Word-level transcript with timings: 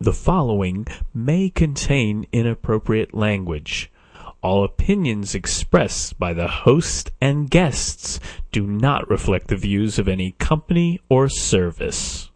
The 0.00 0.12
following 0.12 0.86
may 1.12 1.50
contain 1.50 2.28
inappropriate 2.30 3.14
language. 3.14 3.90
All 4.40 4.62
opinions 4.62 5.34
expressed 5.34 6.20
by 6.20 6.34
the 6.34 6.46
host 6.46 7.10
and 7.20 7.50
guests 7.50 8.20
do 8.52 8.64
not 8.64 9.10
reflect 9.10 9.48
the 9.48 9.56
views 9.56 9.98
of 9.98 10.06
any 10.06 10.36
company 10.38 11.00
or 11.08 11.28
service. 11.28 12.30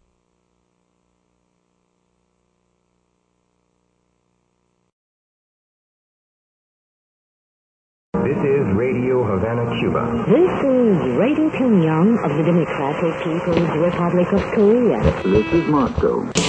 This 8.13 8.37
is 8.43 8.75
Radio 8.75 9.23
Havana, 9.23 9.79
Cuba. 9.79 10.25
This 10.27 10.51
is 10.67 11.17
Radio 11.17 11.49
Pyongyang 11.51 12.25
of 12.25 12.35
the 12.35 12.43
Democratic 12.43 13.23
People's 13.23 13.77
Republic 13.79 14.33
of 14.33 14.41
Korea. 14.51 14.99
This 15.23 15.53
is 15.53 15.69
Moscow. 15.69 16.42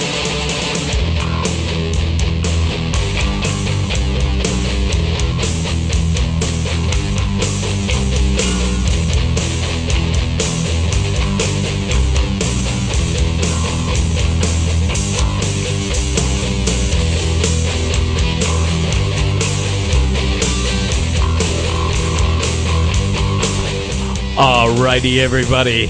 Alrighty, 24.35 25.19
everybody. 25.19 25.89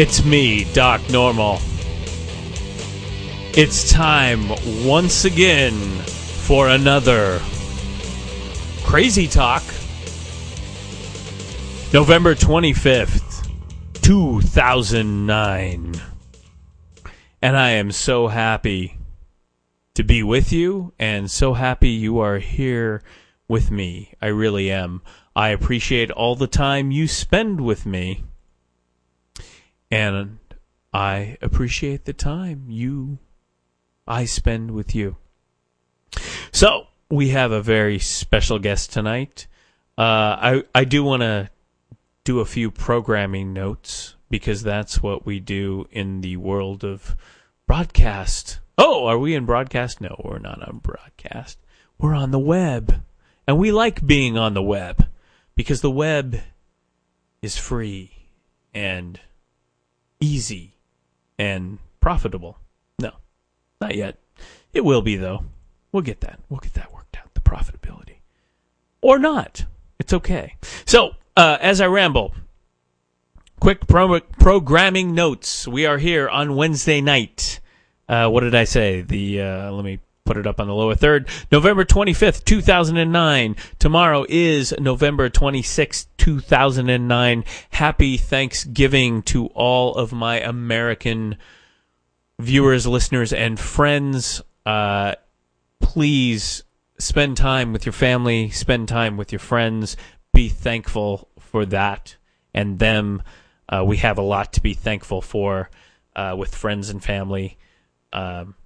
It's 0.00 0.24
me, 0.24 0.72
Doc 0.72 1.00
Normal. 1.10 1.58
It's 3.56 3.90
time 3.90 4.48
once 4.86 5.24
again 5.24 5.72
for 5.72 6.68
another 6.68 7.40
Crazy 8.84 9.26
Talk. 9.26 9.64
November 11.92 12.36
25th, 12.36 13.50
2009. 13.94 15.94
And 17.42 17.56
I 17.56 17.70
am 17.70 17.90
so 17.90 18.28
happy 18.28 18.96
to 19.94 20.04
be 20.04 20.22
with 20.22 20.52
you 20.52 20.92
and 20.96 21.28
so 21.28 21.54
happy 21.54 21.88
you 21.88 22.20
are 22.20 22.38
here 22.38 23.02
with 23.48 23.72
me. 23.72 24.14
I 24.22 24.26
really 24.26 24.70
am. 24.70 25.02
I 25.38 25.50
appreciate 25.50 26.10
all 26.10 26.34
the 26.34 26.48
time 26.48 26.90
you 26.90 27.06
spend 27.06 27.60
with 27.60 27.86
me. 27.86 28.24
And 29.88 30.40
I 30.92 31.36
appreciate 31.40 32.06
the 32.06 32.12
time 32.12 32.64
you 32.66 33.18
I 34.04 34.24
spend 34.24 34.72
with 34.72 34.96
you. 34.96 35.16
So, 36.50 36.88
we 37.08 37.28
have 37.28 37.52
a 37.52 37.62
very 37.62 38.00
special 38.00 38.58
guest 38.58 38.92
tonight. 38.92 39.46
Uh, 39.96 40.02
I 40.02 40.62
I 40.74 40.82
do 40.82 41.04
want 41.04 41.22
to 41.22 41.50
do 42.24 42.40
a 42.40 42.44
few 42.44 42.72
programming 42.72 43.52
notes 43.52 44.16
because 44.28 44.64
that's 44.64 45.04
what 45.04 45.24
we 45.24 45.38
do 45.38 45.86
in 45.92 46.20
the 46.20 46.36
world 46.36 46.82
of 46.82 47.14
broadcast. 47.64 48.58
Oh, 48.76 49.06
are 49.06 49.18
we 49.18 49.36
in 49.36 49.46
broadcast? 49.46 50.00
No, 50.00 50.20
we're 50.24 50.40
not 50.40 50.66
on 50.66 50.78
broadcast. 50.78 51.60
We're 51.96 52.16
on 52.16 52.32
the 52.32 52.40
web. 52.40 53.04
And 53.46 53.56
we 53.56 53.70
like 53.70 54.04
being 54.04 54.36
on 54.36 54.54
the 54.54 54.62
web 54.62 55.07
because 55.58 55.80
the 55.80 55.90
web 55.90 56.38
is 57.42 57.58
free 57.58 58.12
and 58.72 59.18
easy 60.20 60.76
and 61.36 61.80
profitable. 61.98 62.58
No, 63.00 63.10
not 63.80 63.96
yet. 63.96 64.18
It 64.72 64.84
will 64.84 65.02
be 65.02 65.16
though. 65.16 65.42
We'll 65.90 66.04
get 66.04 66.20
that. 66.20 66.38
We'll 66.48 66.60
get 66.60 66.74
that 66.74 66.94
worked 66.94 67.16
out. 67.16 67.34
The 67.34 67.40
profitability, 67.40 68.18
or 69.02 69.18
not. 69.18 69.64
It's 69.98 70.12
okay. 70.12 70.54
So, 70.86 71.16
uh, 71.36 71.58
as 71.60 71.80
I 71.80 71.86
ramble, 71.86 72.34
quick 73.58 73.88
pro- 73.88 74.20
programming 74.20 75.12
notes. 75.12 75.66
We 75.66 75.86
are 75.86 75.98
here 75.98 76.28
on 76.28 76.54
Wednesday 76.54 77.00
night. 77.00 77.58
Uh, 78.08 78.28
what 78.28 78.42
did 78.42 78.54
I 78.54 78.62
say? 78.62 79.00
The 79.00 79.42
uh, 79.42 79.72
let 79.72 79.84
me 79.84 79.98
put 80.28 80.36
it 80.36 80.46
up 80.46 80.60
on 80.60 80.66
the 80.66 80.74
lower 80.74 80.94
third. 80.94 81.26
November 81.50 81.86
25th, 81.86 82.44
2009. 82.44 83.56
Tomorrow 83.78 84.26
is 84.28 84.74
November 84.78 85.30
26th, 85.30 86.04
2009. 86.18 87.44
Happy 87.70 88.18
Thanksgiving 88.18 89.22
to 89.22 89.46
all 89.46 89.94
of 89.94 90.12
my 90.12 90.38
American 90.38 91.38
viewers, 92.38 92.86
listeners, 92.86 93.32
and 93.32 93.58
friends. 93.58 94.42
Uh, 94.66 95.14
please 95.80 96.62
spend 96.98 97.38
time 97.38 97.72
with 97.72 97.86
your 97.86 97.94
family, 97.94 98.50
spend 98.50 98.86
time 98.86 99.16
with 99.16 99.32
your 99.32 99.38
friends. 99.38 99.96
Be 100.34 100.50
thankful 100.50 101.30
for 101.40 101.64
that 101.64 102.16
and 102.52 102.78
them. 102.78 103.22
Uh, 103.66 103.82
we 103.86 103.96
have 103.96 104.18
a 104.18 104.22
lot 104.22 104.52
to 104.52 104.60
be 104.60 104.74
thankful 104.74 105.22
for 105.22 105.70
uh, 106.14 106.36
with 106.36 106.54
friends 106.54 106.90
and 106.90 107.02
family. 107.02 107.56
Um, 108.12 108.56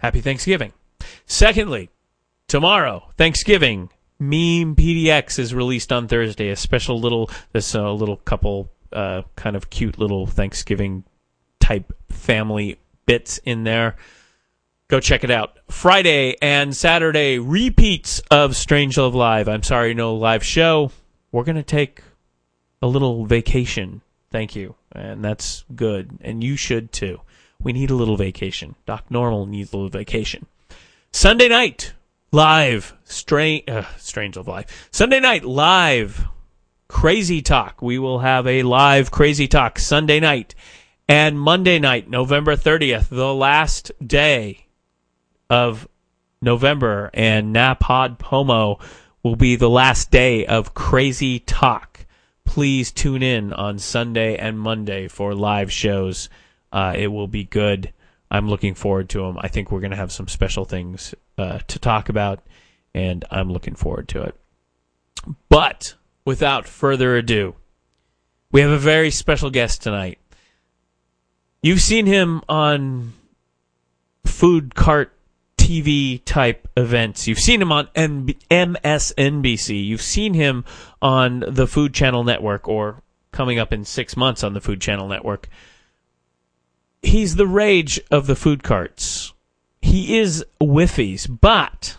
happy 0.00 0.20
Thanksgiving. 0.20 0.72
Secondly, 1.26 1.90
tomorrow, 2.48 3.10
Thanksgiving, 3.16 3.90
Meme 4.18 4.76
PDX 4.76 5.38
is 5.38 5.54
released 5.54 5.92
on 5.92 6.08
Thursday. 6.08 6.50
A 6.50 6.56
special 6.56 7.00
little, 7.00 7.30
this 7.52 7.74
uh, 7.74 7.90
little 7.92 8.16
couple, 8.16 8.70
uh, 8.92 9.22
kind 9.36 9.56
of 9.56 9.70
cute 9.70 9.98
little 9.98 10.26
Thanksgiving 10.26 11.04
type 11.60 11.92
family 12.10 12.78
bits 13.06 13.38
in 13.38 13.64
there. 13.64 13.96
Go 14.88 15.00
check 15.00 15.22
it 15.22 15.30
out. 15.30 15.58
Friday 15.70 16.36
and 16.42 16.76
Saturday 16.76 17.38
repeats 17.38 18.20
of 18.30 18.56
Strange 18.56 18.98
Love 18.98 19.14
Live. 19.14 19.48
I'm 19.48 19.62
sorry, 19.62 19.94
no 19.94 20.16
live 20.16 20.42
show. 20.42 20.90
We're 21.30 21.44
gonna 21.44 21.62
take 21.62 22.02
a 22.82 22.88
little 22.88 23.24
vacation. 23.24 24.00
Thank 24.32 24.56
you, 24.56 24.74
and 24.92 25.24
that's 25.24 25.64
good, 25.74 26.18
and 26.22 26.42
you 26.42 26.56
should 26.56 26.90
too. 26.90 27.20
We 27.62 27.72
need 27.72 27.90
a 27.90 27.94
little 27.94 28.16
vacation. 28.16 28.74
Doc 28.86 29.04
Normal 29.10 29.46
needs 29.46 29.72
a 29.72 29.76
little 29.76 29.90
vacation. 29.90 30.46
Sunday 31.12 31.48
night, 31.48 31.92
live, 32.32 32.94
strange, 33.04 33.68
uh, 33.68 33.84
strange 33.98 34.36
of 34.36 34.48
life. 34.48 34.88
Sunday 34.90 35.20
night, 35.20 35.44
live, 35.44 36.24
crazy 36.88 37.42
talk. 37.42 37.82
We 37.82 37.98
will 37.98 38.20
have 38.20 38.46
a 38.46 38.62
live 38.62 39.10
crazy 39.10 39.46
talk 39.46 39.78
Sunday 39.78 40.20
night. 40.20 40.54
And 41.08 41.40
Monday 41.40 41.78
night, 41.78 42.08
November 42.08 42.56
30th, 42.56 43.08
the 43.08 43.34
last 43.34 43.90
day 44.04 44.66
of 45.50 45.88
November, 46.40 47.10
and 47.12 47.54
NaPodPoMo 47.54 48.80
will 49.22 49.36
be 49.36 49.56
the 49.56 49.68
last 49.68 50.10
day 50.10 50.46
of 50.46 50.72
crazy 50.72 51.40
talk. 51.40 52.06
Please 52.44 52.90
tune 52.90 53.22
in 53.22 53.52
on 53.52 53.78
Sunday 53.78 54.36
and 54.36 54.58
Monday 54.58 55.08
for 55.08 55.34
live 55.34 55.70
shows. 55.70 56.28
Uh, 56.72 56.94
it 56.96 57.08
will 57.08 57.28
be 57.28 57.44
good. 57.44 57.92
I'm 58.30 58.48
looking 58.48 58.74
forward 58.74 59.08
to 59.10 59.22
them. 59.22 59.38
I 59.40 59.48
think 59.48 59.70
we're 59.70 59.80
going 59.80 59.90
to 59.90 59.96
have 59.96 60.12
some 60.12 60.28
special 60.28 60.64
things 60.64 61.14
uh, 61.36 61.58
to 61.66 61.78
talk 61.78 62.08
about, 62.08 62.44
and 62.94 63.24
I'm 63.30 63.52
looking 63.52 63.74
forward 63.74 64.08
to 64.08 64.22
it. 64.22 64.34
But 65.48 65.94
without 66.24 66.66
further 66.66 67.16
ado, 67.16 67.56
we 68.52 68.60
have 68.60 68.70
a 68.70 68.78
very 68.78 69.10
special 69.10 69.50
guest 69.50 69.82
tonight. 69.82 70.18
You've 71.62 71.80
seen 71.80 72.06
him 72.06 72.42
on 72.48 73.12
food 74.24 74.74
cart 74.74 75.12
TV 75.56 76.20
type 76.24 76.68
events. 76.76 77.28
You've 77.28 77.38
seen 77.38 77.60
him 77.60 77.70
on 77.70 77.86
MSNBC. 77.94 79.86
You've 79.86 80.02
seen 80.02 80.34
him 80.34 80.64
on 81.02 81.44
the 81.46 81.66
Food 81.66 81.94
Channel 81.94 82.24
Network 82.24 82.66
or 82.66 83.02
coming 83.30 83.58
up 83.58 83.72
in 83.72 83.84
six 83.84 84.16
months 84.16 84.42
on 84.42 84.54
the 84.54 84.60
Food 84.60 84.80
Channel 84.80 85.08
Network 85.08 85.48
he's 87.02 87.36
the 87.36 87.46
rage 87.46 88.00
of 88.10 88.26
the 88.26 88.36
food 88.36 88.62
carts. 88.62 89.32
He 89.82 90.18
is 90.18 90.44
Whiffies, 90.60 91.26
but 91.40 91.96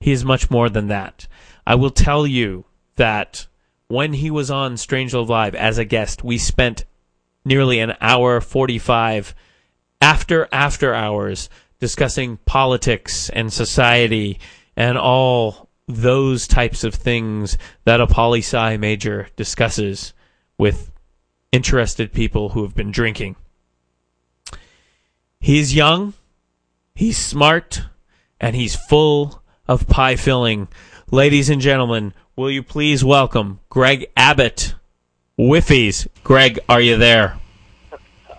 he 0.00 0.12
is 0.12 0.24
much 0.24 0.50
more 0.50 0.68
than 0.68 0.88
that. 0.88 1.26
I 1.66 1.74
will 1.74 1.90
tell 1.90 2.26
you 2.26 2.64
that 2.96 3.46
when 3.88 4.14
he 4.14 4.30
was 4.30 4.50
on 4.50 4.76
Strange 4.76 5.14
Love 5.14 5.28
Live 5.28 5.54
as 5.54 5.78
a 5.78 5.84
guest, 5.84 6.24
we 6.24 6.38
spent 6.38 6.84
nearly 7.44 7.80
an 7.80 7.94
hour 8.00 8.40
45 8.40 9.34
after 10.00 10.48
after 10.52 10.94
hours 10.94 11.48
discussing 11.78 12.38
politics 12.44 13.30
and 13.30 13.52
society 13.52 14.38
and 14.76 14.96
all 14.96 15.68
those 15.88 16.46
types 16.46 16.84
of 16.84 16.94
things 16.94 17.58
that 17.84 18.00
a 18.00 18.06
poli 18.06 18.40
sci 18.40 18.76
major 18.76 19.28
discusses 19.36 20.12
with 20.56 20.92
interested 21.52 22.12
people 22.12 22.50
who 22.50 22.62
have 22.62 22.74
been 22.74 22.90
drinking. 22.90 23.34
He's 25.40 25.74
young, 25.74 26.12
he's 26.94 27.16
smart, 27.16 27.82
and 28.38 28.54
he's 28.54 28.74
full 28.76 29.42
of 29.66 29.88
pie 29.88 30.16
filling. 30.16 30.68
Ladies 31.10 31.48
and 31.48 31.62
gentlemen, 31.62 32.12
will 32.36 32.50
you 32.50 32.62
please 32.62 33.02
welcome 33.02 33.60
Greg 33.70 34.10
Abbott, 34.16 34.74
Whiffies. 35.38 36.06
Greg, 36.24 36.58
are 36.68 36.80
you 36.80 36.98
there? 36.98 37.38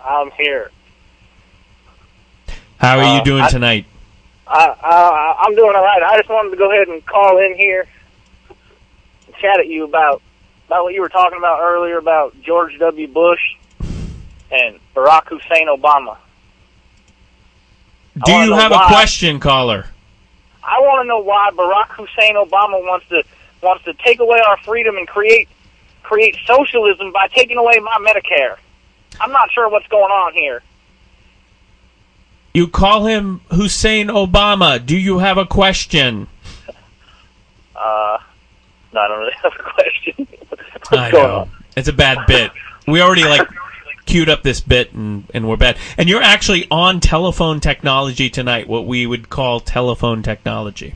I'm 0.05 0.29
here. 0.37 0.69
How 2.77 2.99
are 2.99 3.15
you 3.15 3.21
Uh, 3.21 3.23
doing 3.23 3.41
I- 3.43 3.49
tonight? 3.49 3.85
I, 4.47 4.67
I, 4.67 5.35
I'm 5.45 5.55
doing 5.55 5.73
all 5.75 5.83
right. 5.83 6.03
I 6.03 6.17
just 6.17 6.29
wanted 6.29 6.49
to 6.51 6.57
go 6.57 6.69
ahead 6.71 6.87
and 6.89 7.03
call 7.05 7.37
in 7.37 7.55
here 7.55 7.87
and 8.49 9.35
chat 9.37 9.59
at 9.59 9.67
you 9.67 9.85
about 9.85 10.21
about 10.67 10.83
what 10.83 10.93
you 10.93 10.99
were 11.01 11.09
talking 11.09 11.37
about 11.37 11.61
earlier 11.61 11.97
about 11.97 12.33
George 12.41 12.77
W. 12.79 13.07
Bush 13.07 13.39
and 14.51 14.77
Barack 14.95 15.27
Hussein 15.29 15.67
Obama. 15.67 16.17
Do 18.25 18.31
you 18.33 18.53
have 18.53 18.71
a 18.71 18.87
question, 18.87 19.39
caller? 19.39 19.85
I 20.63 20.79
want 20.79 21.03
to 21.03 21.07
know 21.07 21.19
why 21.19 21.49
Barack 21.53 21.89
Hussein 21.95 22.35
Obama 22.35 22.81
wants 22.85 23.07
to 23.09 23.23
wants 23.61 23.83
to 23.85 23.93
take 23.93 24.19
away 24.19 24.39
our 24.47 24.57
freedom 24.57 24.97
and 24.97 25.07
create 25.07 25.47
create 26.03 26.35
socialism 26.45 27.11
by 27.11 27.27
taking 27.27 27.57
away 27.57 27.79
my 27.79 27.97
Medicare. 28.01 28.57
I'm 29.19 29.31
not 29.31 29.51
sure 29.51 29.69
what's 29.69 29.87
going 29.87 30.11
on 30.11 30.33
here. 30.33 30.61
You 32.53 32.67
call 32.67 33.05
him 33.05 33.41
Hussein 33.49 34.07
Obama. 34.07 34.83
Do 34.85 34.97
you 34.97 35.19
have 35.19 35.37
a 35.37 35.45
question? 35.45 36.27
Uh, 37.75 38.17
no, 38.93 38.99
I 38.99 39.07
don't 39.07 39.19
really 39.19 39.33
have 39.43 39.53
a 39.57 39.63
question. 39.63 40.27
I 40.91 41.11
know. 41.11 41.35
on? 41.39 41.51
It's 41.77 41.87
a 41.87 41.93
bad 41.93 42.27
bit. 42.27 42.51
We 42.87 43.01
already 43.01 43.23
like 43.23 43.47
queued 44.05 44.29
up 44.29 44.43
this 44.43 44.61
bit 44.61 44.93
and, 44.93 45.25
and 45.33 45.47
we're 45.47 45.57
bad. 45.57 45.77
And 45.97 46.09
you're 46.09 46.21
actually 46.21 46.67
on 46.69 46.99
telephone 46.99 47.59
technology 47.59 48.29
tonight, 48.29 48.67
what 48.67 48.85
we 48.85 49.05
would 49.05 49.29
call 49.29 49.59
telephone 49.59 50.23
technology. 50.23 50.95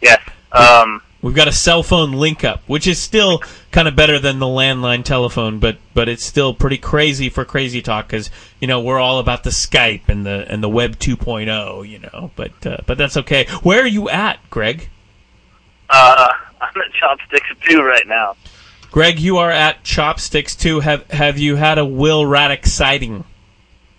Yes. 0.00 0.20
Um, 0.52 1.02
We've 1.20 1.34
got 1.34 1.48
a 1.48 1.52
cell 1.52 1.82
phone 1.82 2.12
link 2.12 2.44
up, 2.44 2.62
which 2.68 2.86
is 2.86 3.00
still 3.00 3.42
kind 3.72 3.88
of 3.88 3.96
better 3.96 4.20
than 4.20 4.38
the 4.38 4.46
landline 4.46 5.04
telephone, 5.04 5.58
but 5.58 5.78
but 5.92 6.08
it's 6.08 6.24
still 6.24 6.54
pretty 6.54 6.78
crazy 6.78 7.28
for 7.28 7.44
crazy 7.44 7.82
talk 7.82 8.06
because 8.06 8.30
you 8.60 8.68
know 8.68 8.80
we're 8.80 9.00
all 9.00 9.18
about 9.18 9.42
the 9.42 9.50
Skype 9.50 10.08
and 10.08 10.24
the 10.24 10.46
and 10.48 10.62
the 10.62 10.68
Web 10.68 10.96
2.0, 10.96 11.88
you 11.88 11.98
know. 11.98 12.30
But 12.36 12.64
uh, 12.64 12.76
but 12.86 12.98
that's 12.98 13.16
okay. 13.16 13.46
Where 13.64 13.82
are 13.82 13.86
you 13.86 14.08
at, 14.08 14.38
Greg? 14.48 14.90
uh, 15.90 16.28
I'm 16.60 16.68
at 16.68 16.92
Chopsticks 16.92 17.48
2 17.68 17.82
right 17.82 18.06
now. 18.06 18.36
Greg, 18.90 19.20
you 19.20 19.38
are 19.38 19.50
at 19.50 19.84
Chopsticks 19.84 20.56
2. 20.56 20.80
Have 20.80 21.10
have 21.10 21.38
you 21.38 21.56
had 21.56 21.78
a 21.78 21.84
Will 21.84 22.24
Raddick 22.24 22.66
sighting? 22.66 23.24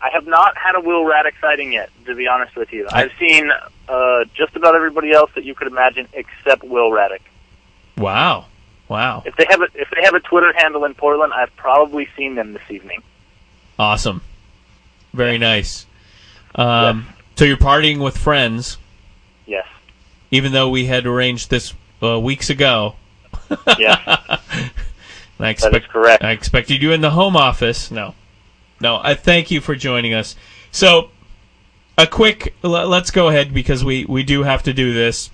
I 0.02 0.10
have 0.14 0.26
not 0.26 0.58
had 0.58 0.76
a 0.76 0.80
Will 0.82 1.04
Raddick 1.04 1.34
sighting 1.42 1.74
yet, 1.74 1.90
to 2.06 2.16
be 2.16 2.28
honest 2.28 2.56
with 2.56 2.72
you. 2.74 2.88
I- 2.92 3.04
I've 3.04 3.12
seen 3.20 3.52
uh, 3.88 4.24
just 4.34 4.56
about 4.56 4.76
everybody 4.76 5.12
else 5.12 5.30
that 5.36 5.44
you 5.44 5.54
could 5.54 5.68
imagine 5.68 6.08
except 6.14 6.64
Will 6.64 6.90
Raddick. 6.90 7.20
Wow, 7.98 8.46
wow, 8.88 9.24
If 9.26 9.36
they 9.36 9.46
have 9.50 9.62
a 9.62 9.68
if 9.76 9.90
they 9.94 10.02
have 10.04 10.14
a 10.14 10.22
Twitter 10.22 10.54
handle 10.56 10.86
in 10.86 10.94
Portland, 10.94 11.34
I've 11.34 11.54
probably 11.58 12.08
seen 12.18 12.36
them 12.36 12.54
this 12.54 12.62
evening. 12.70 13.04
awesome, 13.78 14.22
very 15.14 15.38
nice. 15.38 15.86
Um, 16.56 17.08
So 17.36 17.46
you're 17.46 17.58
partying 17.58 18.00
with 18.04 18.18
friends, 18.18 18.78
Yes. 19.46 19.66
even 20.32 20.52
though 20.54 20.70
we 20.70 20.86
had 20.86 21.06
arranged 21.06 21.50
this 21.50 21.74
uh, 22.02 22.20
weeks 22.20 22.50
ago. 22.50 22.96
Yes. 23.78 24.42
And 25.40 25.48
I 25.48 25.54
That 25.54 25.74
is 25.74 25.88
correct. 25.88 26.22
I 26.22 26.32
expected 26.32 26.82
you 26.82 26.92
in 26.92 27.00
the 27.00 27.12
home 27.12 27.38
office. 27.38 27.92
No, 27.92 28.14
no. 28.82 29.00
I 29.02 29.16
thank 29.16 29.50
you 29.52 29.62
for 29.62 29.74
joining 29.74 30.14
us. 30.14 30.36
So, 30.72 31.12
a 31.98 32.06
quick. 32.06 32.54
l- 32.62 32.72
Let's 32.90 33.10
go 33.10 33.30
ahead 33.30 33.54
because 33.54 33.84
we 33.86 34.04
we 34.04 34.24
do 34.24 34.44
have 34.44 34.64
to 34.64 34.74
do 34.74 34.94
this 34.94 35.30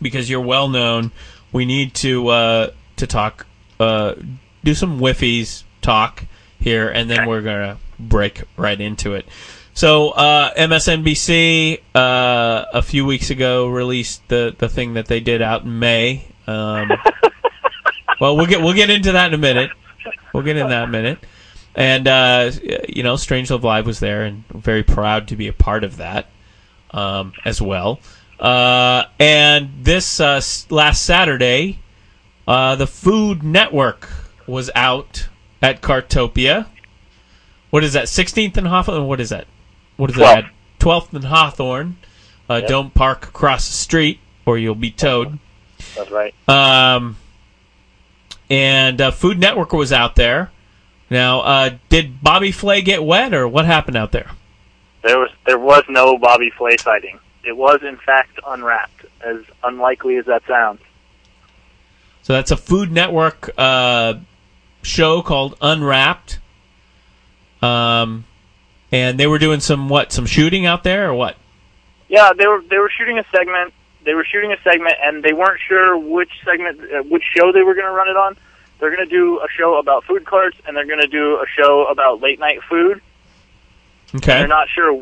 because 0.00 0.30
you're 0.30 0.40
well 0.40 0.68
known. 0.68 1.10
We 1.50 1.64
need 1.64 1.94
to 1.94 2.28
uh, 2.28 2.70
to 2.94 3.06
talk, 3.08 3.44
uh, 3.80 4.14
do 4.62 4.72
some 4.74 5.00
whiffies 5.00 5.64
talk 5.82 6.24
here, 6.60 6.88
and 6.88 7.10
then 7.10 7.26
we're 7.26 7.42
gonna 7.42 7.78
break 7.98 8.44
right 8.56 8.80
into 8.80 9.14
it. 9.14 9.26
So 9.74 10.10
uh, 10.10 10.54
MSNBC 10.54 11.80
uh, 11.92 12.64
a 12.72 12.82
few 12.82 13.04
weeks 13.04 13.30
ago 13.30 13.66
released 13.68 14.28
the 14.28 14.54
the 14.56 14.68
thing 14.68 14.94
that 14.94 15.06
they 15.06 15.18
did 15.18 15.42
out 15.42 15.64
in 15.64 15.78
May. 15.80 16.26
Um, 16.48 16.90
well, 18.20 18.36
we'll 18.36 18.46
get 18.46 18.60
we'll 18.62 18.74
get 18.74 18.90
into 18.90 19.12
that 19.12 19.28
in 19.28 19.34
a 19.34 19.38
minute. 19.38 19.70
We'll 20.32 20.42
get 20.42 20.56
into 20.56 20.68
that 20.70 20.82
in 20.84 20.88
a 20.88 20.92
minute. 20.92 21.18
And 21.74 22.08
uh, 22.08 22.50
you 22.88 23.02
know, 23.02 23.16
Strange 23.16 23.50
Love 23.50 23.64
Live 23.64 23.86
was 23.86 24.00
there, 24.00 24.24
and 24.24 24.44
I'm 24.52 24.60
very 24.62 24.82
proud 24.82 25.28
to 25.28 25.36
be 25.36 25.46
a 25.48 25.52
part 25.52 25.84
of 25.84 25.98
that 25.98 26.26
um, 26.90 27.32
as 27.44 27.60
well. 27.62 28.00
Uh, 28.40 29.04
and 29.18 29.70
this 29.82 30.20
uh, 30.20 30.40
last 30.70 31.04
Saturday, 31.04 31.80
uh, 32.46 32.76
the 32.76 32.86
Food 32.86 33.42
Network 33.42 34.08
was 34.46 34.70
out 34.74 35.28
at 35.60 35.82
Cartopia. 35.82 36.66
What 37.70 37.84
is 37.84 37.92
that? 37.92 38.04
16th 38.06 38.56
and 38.56 38.66
Hawthorne. 38.66 39.06
What 39.06 39.20
is 39.20 39.28
that? 39.30 39.46
What 39.96 40.10
is 40.10 40.16
Twelfth. 40.16 40.46
that? 40.78 40.84
12th 40.84 41.12
and 41.12 41.24
Hawthorne. 41.24 41.96
Uh, 42.48 42.54
Yep. 42.60 42.68
Don't 42.68 42.94
park 42.94 43.24
across 43.26 43.66
the 43.68 43.74
street, 43.74 44.20
or 44.46 44.56
you'll 44.56 44.74
be 44.74 44.90
towed. 44.90 45.38
That's 45.96 46.10
right. 46.10 46.34
Um, 46.48 47.16
and 48.50 49.00
uh, 49.00 49.10
Food 49.10 49.38
Network 49.38 49.72
was 49.72 49.92
out 49.92 50.16
there. 50.16 50.50
Now, 51.10 51.40
uh, 51.40 51.70
did 51.88 52.22
Bobby 52.22 52.52
Flay 52.52 52.82
get 52.82 53.02
wet, 53.02 53.32
or 53.32 53.48
what 53.48 53.64
happened 53.64 53.96
out 53.96 54.12
there? 54.12 54.30
There 55.02 55.18
was 55.18 55.30
there 55.46 55.58
was 55.58 55.84
no 55.88 56.18
Bobby 56.18 56.50
Flay 56.50 56.76
sighting. 56.76 57.18
It 57.44 57.56
was 57.56 57.80
in 57.82 57.96
fact 57.96 58.38
unwrapped, 58.46 59.06
as 59.24 59.38
unlikely 59.62 60.16
as 60.16 60.26
that 60.26 60.42
sounds. 60.46 60.80
So 62.22 62.34
that's 62.34 62.50
a 62.50 62.56
Food 62.56 62.92
Network 62.92 63.50
uh, 63.56 64.14
show 64.82 65.22
called 65.22 65.56
Unwrapped. 65.62 66.40
Um, 67.62 68.24
and 68.92 69.18
they 69.18 69.26
were 69.26 69.38
doing 69.38 69.60
some 69.60 69.88
what? 69.88 70.12
Some 70.12 70.26
shooting 70.26 70.66
out 70.66 70.84
there, 70.84 71.08
or 71.08 71.14
what? 71.14 71.36
Yeah, 72.08 72.32
they 72.36 72.46
were 72.46 72.62
they 72.68 72.78
were 72.78 72.90
shooting 72.90 73.18
a 73.18 73.24
segment. 73.30 73.72
They 74.08 74.14
were 74.14 74.24
shooting 74.24 74.54
a 74.54 74.56
segment, 74.62 74.94
and 75.02 75.22
they 75.22 75.34
weren't 75.34 75.60
sure 75.68 75.98
which 75.98 76.30
segment, 76.42 76.80
uh, 76.80 77.02
which 77.02 77.24
show 77.36 77.52
they 77.52 77.60
were 77.60 77.74
going 77.74 77.84
to 77.84 77.92
run 77.92 78.08
it 78.08 78.16
on. 78.16 78.38
They're 78.80 78.88
going 78.88 79.06
to 79.06 79.14
do 79.14 79.38
a 79.40 79.48
show 79.54 79.76
about 79.76 80.04
food 80.04 80.24
carts, 80.24 80.56
and 80.66 80.74
they're 80.74 80.86
going 80.86 81.02
to 81.02 81.06
do 81.06 81.34
a 81.34 81.44
show 81.46 81.84
about 81.84 82.22
late 82.22 82.40
night 82.40 82.60
food. 82.70 83.02
Okay. 84.14 84.38
They're 84.38 84.48
not 84.48 84.68
sure 84.74 84.94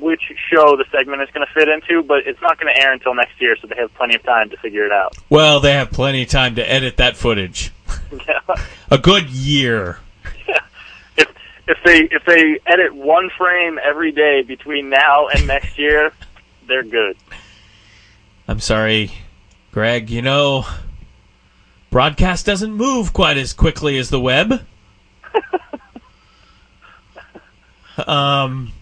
which 0.00 0.22
show 0.52 0.76
the 0.76 0.86
segment 0.90 1.22
is 1.22 1.28
going 1.32 1.46
to 1.46 1.52
fit 1.54 1.68
into, 1.68 2.02
but 2.02 2.26
it's 2.26 2.42
not 2.42 2.58
going 2.58 2.74
to 2.74 2.82
air 2.82 2.92
until 2.92 3.14
next 3.14 3.40
year, 3.40 3.56
so 3.60 3.68
they 3.68 3.76
have 3.76 3.94
plenty 3.94 4.16
of 4.16 4.24
time 4.24 4.50
to 4.50 4.56
figure 4.56 4.84
it 4.84 4.90
out. 4.90 5.16
Well, 5.30 5.60
they 5.60 5.74
have 5.74 5.92
plenty 5.92 6.24
of 6.24 6.28
time 6.28 6.56
to 6.56 6.68
edit 6.68 6.96
that 6.96 7.16
footage. 7.16 7.70
Yeah. 8.12 8.40
A 8.90 8.98
good 8.98 9.28
year. 9.30 9.98
if 11.16 11.28
if 11.66 11.78
they 11.84 12.02
if 12.02 12.24
they 12.24 12.60
edit 12.64 12.94
one 12.94 13.30
frame 13.36 13.80
every 13.82 14.12
day 14.12 14.42
between 14.42 14.90
now 14.90 15.26
and 15.26 15.46
next 15.48 15.76
year, 15.76 16.12
they're 16.68 16.84
good. 16.84 17.16
I'm 18.48 18.60
sorry, 18.60 19.10
Greg. 19.72 20.08
You 20.08 20.22
know, 20.22 20.66
broadcast 21.90 22.46
doesn't 22.46 22.72
move 22.72 23.12
quite 23.12 23.36
as 23.36 23.52
quickly 23.52 23.98
as 23.98 24.08
the 24.10 24.20
web. 24.20 24.64
um, 28.06 28.72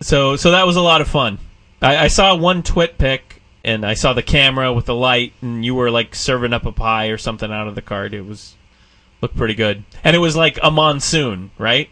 so 0.00 0.34
so 0.36 0.50
that 0.50 0.66
was 0.66 0.76
a 0.76 0.80
lot 0.80 1.00
of 1.00 1.08
fun. 1.08 1.38
I, 1.80 2.04
I 2.04 2.08
saw 2.08 2.34
one 2.34 2.62
TwitPic, 2.62 3.20
and 3.64 3.86
I 3.86 3.94
saw 3.94 4.12
the 4.12 4.22
camera 4.22 4.72
with 4.72 4.86
the 4.86 4.94
light, 4.94 5.32
and 5.40 5.64
you 5.64 5.76
were 5.76 5.90
like 5.90 6.14
serving 6.14 6.52
up 6.52 6.66
a 6.66 6.72
pie 6.72 7.06
or 7.06 7.18
something 7.18 7.52
out 7.52 7.68
of 7.68 7.76
the 7.76 7.82
cart. 7.82 8.12
It 8.12 8.22
was 8.22 8.56
looked 9.20 9.36
pretty 9.36 9.54
good, 9.54 9.84
and 10.02 10.16
it 10.16 10.20
was 10.20 10.34
like 10.34 10.58
a 10.60 10.72
monsoon, 10.72 11.52
right? 11.56 11.88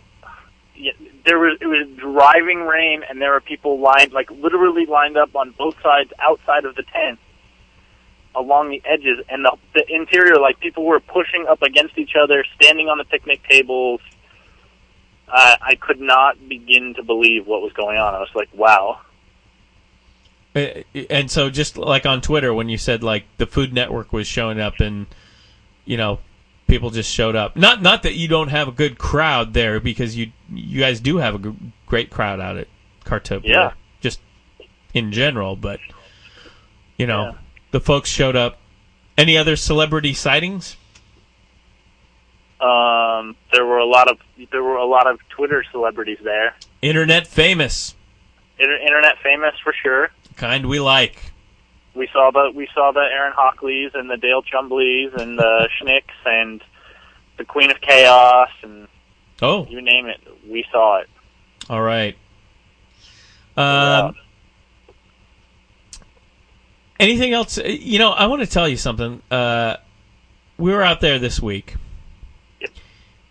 There 1.30 1.38
was 1.38 1.58
it 1.60 1.66
was 1.68 1.86
driving 1.96 2.62
rain, 2.62 3.04
and 3.08 3.22
there 3.22 3.30
were 3.30 3.40
people 3.40 3.78
lined 3.78 4.10
like 4.12 4.32
literally 4.32 4.84
lined 4.84 5.16
up 5.16 5.36
on 5.36 5.54
both 5.56 5.80
sides 5.80 6.12
outside 6.18 6.64
of 6.64 6.74
the 6.74 6.82
tent 6.82 7.20
along 8.34 8.70
the 8.70 8.82
edges, 8.84 9.24
and 9.28 9.44
the, 9.44 9.56
the 9.72 9.84
interior 9.88 10.40
like 10.40 10.58
people 10.58 10.84
were 10.84 10.98
pushing 10.98 11.46
up 11.48 11.62
against 11.62 11.96
each 11.98 12.14
other, 12.20 12.44
standing 12.60 12.88
on 12.88 12.98
the 12.98 13.04
picnic 13.04 13.42
tables. 13.48 14.00
Uh, 15.28 15.54
I 15.62 15.76
could 15.76 16.00
not 16.00 16.36
begin 16.48 16.94
to 16.96 17.04
believe 17.04 17.46
what 17.46 17.62
was 17.62 17.72
going 17.74 17.96
on. 17.96 18.12
I 18.12 18.18
was 18.18 18.34
like, 18.34 18.48
wow. 18.52 18.98
Uh, 20.56 20.82
And 21.08 21.30
so, 21.30 21.48
just 21.48 21.76
like 21.76 22.06
on 22.06 22.22
Twitter, 22.22 22.52
when 22.52 22.68
you 22.68 22.76
said 22.76 23.04
like 23.04 23.26
the 23.36 23.46
Food 23.46 23.72
Network 23.72 24.12
was 24.12 24.26
showing 24.26 24.58
up, 24.58 24.80
and 24.80 25.06
you 25.84 25.96
know, 25.96 26.18
people 26.70 26.90
just 26.90 27.12
showed 27.12 27.36
up. 27.36 27.56
Not 27.56 27.82
not 27.82 28.04
that 28.04 28.14
you 28.14 28.28
don't 28.28 28.48
have 28.48 28.68
a 28.68 28.72
good 28.72 28.96
crowd 28.96 29.52
there, 29.52 29.80
because 29.80 30.16
you 30.16 30.32
you 30.50 30.80
guys 30.80 31.00
do 31.00 31.18
have 31.18 31.34
a 31.44 31.54
great 31.86 32.08
crowd 32.10 32.40
out 32.40 32.56
at 32.56 32.68
Cartopia. 33.04 33.42
Yeah. 33.48 33.72
Just 34.00 34.20
in 34.94 35.12
general, 35.12 35.56
but 35.56 35.80
you 36.96 37.06
know, 37.06 37.24
Yeah. 37.24 37.32
the 37.72 37.80
folks 37.80 38.08
showed 38.08 38.36
up. 38.36 38.56
Any 39.18 39.36
other 39.36 39.56
celebrity 39.56 40.14
sightings? 40.14 40.76
Um, 42.60 43.36
there 43.52 43.64
were 43.66 43.78
a 43.78 43.86
lot 43.86 44.08
of 44.10 44.18
there 44.50 44.62
were 44.62 44.76
a 44.76 44.84
lot 44.86 45.06
of 45.06 45.18
Twitter 45.30 45.64
celebrities 45.70 46.18
there. 46.22 46.54
Internet 46.82 47.26
famous, 47.26 47.94
Inter- 48.58 48.76
internet 48.78 49.18
famous 49.22 49.54
for 49.62 49.74
sure. 49.82 50.10
kind 50.36 50.66
we 50.66 50.78
like. 50.80 51.29
We 51.94 52.08
saw 52.12 52.30
the 52.30 52.52
we 52.54 52.68
saw 52.74 52.92
the 52.92 53.00
Aaron 53.00 53.32
Hockleys 53.32 53.94
and 53.94 54.08
the 54.08 54.16
Dale 54.16 54.42
Chumbleys 54.42 55.14
and 55.20 55.38
the 55.38 55.68
Schnicks 55.80 56.24
and 56.24 56.62
the 57.36 57.44
Queen 57.44 57.70
of 57.70 57.80
Chaos 57.80 58.50
and 58.62 58.86
Oh, 59.42 59.66
you 59.68 59.80
name 59.80 60.06
it. 60.06 60.20
We 60.48 60.64
saw 60.70 60.98
it. 60.98 61.08
all 61.68 61.80
right. 61.82 62.16
Um, 63.56 64.14
anything 66.98 67.32
else? 67.32 67.58
Uh, 67.58 67.64
You 67.64 67.98
know, 67.98 68.10
I 68.10 68.26
want 68.26 68.42
to 68.42 68.46
tell 68.48 68.68
you 68.68 68.76
something. 68.76 69.22
Uh, 69.30 69.76
we 70.58 70.72
were 70.72 70.82
out 70.82 71.00
there 71.00 71.18
this 71.18 71.40
week, 71.40 71.74
Yep. 72.60 72.70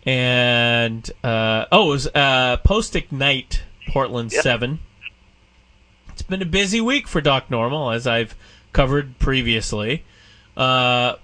and 0.04 1.10
uh, 1.24 1.66
oh, 1.72 1.86
it 1.88 1.90
was 1.90 2.06
uh, 2.14 2.56
Post 2.58 2.96
Ignite 2.96 3.62
Portland 3.88 4.32
Yep. 4.32 4.42
Seven. 4.42 4.80
It's 6.20 6.28
been 6.28 6.42
a 6.42 6.44
busy 6.44 6.82
week 6.82 7.08
for 7.08 7.22
Doc 7.22 7.50
Normal, 7.50 7.92
as 7.92 8.06
I've 8.06 8.36
covered 8.74 9.18
previously. 9.18 10.04
Uh, 10.54 11.14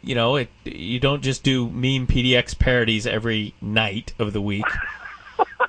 you 0.00 0.14
know, 0.14 0.36
it 0.36 0.48
you 0.64 1.00
don't 1.00 1.22
just 1.22 1.42
do 1.42 1.68
meme 1.68 2.06
PDX 2.06 2.56
parodies 2.56 3.04
every 3.04 3.52
night 3.60 4.14
of 4.20 4.32
the 4.32 4.40
week. 4.40 4.64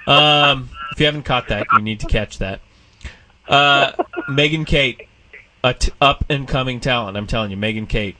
Um, 0.05 0.69
if 0.93 1.01
you 1.01 1.05
haven't 1.05 1.23
caught 1.23 1.49
that, 1.49 1.67
you 1.73 1.81
need 1.81 1.99
to 1.99 2.05
catch 2.05 2.37
that. 2.37 2.61
Uh, 3.45 3.91
Megan 4.29 4.63
Kate, 4.63 5.05
a 5.65 5.73
t- 5.73 5.91
up 5.99 6.23
and 6.29 6.47
coming 6.47 6.79
talent. 6.79 7.17
I'm 7.17 7.27
telling 7.27 7.51
you, 7.51 7.57
Megan 7.57 7.87
Kate, 7.87 8.15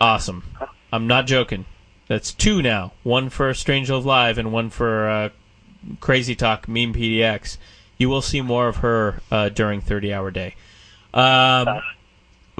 awesome. 0.00 0.42
I'm 0.92 1.06
not 1.06 1.28
joking. 1.28 1.66
That's 2.08 2.34
two 2.34 2.62
now. 2.62 2.94
One 3.04 3.28
for 3.28 3.54
Strange 3.54 3.90
Love 3.90 4.04
Live 4.04 4.38
and 4.38 4.50
one 4.50 4.70
for 4.70 5.08
uh, 5.08 5.28
Crazy 6.00 6.34
Talk 6.34 6.66
Meme 6.66 6.94
PDX. 6.94 7.58
You 7.98 8.08
will 8.08 8.22
see 8.22 8.40
more 8.40 8.68
of 8.68 8.76
her 8.76 9.20
uh, 9.30 9.48
during 9.50 9.80
30 9.80 10.12
Hour 10.12 10.30
Day. 10.30 10.54
Um, 11.12 11.80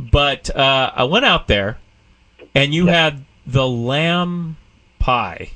but 0.00 0.54
uh, 0.54 0.92
I 0.94 1.04
went 1.04 1.24
out 1.24 1.48
there, 1.48 1.78
and 2.54 2.72
you 2.72 2.86
had 2.86 3.24
the 3.46 3.66
lamb 3.66 4.56
pie 4.98 5.50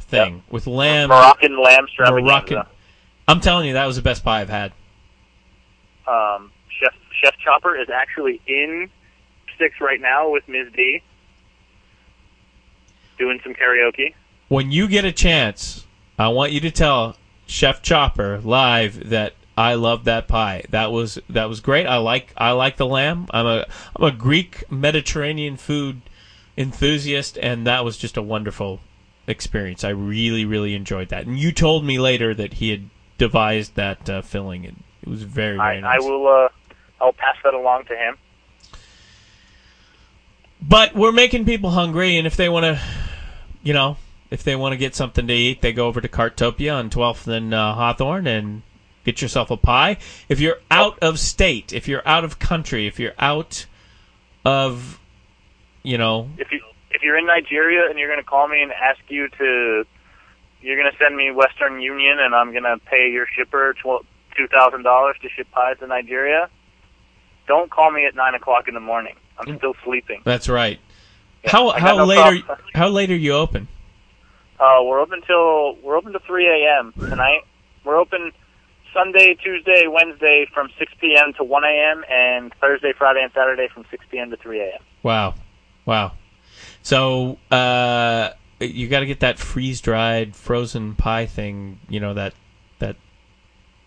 thing 0.00 0.42
with 0.50 0.66
lamb. 0.66 1.08
Moroccan 1.08 1.62
lamb. 1.62 1.86
Moroccan. 1.98 2.62
I'm 3.28 3.40
telling 3.40 3.66
you, 3.66 3.74
that 3.74 3.86
was 3.86 3.96
the 3.96 4.02
best 4.02 4.24
pie 4.24 4.40
I've 4.40 4.48
had. 4.48 4.72
Um, 6.06 6.50
Chef 6.68 6.94
Chef 7.22 7.34
Chopper 7.44 7.76
is 7.76 7.88
actually 7.88 8.40
in 8.46 8.90
six 9.58 9.80
right 9.80 10.00
now 10.00 10.30
with 10.30 10.46
Ms. 10.48 10.68
D, 10.74 11.02
doing 13.18 13.40
some 13.42 13.54
karaoke. 13.54 14.14
When 14.48 14.72
you 14.72 14.88
get 14.88 15.04
a 15.04 15.12
chance, 15.12 15.86
I 16.18 16.28
want 16.28 16.52
you 16.52 16.60
to 16.60 16.70
tell 16.70 17.16
Chef 17.52 17.82
Chopper 17.82 18.40
live 18.40 19.10
that 19.10 19.34
I 19.58 19.74
love 19.74 20.04
that 20.04 20.26
pie. 20.26 20.64
That 20.70 20.90
was 20.90 21.18
that 21.28 21.50
was 21.50 21.60
great. 21.60 21.86
I 21.86 21.98
like 21.98 22.32
I 22.36 22.52
like 22.52 22.78
the 22.78 22.86
lamb. 22.86 23.26
I'm 23.30 23.46
a 23.46 23.66
I'm 23.94 24.04
a 24.04 24.10
Greek 24.10 24.64
Mediterranean 24.70 25.58
food 25.58 26.00
enthusiast, 26.56 27.38
and 27.40 27.66
that 27.66 27.84
was 27.84 27.98
just 27.98 28.16
a 28.16 28.22
wonderful 28.22 28.80
experience. 29.26 29.84
I 29.84 29.90
really 29.90 30.46
really 30.46 30.74
enjoyed 30.74 31.10
that. 31.10 31.26
And 31.26 31.38
you 31.38 31.52
told 31.52 31.84
me 31.84 31.98
later 31.98 32.32
that 32.34 32.54
he 32.54 32.70
had 32.70 32.88
devised 33.18 33.74
that 33.74 34.08
uh, 34.08 34.22
filling, 34.22 34.64
and 34.64 34.82
it 35.02 35.08
was 35.10 35.22
very 35.22 35.58
very 35.58 35.78
I, 35.78 35.80
nice. 35.80 36.02
I 36.02 36.08
will. 36.08 36.26
Uh, 36.26 36.48
I'll 37.02 37.12
pass 37.12 37.36
that 37.44 37.52
along 37.52 37.84
to 37.86 37.96
him. 37.96 38.16
But 40.62 40.94
we're 40.94 41.12
making 41.12 41.44
people 41.44 41.70
hungry, 41.70 42.16
and 42.16 42.26
if 42.26 42.36
they 42.36 42.48
want 42.48 42.64
to, 42.64 42.80
you 43.62 43.74
know, 43.74 43.98
if 44.32 44.42
they 44.42 44.56
want 44.56 44.72
to 44.72 44.76
get 44.76 44.94
something 44.94 45.26
to 45.26 45.34
eat, 45.34 45.60
they 45.60 45.72
go 45.72 45.86
over 45.86 46.00
to 46.00 46.08
Cartopia 46.08 46.74
on 46.74 46.90
12th 46.90 47.26
and 47.28 47.52
uh, 47.52 47.74
Hawthorne 47.74 48.26
and 48.26 48.62
get 49.04 49.20
yourself 49.20 49.50
a 49.50 49.56
pie. 49.56 49.98
If 50.28 50.40
you're 50.40 50.58
out 50.70 50.98
of 51.00 51.18
state, 51.18 51.72
if 51.72 51.86
you're 51.86 52.06
out 52.06 52.24
of 52.24 52.38
country, 52.38 52.86
if 52.86 52.98
you're 52.98 53.14
out 53.18 53.66
of, 54.44 54.98
you 55.82 55.98
know, 55.98 56.30
If 56.38 56.50
you 56.50 56.60
if 56.90 57.02
you're 57.02 57.18
in 57.18 57.26
Nigeria 57.26 57.88
and 57.90 57.98
you're 57.98 58.08
going 58.08 58.20
to 58.20 58.24
call 58.28 58.48
me 58.48 58.62
and 58.62 58.72
ask 58.72 59.00
you 59.08 59.28
to, 59.28 59.84
you're 60.60 60.76
going 60.76 60.90
to 60.90 60.96
send 60.98 61.16
me 61.16 61.30
Western 61.30 61.80
Union 61.80 62.18
and 62.20 62.34
I'm 62.34 62.52
going 62.52 62.62
to 62.64 62.78
pay 62.86 63.10
your 63.10 63.26
shipper 63.36 63.74
tw- 63.74 64.06
two 64.36 64.46
thousand 64.48 64.82
dollars 64.82 65.16
to 65.22 65.28
ship 65.28 65.48
pies 65.50 65.76
to 65.80 65.86
Nigeria. 65.86 66.48
Don't 67.48 67.70
call 67.70 67.90
me 67.90 68.06
at 68.06 68.14
nine 68.14 68.34
o'clock 68.34 68.68
in 68.68 68.74
the 68.74 68.80
morning. 68.80 69.16
I'm 69.38 69.56
still 69.58 69.74
sleeping. 69.84 70.22
that's 70.24 70.48
right. 70.48 70.78
Yeah, 71.42 71.50
how 71.50 71.70
how 71.70 71.96
no 71.96 72.04
late 72.04 72.44
are 72.48 72.58
how 72.74 72.88
late 72.88 73.10
are 73.10 73.16
you 73.16 73.32
open? 73.32 73.66
Uh, 74.58 74.82
we're 74.84 75.00
open 75.00 75.22
till 75.26 75.76
we're 75.82 75.96
open 75.96 76.12
to 76.12 76.20
3 76.20 76.46
a.m. 76.46 76.94
tonight. 77.08 77.42
We're 77.84 77.96
open 77.96 78.32
Sunday, 78.94 79.34
Tuesday, 79.42 79.86
Wednesday 79.86 80.46
from 80.52 80.68
6 80.78 80.92
p.m. 81.00 81.32
to 81.34 81.44
1 81.44 81.64
a.m. 81.64 82.04
and 82.10 82.52
Thursday, 82.60 82.92
Friday, 82.96 83.22
and 83.22 83.32
Saturday 83.32 83.68
from 83.72 83.84
6 83.90 84.04
p.m. 84.10 84.30
to 84.30 84.36
3 84.36 84.60
a.m. 84.60 84.80
Wow, 85.02 85.34
wow. 85.84 86.12
So 86.82 87.38
uh, 87.50 88.30
you 88.60 88.88
got 88.88 89.00
to 89.00 89.06
get 89.06 89.20
that 89.20 89.38
freeze 89.38 89.80
dried 89.80 90.36
frozen 90.36 90.94
pie 90.94 91.26
thing. 91.26 91.80
You 91.88 92.00
know 92.00 92.14
that 92.14 92.34
that 92.78 92.96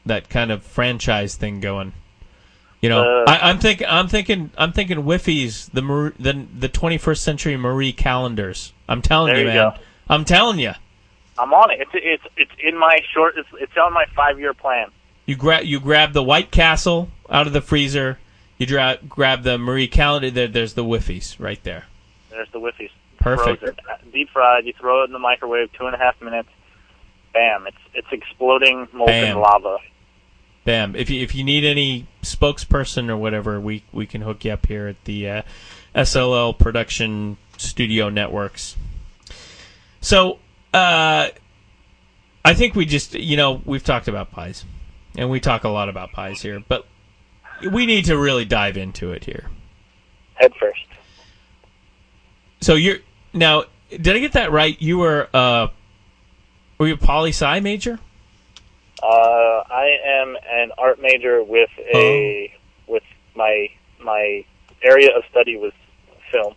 that 0.06 0.30
kind 0.30 0.52
of 0.52 0.64
franchise 0.64 1.36
thing 1.36 1.60
going. 1.60 1.94
You 2.82 2.90
know, 2.90 3.04
Uh, 3.04 3.26
I, 3.28 3.50
I'm 3.50 3.60
thinking, 3.60 3.88
I'm 3.90 4.08
thinking, 4.08 4.52
I'm 4.58 4.72
thinking 4.72 4.98
Whiffies, 4.98 5.72
the 5.72 5.82
Mar- 5.82 6.14
the 6.20 6.46
the 6.58 6.70
21st 6.70 7.18
century 7.18 7.58
Marie 7.58 7.94
Callender's. 7.94 8.74
I'm 8.88 9.02
telling 9.02 9.34
you, 9.36 9.42
you 9.42 9.48
man. 9.48 9.56
go. 9.56 9.74
I'm 10.10 10.26
telling 10.26 10.60
you. 10.60 10.74
I'm 11.38 11.54
on 11.54 11.72
it. 11.72 11.80
It's 11.82 11.92
it's 11.94 12.24
it's 12.38 12.52
in 12.64 12.78
my 12.78 13.00
short. 13.14 13.36
It's 13.38 13.50
it's 13.60 13.76
on 13.78 13.94
my 13.94 14.06
five 14.16 14.40
year 14.40 14.54
plan. 14.54 14.88
You 15.26 15.36
grab 15.36 15.66
you 15.66 15.80
grab 15.80 16.14
the 16.14 16.24
White 16.24 16.52
Castle 16.52 17.10
out 17.30 17.48
of 17.48 17.54
the 17.54 17.62
freezer. 17.62 18.20
You 18.58 18.66
dra- 18.66 19.00
grab 19.08 19.44
the 19.44 19.58
Marie 19.58 19.88
Callender. 19.88 20.32
There, 20.32 20.48
there's 20.48 20.76
the 20.76 20.84
Whiffies 20.84 21.40
right 21.40 21.62
there. 21.64 21.86
There's 22.30 22.50
the 22.52 22.60
Whiffies. 22.60 22.92
Perfect. 23.20 23.60
Frozen, 23.60 24.12
deep 24.14 24.30
fried. 24.30 24.66
You 24.66 24.74
throw 24.80 25.02
it 25.02 25.06
in 25.06 25.12
the 25.12 25.20
microwave, 25.20 25.74
two 25.74 25.88
and 25.88 25.96
a 25.96 25.98
half 25.98 26.22
minutes. 26.22 26.50
Bam! 27.34 27.68
It's 27.68 27.78
it's 27.94 28.08
exploding 28.12 28.88
molten 28.94 29.34
Bam. 29.34 29.40
lava. 29.40 29.78
Bam. 30.64 30.96
If 30.96 31.10
you 31.10 31.22
if 31.22 31.36
you 31.36 31.44
need 31.44 31.66
any 31.66 32.08
spokesperson 32.22 33.10
or 33.10 33.18
whatever, 33.18 33.60
we 33.60 33.84
we 33.92 34.06
can 34.06 34.22
hook 34.22 34.46
you 34.46 34.52
up 34.52 34.68
here 34.68 34.88
at 34.88 35.04
the 35.04 35.30
uh, 35.30 35.42
SLL 35.96 36.58
Production 36.58 37.38
Studio 37.58 38.10
Networks. 38.10 38.78
So, 40.06 40.38
uh, 40.72 41.30
I 42.46 42.54
think 42.54 42.76
we 42.76 42.86
just 42.86 43.16
you 43.16 43.38
know 43.38 43.64
we've 43.66 43.84
talked 43.84 44.08
about 44.08 44.30
pies, 44.30 44.64
and 45.18 45.32
we 45.32 45.40
talk 45.40 45.64
a 45.64 45.70
lot 45.70 45.90
about 45.90 46.12
pies 46.12 46.44
here, 46.44 46.64
but 46.68 46.86
we 47.72 47.88
need 47.88 48.06
to 48.06 48.16
really 48.16 48.46
dive 48.46 48.78
into 48.78 49.12
it 49.14 49.24
here. 49.24 49.50
Head 50.36 50.54
first. 50.60 50.86
So 52.62 52.76
you're 52.76 53.00
now. 53.34 53.64
Did 53.90 54.10
I 54.10 54.20
get 54.20 54.34
that 54.34 54.52
right? 54.52 54.80
You 54.80 55.00
were 55.00 55.28
uh, 55.34 55.70
were 56.78 56.86
you 56.86 56.94
a 56.94 56.98
poli 56.98 57.32
sci 57.32 57.60
major? 57.62 57.98
Uh, 59.02 59.08
I 59.08 59.98
am 60.06 60.38
an 60.48 60.72
art 60.78 61.02
major 61.02 61.44
with 61.44 61.72
a 61.80 62.54
with 62.86 63.04
my 63.36 63.70
my 64.00 64.46
area 64.84 65.18
of 65.18 65.24
study 65.32 65.58
was 65.58 65.74
film. 66.32 66.54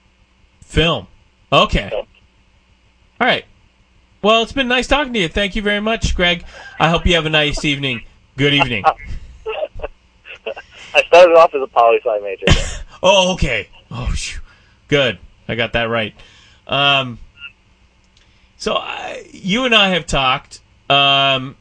Film. 0.61 1.07
Okay. 1.51 1.89
Film. 1.89 2.07
All 3.21 3.27
right. 3.27 3.45
Well, 4.23 4.43
it's 4.43 4.53
been 4.53 4.69
nice 4.69 4.87
talking 4.87 5.13
to 5.13 5.19
you. 5.19 5.29
Thank 5.29 5.57
you 5.57 5.63
very 5.63 5.81
much, 5.81 6.15
Greg. 6.15 6.45
I 6.79 6.89
hope 6.89 7.07
you 7.07 7.15
have 7.15 7.27
a 7.27 7.31
nice 7.31 7.65
evening. 7.65 8.03
Good 8.37 8.55
evening. 8.55 8.85
I 10.95 11.03
started 11.07 11.35
off 11.37 11.55
as 11.55 11.63
a 11.63 11.67
poli 11.67 11.99
sci 12.05 12.19
major. 12.21 12.47
Oh, 13.01 13.35
okay. 13.35 13.69
Oh, 13.93 14.11
phew. 14.13 14.41
good. 14.89 15.21
I 15.47 15.55
got 15.55 15.75
that 15.75 15.85
right. 15.85 16.15
Um, 16.67 17.21
so 18.57 18.75
I, 18.75 19.25
you 19.31 19.67
and 19.67 19.73
I 19.73 19.91
have 19.91 20.05
talked. 20.05 20.61
Um, 20.91 21.57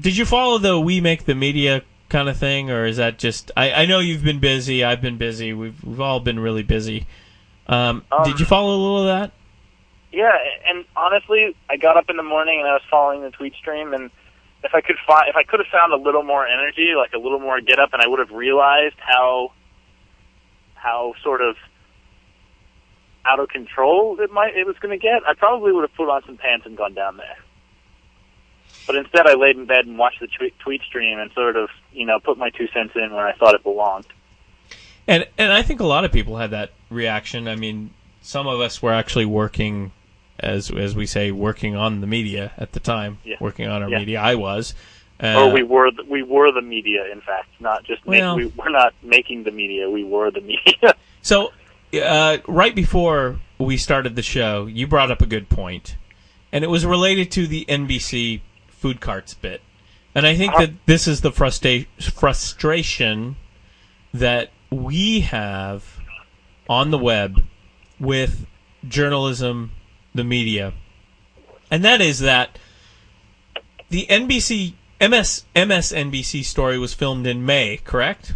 did 0.00 0.16
you 0.16 0.24
follow 0.24 0.56
the 0.56 0.80
"We 0.80 1.02
Make 1.02 1.26
the 1.26 1.34
Media" 1.34 1.82
kind 2.08 2.30
of 2.30 2.38
thing, 2.38 2.70
or 2.70 2.86
is 2.86 2.96
that 2.96 3.18
just? 3.18 3.50
I, 3.58 3.72
I 3.72 3.84
know 3.84 3.98
you've 3.98 4.24
been 4.24 4.40
busy. 4.40 4.82
I've 4.82 5.02
been 5.02 5.18
busy. 5.18 5.52
We've 5.52 5.84
we've 5.84 6.00
all 6.00 6.18
been 6.18 6.38
really 6.38 6.62
busy. 6.62 7.06
Um, 7.66 8.02
Um, 8.10 8.24
did 8.24 8.40
you 8.40 8.46
follow 8.46 8.74
a 8.74 8.80
little 8.80 8.98
of 9.00 9.06
that? 9.08 9.32
Yeah, 10.12 10.32
and 10.68 10.84
honestly, 10.94 11.56
I 11.70 11.76
got 11.76 11.96
up 11.96 12.10
in 12.10 12.16
the 12.16 12.22
morning 12.22 12.60
and 12.60 12.68
I 12.68 12.74
was 12.74 12.82
following 12.90 13.22
the 13.22 13.30
tweet 13.30 13.54
stream, 13.54 13.94
and 13.94 14.10
if 14.62 14.74
I 14.74 14.80
could 14.80 14.96
find, 15.06 15.28
if 15.28 15.36
I 15.36 15.42
could 15.42 15.60
have 15.60 15.72
found 15.72 15.92
a 15.92 15.96
little 15.96 16.22
more 16.22 16.46
energy, 16.46 16.92
like 16.96 17.12
a 17.14 17.18
little 17.18 17.40
more 17.40 17.60
get 17.60 17.78
up, 17.78 17.90
and 17.92 18.02
I 18.02 18.06
would 18.06 18.18
have 18.18 18.30
realized 18.30 18.96
how 18.98 19.52
how 20.74 21.14
sort 21.22 21.40
of 21.40 21.56
out 23.24 23.38
of 23.38 23.48
control 23.48 24.18
it 24.20 24.32
might 24.32 24.56
it 24.56 24.66
was 24.66 24.76
going 24.80 24.98
to 24.98 25.02
get, 25.02 25.22
I 25.26 25.34
probably 25.34 25.72
would 25.72 25.82
have 25.82 25.94
put 25.94 26.08
on 26.08 26.22
some 26.26 26.36
pants 26.36 26.66
and 26.66 26.76
gone 26.76 26.94
down 26.94 27.16
there. 27.16 27.36
But 28.86 28.96
instead, 28.96 29.26
I 29.26 29.34
laid 29.34 29.56
in 29.56 29.66
bed 29.66 29.86
and 29.86 29.96
watched 29.96 30.20
the 30.20 30.28
tweet, 30.58 30.82
stream 30.82 31.18
and 31.18 31.30
sort 31.32 31.56
of, 31.56 31.68
you 31.92 32.04
know, 32.04 32.18
put 32.18 32.36
my 32.36 32.50
two 32.50 32.66
cents 32.68 32.92
in 32.96 33.12
where 33.12 33.26
I 33.26 33.34
thought 33.34 33.54
it 33.54 33.62
belonged. 33.62 34.06
And 35.06 35.26
and 35.38 35.52
I 35.52 35.62
think 35.62 35.80
a 35.80 35.86
lot 35.86 36.04
of 36.04 36.12
people 36.12 36.36
had 36.36 36.50
that 36.50 36.72
reaction. 36.90 37.48
I 37.48 37.56
mean, 37.56 37.90
some 38.20 38.46
of 38.46 38.60
us 38.60 38.80
were 38.80 38.92
actually 38.92 39.26
working, 39.26 39.92
as 40.42 40.70
as 40.70 40.94
we 40.94 41.06
say, 41.06 41.30
working 41.30 41.76
on 41.76 42.00
the 42.00 42.06
media 42.06 42.52
at 42.58 42.72
the 42.72 42.80
time, 42.80 43.18
Yeah. 43.24 43.36
working 43.40 43.68
on 43.68 43.82
our 43.82 43.88
Yeah. 43.90 43.98
media. 43.98 44.20
I 44.20 44.34
was. 44.34 44.74
Uh, 45.22 45.44
or 45.46 45.52
we 45.52 45.62
were 45.62 45.90
the, 45.92 46.02
we 46.04 46.22
were 46.22 46.50
the 46.50 46.62
media, 46.62 47.04
in 47.12 47.20
fact, 47.20 47.48
not 47.60 47.84
just 47.84 48.04
make, 48.06 48.20
Well- 48.20 48.36
we, 48.36 48.46
we're 48.46 48.70
not 48.70 48.92
making 49.02 49.44
the 49.44 49.52
media. 49.52 49.88
We 49.88 50.02
were 50.04 50.30
the 50.30 50.40
media. 50.40 50.94
So, 51.24 51.52
uh, 52.02 52.38
right 52.48 52.74
before 52.74 53.38
we 53.58 53.76
started 53.76 54.16
the 54.16 54.22
show, 54.22 54.66
you 54.66 54.88
brought 54.88 55.12
up 55.12 55.22
a 55.22 55.26
good 55.26 55.48
point, 55.48 55.96
and 56.50 56.64
it 56.64 56.66
was 56.66 56.84
related 56.84 57.30
to 57.32 57.46
the 57.46 57.64
NBC 57.68 58.40
food 58.66 59.00
carts 59.00 59.32
bit. 59.32 59.60
And 60.12 60.26
I 60.26 60.34
think 60.34 60.54
Uh-huh. 60.54 60.66
that 60.66 60.72
this 60.86 61.06
is 61.06 61.20
the 61.20 61.30
frustra- 61.30 61.86
frustration 62.00 63.36
that 64.12 64.50
we 64.70 65.20
have 65.20 65.98
on 66.68 66.90
the 66.90 66.98
web 66.98 67.44
with 68.00 68.46
journalism, 68.88 69.70
the 70.14 70.24
media. 70.24 70.72
And 71.70 71.84
that 71.84 72.00
is 72.00 72.20
that 72.20 72.58
the 73.88 74.06
NBC 74.08 74.74
MS 75.00 75.44
MSNBC 75.56 76.44
story 76.44 76.78
was 76.78 76.94
filmed 76.94 77.26
in 77.26 77.44
May, 77.44 77.78
correct? 77.78 78.34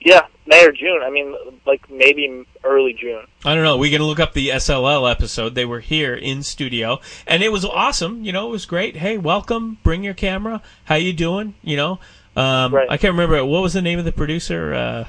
Yeah, 0.00 0.26
May 0.46 0.64
or 0.64 0.72
June. 0.72 1.02
I 1.02 1.10
mean, 1.10 1.34
like 1.66 1.90
maybe 1.90 2.44
early 2.64 2.92
June. 2.92 3.26
I 3.44 3.54
don't 3.54 3.64
know. 3.64 3.76
We 3.76 3.90
can 3.90 4.02
look 4.02 4.20
up 4.20 4.32
the 4.34 4.50
SLL 4.50 5.10
episode. 5.10 5.54
They 5.54 5.64
were 5.64 5.80
here 5.80 6.14
in 6.14 6.42
studio, 6.42 7.00
and 7.26 7.42
it 7.42 7.50
was 7.50 7.64
awesome. 7.64 8.24
You 8.24 8.32
know, 8.32 8.48
it 8.48 8.50
was 8.50 8.66
great. 8.66 8.96
Hey, 8.96 9.18
welcome. 9.18 9.78
Bring 9.82 10.04
your 10.04 10.14
camera. 10.14 10.62
How 10.84 10.94
you 10.96 11.12
doing? 11.12 11.54
You 11.62 11.76
know, 11.76 11.98
um, 12.36 12.74
Right. 12.74 12.88
I 12.90 12.96
can't 12.96 13.12
remember 13.14 13.44
what 13.44 13.62
was 13.62 13.72
the 13.72 13.82
name 13.82 13.98
of 13.98 14.04
the 14.04 14.12
producer. 14.12 14.74
Uh, 14.74 15.04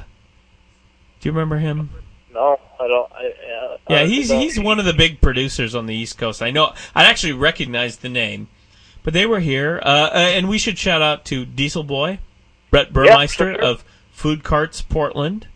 do 1.20 1.30
you 1.30 1.32
remember 1.32 1.58
him? 1.58 1.90
No, 2.38 2.60
I 2.80 2.88
don't. 2.88 3.12
I, 3.14 3.26
uh, 3.52 3.78
Yeah, 3.90 4.04
he's 4.04 4.30
he's 4.30 4.60
one 4.60 4.78
of 4.78 4.86
the 4.86 4.94
big 4.94 5.22
producers 5.22 5.74
on 5.74 5.88
the 5.88 5.96
East 5.96 6.20
Coast. 6.20 6.44
I 6.44 6.52
know. 6.52 6.72
I 6.94 7.06
actually 7.06 7.34
recognize 7.34 7.98
the 7.98 8.10
name, 8.10 8.48
but 9.02 9.16
they 9.16 9.26
were 9.26 9.40
here, 9.40 9.82
uh, 9.84 10.12
uh, 10.14 10.32
and 10.36 10.48
we 10.48 10.60
should 10.60 10.78
shout 10.78 11.02
out 11.02 11.26
to 11.26 11.46
Diesel 11.48 11.82
Boy, 11.82 12.20
Brett 12.70 12.94
Burmeister 12.94 13.56
sure. 13.56 13.64
of 13.64 13.84
Food 14.12 14.44
Carts 14.44 14.84
Portland, 14.84 15.48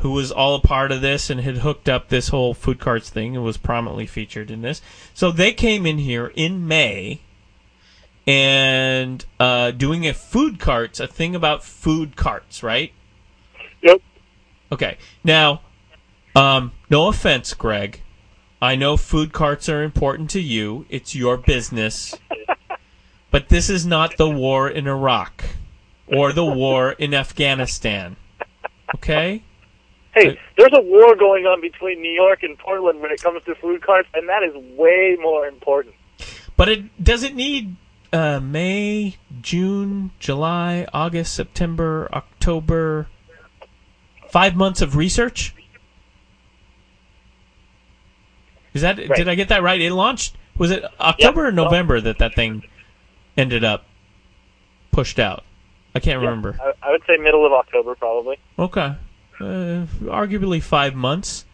who 0.00 0.10
was 0.10 0.32
all 0.32 0.56
a 0.56 0.60
part 0.60 0.90
of 0.90 1.02
this 1.02 1.30
and 1.30 1.40
had 1.40 1.58
hooked 1.58 1.88
up 1.88 2.08
this 2.08 2.28
whole 2.28 2.52
food 2.52 2.80
carts 2.80 3.10
thing 3.10 3.36
and 3.36 3.44
was 3.44 3.56
prominently 3.56 4.06
featured 4.06 4.50
in 4.50 4.62
this. 4.62 4.82
So 5.14 5.30
they 5.30 5.52
came 5.52 5.86
in 5.86 5.98
here 5.98 6.32
in 6.34 6.66
May. 6.66 7.20
And 8.26 9.24
uh, 9.40 9.70
doing 9.70 10.06
a 10.06 10.12
food 10.12 10.58
carts, 10.58 11.00
a 11.00 11.06
thing 11.06 11.34
about 11.34 11.64
food 11.64 12.14
carts, 12.14 12.62
right? 12.62 12.92
Yep. 13.80 14.02
Okay. 14.70 14.98
Now, 15.24 15.62
um, 16.38 16.72
no 16.88 17.08
offense, 17.08 17.54
Greg. 17.54 18.00
I 18.60 18.76
know 18.76 18.96
food 18.96 19.32
carts 19.32 19.68
are 19.68 19.82
important 19.82 20.30
to 20.30 20.40
you. 20.40 20.86
It's 20.88 21.14
your 21.14 21.36
business. 21.36 22.14
but 23.30 23.48
this 23.48 23.68
is 23.68 23.86
not 23.86 24.16
the 24.16 24.28
war 24.28 24.68
in 24.68 24.86
Iraq 24.86 25.44
or 26.06 26.32
the 26.32 26.44
war 26.44 26.92
in 26.92 27.14
Afghanistan. 27.14 28.16
Okay? 28.94 29.42
Hey, 30.14 30.38
there's 30.56 30.72
a 30.72 30.80
war 30.80 31.14
going 31.14 31.44
on 31.44 31.60
between 31.60 32.00
New 32.00 32.10
York 32.10 32.42
and 32.42 32.58
Portland 32.58 33.00
when 33.00 33.12
it 33.12 33.22
comes 33.22 33.42
to 33.44 33.54
food 33.56 33.82
carts, 33.82 34.08
and 34.14 34.28
that 34.28 34.42
is 34.42 34.54
way 34.76 35.16
more 35.20 35.46
important. 35.46 35.94
But 36.56 36.68
it 36.68 37.04
doesn't 37.04 37.36
need 37.36 37.76
uh, 38.12 38.40
May, 38.40 39.16
June, 39.40 40.10
July, 40.18 40.88
August, 40.92 41.34
September, 41.34 42.08
October. 42.12 43.08
Five 44.30 44.56
months 44.56 44.82
of 44.82 44.96
research? 44.96 45.54
Is 48.74 48.82
that 48.82 48.98
Right. 48.98 49.16
did 49.16 49.28
I 49.28 49.34
get 49.34 49.48
that 49.48 49.62
right? 49.62 49.80
It 49.80 49.92
launched 49.92 50.36
was 50.58 50.70
it 50.70 50.84
October 51.00 51.46
or 51.48 51.52
November 51.52 52.00
that 52.00 52.18
that 52.18 52.34
thing 52.34 52.64
ended 53.36 53.64
up 53.64 53.84
pushed 54.90 55.18
out? 55.18 55.44
I 55.94 56.00
can't 56.00 56.20
remember. 56.20 56.58
I, 56.60 56.88
I 56.88 56.90
would 56.90 57.02
say 57.06 57.16
middle 57.16 57.46
of 57.46 57.52
October, 57.52 57.94
probably. 57.94 58.36
Okay, 58.58 58.94
uh, 59.40 59.86
arguably 60.04 60.62
five 60.62 60.94
months. 60.94 61.44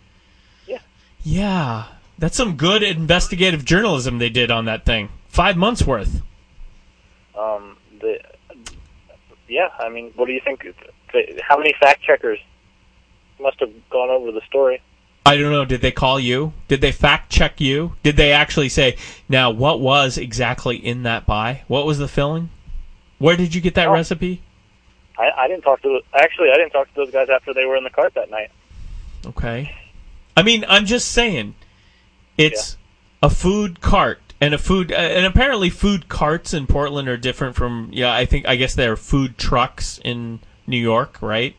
Yeah. 0.67 0.79
Yeah, 1.23 1.85
that's 2.19 2.37
some 2.37 2.57
good 2.57 2.83
investigative 2.83 3.65
journalism 3.65 4.19
they 4.19 4.31
did 4.31 4.51
on 4.51 4.65
that 4.65 4.85
thing. 4.85 5.11
Five 5.29 5.57
months 5.57 5.85
worth. 5.85 6.23
Um, 7.39 7.77
the, 8.01 8.19
yeah, 9.49 9.69
I 9.79 9.89
mean, 9.89 10.13
what 10.17 10.27
do 10.27 10.33
you 10.33 10.41
think? 10.45 10.67
How 11.43 11.57
many 11.57 11.75
fact 11.79 12.03
checkers 12.03 12.39
must 13.41 13.61
have 13.61 13.71
gone 13.91 14.11
over 14.11 14.33
the 14.33 14.41
story? 14.49 14.81
I 15.27 15.37
don't 15.37 15.53
know. 15.53 15.65
Did 15.65 15.81
they 15.81 15.91
call 15.93 16.21
you? 16.21 16.53
Did 16.69 16.81
they 16.83 16.93
fact 16.93 17.31
check 17.31 17.61
you? 17.61 17.97
Did 18.03 18.17
they 18.17 18.33
actually 18.33 18.69
say, 18.69 18.97
now, 19.29 19.51
what 19.51 19.81
was 19.81 20.19
exactly 20.19 20.77
in 20.77 21.03
that 21.05 21.25
buy? 21.25 21.63
What 21.67 21.87
was 21.87 21.99
the 21.99 22.09
filling? 22.09 22.51
Where 23.19 23.37
did 23.37 23.55
you 23.55 23.61
get 23.61 23.75
that 23.77 23.89
Oh. 23.89 23.93
recipe? 23.93 24.43
I, 25.19 25.31
I 25.37 25.49
didn't 25.49 25.63
talk 25.63 25.81
to 25.83 26.01
actually. 26.13 26.51
I 26.51 26.57
didn't 26.57 26.73
talk 26.73 26.89
to 26.89 26.95
those 26.95 27.11
guys 27.11 27.29
after 27.31 27.55
they 27.55 27.65
were 27.65 27.77
in 27.77 27.85
the 27.85 27.91
cart 27.91 28.15
that 28.15 28.31
night. 28.31 28.51
Okay. 29.25 29.75
I 30.37 30.43
mean, 30.43 30.65
I'm 30.69 30.85
just 30.85 31.11
saying, 31.13 31.55
it's 32.37 32.77
a 33.23 33.31
food 33.31 33.81
cart 33.81 34.21
and 34.41 34.53
a 34.53 34.59
food, 34.59 34.91
uh, 34.91 34.97
and 34.97 35.25
apparently 35.25 35.71
food 35.71 36.09
carts 36.09 36.53
in 36.53 36.67
Portland 36.67 37.09
are 37.09 37.17
different 37.17 37.55
from, 37.55 37.89
yeah, 37.93 38.13
I 38.13 38.27
think, 38.27 38.47
I 38.47 38.57
guess 38.57 38.75
they're 38.75 38.97
food 38.97 39.39
trucks 39.39 40.01
in 40.05 40.41
New 40.67 40.77
York, 40.79 41.19
right? 41.23 41.55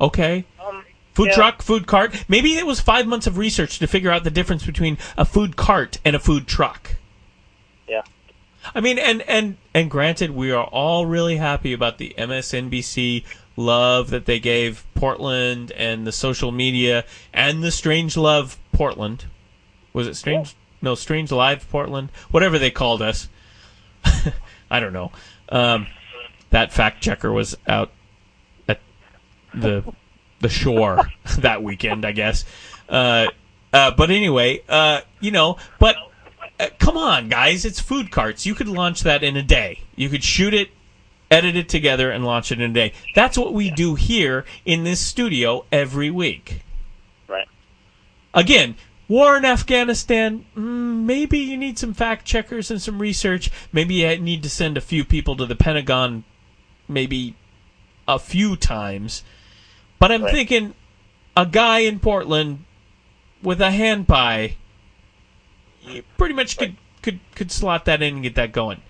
Okay. 0.00 0.44
Um, 0.64 0.83
Food 1.14 1.28
yeah. 1.28 1.34
truck, 1.34 1.62
food 1.62 1.86
cart. 1.86 2.24
Maybe 2.28 2.54
it 2.58 2.66
was 2.66 2.80
five 2.80 3.06
months 3.06 3.26
of 3.28 3.38
research 3.38 3.78
to 3.78 3.86
figure 3.86 4.10
out 4.10 4.24
the 4.24 4.30
difference 4.30 4.66
between 4.66 4.98
a 5.16 5.24
food 5.24 5.56
cart 5.56 5.98
and 6.04 6.16
a 6.16 6.18
food 6.18 6.48
truck. 6.48 6.96
Yeah. 7.88 8.02
I 8.74 8.80
mean, 8.80 8.98
and 8.98 9.22
and 9.22 9.56
and 9.72 9.90
granted, 9.90 10.32
we 10.32 10.50
are 10.50 10.64
all 10.64 11.06
really 11.06 11.36
happy 11.36 11.72
about 11.72 11.98
the 11.98 12.14
MSNBC 12.18 13.24
love 13.56 14.10
that 14.10 14.26
they 14.26 14.40
gave 14.40 14.84
Portland 14.94 15.70
and 15.72 16.04
the 16.04 16.12
social 16.12 16.50
media 16.50 17.04
and 17.32 17.62
the 17.62 17.70
Strange 17.70 18.16
Love 18.16 18.58
Portland. 18.72 19.26
Was 19.92 20.08
it 20.08 20.16
Strange? 20.16 20.56
No, 20.82 20.96
Strange 20.96 21.30
Live 21.30 21.68
Portland. 21.70 22.10
Whatever 22.30 22.58
they 22.58 22.70
called 22.70 23.00
us. 23.00 23.28
I 24.70 24.80
don't 24.80 24.92
know. 24.92 25.12
Um, 25.48 25.86
that 26.50 26.72
fact 26.72 27.02
checker 27.02 27.30
was 27.30 27.56
out 27.68 27.92
at 28.66 28.80
the 29.54 29.84
the 30.44 30.48
shore 30.50 31.10
that 31.38 31.62
weekend, 31.62 32.04
I 32.04 32.12
guess. 32.12 32.44
Uh, 32.88 33.26
uh, 33.72 33.90
but 33.90 34.10
anyway, 34.10 34.62
uh, 34.68 35.00
you 35.20 35.32
know, 35.32 35.56
but 35.80 35.96
uh, 36.60 36.68
come 36.78 36.96
on, 36.96 37.28
guys, 37.28 37.64
it's 37.64 37.80
food 37.80 38.12
carts. 38.12 38.46
You 38.46 38.54
could 38.54 38.68
launch 38.68 39.02
that 39.02 39.24
in 39.24 39.36
a 39.36 39.42
day. 39.42 39.80
You 39.96 40.08
could 40.08 40.22
shoot 40.22 40.54
it, 40.54 40.68
edit 41.30 41.56
it 41.56 41.68
together, 41.68 42.10
and 42.10 42.24
launch 42.24 42.52
it 42.52 42.60
in 42.60 42.70
a 42.70 42.74
day. 42.74 42.92
That's 43.14 43.36
what 43.36 43.52
we 43.52 43.70
do 43.70 43.96
here 43.96 44.44
in 44.64 44.84
this 44.84 45.00
studio 45.00 45.64
every 45.72 46.10
week. 46.10 46.60
Right. 47.26 47.48
Again, 48.34 48.76
war 49.08 49.36
in 49.36 49.44
Afghanistan, 49.44 50.44
mm, 50.54 51.04
maybe 51.04 51.38
you 51.38 51.56
need 51.56 51.78
some 51.78 51.94
fact 51.94 52.26
checkers 52.26 52.70
and 52.70 52.80
some 52.80 53.00
research. 53.00 53.50
Maybe 53.72 53.94
you 53.94 54.18
need 54.18 54.42
to 54.42 54.50
send 54.50 54.76
a 54.76 54.82
few 54.82 55.04
people 55.04 55.36
to 55.36 55.46
the 55.46 55.56
Pentagon, 55.56 56.24
maybe 56.86 57.34
a 58.06 58.18
few 58.18 58.56
times. 58.56 59.24
But 60.04 60.12
I'm 60.12 60.24
Right. 60.24 60.32
thinking 60.34 60.74
a 61.34 61.46
guy 61.46 61.78
in 61.78 61.98
Portland 61.98 62.66
with 63.42 63.58
a 63.62 63.70
hand 63.70 64.06
pie, 64.06 64.56
you 65.80 66.02
pretty 66.18 66.34
much 66.34 66.58
could, 66.58 66.76
could, 67.00 67.20
could 67.34 67.50
slot 67.50 67.86
that 67.86 68.02
in 68.02 68.16
and 68.16 68.22
get 68.22 68.34
that 68.34 68.52
going. 68.52 68.82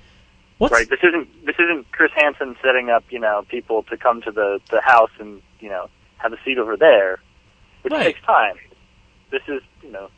What's, 0.59 0.73
Right. 0.73 0.91
This 0.91 0.99
isn't 1.05 1.47
this 1.47 1.55
isn't 1.57 1.93
Chris 1.93 2.11
Hansen 2.17 2.57
setting 2.61 2.91
up 2.91 3.05
you 3.11 3.21
know 3.21 3.45
people 3.49 3.85
to 3.85 3.97
come 3.97 4.23
to 4.23 4.33
the 4.33 4.61
the 4.73 4.81
house 4.81 5.13
and 5.21 5.41
you 5.61 5.69
know 5.69 5.89
have 6.17 6.33
a 6.33 6.37
seat 6.45 6.59
over 6.59 6.77
there, 6.77 7.21
which 7.83 7.93
Right. 7.93 8.07
takes 8.07 8.21
time. 8.23 8.57
This 9.31 9.43
is 9.47 9.63
you 9.85 9.93
know 9.93 10.11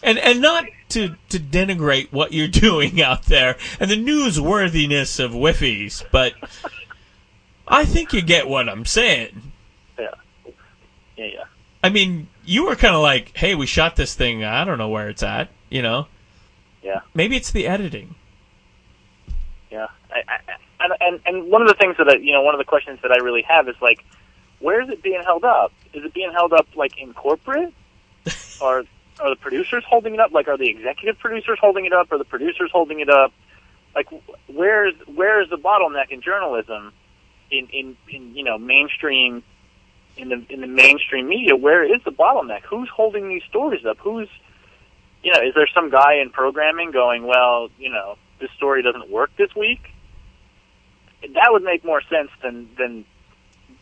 and 0.00 0.16
and 0.18 0.40
not 0.40 0.64
to 0.90 1.16
to 1.30 1.40
denigrate 1.40 2.12
what 2.12 2.32
you're 2.32 2.46
doing 2.68 3.02
out 3.02 3.24
there 3.24 3.56
and 3.80 3.90
the 3.90 3.96
newsworthiness 3.96 5.18
of 5.18 5.32
Whiffies, 5.32 6.04
but 6.12 6.34
I 7.70 7.84
think 7.84 8.12
you 8.12 8.20
get 8.20 8.48
what 8.48 8.68
I'm 8.68 8.84
saying. 8.84 9.52
yeah 9.98 10.08
yeah 11.16 11.24
yeah. 11.26 11.44
I 11.82 11.88
mean, 11.88 12.28
you 12.44 12.66
were 12.66 12.76
kind 12.76 12.94
of 12.94 13.00
like, 13.00 13.34
"Hey, 13.36 13.54
we 13.54 13.66
shot 13.66 13.96
this 13.96 14.14
thing. 14.14 14.44
I 14.44 14.64
don't 14.64 14.76
know 14.78 14.88
where 14.88 15.08
it's 15.08 15.22
at." 15.22 15.48
You 15.70 15.80
know, 15.82 16.08
Yeah. 16.82 17.00
maybe 17.14 17.36
it's 17.36 17.52
the 17.52 17.66
editing. 17.66 18.14
Yeah, 19.70 19.86
I, 20.12 20.22
I, 20.28 20.38
and, 20.80 20.92
and 21.00 21.20
and 21.26 21.50
one 21.50 21.62
of 21.62 21.68
the 21.68 21.74
things 21.74 21.96
that 21.98 22.08
I, 22.08 22.16
you 22.16 22.32
know, 22.32 22.42
one 22.42 22.54
of 22.54 22.58
the 22.58 22.64
questions 22.64 22.98
that 23.02 23.12
I 23.12 23.18
really 23.18 23.42
have 23.42 23.68
is 23.68 23.76
like, 23.80 24.04
where 24.58 24.82
is 24.82 24.88
it 24.88 25.00
being 25.02 25.22
held 25.22 25.44
up? 25.44 25.72
Is 25.94 26.04
it 26.04 26.12
being 26.12 26.32
held 26.32 26.52
up 26.52 26.66
like 26.74 26.98
in 26.98 27.14
corporate, 27.14 27.72
or 28.60 28.84
are 29.20 29.30
the 29.30 29.36
producers 29.36 29.84
holding 29.88 30.14
it 30.14 30.20
up? 30.20 30.32
Like, 30.32 30.48
are 30.48 30.56
the 30.58 30.68
executive 30.68 31.18
producers 31.20 31.58
holding 31.60 31.84
it 31.86 31.92
up? 31.92 32.10
Are 32.10 32.18
the 32.18 32.24
producers 32.24 32.70
holding 32.72 32.98
it 33.00 33.08
up? 33.08 33.32
Like, 33.94 34.08
where's 34.48 34.94
where's 35.06 35.48
the 35.50 35.56
bottleneck 35.58 36.10
in 36.10 36.20
journalism, 36.20 36.92
in 37.50 37.66
in 37.68 37.96
in 38.08 38.34
you 38.34 38.44
know 38.44 38.58
mainstream, 38.58 39.42
in 40.16 40.28
the 40.28 40.44
in 40.48 40.60
the 40.60 40.66
mainstream 40.66 41.28
media? 41.28 41.56
Where 41.56 41.84
is 41.84 42.02
the 42.04 42.12
bottleneck? 42.12 42.62
Who's 42.62 42.88
holding 42.88 43.28
these 43.28 43.42
stories 43.48 43.84
up? 43.84 43.98
Who's 43.98 44.28
you 45.22 45.32
know, 45.32 45.40
is 45.40 45.54
there 45.54 45.68
some 45.74 45.90
guy 45.90 46.14
in 46.14 46.30
programming 46.30 46.92
going, 46.92 47.26
well, 47.26 47.68
you 47.78 47.90
know, 47.90 48.16
this 48.40 48.50
story 48.56 48.82
doesn't 48.82 49.10
work 49.10 49.30
this 49.36 49.54
week? 49.54 49.80
That 51.22 51.48
would 51.50 51.62
make 51.62 51.84
more 51.84 52.00
sense 52.08 52.30
than 52.42 52.70
than 52.78 53.04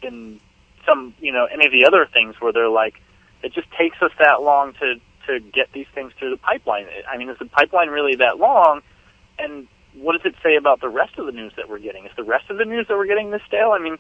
than 0.03 0.41
some, 0.87 1.15
you 1.21 1.33
know, 1.33 1.47
any 1.47 1.67
of 1.67 1.73
the 1.73 1.85
other 1.87 2.07
things 2.13 2.35
where 2.41 2.53
they're 2.53 2.69
like, 2.69 2.95
it 3.43 3.53
just 3.53 3.71
takes 3.73 4.01
us 4.03 4.11
that 4.19 4.43
long 4.43 4.73
to 4.75 4.97
to 5.27 5.41
get 5.41 5.73
these 5.73 5.87
things 5.95 6.13
through 6.19 6.31
the 6.31 6.37
pipeline. 6.39 6.87
I 7.09 7.17
mean, 7.17 7.29
is 7.29 7.39
the 7.39 7.45
pipeline 7.47 7.89
really 7.89 8.17
that 8.17 8.39
long? 8.39 8.81
And 9.39 9.69
what 10.01 10.13
does 10.21 10.33
it 10.33 10.37
say 10.43 10.57
about 10.57 10.81
the 10.81 10.89
rest 10.89 11.19
of 11.19 11.27
the 11.27 11.33
news 11.33 11.53
that 11.57 11.69
we're 11.69 11.79
getting? 11.79 12.05
Is 12.05 12.13
the 12.17 12.25
rest 12.25 12.51
of 12.51 12.59
the 12.59 12.65
news 12.65 12.87
that 12.89 12.97
we're 12.97 13.07
getting 13.07 13.31
this 13.31 13.43
stale? 13.47 13.73
I 13.73 13.79
mean, 13.79 13.99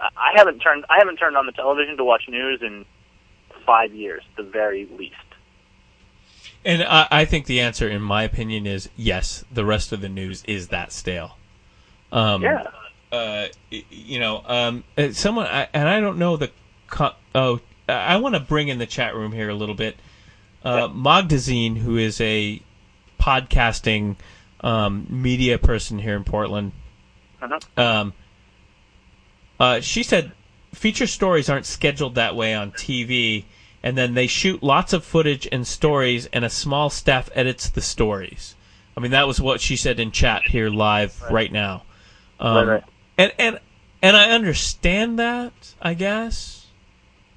I 0.00 0.32
haven't 0.36 0.60
turned 0.60 0.84
I 0.88 0.98
haven't 0.98 1.16
turned 1.16 1.36
on 1.36 1.46
the 1.46 1.52
television 1.52 1.96
to 1.96 2.04
watch 2.04 2.24
news 2.28 2.60
in 2.62 2.84
five 3.64 3.92
years, 3.94 4.22
the 4.36 4.42
very 4.42 4.86
least. 4.86 5.14
And 6.64 6.82
I, 6.82 7.06
I 7.10 7.24
think 7.24 7.46
the 7.46 7.60
answer, 7.60 7.88
in 7.88 8.02
my 8.02 8.22
opinion, 8.24 8.66
is 8.66 8.88
yes. 8.96 9.44
The 9.52 9.64
rest 9.64 9.92
of 9.92 10.00
the 10.00 10.08
news 10.08 10.42
is 10.46 10.68
that 10.68 10.92
stale. 10.92 11.36
Um, 12.12 12.42
Yeah. 12.42 12.66
uh, 13.12 13.46
you 13.70 14.18
know, 14.18 14.42
um, 14.46 14.84
uh, 14.98 15.12
someone, 15.12 15.46
I, 15.46 15.68
and 15.72 15.88
I 15.88 16.00
don't 16.00 16.18
know 16.18 16.36
the. 16.36 16.50
Co- 16.88 17.14
oh, 17.34 17.60
I 17.88 18.16
want 18.16 18.34
to 18.34 18.40
bring 18.40 18.68
in 18.68 18.78
the 18.78 18.86
chat 18.86 19.14
room 19.14 19.32
here 19.32 19.48
a 19.48 19.54
little 19.54 19.74
bit. 19.74 19.96
Uh, 20.64 20.88
Magdazine, 20.88 21.76
who 21.76 21.96
is 21.96 22.20
a 22.20 22.60
podcasting 23.20 24.16
um, 24.60 25.06
media 25.08 25.58
person 25.58 25.98
here 25.98 26.16
in 26.16 26.24
Portland, 26.24 26.72
Uh-huh. 27.42 27.58
um, 27.76 28.12
uh, 29.58 29.80
she 29.80 30.02
said 30.02 30.32
feature 30.74 31.06
stories 31.06 31.48
aren't 31.48 31.66
scheduled 31.66 32.14
that 32.14 32.36
way 32.36 32.54
on 32.54 32.70
TV, 32.72 33.44
and 33.82 33.96
then 33.96 34.14
they 34.14 34.26
shoot 34.26 34.62
lots 34.62 34.92
of 34.92 35.04
footage 35.04 35.48
and 35.50 35.66
stories, 35.66 36.26
and 36.32 36.44
a 36.44 36.50
small 36.50 36.90
staff 36.90 37.30
edits 37.34 37.68
the 37.68 37.80
stories. 37.80 38.54
I 38.96 39.00
mean, 39.00 39.10
that 39.12 39.26
was 39.26 39.40
what 39.40 39.60
she 39.60 39.76
said 39.76 40.00
in 40.00 40.10
chat 40.10 40.48
here 40.48 40.70
live 40.70 41.22
right, 41.30 41.52
now. 41.52 41.84
Um, 42.40 42.56
Right, 42.56 42.66
right. 42.66 42.84
And 43.18 43.32
and 43.38 43.60
and 44.02 44.16
I 44.16 44.30
understand 44.30 45.18
that. 45.18 45.52
I 45.80 45.94
guess. 45.94 46.66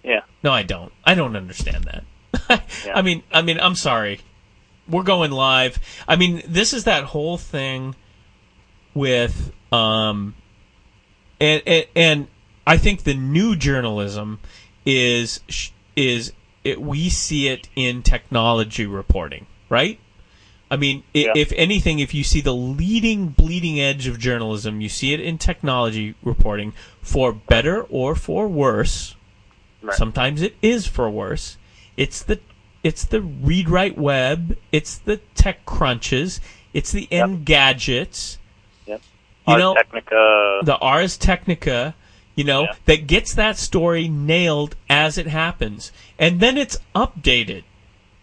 Yeah. 0.03 0.21
No, 0.43 0.51
I 0.51 0.63
don't. 0.63 0.91
I 1.05 1.13
don't 1.15 1.36
understand 1.36 1.86
that. 1.86 2.03
Yeah. 2.86 2.97
I 2.97 3.01
mean, 3.01 3.23
I 3.32 3.41
mean, 3.41 3.60
I'm 3.60 3.75
sorry. 3.75 4.21
We're 4.89 5.04
going 5.04 5.32
live. 5.32 5.80
I 6.08 6.15
mean, 6.15 6.41
this 6.47 6.73
is 6.73 6.86
that 6.86 7.04
whole 7.06 7.38
thing 7.38 7.95
with 8.93 9.52
um 9.71 10.36
and 11.39 11.62
and, 11.67 11.86
and 11.95 12.28
I 12.65 12.78
think 12.78 13.04
the 13.04 13.13
new 13.13 13.56
journalism 13.56 14.39
is 14.86 15.41
is 15.95 16.34
it, 16.63 16.82
we 16.82 17.10
see 17.10 17.47
it 17.47 17.69
in 17.75 18.04
technology 18.04 18.86
reporting, 18.86 19.45
right? 19.69 19.99
I 20.71 20.75
mean, 20.75 21.04
Yeah. 21.13 21.34
if 21.36 21.52
anything, 21.54 21.99
if 21.99 22.13
you 22.13 22.23
see 22.23 22.41
the 22.41 22.54
leading 22.54 23.30
bleeding 23.30 23.80
edge 23.80 24.08
of 24.08 24.19
journalism, 24.19 24.82
you 24.82 24.89
see 24.89 25.13
it 25.13 25.19
in 25.19 25.38
technology 25.38 26.15
reporting 26.23 26.73
for 27.02 27.34
better 27.34 27.84
or 27.84 28.13
for 28.15 28.47
worse. 28.47 29.15
Right. 29.82 29.95
Sometimes 29.95 30.41
it 30.41 30.56
is 30.62 30.86
for 30.86 31.10
worse. 31.10 31.58
It's 31.97 32.21
the 32.21 32.39
it's 32.83 33.05
the 33.05 33.19
ReadWriteWeb. 33.19 34.55
It's 34.71 34.97
the 34.97 35.19
TechCrunches. 35.35 36.39
It's 36.73 36.91
the 36.91 37.07
Engadgets. 37.11 38.37
Yep. 38.85 39.01
You 39.47 39.53
Ars 39.53 39.59
know 39.59 39.73
Technica. 39.73 40.59
the 40.63 40.77
Ars 40.77 41.17
Technica. 41.17 41.95
You 42.35 42.43
know 42.45 42.61
Yeah. 42.63 42.73
that 42.85 43.07
gets 43.07 43.33
that 43.33 43.57
story 43.57 44.07
nailed 44.07 44.75
as 44.89 45.17
it 45.17 45.27
happens, 45.27 45.91
and 46.17 46.39
then 46.39 46.57
it's 46.57 46.77
updated. 46.95 47.63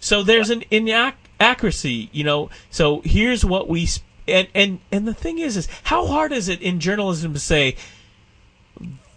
So 0.01 0.23
there's 0.23 0.49
an 0.51 0.63
inaccuracy. 0.71 2.09
You 2.13 2.25
know. 2.25 2.51
So 2.71 3.03
here's 3.05 3.45
what 3.45 3.69
we 3.69 3.85
sp- 3.85 4.07
and 4.27 4.49
and 4.55 4.79
and 4.91 5.07
the 5.07 5.13
thing 5.15 5.39
is 5.39 5.57
is 5.57 5.69
how 5.85 6.07
hard 6.07 6.33
is 6.33 6.49
it 6.49 6.63
in 6.63 6.81
journalism 6.81 7.35
to 7.35 7.39
say 7.41 7.77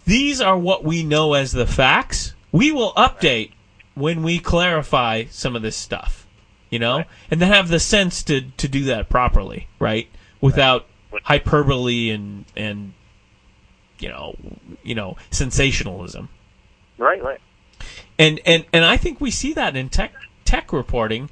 these 0.04 0.40
are 0.40 0.58
what 0.58 0.84
we 0.84 1.02
know 1.02 1.34
as 1.34 1.52
the 1.52 1.66
facts. 1.66 2.34
We 2.52 2.72
will 2.72 2.92
update 2.94 3.52
when 3.94 4.22
we 4.22 4.38
clarify 4.38 5.24
some 5.30 5.56
of 5.56 5.62
this 5.62 5.76
stuff, 5.76 6.26
you 6.70 6.78
know, 6.78 6.98
Right. 6.98 7.06
and 7.30 7.40
then 7.40 7.48
have 7.52 7.68
the 7.68 7.80
sense 7.80 8.22
to 8.24 8.42
to 8.42 8.68
do 8.68 8.84
that 8.84 9.08
properly, 9.08 9.68
right? 9.78 10.08
Without 10.40 10.86
Right. 11.12 11.22
hyperbole 11.24 12.10
and 12.10 12.44
and 12.56 12.92
you 13.98 14.08
know, 14.08 14.34
you 14.82 14.94
know, 14.94 15.16
sensationalism. 15.30 16.28
right, 16.98 17.22
right. 17.22 17.40
And 18.18 18.40
and 18.46 18.64
and 18.72 18.84
I 18.84 18.96
think 18.96 19.20
we 19.20 19.30
see 19.30 19.52
that 19.54 19.76
in 19.76 19.88
tech 19.88 20.12
tech 20.44 20.72
reporting. 20.72 21.30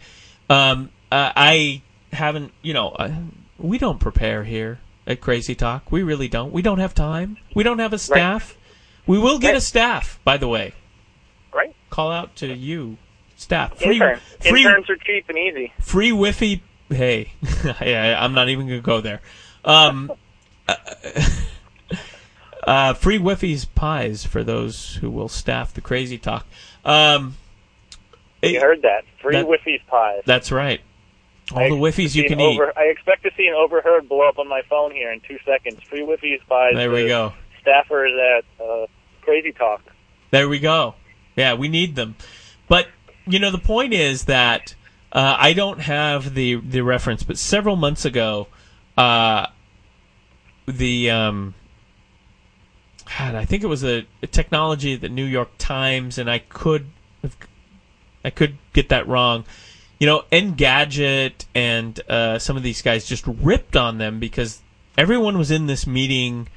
Um, 0.50 0.90
uh, 1.12 1.32
I 1.36 1.82
haven't, 2.12 2.52
you 2.62 2.72
know, 2.74 2.88
uh, 2.90 3.10
we 3.58 3.78
don't 3.78 3.98
prepare 4.00 4.44
here 4.44 4.78
at 5.06 5.20
Crazy 5.20 5.54
Talk. 5.54 5.90
We 5.92 6.02
really 6.02 6.28
don't. 6.28 6.52
We 6.52 6.62
don't 6.62 6.78
have 6.78 6.94
time. 6.94 7.36
We 7.54 7.62
don't 7.62 7.78
have 7.78 7.92
a 7.92 7.98
staff. 7.98 8.56
We 9.06 9.18
will 9.18 9.38
get 9.38 9.54
a 9.54 9.60
staff, 9.60 10.18
by 10.24 10.36
the 10.36 10.48
way. 10.48 10.72
Call 11.98 12.12
out 12.12 12.37
to 12.37 12.46
you, 12.46 12.96
staff. 13.34 13.76
Free, 13.80 13.94
Intern. 13.94 14.20
free, 14.38 14.64
Interns 14.64 14.88
are 14.88 14.94
cheap 14.94 15.28
and 15.28 15.37
easy. 15.37 15.72
free 15.80 16.11
Wi-Fi. 16.11 16.62
Hey, 16.90 17.32
yeah, 17.84 18.16
I'm 18.22 18.34
not 18.34 18.48
even 18.48 18.68
gonna 18.68 18.80
go 18.80 19.00
there. 19.00 19.20
Um, 19.64 20.12
uh, 20.68 20.76
uh, 22.62 22.94
free 22.94 23.16
Wi-Fi's 23.16 23.64
pies 23.64 24.24
for 24.24 24.44
those 24.44 24.94
who 25.00 25.11
will 25.11 25.28
staff 25.28 25.74
the 25.74 25.80
Crazy 25.80 26.18
Talk. 26.18 26.46
Um, 26.84 27.37
You 28.44 28.61
heard 28.61 28.82
that. 28.82 29.02
Free 29.20 29.32
That- 29.34 29.40
Wi-Fi's 29.40 29.80
pies. 29.88 30.22
That's 30.24 30.52
right. 30.52 30.80
All 31.50 31.58
I 31.58 31.64
the 31.64 31.70
Wi-Fi's 31.70 32.14
you 32.14 32.26
can 32.28 32.38
an 32.38 32.52
eat. 32.52 32.61
I 32.76 32.84
expect 32.84 33.24
to 33.24 33.32
see 33.37 33.48
an 33.48 33.54
overheard 33.54 34.08
blow 34.08 34.28
up 34.28 34.38
on 34.38 34.46
my 34.46 34.62
phone 34.70 34.92
here 34.92 35.11
in 35.11 35.18
two 35.18 35.40
seconds. 35.44 35.82
Free 35.82 36.02
Wi-Fi's 36.02 36.42
pies. 36.48 36.74
There 36.76 36.92
we 36.92 37.08
go. 37.08 37.32
Staffers 37.66 38.38
at 38.38 38.44
uh, 38.64 38.87
Crazy 39.22 39.50
Talk. 39.50 39.82
There 40.30 40.48
we 40.48 40.61
go. 40.61 40.94
Yeah, 41.38 41.55
we 41.55 41.68
need 41.68 41.94
them. 41.94 42.16
But 42.66 42.88
you 43.29 43.38
know, 43.38 43.53
the 43.53 43.59
point 43.59 43.94
is 43.94 44.24
that 44.24 44.74
uh, 45.12 45.37
I 45.38 45.53
don't 45.53 45.79
have 45.79 46.35
the 46.35 46.57
the 46.57 46.81
reference, 46.81 47.22
but 47.22 47.38
several 47.38 47.77
months 47.77 48.05
ago, 48.05 48.48
uh, 48.96 49.46
the 50.66 51.11
um, 51.11 51.55
God, 53.16 53.37
I 53.37 53.44
think 53.44 53.62
it 53.62 53.68
was 53.68 53.85
a, 53.85 54.05
a 54.20 54.27
technology 54.27 54.94
at 54.94 55.01
the 55.01 55.09
New 55.09 55.24
York 55.24 55.51
Times, 55.59 56.18
and 56.18 56.29
I 56.29 56.40
could 56.40 56.87
I 58.24 58.31
could 58.31 58.59
get 58.72 58.88
that 58.88 59.07
wrong. 59.07 59.44
You 60.01 60.09
know, 60.09 60.24
Engadget 60.33 61.46
and 61.55 62.01
uh, 62.11 62.40
some 62.40 62.57
of 62.57 62.64
these 62.64 62.83
guys 62.83 63.07
just 63.07 63.24
ripped 63.29 63.77
on 63.77 63.98
them 63.98 64.18
because 64.18 64.61
everyone 64.96 65.38
was 65.38 65.53
in 65.53 65.66
this 65.66 65.87
meeting 65.87 66.48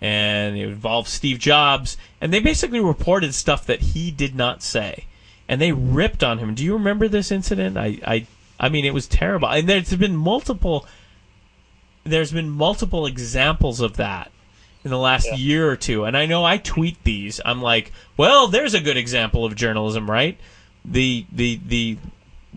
and 0.00 0.56
it 0.56 0.68
involved 0.68 1.08
Steve 1.08 1.38
Jobs, 1.38 1.96
and 2.20 2.32
they 2.32 2.40
basically 2.40 2.80
reported 2.80 3.34
stuff 3.34 3.66
that 3.66 3.80
he 3.80 4.10
did 4.10 4.34
not 4.34 4.62
say, 4.62 5.04
and 5.48 5.60
they 5.60 5.72
ripped 5.72 6.22
on 6.24 6.38
him. 6.38 6.54
Do 6.54 6.64
you 6.64 6.72
remember 6.74 7.06
this 7.08 7.30
incident? 7.30 7.76
I, 7.76 7.98
I, 8.06 8.26
I 8.58 8.68
mean, 8.68 8.84
it 8.84 8.94
was 8.94 9.06
terrible, 9.06 9.48
and 9.48 9.68
there's 9.68 9.94
been 9.94 10.16
multiple. 10.16 10.86
There's 12.04 12.32
been 12.32 12.48
multiple 12.50 13.04
examples 13.06 13.80
of 13.80 13.96
that 13.98 14.30
in 14.84 14.90
the 14.90 14.98
last 14.98 15.26
Yeah. 15.26 15.34
year 15.36 15.70
or 15.70 15.76
two, 15.76 16.04
and 16.04 16.16
I 16.16 16.24
know 16.24 16.44
I 16.44 16.56
tweet 16.56 17.02
these. 17.04 17.40
I'm 17.44 17.60
like, 17.60 17.92
well, 18.16 18.48
there's 18.48 18.72
a 18.72 18.80
good 18.80 18.96
example 18.96 19.44
of 19.44 19.54
journalism, 19.54 20.10
right? 20.10 20.38
The 20.84 21.26
the 21.30 21.60
the 21.66 21.98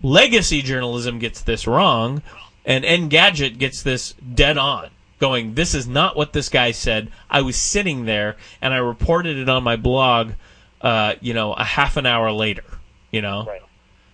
legacy 0.02 0.62
journalism 0.62 1.18
gets 1.18 1.42
this 1.42 1.66
wrong, 1.66 2.22
and 2.64 2.84
Engadget 2.84 3.58
gets 3.58 3.82
this 3.82 4.14
dead 4.14 4.56
on. 4.56 4.88
Going, 5.20 5.54
this 5.54 5.74
is 5.74 5.86
not 5.86 6.16
what 6.16 6.32
this 6.32 6.48
guy 6.48 6.72
said. 6.72 7.10
I 7.30 7.42
was 7.42 7.56
sitting 7.56 8.04
there 8.04 8.36
and 8.60 8.74
I 8.74 8.78
reported 8.78 9.36
it 9.38 9.48
on 9.48 9.62
my 9.62 9.76
blog, 9.76 10.32
uh, 10.80 11.14
you 11.20 11.32
know, 11.34 11.52
a 11.54 11.64
half 11.64 11.96
an 11.96 12.04
hour 12.06 12.32
later. 12.32 12.64
You 13.10 13.22
know, 13.22 13.44
Right. 13.46 13.62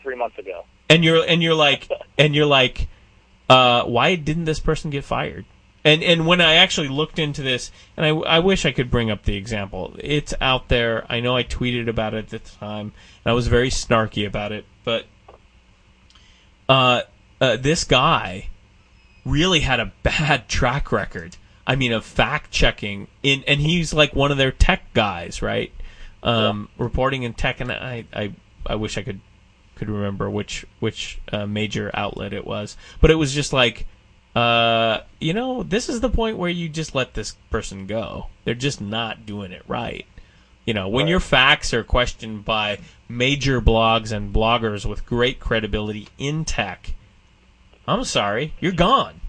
Three 0.02 0.14
months 0.16 0.38
ago. 0.38 0.64
and 0.88 1.02
you're 1.04 1.24
and 1.26 1.42
you're 1.42 1.54
like 1.54 1.88
and 2.18 2.34
you're 2.34 2.46
like 2.46 2.88
uh, 3.48 3.84
why 3.84 4.14
didn't 4.14 4.44
this 4.44 4.60
person 4.60 4.90
get 4.90 5.04
fired 5.04 5.44
and 5.84 6.02
and 6.02 6.26
when 6.26 6.40
i 6.40 6.54
actually 6.54 6.88
looked 6.88 7.18
into 7.18 7.42
this 7.42 7.72
and 7.96 8.04
I, 8.06 8.10
I 8.10 8.38
wish 8.38 8.64
i 8.66 8.70
could 8.72 8.90
bring 8.90 9.10
up 9.10 9.24
the 9.24 9.34
example 9.36 9.94
it's 9.98 10.32
out 10.40 10.68
there 10.68 11.04
i 11.08 11.20
know 11.20 11.34
i 11.34 11.42
tweeted 11.42 11.88
about 11.88 12.14
it 12.14 12.18
at 12.18 12.28
the 12.28 12.38
time 12.38 12.92
and 13.24 13.30
i 13.30 13.32
was 13.32 13.48
very 13.48 13.70
snarky 13.70 14.26
about 14.26 14.52
it 14.52 14.64
but 14.84 15.06
uh, 16.68 17.02
uh, 17.40 17.56
this 17.56 17.84
guy 17.84 18.48
really 19.24 19.60
had 19.60 19.80
a 19.80 19.92
bad 20.02 20.48
track 20.48 20.90
record 20.92 21.36
i 21.66 21.74
mean 21.76 21.92
of 21.92 22.04
fact 22.04 22.50
checking 22.50 23.06
in 23.22 23.42
and 23.46 23.60
he's 23.60 23.92
like 23.92 24.14
one 24.14 24.30
of 24.30 24.38
their 24.38 24.52
tech 24.52 24.92
guys 24.94 25.42
right 25.42 25.72
um, 26.22 26.68
reporting 26.76 27.22
in 27.22 27.32
tech 27.32 27.60
and 27.60 27.72
I, 27.72 28.04
I 28.12 28.32
i 28.66 28.74
wish 28.74 28.98
i 28.98 29.02
could 29.02 29.20
could 29.80 29.88
remember 29.88 30.28
which 30.28 30.66
which 30.78 31.18
uh, 31.32 31.46
major 31.46 31.90
outlet 31.94 32.34
it 32.34 32.46
was, 32.46 32.76
but 33.00 33.10
it 33.10 33.14
was 33.14 33.32
just 33.32 33.50
like, 33.50 33.86
uh, 34.36 35.00
you 35.18 35.32
know, 35.32 35.62
this 35.62 35.88
is 35.88 36.02
the 36.02 36.10
point 36.10 36.36
where 36.36 36.50
you 36.50 36.68
just 36.68 36.94
let 36.94 37.14
this 37.14 37.34
person 37.48 37.86
go. 37.86 38.26
They're 38.44 38.54
just 38.54 38.82
not 38.82 39.24
doing 39.24 39.52
it 39.52 39.62
right. 39.66 40.04
You 40.66 40.74
know, 40.74 40.86
when 40.86 41.04
Right. 41.06 41.10
your 41.12 41.20
facts 41.20 41.72
are 41.72 41.82
questioned 41.82 42.44
by 42.44 42.78
major 43.08 43.62
blogs 43.62 44.12
and 44.12 44.34
bloggers 44.34 44.84
with 44.84 45.06
great 45.06 45.40
credibility 45.40 46.08
in 46.18 46.44
tech, 46.44 46.92
I'm 47.90 48.04
sorry, 48.04 48.54
you're 48.60 48.72
gone. 48.72 49.20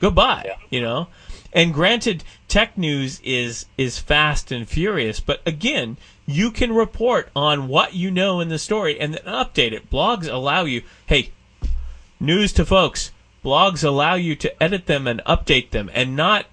Goodbye. 0.00 0.42
Yeah. 0.44 0.56
You 0.70 0.80
know, 0.80 1.08
and 1.52 1.72
granted, 1.72 2.24
tech 2.48 2.76
news 2.76 3.20
is 3.22 3.66
is 3.78 3.98
fast 3.98 4.50
and 4.50 4.68
furious, 4.68 5.20
but 5.20 5.40
again, 5.46 5.98
you 6.26 6.50
can 6.50 6.72
report 6.72 7.30
on 7.36 7.68
what 7.68 7.94
you 7.94 8.10
know 8.10 8.40
in 8.40 8.48
the 8.48 8.58
story 8.58 8.98
and 8.98 9.14
then 9.14 9.22
update 9.24 9.72
it. 9.72 9.90
Blogs 9.90 10.30
allow 10.30 10.64
you, 10.64 10.82
hey, 11.06 11.30
news 12.18 12.52
to 12.54 12.64
folks. 12.64 13.12
blogs 13.44 13.84
allow 13.84 14.14
you 14.14 14.34
to 14.36 14.62
edit 14.62 14.86
them 14.86 15.06
and 15.06 15.20
update 15.26 15.70
them, 15.70 15.90
and 15.92 16.16
not 16.16 16.46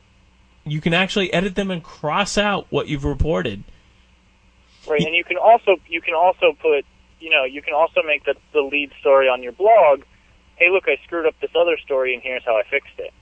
you 0.66 0.82
can 0.82 0.94
actually 0.94 1.32
edit 1.34 1.56
them 1.56 1.72
and 1.72 1.82
cross 1.84 2.38
out 2.38 2.68
what 2.70 2.88
you've 2.88 3.06
reported. 3.06 3.64
Right, 4.88 5.02
and 5.02 5.16
you 5.16 5.24
can 5.24 5.38
also 5.38 5.78
you 5.88 6.02
can 6.02 6.14
also 6.14 6.54
put 6.62 6.86
you 7.20 7.30
know 7.30 7.46
you 7.46 7.62
can 7.62 7.74
also 7.74 8.02
make 8.06 8.26
the 8.26 8.36
the 8.54 8.62
lead 8.62 8.92
story 9.00 9.28
on 9.28 9.42
your 9.42 9.54
blog. 9.54 10.04
Hey, 10.60 10.70
look, 10.70 10.84
I 10.88 10.98
screwed 11.06 11.26
up 11.26 11.36
this 11.42 11.52
other 11.56 11.78
story, 11.78 12.14
and 12.14 12.22
here's 12.22 12.44
how 12.46 12.58
I 12.58 12.64
fixed 12.70 13.00
it. 13.00 13.14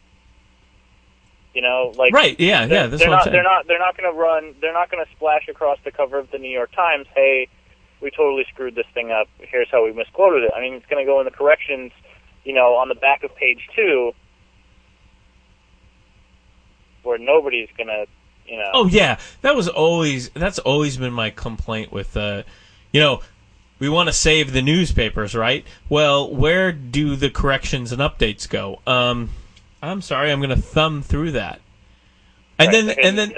You 1.54 1.62
know, 1.62 1.94
like 1.96 2.14
Right, 2.14 2.40
yeah, 2.40 2.66
yeah, 2.66 2.88
that's 2.88 3.02
they're 3.02 3.10
what 3.10 3.20
I'm 3.20 3.26
not 3.26 3.32
they're 3.32 3.44
not 3.44 3.68
they're 3.68 3.80
not 3.80 3.98
going 3.98 4.12
to 4.12 4.20
run 4.20 4.56
they're 4.62 4.74
not 4.74 4.92
going 4.92 5.04
to 5.04 5.12
splash 5.16 5.48
across 5.48 5.80
the 5.84 5.92
cover 5.92 6.20
of 6.20 6.30
the 6.30 6.38
New 6.38 6.50
York 6.50 6.72
Times. 6.72 7.08
Hey, 7.16 7.48
we 8.02 8.12
totally 8.12 8.46
screwed 8.54 8.76
this 8.76 8.86
thing 8.94 9.12
up. 9.12 9.28
Here's 9.40 9.68
how 9.72 9.84
we 9.84 9.92
misquoted 9.92 10.44
it. 10.44 10.52
I 10.56 10.62
mean, 10.62 10.74
it's 10.74 10.86
going 10.86 11.04
to 11.04 11.12
go 11.12 11.20
in 11.20 11.26
the 11.26 11.32
corrections. 11.32 11.92
You 12.44 12.54
know, 12.54 12.76
on 12.76 12.90
the 12.90 12.96
back 12.96 13.24
of 13.24 13.36
page 13.36 13.68
two, 13.76 14.12
where 17.04 17.18
nobody's 17.18 17.70
going 17.76 17.88
to 17.88 18.06
you 18.48 18.58
know. 18.58 18.72
Oh 18.74 18.88
yeah, 18.88 19.18
that 19.42 19.56
was 19.56 19.68
always 19.68 20.30
that's 20.30 20.60
always 20.60 20.98
been 20.98 21.14
my 21.14 21.30
complaint 21.30 21.92
with 21.92 22.16
uh 22.16 22.44
you 22.92 23.02
know, 23.02 23.22
we 23.80 23.90
want 23.90 24.08
to 24.08 24.14
save 24.14 24.54
the 24.54 24.62
newspapers, 24.62 25.36
right? 25.36 25.66
Well, 25.90 26.34
where 26.34 26.72
do 26.72 27.16
the 27.16 27.30
corrections 27.30 27.92
and 27.92 28.02
updates 28.02 28.48
go? 28.50 28.82
Um 28.86 29.32
I'm 29.82 30.02
sorry, 30.02 30.32
I'm 30.32 30.40
going 30.40 30.50
to 30.50 30.62
thumb 30.62 31.04
through 31.04 31.34
that. 31.34 31.62
And 32.58 32.74
then 32.74 32.88
Right, 32.88 32.98
and 33.04 33.18
then 33.18 33.34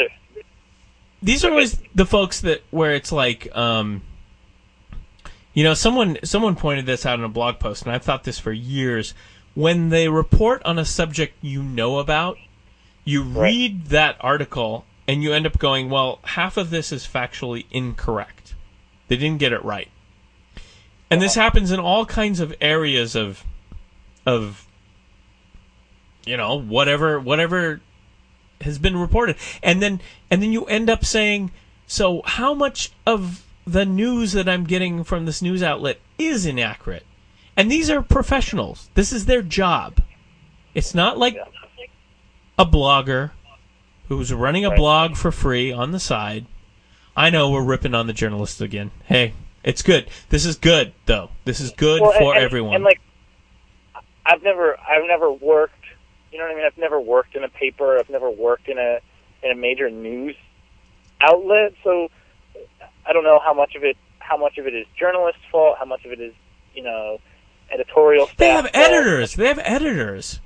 these 1.21 1.43
are 1.43 1.52
always 1.52 1.82
the 1.93 2.06
folks 2.06 2.41
that 2.41 2.63
where 2.71 2.93
it's 2.93 3.12
like 3.12 3.56
um 3.56 4.02
you 5.54 5.63
know 5.63 5.73
someone 5.73 6.17
someone 6.23 6.56
pointed 6.56 6.86
this 6.86 7.06
out 7.06 7.19
in 7.19 7.25
a 7.25 7.30
blog 7.30 7.60
post 7.60 7.84
and 7.84 7.91
i've 7.91 8.04
thought 8.04 8.23
this 8.23 8.39
for 8.39 8.52
years 8.52 9.13
when 9.56 9.89
they 9.89 10.08
report 10.08 10.63
on 10.63 10.80
a 10.80 10.86
subject 10.86 11.34
you 11.41 11.62
know 11.62 11.99
about 11.99 12.38
you 13.04 13.21
read 13.23 13.88
that 13.88 14.15
article 14.21 14.86
and 15.08 15.23
you 15.23 15.34
end 15.34 15.45
up 15.45 15.58
going 15.60 15.89
well 15.89 16.19
half 16.23 16.58
of 16.58 16.69
this 16.69 16.91
is 16.91 17.06
factually 17.06 17.65
incorrect 17.71 18.54
they 19.08 19.17
didn't 19.17 19.39
get 19.39 19.52
it 19.52 19.63
right 19.63 19.89
and 21.10 21.22
this 21.22 21.36
happens 21.36 21.72
in 21.72 21.80
all 21.80 22.06
kinds 22.06 22.39
of 22.39 22.54
areas 22.62 23.15
of 23.15 23.43
of 24.26 24.67
you 26.26 26.38
know 26.38 26.60
whatever 26.60 27.19
whatever 27.19 27.82
has 28.62 28.78
been 28.78 28.98
reported. 28.98 29.36
And 29.63 29.82
then 29.82 30.02
and 30.30 30.41
then 30.41 30.52
you 30.52 30.65
end 30.65 30.89
up 30.89 31.06
saying 31.06 31.52
so 31.88 32.22
how 32.26 32.54
much 32.54 32.91
of 33.06 33.45
the 33.65 33.86
news 33.86 34.32
that 34.32 34.50
i'm 34.50 34.63
getting 34.63 35.04
from 35.04 35.26
this 35.26 35.41
news 35.41 35.63
outlet 35.63 36.00
is 36.17 36.45
inaccurate? 36.45 37.06
And 37.58 37.72
these 37.72 37.89
are 37.89 38.02
professionals. 38.02 38.89
This 38.93 39.12
is 39.12 39.26
their 39.26 39.41
job. 39.41 40.02
It's 40.74 40.93
not 40.93 41.17
like 41.17 41.38
a 42.58 42.65
blogger 42.65 43.32
who's 44.08 44.34
running 44.34 44.65
a 44.65 44.76
blog 44.76 45.15
for 45.15 45.32
free 45.32 45.72
on 45.72 45.91
the 45.91 46.00
side. 46.00 46.45
I 47.17 47.30
know 47.30 47.50
we're 47.50 47.63
ripping 47.63 47.95
on 47.95 48.08
the 48.08 48.13
journalists 48.13 48.62
again. 48.62 48.91
Hey 49.06 49.34
it's 49.69 49.82
good 49.82 50.10
this 50.29 50.45
is 50.45 50.58
good 50.58 50.93
though 51.05 51.29
this 51.45 51.60
is 51.60 51.71
good 51.71 52.01
Well, 52.01 52.12
for 52.12 52.36
and, 52.36 52.43
everyone 52.43 52.75
And 52.75 52.84
like, 52.84 52.99
I've 54.25 54.43
never, 54.43 54.77
I've 54.79 55.08
never 55.08 55.32
worked. 55.32 55.73
You 56.32 56.38
know 56.38 56.45
what 56.45 56.51
I 56.51 56.55
mean? 56.55 56.65
I've 56.65 56.77
never 56.77 56.99
worked 56.99 57.36
in 57.36 57.43
a 57.43 57.49
paper. 57.49 57.97
I've 57.97 58.10
never 58.10 58.29
worked 58.29 58.67
in 58.67 58.77
a 58.77 58.99
in 59.41 59.51
a 59.51 59.55
major 59.55 59.89
news 59.89 60.36
outlet. 61.21 61.73
So 61.84 62.10
I 63.05 63.13
don't 63.13 63.23
know 63.23 63.39
how 63.43 63.53
much 63.53 63.75
of 63.75 63.84
it, 63.84 63.97
how 64.19 64.38
much 64.38 64.58
of 64.58 64.67
it 64.67 64.75
is 64.75 64.86
journalists' 64.99 65.41
fault, 65.51 65.77
how 65.79 65.86
much 65.86 66.05
of 66.05 66.12
it 66.12 66.21
is, 66.21 66.34
you 66.75 66.84
know, 66.84 67.19
editorial 67.71 68.27
staff. 68.27 68.38
they 68.38 68.49
have 68.49 68.65
fault. 68.65 68.75
editors 68.75 69.36
they 69.36 69.47
have 69.47 69.60
editors 69.63 70.39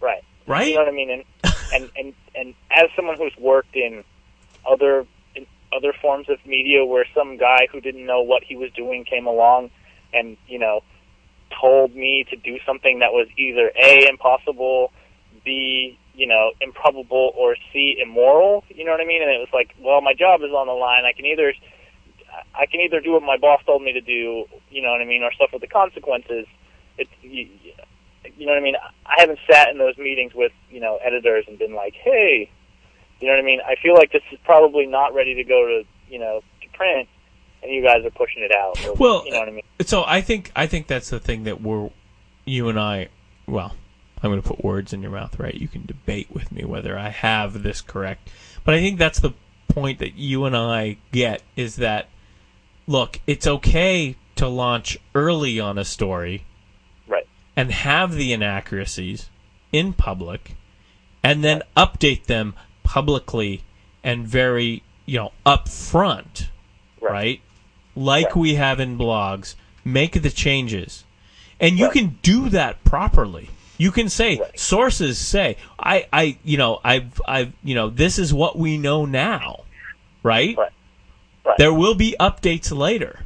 right? 0.00 0.24
right 0.46 0.68
You 0.68 0.74
know 0.74 0.80
what 0.80 0.88
I 0.88 0.92
mean? 0.92 1.10
And 1.10 1.24
and 1.74 1.90
and 1.96 2.14
and 2.34 2.54
as 2.70 2.88
someone 2.96 3.16
who's 3.18 3.36
worked 3.38 3.76
in 3.76 4.04
other 4.70 5.06
other 5.76 5.92
forms 6.00 6.28
of 6.28 6.38
media, 6.46 6.84
where 6.84 7.04
some 7.14 7.36
guy 7.36 7.68
who 7.70 7.80
didn't 7.80 8.06
know 8.06 8.20
what 8.22 8.42
he 8.44 8.56
was 8.56 8.70
doing 8.72 9.04
came 9.04 9.26
along, 9.26 9.70
and 10.12 10.36
you 10.46 10.58
know, 10.58 10.80
told 11.60 11.94
me 11.94 12.24
to 12.30 12.36
do 12.36 12.58
something 12.66 13.00
that 13.00 13.12
was 13.12 13.28
either 13.36 13.70
a 13.76 14.08
impossible, 14.08 14.92
b 15.44 15.98
you 16.14 16.26
know 16.26 16.52
improbable, 16.60 17.32
or 17.36 17.56
c 17.72 17.98
immoral. 18.02 18.64
You 18.68 18.84
know 18.84 18.92
what 18.92 19.00
I 19.00 19.06
mean? 19.06 19.22
And 19.22 19.30
it 19.30 19.38
was 19.38 19.52
like, 19.52 19.74
well, 19.80 20.00
my 20.00 20.14
job 20.14 20.42
is 20.42 20.50
on 20.50 20.66
the 20.66 20.72
line. 20.72 21.04
I 21.04 21.12
can 21.12 21.26
either 21.26 21.52
I 22.54 22.66
can 22.66 22.80
either 22.80 23.00
do 23.00 23.12
what 23.12 23.22
my 23.22 23.36
boss 23.36 23.60
told 23.64 23.82
me 23.82 23.92
to 23.92 24.00
do, 24.00 24.46
you 24.70 24.82
know 24.82 24.90
what 24.90 25.00
I 25.00 25.04
mean, 25.04 25.22
or 25.22 25.32
suffer 25.38 25.58
the 25.58 25.66
consequences. 25.66 26.46
It, 26.98 27.08
you, 27.22 27.48
you 28.36 28.46
know 28.46 28.52
what 28.52 28.58
I 28.58 28.62
mean? 28.62 28.76
I 29.06 29.14
haven't 29.18 29.38
sat 29.50 29.68
in 29.70 29.78
those 29.78 29.96
meetings 29.98 30.32
with, 30.34 30.52
you 30.70 30.80
know, 30.80 30.98
editors 31.04 31.44
and 31.48 31.58
been 31.58 31.74
like, 31.74 31.94
hey, 31.94 32.50
you 33.22 33.28
know 33.28 33.34
what 33.34 33.42
I 33.42 33.46
mean? 33.46 33.60
I 33.66 33.76
feel 33.82 33.94
like 33.94 34.10
this 34.12 34.22
is 34.32 34.38
probably 34.44 34.84
not 34.86 35.14
ready 35.14 35.34
to 35.36 35.44
go 35.44 35.66
to, 35.66 35.82
you 36.12 36.18
know, 36.18 36.42
to 36.60 36.68
print, 36.76 37.08
and 37.62 37.72
you 37.72 37.82
guys 37.82 38.04
are 38.04 38.10
pushing 38.10 38.42
it 38.42 38.50
out. 38.52 38.84
Or, 38.86 38.94
Well, 38.94 39.24
you 39.24 39.30
know 39.32 39.38
what 39.38 39.48
I 39.48 39.52
mean? 39.52 39.62
Uh, 39.80 39.84
so 39.84 40.04
I 40.06 40.20
think 40.20 40.50
I 40.56 40.66
think 40.66 40.88
that's 40.88 41.08
the 41.10 41.20
thing 41.20 41.44
that 41.44 41.60
we're 41.62 41.90
you 42.44 42.68
and 42.68 42.78
I 42.80 43.08
well, 43.46 43.74
I'm 44.22 44.30
going 44.30 44.42
to 44.42 44.48
put 44.48 44.64
words 44.64 44.92
in 44.92 45.02
your 45.02 45.10
mouth, 45.12 45.38
right? 45.38 45.54
You 45.54 45.68
can 45.68 45.86
debate 45.86 46.28
with 46.32 46.50
me 46.52 46.64
whether 46.64 46.98
I 46.98 47.08
have 47.10 47.62
this 47.62 47.80
correct. 47.80 48.30
But 48.64 48.74
I 48.74 48.80
think 48.80 48.98
that's 48.98 49.20
the 49.20 49.32
point 49.68 50.00
that 50.00 50.14
you 50.14 50.44
and 50.44 50.56
I 50.56 50.98
get 51.12 51.42
is 51.56 51.76
that 51.76 52.08
look, 52.86 53.20
it's 53.26 53.46
okay 53.46 54.16
to 54.36 54.48
launch 54.48 54.98
early 55.14 55.60
on 55.60 55.78
a 55.78 55.84
story 55.84 56.44
Right. 57.06 57.26
and 57.56 57.70
have 57.70 58.14
the 58.14 58.32
inaccuracies 58.32 59.28
in 59.72 59.92
public 59.92 60.56
and 61.22 61.44
then 61.44 61.62
update 61.76 62.24
them 62.24 62.54
publicly 62.92 63.62
and 64.04 64.26
very, 64.26 64.82
you 65.06 65.18
know, 65.18 65.32
upfront, 65.46 66.48
Right. 67.00 67.10
right? 67.12 67.40
Like 67.96 68.26
Right. 68.26 68.36
we 68.36 68.54
have 68.56 68.80
in 68.80 68.98
blogs, 68.98 69.54
make 69.82 70.20
the 70.20 70.28
changes. 70.28 71.04
And 71.58 71.78
you 71.78 71.86
Right. 71.86 71.94
can 71.94 72.18
do 72.20 72.50
that 72.50 72.84
properly. 72.84 73.48
You 73.78 73.92
can 73.92 74.10
say 74.10 74.42
sources 74.56 75.16
say, 75.16 75.56
I 75.78 76.06
I 76.12 76.36
you 76.44 76.58
know, 76.58 76.80
I've 76.84 77.18
I've 77.26 77.52
you 77.64 77.74
know, 77.74 77.88
this 77.88 78.18
is 78.18 78.34
what 78.34 78.58
we 78.58 78.76
know 78.76 79.06
now. 79.06 79.60
Right. 80.22 80.54
There 81.56 81.72
will 81.72 81.94
be 81.94 82.14
updates 82.20 82.76
later. 82.76 83.20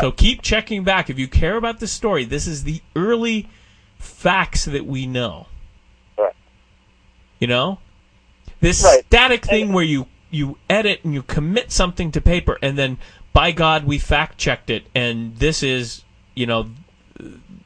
So 0.00 0.10
keep 0.10 0.42
checking 0.42 0.82
back. 0.82 1.08
If 1.08 1.20
you 1.20 1.28
care 1.28 1.56
about 1.56 1.78
the 1.78 1.86
story, 1.86 2.24
this 2.24 2.48
is 2.48 2.64
the 2.64 2.80
early 2.96 3.48
facts 3.98 4.64
that 4.64 4.86
we 4.86 5.06
know. 5.06 5.46
Right. 6.18 6.34
You 7.38 7.46
know? 7.46 7.78
This 8.62 8.82
Right. 8.82 9.04
static 9.06 9.44
thing 9.44 9.64
And- 9.64 9.74
where 9.74 9.84
you, 9.84 10.06
you 10.30 10.56
edit 10.70 11.00
and 11.04 11.12
you 11.12 11.22
commit 11.22 11.70
something 11.70 12.10
to 12.12 12.20
paper 12.22 12.58
and 12.62 12.78
then 12.78 12.96
by 13.34 13.50
God 13.50 13.84
we 13.84 13.98
fact 13.98 14.38
checked 14.38 14.70
it 14.70 14.86
and 14.94 15.36
this 15.36 15.62
is, 15.62 16.04
you 16.34 16.46
know, 16.46 16.70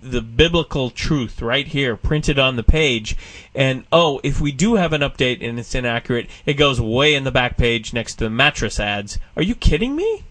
the 0.02 0.22
biblical 0.22 0.90
truth 0.90 1.42
right 1.42 1.66
here 1.68 1.96
printed 1.96 2.38
on 2.38 2.56
the 2.56 2.62
page 2.62 3.16
and 3.54 3.84
oh 3.92 4.20
if 4.22 4.40
we 4.40 4.52
do 4.52 4.76
have 4.76 4.92
an 4.92 5.00
update 5.00 5.46
and 5.46 5.58
it's 5.58 5.74
inaccurate 5.74 6.28
it 6.44 6.54
goes 6.54 6.80
way 6.80 7.14
in 7.14 7.24
the 7.24 7.30
back 7.32 7.56
page 7.56 7.92
next 7.92 8.14
to 8.16 8.24
the 8.24 8.30
mattress 8.30 8.78
ads 8.78 9.18
are 9.36 9.42
you 9.42 9.54
kidding 9.54 9.96
me 9.96 10.22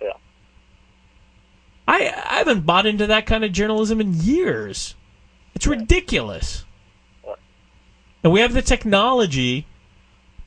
Yeah. 0.00 0.12
I, 1.86 2.08
I 2.30 2.38
haven't 2.38 2.64
bought 2.64 2.86
into 2.86 3.06
that 3.06 3.26
kind 3.26 3.44
of 3.44 3.52
journalism 3.52 4.00
in 4.00 4.14
years. 4.14 4.94
It's 5.54 5.66
ridiculous. 5.66 6.64
And 8.24 8.32
we 8.32 8.40
have 8.40 8.54
the 8.54 8.62
technology 8.62 9.66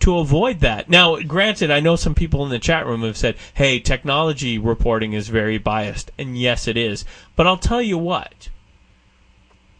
to 0.05 0.19
avoid 0.19 0.59
that. 0.59 0.87
Now, 0.87 1.19
granted, 1.19 1.71
I 1.71 1.79
know 1.79 1.95
some 1.95 2.13
people 2.13 2.43
in 2.43 2.51
the 2.51 2.59
chat 2.59 2.85
room 2.85 3.01
have 3.01 3.17
said, 3.17 3.35
hey, 3.55 3.79
technology 3.79 4.59
reporting 4.59 5.13
is 5.13 5.29
very 5.29 5.57
biased. 5.57 6.11
And 6.19 6.37
yes, 6.37 6.67
it 6.67 6.77
is. 6.77 7.05
But 7.35 7.47
I'll 7.47 7.57
tell 7.57 7.81
you 7.81 7.97
what 7.97 8.49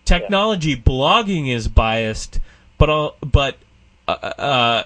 technology 0.04 0.76
blogging 0.76 1.48
is 1.48 1.68
biased, 1.68 2.40
but, 2.80 2.90
I'll, 2.90 3.16
but 3.22 3.58
uh, 4.08 4.12
uh, 4.12 4.84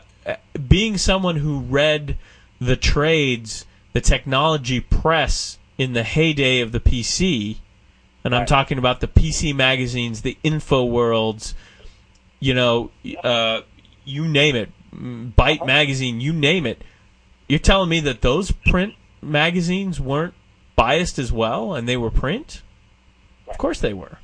being 0.68 0.98
someone 0.98 1.38
who 1.38 1.60
read 1.60 2.18
the 2.60 2.76
trades, 2.76 3.66
the 3.94 4.02
technology 4.02 4.82
press 4.82 5.58
in 5.78 5.94
the 5.94 6.04
heyday 6.04 6.60
of 6.60 6.74
the 6.74 6.82
PC, 6.82 7.58
and 8.26 8.36
I'm 8.36 8.42
Right. 8.42 8.48
talking 8.48 8.78
about 8.78 9.00
the 9.00 9.08
PC 9.08 9.56
magazines, 9.56 10.22
the 10.22 10.38
InfoWorlds, 10.44 11.54
you 12.42 12.54
know, 12.54 12.92
uh, 13.24 13.62
you 14.04 14.28
name 14.28 14.58
it, 14.58 14.70
Byte 14.94 15.66
magazine, 15.66 16.22
you 16.22 16.34
name 16.34 16.66
it. 16.66 16.82
You're 17.48 17.60
telling 17.60 17.90
me 17.90 18.00
that 18.02 18.22
those 18.22 18.52
print 18.52 18.94
magazines 19.22 20.00
weren't 20.00 20.34
biased 20.76 21.20
as 21.20 21.32
well, 21.32 21.74
and 21.74 21.88
they 21.88 21.98
were 21.98 22.12
print? 22.12 22.62
Of 23.48 23.58
course 23.58 23.80
they 23.80 23.94
were. 23.94 24.20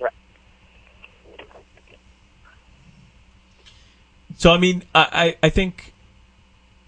Right. 0.00 0.12
So 4.36 4.52
I 4.52 4.58
mean, 4.58 4.82
I, 4.94 5.36
I, 5.42 5.46
I 5.46 5.50
think, 5.50 5.94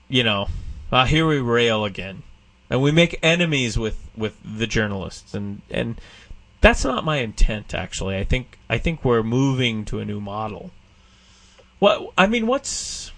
you 0.08 0.22
know, 0.22 0.48
uh, 0.92 1.06
here 1.06 1.26
we 1.26 1.38
rail 1.38 1.84
again, 1.84 2.22
and 2.68 2.82
we 2.82 2.90
make 2.90 3.18
enemies 3.22 3.78
with, 3.78 4.10
with 4.16 4.36
the 4.44 4.66
journalists, 4.66 5.34
and 5.34 5.62
and 5.70 6.00
that's 6.60 6.84
not 6.84 7.04
my 7.04 7.18
intent. 7.18 7.74
Actually, 7.74 8.16
I 8.16 8.24
think 8.24 8.58
I 8.68 8.78
think 8.78 9.04
we're 9.04 9.22
moving 9.22 9.84
to 9.86 10.00
a 10.00 10.04
new 10.04 10.20
model. 10.20 10.70
What 11.78 12.12
I 12.18 12.26
mean, 12.26 12.46
what's 12.46 13.12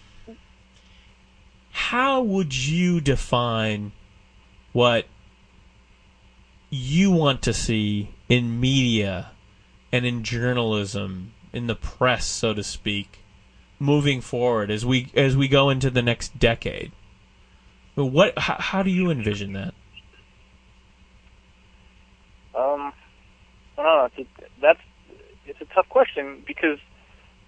how 1.70 2.20
would 2.20 2.54
you 2.54 3.00
define 3.00 3.92
what 4.72 5.06
you 6.68 7.10
want 7.10 7.42
to 7.42 7.52
see 7.52 8.14
in 8.28 8.60
media 8.60 9.32
and 9.90 10.06
in 10.06 10.22
journalism, 10.22 11.32
in 11.52 11.66
the 11.66 11.74
press, 11.74 12.26
so 12.26 12.54
to 12.54 12.62
speak, 12.62 13.20
moving 13.78 14.20
forward 14.20 14.70
as 14.70 14.84
we 14.84 15.10
as 15.14 15.36
we 15.36 15.48
go 15.48 15.70
into 15.70 15.90
the 15.90 16.02
next 16.02 16.38
decade? 16.38 16.92
What 17.94 18.38
how, 18.38 18.56
how 18.58 18.82
do 18.82 18.90
you 18.90 19.10
envision 19.10 19.54
that? 19.54 19.74
Um, 22.54 22.92
I 23.78 23.82
don't 23.82 23.84
know. 23.84 24.08
It's 24.16 24.18
a, 24.18 24.60
that's 24.60 24.80
it's 25.46 25.60
a 25.60 25.74
tough 25.74 25.88
question 25.88 26.42
because 26.46 26.78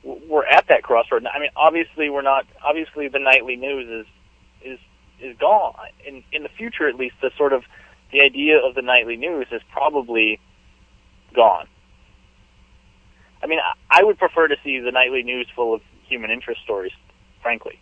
we're 0.05 0.47
at 0.47 0.67
that 0.69 0.83
crossroad. 0.83 1.27
I 1.27 1.39
mean, 1.39 1.51
obviously 1.57 2.11
we're 2.11 2.23
not. 2.23 2.47
Obviously, 2.65 3.09
the 3.09 3.19
nightly 3.19 3.57
news 3.57 4.07
is 4.07 4.07
is 4.65 4.79
is 5.21 5.37
gone. 5.39 5.75
In 6.07 6.25
in 6.33 6.43
the 6.43 6.49
future, 6.49 6.89
at 6.89 6.97
least, 6.97 7.17
the 7.23 7.31
sort 7.37 7.53
of 7.53 7.65
the 8.13 8.21
idea 8.21 8.59
of 8.59 8.75
the 8.75 8.83
nightly 8.83 9.17
news 9.17 9.47
is 9.51 9.63
probably 9.73 10.39
gone. 11.35 11.67
I 13.43 13.47
mean, 13.47 13.59
I, 13.91 14.05
would 14.05 14.19
prefer 14.19 14.47
to 14.47 14.57
see 14.63 14.79
the 14.79 14.93
nightly 14.93 15.23
news 15.23 15.49
full 15.57 15.75
of 15.75 15.81
human 16.07 16.31
interest 16.31 16.61
stories, 16.63 16.93
frankly. 17.43 17.81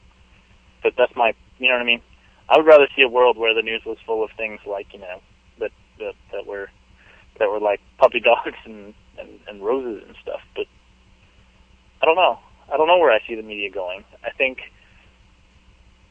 But 0.83 0.94
that's 0.96 1.14
my, 1.14 1.35
you 1.59 1.68
know 1.68 1.74
what 1.74 1.83
I 1.83 1.85
mean. 1.85 2.00
I 2.48 2.56
would 2.56 2.66
rather 2.66 2.88
see 2.96 3.02
a 3.02 3.09
world 3.09 3.37
where 3.37 3.54
the 3.54 3.61
news 3.62 3.83
was 3.85 3.98
full 4.06 4.24
of 4.24 4.30
things 4.37 4.61
like, 4.66 4.94
you 4.94 5.00
know, 5.00 5.20
that 5.59 5.70
that, 5.98 6.14
that 6.33 6.46
were 6.46 6.70
that 7.38 7.50
were 7.50 7.61
like 7.61 7.80
puppy 7.98 8.20
dogs 8.24 8.56
and, 8.64 8.94
and 9.18 9.28
and 9.46 9.62
roses 9.62 10.02
and 10.06 10.16
stuff. 10.22 10.40
But 10.56 10.66
I 12.02 12.06
don't 12.06 12.16
know. 12.16 12.38
I 12.72 12.76
don't 12.76 12.86
know 12.86 12.98
where 12.98 13.10
I 13.12 13.20
see 13.26 13.34
the 13.34 13.42
media 13.42 13.70
going. 13.70 14.04
I 14.24 14.30
think 14.30 14.58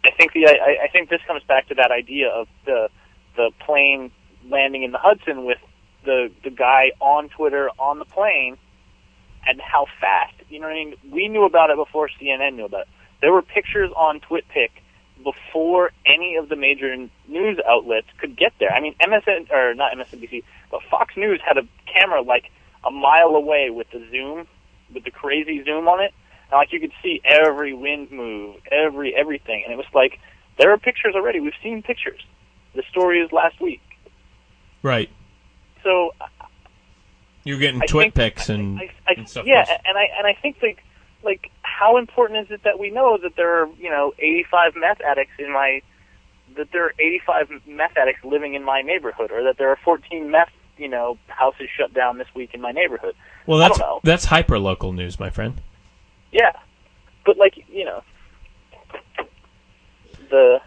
I 0.03 0.11
think 0.11 0.33
the 0.33 0.47
I, 0.47 0.85
I 0.85 0.87
think 0.91 1.09
this 1.09 1.21
comes 1.27 1.43
back 1.43 1.67
to 1.69 1.75
that 1.75 1.91
idea 1.91 2.29
of 2.29 2.47
the 2.65 2.89
the 3.35 3.51
plane 3.65 4.11
landing 4.49 4.83
in 4.83 4.91
the 4.91 4.97
Hudson 4.97 5.45
with 5.45 5.59
the 6.05 6.31
the 6.43 6.49
guy 6.49 6.91
on 6.99 7.29
Twitter 7.29 7.69
on 7.79 7.99
the 7.99 8.05
plane 8.05 8.57
and 9.47 9.61
how 9.61 9.85
fast. 9.99 10.33
You 10.49 10.59
know 10.59 10.67
what 10.67 10.73
I 10.73 10.85
mean? 10.85 10.95
We 11.11 11.27
knew 11.27 11.45
about 11.45 11.69
it 11.69 11.77
before 11.77 12.09
CNN 12.21 12.55
knew 12.55 12.65
about 12.65 12.81
it. 12.81 12.87
There 13.21 13.31
were 13.31 13.41
pictures 13.41 13.91
on 13.95 14.19
TwitPic 14.19 14.69
before 15.23 15.91
any 16.05 16.35
of 16.35 16.49
the 16.49 16.55
major 16.55 16.95
news 17.27 17.59
outlets 17.67 18.07
could 18.19 18.37
get 18.37 18.53
there. 18.59 18.71
I 18.71 18.79
mean, 18.79 18.95
MSN 19.01 19.51
or 19.51 19.73
not 19.73 19.91
MSNBC, 19.93 20.43
but 20.71 20.81
Fox 20.89 21.15
News 21.17 21.41
had 21.45 21.57
a 21.57 21.67
camera 21.91 22.21
like 22.21 22.51
a 22.85 22.91
mile 22.91 23.35
away 23.35 23.69
with 23.69 23.89
the 23.91 24.05
zoom, 24.09 24.47
with 24.93 25.03
the 25.03 25.11
crazy 25.11 25.63
zoom 25.63 25.87
on 25.87 26.01
it. 26.01 26.13
And 26.51 26.57
like 26.57 26.71
you 26.73 26.79
could 26.79 26.93
see 27.03 27.21
every 27.23 27.73
wind 27.73 28.11
move, 28.11 28.55
every 28.71 29.15
everything, 29.15 29.63
and 29.63 29.73
it 29.73 29.77
was 29.77 29.85
like 29.93 30.19
there 30.57 30.71
are 30.71 30.77
pictures 30.77 31.13
already. 31.15 31.39
We've 31.39 31.53
seen 31.63 31.81
pictures. 31.81 32.21
The 32.75 32.83
story 32.89 33.19
is 33.19 33.31
last 33.31 33.59
week. 33.61 33.81
Right. 34.83 35.09
So 35.83 36.11
You're 37.43 37.59
getting 37.59 37.81
I 37.81 37.85
twit 37.85 38.13
pics 38.13 38.49
and, 38.49 38.79
I, 38.79 38.91
I, 39.07 39.13
and 39.17 39.29
stuff. 39.29 39.45
yeah, 39.45 39.59
else. 39.59 39.69
and 39.85 39.97
I 39.97 40.07
and 40.17 40.27
I 40.27 40.33
think 40.41 40.57
like 40.61 40.83
like 41.23 41.51
how 41.61 41.97
important 41.97 42.45
is 42.45 42.51
it 42.51 42.63
that 42.63 42.79
we 42.79 42.91
know 42.91 43.17
that 43.21 43.35
there 43.35 43.61
are 43.61 43.67
you 43.77 43.89
know 43.89 44.13
85 44.19 44.73
meth 44.75 45.01
addicts 45.01 45.33
in 45.39 45.51
my 45.51 45.81
that 46.57 46.71
there 46.71 46.85
are 46.85 46.93
85 46.99 47.61
meth 47.67 47.95
addicts 47.97 48.23
living 48.23 48.53
in 48.55 48.63
my 48.63 48.81
neighborhood, 48.81 49.31
or 49.31 49.43
that 49.43 49.57
there 49.57 49.69
are 49.69 49.77
14 49.83 50.29
meth 50.31 50.49
you 50.79 50.87
know 50.87 51.17
houses 51.27 51.67
shut 51.77 51.93
down 51.93 52.17
this 52.17 52.27
week 52.35 52.51
in 52.53 52.61
my 52.61 52.71
neighborhood. 52.71 53.15
Well, 53.45 53.59
that's 53.59 53.79
that's 54.03 54.25
hyper 54.25 54.57
local 54.59 54.93
news, 54.93 55.19
my 55.19 55.29
friend. 55.29 55.61
Yeah, 56.31 56.51
but 57.25 57.37
like 57.37 57.53
you 57.67 57.85
know 57.85 58.03
the 60.29 60.59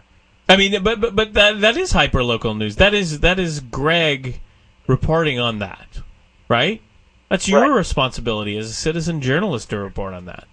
I 0.49 0.57
mean, 0.57 0.83
but 0.83 0.99
but 0.99 1.15
but 1.15 1.33
that 1.33 1.61
that 1.61 1.77
is 1.77 1.91
hyper 1.91 2.23
local 2.23 2.53
news. 2.53 2.75
That 2.75 2.93
is 2.93 3.21
that 3.21 3.39
is 3.39 3.59
Greg 3.59 4.41
reporting 4.87 5.39
on 5.39 5.59
that, 5.59 6.01
right? 6.49 6.81
That's 7.29 7.47
your 7.47 7.61
Right. 7.61 7.77
responsibility 7.77 8.57
as 8.57 8.69
a 8.69 8.73
citizen 8.73 9.21
journalist 9.21 9.69
to 9.71 9.79
report 9.79 10.13
on 10.13 10.25
that. 10.25 10.47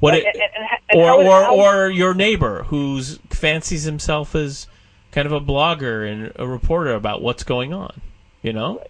What 0.00 0.14
and, 0.14 0.24
it, 0.24 0.34
and, 0.34 0.42
and, 0.90 1.00
or 1.00 1.12
or 1.12 1.46
or 1.48 1.90
your 1.90 2.12
neighbor 2.12 2.64
who's 2.64 3.18
fancies 3.30 3.84
himself 3.84 4.34
as 4.34 4.66
kind 5.12 5.24
of 5.26 5.32
a 5.32 5.40
blogger 5.40 6.10
and 6.10 6.32
a 6.36 6.46
reporter 6.46 6.92
about 6.92 7.22
what's 7.22 7.44
going 7.44 7.72
on. 7.72 8.02
You 8.42 8.52
know, 8.52 8.82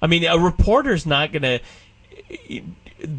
I 0.00 0.06
mean, 0.06 0.24
a 0.24 0.38
reporter's 0.38 1.06
not 1.06 1.32
going 1.32 1.42
to. 1.42 1.60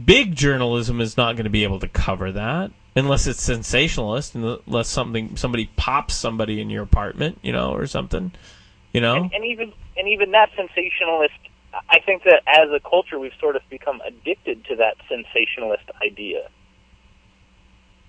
Big 0.05 0.35
journalism 0.35 0.99
is 1.01 1.15
not 1.15 1.35
going 1.35 1.45
to 1.45 1.49
be 1.49 1.63
able 1.63 1.79
to 1.79 1.87
cover 1.87 2.31
that 2.33 2.71
unless 2.95 3.27
it's 3.27 3.41
sensationalist, 3.41 4.35
unless 4.35 4.87
something 4.87 5.37
somebody 5.37 5.69
pops 5.77 6.15
somebody 6.15 6.59
in 6.59 6.69
your 6.69 6.83
apartment, 6.83 7.39
you 7.41 7.51
know, 7.51 7.73
or 7.73 7.87
something. 7.87 8.31
You 8.93 9.01
know, 9.01 9.23
and, 9.23 9.33
and 9.33 9.45
even 9.45 9.73
and 9.97 10.07
even 10.07 10.31
that 10.31 10.49
sensationalist. 10.55 11.33
I 11.87 11.99
think 11.99 12.23
that 12.23 12.41
as 12.47 12.71
a 12.71 12.79
culture, 12.79 13.19
we've 13.19 13.31
sort 13.39 13.55
of 13.55 13.61
become 13.69 14.01
addicted 14.01 14.65
to 14.65 14.75
that 14.77 14.95
sensationalist 15.07 15.83
idea. 16.03 16.49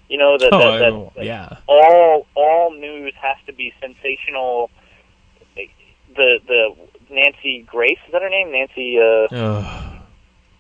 You 0.09 0.18
know 0.18 0.38
that, 0.38 0.48
oh 0.52 0.59
that, 0.59 0.78
that 0.78 0.92
like, 0.92 1.26
yeah, 1.26 1.59
all 1.66 2.26
all 2.35 2.72
news 2.72 3.12
has 3.20 3.37
to 3.46 3.52
be 3.52 3.72
sensational. 3.80 4.70
The 6.16 6.38
the 6.46 6.74
Nancy 7.11 7.64
Grace 7.66 7.99
is 8.07 8.12
that 8.12 8.23
her 8.23 8.29
name? 8.29 8.53
Nancy, 8.53 8.99
uh, 8.99 9.27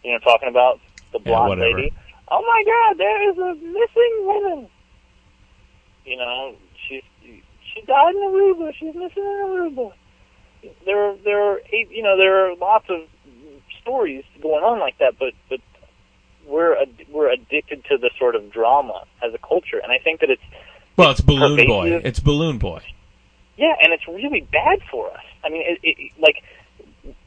you 0.04 0.12
know, 0.12 0.18
talking 0.18 0.48
about 0.48 0.80
the 1.12 1.18
blonde 1.18 1.48
whatever. 1.50 1.76
lady. 1.76 1.92
Oh 2.28 2.42
my 2.42 2.62
God, 2.66 2.98
there 2.98 3.30
is 3.30 3.38
a 3.38 3.54
missing 3.54 4.20
woman. 4.20 4.68
You 6.04 6.16
know, 6.16 6.56
she's 6.88 7.02
she 7.22 7.82
died 7.86 8.14
in 8.14 8.20
Aruba. 8.20 8.72
She's 8.74 8.94
missing 8.94 9.22
in 9.22 9.46
Aruba. 9.46 9.92
There, 10.84 11.16
there 11.24 11.42
are 11.42 11.60
eight. 11.72 11.90
You 11.90 12.02
know, 12.02 12.16
there 12.16 12.46
are 12.46 12.56
lots 12.56 12.86
of 12.88 13.00
stories 13.80 14.24
going 14.42 14.64
on 14.64 14.78
like 14.78 14.98
that, 14.98 15.14
but 15.18 15.32
but 15.48 15.60
we're 16.46 16.76
ad- 16.80 17.06
we're 17.10 17.30
addicted 17.30 17.84
to 17.86 17.98
the 17.98 18.10
sort 18.18 18.34
of 18.34 18.52
drama 18.52 19.04
as 19.22 19.32
a 19.34 19.38
culture, 19.38 19.78
and 19.82 19.92
I 19.92 19.98
think 19.98 20.20
that 20.20 20.30
it's 20.30 20.42
well, 20.96 21.10
it's 21.10 21.20
Balloon 21.20 21.66
Boy. 21.66 22.00
It's 22.04 22.20
Balloon 22.20 22.58
Boy. 22.58 22.82
Yeah, 23.60 23.74
and 23.78 23.92
it's 23.92 24.08
really 24.08 24.40
bad 24.40 24.78
for 24.90 25.10
us. 25.12 25.22
I 25.44 25.50
mean, 25.50 25.62
it, 25.66 25.78
it, 25.82 26.12
like 26.18 26.42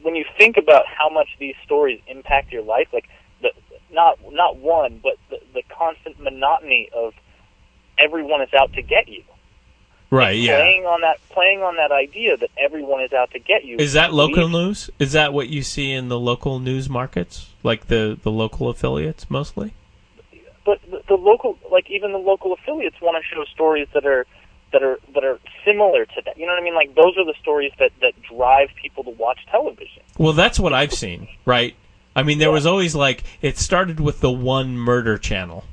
when 0.01 0.15
you 0.15 0.25
think 0.35 0.57
about 0.57 0.85
how 0.87 1.07
much 1.07 1.27
these 1.39 1.53
stories 1.63 2.01
impact 2.07 2.51
your 2.51 2.63
life, 2.63 2.87
like 2.91 3.07
the 3.43 3.51
not 3.91 4.17
not 4.31 4.57
one, 4.57 4.99
but 5.01 5.13
the, 5.29 5.37
the 5.53 5.61
constant 5.69 6.19
monotony 6.19 6.89
of 6.91 7.13
everyone 7.99 8.41
is 8.41 8.49
out 8.59 8.73
to 8.73 8.81
get 8.81 9.07
you. 9.07 9.21
Right? 10.09 10.35
Yeah. 10.35 10.57
Playing 10.57 10.85
on 10.85 11.01
that 11.01 11.17
playing 11.29 11.61
on 11.61 11.75
that 11.75 11.91
idea 11.91 12.35
that 12.35 12.49
everyone 12.57 13.03
is 13.03 13.13
out 13.13 13.29
to 13.31 13.39
get 13.39 13.63
you. 13.63 13.77
Is 13.77 13.93
that 13.93 14.11
local 14.11 14.45
leads- 14.45 14.89
news? 14.89 14.89
Is 14.97 15.11
that 15.11 15.33
what 15.33 15.49
you 15.49 15.61
see 15.61 15.91
in 15.91 16.09
the 16.09 16.19
local 16.19 16.59
news 16.59 16.89
markets, 16.89 17.51
like 17.61 17.89
the 17.89 18.17
the 18.23 18.31
local 18.31 18.69
affiliates 18.69 19.29
mostly? 19.29 19.75
But 20.65 20.79
the, 20.89 21.03
the 21.09 21.15
local, 21.15 21.59
like 21.71 21.91
even 21.91 22.11
the 22.11 22.17
local 22.17 22.53
affiliates, 22.53 22.95
want 23.01 23.21
to 23.21 23.35
show 23.35 23.43
stories 23.53 23.87
that 23.93 24.05
are 24.05 24.25
that 24.73 24.83
are 24.83 24.99
that 25.13 25.23
are 25.23 25.39
similar 25.65 26.05
to 26.05 26.21
that. 26.25 26.37
You 26.37 26.45
know 26.45 26.51
what 26.53 26.61
I 26.61 26.63
mean? 26.63 26.75
Like 26.75 26.93
those 26.95 27.17
are 27.17 27.25
the 27.25 27.35
stories 27.41 27.71
that 27.79 27.91
that 28.01 28.13
drive 28.21 28.69
people 28.81 29.03
to 29.05 29.11
watch 29.11 29.39
television. 29.49 30.03
Well, 30.17 30.33
that's 30.33 30.59
what 30.59 30.73
I've 30.73 30.93
seen, 30.93 31.27
right? 31.45 31.75
I 32.15 32.23
mean, 32.23 32.37
there 32.39 32.49
Yeah. 32.49 32.53
was 32.53 32.65
always 32.65 32.93
like 32.95 33.23
it 33.41 33.57
started 33.57 33.99
with 33.99 34.19
the 34.19 34.29
one 34.31 34.77
murder 34.77 35.17
channel, 35.17 35.63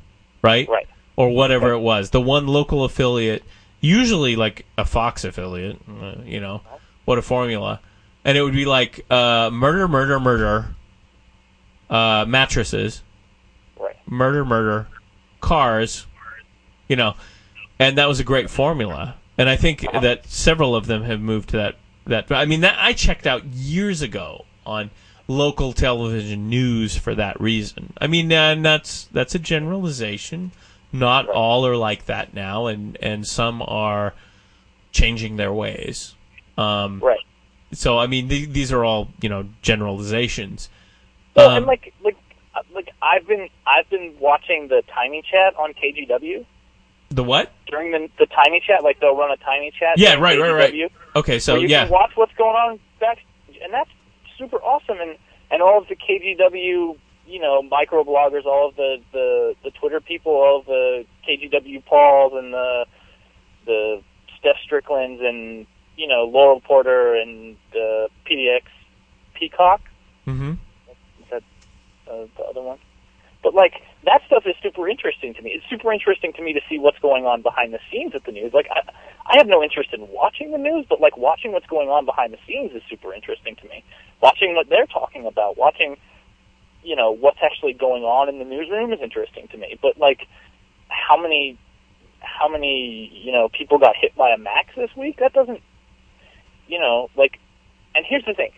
right? 0.43 0.69
Right. 0.69 0.87
Or 1.17 1.31
whatever 1.31 1.73
it 1.73 1.81
was, 1.81 2.11
the 2.11 2.21
one 2.21 2.47
local 2.47 2.85
affiliate, 2.85 3.43
usually 3.81 4.37
like 4.37 4.65
a 4.79 4.85
Fox 4.87 5.25
affiliate, 5.25 5.77
uh, 6.01 6.15
you 6.25 6.41
know, 6.41 6.63
what 7.05 7.19
a 7.19 7.23
formula, 7.23 7.81
and 8.25 8.39
it 8.39 8.43
would 8.43 8.55
be 8.55 8.64
like 8.64 9.05
uh, 9.11 9.51
murder, 9.53 9.87
murder, 9.89 10.18
murder, 10.20 10.74
uh, 11.91 12.24
mattresses, 12.27 13.03
Right. 13.79 13.97
murder, 14.07 14.45
murder, 14.45 14.87
cars, 15.41 16.07
you 16.89 16.97
know, 16.97 17.14
and 17.81 17.99
that 17.99 18.07
was 18.07 18.20
a 18.20 18.24
great 18.24 18.49
formula. 18.51 19.16
And 19.39 19.49
I 19.49 19.57
think 19.57 19.81
that 19.93 20.26
several 20.28 20.76
of 20.76 20.87
them 20.87 21.03
have 21.05 21.20
moved 21.20 21.49
to 21.51 21.57
that. 21.57 21.76
That 22.07 22.31
I 22.31 22.45
mean, 22.45 22.61
that 22.61 22.76
I 22.78 22.93
checked 22.93 23.26
out 23.26 23.45
years 23.47 24.03
ago 24.03 24.45
on 24.66 24.91
local 25.26 25.72
television 25.72 26.49
news 26.49 26.97
for 26.97 27.14
that 27.14 27.41
reason. 27.41 27.93
I 27.99 28.07
mean, 28.07 28.31
and 28.31 28.64
that's 28.64 29.05
that's 29.12 29.35
a 29.35 29.39
generalization. 29.39 30.53
Not 30.93 31.28
all 31.28 31.64
are 31.66 31.76
like 31.76 32.07
that 32.07 32.35
now, 32.35 32.66
and 32.66 32.99
and 33.01 33.26
some 33.26 33.62
are 33.62 34.12
changing 34.93 35.37
their 35.37 35.53
ways. 35.53 36.14
Um, 36.59 37.01
Right. 37.01 37.20
so 37.72 37.99
I 37.99 38.07
mean, 38.07 38.28
th- 38.28 38.51
these 38.51 38.72
are 38.72 38.85
all 38.85 39.09
you 39.22 39.28
know 39.28 39.47
generalizations. 39.62 40.68
Well, 41.35 41.49
Um, 41.51 41.57
and 41.59 41.66
like 41.66 41.95
like 42.03 42.16
uh, 42.55 42.62
like 42.74 42.91
I've 43.01 43.26
been 43.26 43.49
I've 43.66 43.89
been 43.89 44.14
watching 44.18 44.68
the 44.68 44.83
Tiny 44.93 45.22
Chat 45.22 45.55
on 45.57 45.72
KGW 45.74 46.45
The 47.11 47.25
what? 47.25 47.53
during 47.71 47.93
the 47.93 48.09
the 48.19 48.27
Tiny 48.27 48.63
Chat. 48.67 48.83
Like 48.83 49.01
they'll 49.01 49.17
run 49.17 49.31
a 49.31 49.37
Tiny 49.39 49.73
Chat. 49.79 49.97
Yeah, 49.97 50.15
right, 50.15 50.39
right, 50.39 50.53
right. 50.53 50.93
Okay, 51.17 51.39
so 51.39 51.57
you 51.57 51.69
yeah, 51.69 51.85
can 51.85 51.93
watch 51.93 52.13
what's 52.17 52.35
going 52.35 52.57
on 52.57 52.81
back, 52.99 53.19
and 53.63 53.73
that's 53.73 53.91
super 54.37 54.57
awesome. 54.57 54.99
And 55.01 55.17
and 55.51 55.63
all 55.63 55.79
of 55.79 55.89
the 55.89 55.97
KGW, 55.97 56.97
you 57.27 57.41
know, 57.41 57.63
microbloggers, 57.63 58.45
all 58.45 58.69
of 58.69 58.77
the 58.77 58.97
the 59.13 59.55
the 59.65 59.71
Twitter 59.71 60.01
people, 60.01 60.33
all 60.33 60.61
of 60.61 60.67
the 60.67 61.05
KGW 61.27 61.85
Pauls 61.85 62.33
and 62.35 62.53
the 62.53 62.87
the 63.67 64.03
Steph 64.39 64.57
Stricklands 64.65 65.21
and 65.23 65.67
you 65.97 66.07
know 66.07 66.29
Laural 66.29 66.63
Porter 66.63 67.15
and 67.15 67.57
uh, 67.73 68.09
PDX 68.29 68.63
Peacock. 69.35 69.81
Mm-hmm. 70.27 70.53
Is 70.53 71.31
that 71.31 71.43
uh, 72.11 72.27
the 72.37 72.45
other 72.45 72.63
one? 72.63 72.79
But 73.43 73.55
like 73.55 73.75
that 74.05 74.22
stuff 74.26 74.44
is 74.46 74.55
super 74.62 74.88
interesting 74.88 75.34
to 75.34 75.42
me. 75.42 75.51
It's 75.51 75.68
super 75.68 75.92
interesting 75.92 76.32
to 76.34 76.42
me 76.42 76.53
to 76.55 76.61
see 76.68 76.78
what's 76.78 76.98
going 77.01 77.26
on 77.26 77.42
behind 77.42 77.74
the 77.74 77.80
scenes 77.90 78.14
at 78.14 78.24
the 78.24 78.32
news. 78.32 78.53
Like 78.55 78.66
I, 78.70 78.80
I 79.26 79.36
have 79.36 79.46
no 79.46 79.62
interest 79.62 79.90
in 79.92 80.09
watching 80.09 80.53
the 80.53 80.59
news, 80.59 80.86
but 80.88 81.01
like 81.01 81.16
watching 81.16 81.53
what's 81.53 81.66
going 81.66 81.88
on 81.88 82.07
behind 82.07 82.32
the 82.32 82.38
scenes 82.46 82.72
is 82.72 82.82
super 82.88 83.12
interesting 83.12 83.57
to 83.57 83.68
me. 83.68 83.84
Watching 84.22 84.55
what 84.55 84.68
they're 84.68 84.86
talking 84.86 85.26
about, 85.26 85.59
watching 85.59 85.96
you 86.82 86.96
know 86.96 87.11
what's 87.11 87.40
actually 87.42 87.74
going 87.74 88.05
on 88.05 88.28
in 88.28 88.38
the 88.38 88.44
newsroom 88.44 88.92
is 88.92 89.01
interesting 89.03 89.48
to 89.48 89.59
me. 89.59 89.78
But 89.80 89.98
like 89.98 90.26
how 90.88 91.20
many 91.20 91.59
how 92.20 92.48
many 92.48 93.11
you 93.22 93.32
know 93.32 93.51
people 93.51 93.78
got 93.78 93.96
hit 94.01 94.16
by 94.16 94.30
a 94.30 94.38
max 94.38 94.70
this 94.76 94.90
week? 94.96 95.18
That 95.18 95.32
doesn't 95.32 95.61
you 96.68 96.78
know 96.78 97.11
like. 97.16 97.38
And 97.92 98.07
here's 98.09 98.24
the 98.24 98.34
thing, 98.34 98.53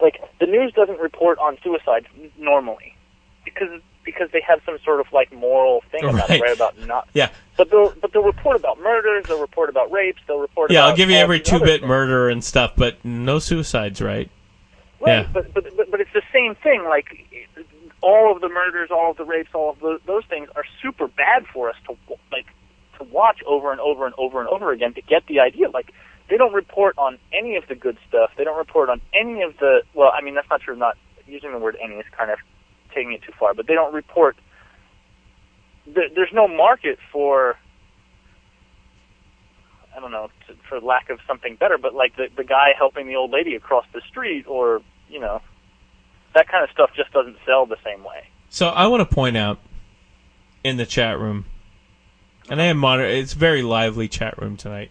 like 0.00 0.18
the 0.40 0.46
news 0.46 0.72
doesn't 0.72 0.98
report 0.98 1.38
on 1.38 1.58
suicides 1.62 2.06
normally 2.38 2.96
because 3.44 3.82
because 4.04 4.30
they 4.32 4.40
have 4.46 4.60
some 4.64 4.78
sort 4.84 5.00
of 5.00 5.06
like 5.12 5.32
moral 5.32 5.82
thing 5.90 6.04
about 6.04 6.28
Right. 6.28 6.38
it, 6.38 6.42
right? 6.42 6.54
About 6.56 6.78
not. 6.86 7.08
Yeah. 7.12 7.30
But 7.56 7.70
they'll 7.70 7.90
but 8.00 8.12
they'll 8.12 8.22
report 8.22 8.56
about 8.56 8.78
murders. 8.80 9.26
They'll 9.26 9.40
report 9.40 9.68
about 9.68 9.90
rapes. 9.92 10.20
They'll 10.26 10.38
report. 10.38 10.70
Yeah, 10.70 10.86
I'll 10.86 10.96
give 10.96 11.10
you 11.10 11.16
every 11.16 11.40
two-bit 11.40 11.80
things. 11.80 11.88
murder 11.88 12.28
and 12.28 12.42
stuff, 12.42 12.72
but 12.76 13.04
no 13.04 13.38
suicides, 13.38 14.00
right? 14.00 14.30
Right, 15.00 15.20
Yeah. 15.22 15.26
but, 15.32 15.52
but 15.54 15.76
but 15.76 15.90
but 15.90 16.00
it's 16.00 16.12
the 16.14 16.22
same 16.32 16.54
thing. 16.56 16.84
Like 16.84 17.26
all 18.02 18.32
of 18.34 18.40
the 18.40 18.48
murders, 18.48 18.90
all 18.90 19.10
of 19.10 19.16
the 19.18 19.24
rapes, 19.24 19.50
all 19.54 19.70
of 19.70 19.80
those, 19.80 20.00
those 20.06 20.24
things 20.26 20.48
are 20.56 20.64
super 20.82 21.06
bad 21.08 21.46
for 21.52 21.68
us 21.68 21.76
to 21.86 21.96
like 22.32 22.46
to 22.98 23.04
watch 23.04 23.40
over 23.46 23.72
and 23.72 23.80
over 23.80 24.06
and 24.06 24.14
over 24.16 24.40
and 24.40 24.48
over 24.48 24.72
again 24.72 24.94
to 24.94 25.02
get 25.02 25.26
the 25.26 25.40
idea. 25.40 25.68
Like 25.70 25.92
they 26.30 26.36
don't 26.38 26.54
report 26.54 26.94
on 26.96 27.18
any 27.32 27.56
of 27.56 27.66
the 27.68 27.74
good 27.74 27.98
stuff. 28.08 28.30
They 28.38 28.44
don't 28.44 28.56
report 28.56 28.88
on 28.88 29.00
any 29.12 29.42
of 29.42 29.56
the. 29.58 29.82
Well, 29.94 30.12
I 30.14 30.22
mean 30.22 30.34
that's 30.34 30.48
not 30.48 30.62
true. 30.62 30.76
Not 30.76 30.96
using 31.26 31.52
the 31.52 31.58
word 31.58 31.76
any 31.82 31.96
is 31.96 32.06
kind 32.16 32.30
of 32.30 32.38
taking 32.94 33.12
it 33.12 33.22
too 33.22 33.32
far. 33.38 33.54
But 33.54 33.66
they 33.66 33.74
don't 33.74 33.92
report. 33.94 34.36
There's 35.86 36.32
no 36.32 36.46
market 36.48 36.98
for. 37.12 37.56
I 39.96 39.98
don't 39.98 40.12
know, 40.12 40.30
for 40.68 40.80
lack 40.80 41.10
of 41.10 41.18
something 41.26 41.56
better, 41.56 41.76
but 41.76 41.94
like 41.94 42.14
the 42.16 42.28
the 42.36 42.44
guy 42.44 42.68
helping 42.78 43.06
the 43.08 43.16
old 43.16 43.32
lady 43.32 43.54
across 43.56 43.84
the 43.92 44.00
street, 44.08 44.46
or 44.46 44.82
you 45.08 45.18
know, 45.18 45.42
that 46.34 46.48
kind 46.48 46.62
of 46.62 46.70
stuff 46.70 46.90
just 46.94 47.12
doesn't 47.12 47.36
sell 47.44 47.66
the 47.66 47.76
same 47.84 48.04
way. 48.04 48.28
So 48.50 48.68
I 48.68 48.86
want 48.86 49.08
to 49.08 49.14
point 49.14 49.36
out 49.36 49.58
in 50.62 50.76
the 50.76 50.86
chat 50.86 51.18
room, 51.18 51.44
and 52.48 52.60
I 52.62 52.66
am 52.66 52.78
moder- 52.78 53.04
It's 53.04 53.32
a 53.32 53.38
very 53.38 53.62
lively 53.62 54.06
chat 54.08 54.40
room 54.40 54.56
tonight, 54.56 54.90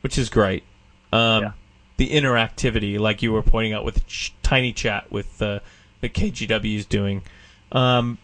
which 0.00 0.16
is 0.16 0.30
great. 0.30 0.64
Um, 1.12 1.42
Yeah. 1.42 1.50
The 1.98 2.10
interactivity, 2.10 2.96
like 2.98 3.22
you 3.22 3.32
were 3.32 3.42
pointing 3.42 3.72
out 3.72 3.84
with 3.84 4.06
ch- 4.06 4.32
tiny 4.42 4.72
chat 4.72 5.10
with 5.10 5.42
uh, 5.42 5.58
the 6.00 6.08
KGW 6.08 6.76
is 6.76 6.86
doing. 6.86 7.22
Um, 7.72 8.18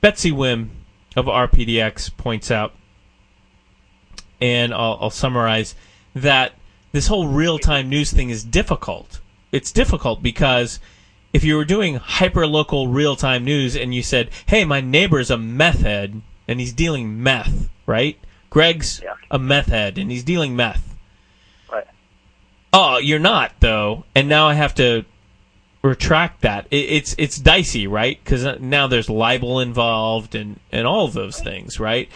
Betsy 0.00 0.32
Wim 0.32 0.68
of 1.16 1.26
RPDX 1.26 2.16
points 2.16 2.50
out, 2.50 2.72
and 4.40 4.72
I'll, 4.74 4.98
I'll 5.00 5.10
summarize 5.10 5.74
that 6.14 6.52
this 6.92 7.06
whole 7.08 7.28
real 7.28 7.58
time 7.58 7.88
news 7.88 8.12
thing 8.12 8.30
is 8.30 8.44
difficult. 8.44 9.20
It's 9.52 9.72
difficult 9.72 10.22
because 10.22 10.80
if 11.32 11.44
you 11.44 11.56
were 11.56 11.64
doing 11.64 11.96
hyper 11.96 12.46
local 12.46 12.88
real 12.88 13.16
time 13.16 13.44
news 13.44 13.76
and 13.76 13.94
you 13.94 14.02
said, 14.02 14.30
"Hey, 14.46 14.64
my 14.64 14.80
neighbor's 14.80 15.30
a 15.30 15.36
meth 15.38 15.80
head 15.80 16.22
and 16.46 16.60
he's 16.60 16.72
dealing 16.72 17.22
meth," 17.22 17.68
right? 17.86 18.18
Greg's 18.50 19.00
Yeah. 19.02 19.14
a 19.30 19.38
meth 19.38 19.66
head 19.66 19.98
and 19.98 20.10
he's 20.10 20.22
dealing 20.24 20.54
meth. 20.54 20.96
Right. 21.72 21.86
Oh, 22.72 22.98
you're 22.98 23.18
not 23.18 23.52
though, 23.60 24.04
and 24.14 24.28
now 24.28 24.48
I 24.48 24.54
have 24.54 24.74
to 24.76 25.04
retract 25.84 26.40
that. 26.40 26.66
It, 26.70 26.76
it's 26.76 27.14
it's 27.18 27.36
dicey, 27.38 27.86
right? 27.86 28.18
Because 28.22 28.58
now 28.60 28.86
there's 28.86 29.10
libel 29.10 29.60
involved 29.60 30.34
and 30.34 30.58
and 30.72 30.86
all 30.86 31.04
of 31.04 31.12
those 31.12 31.38
things, 31.38 31.78
right. 31.78 32.10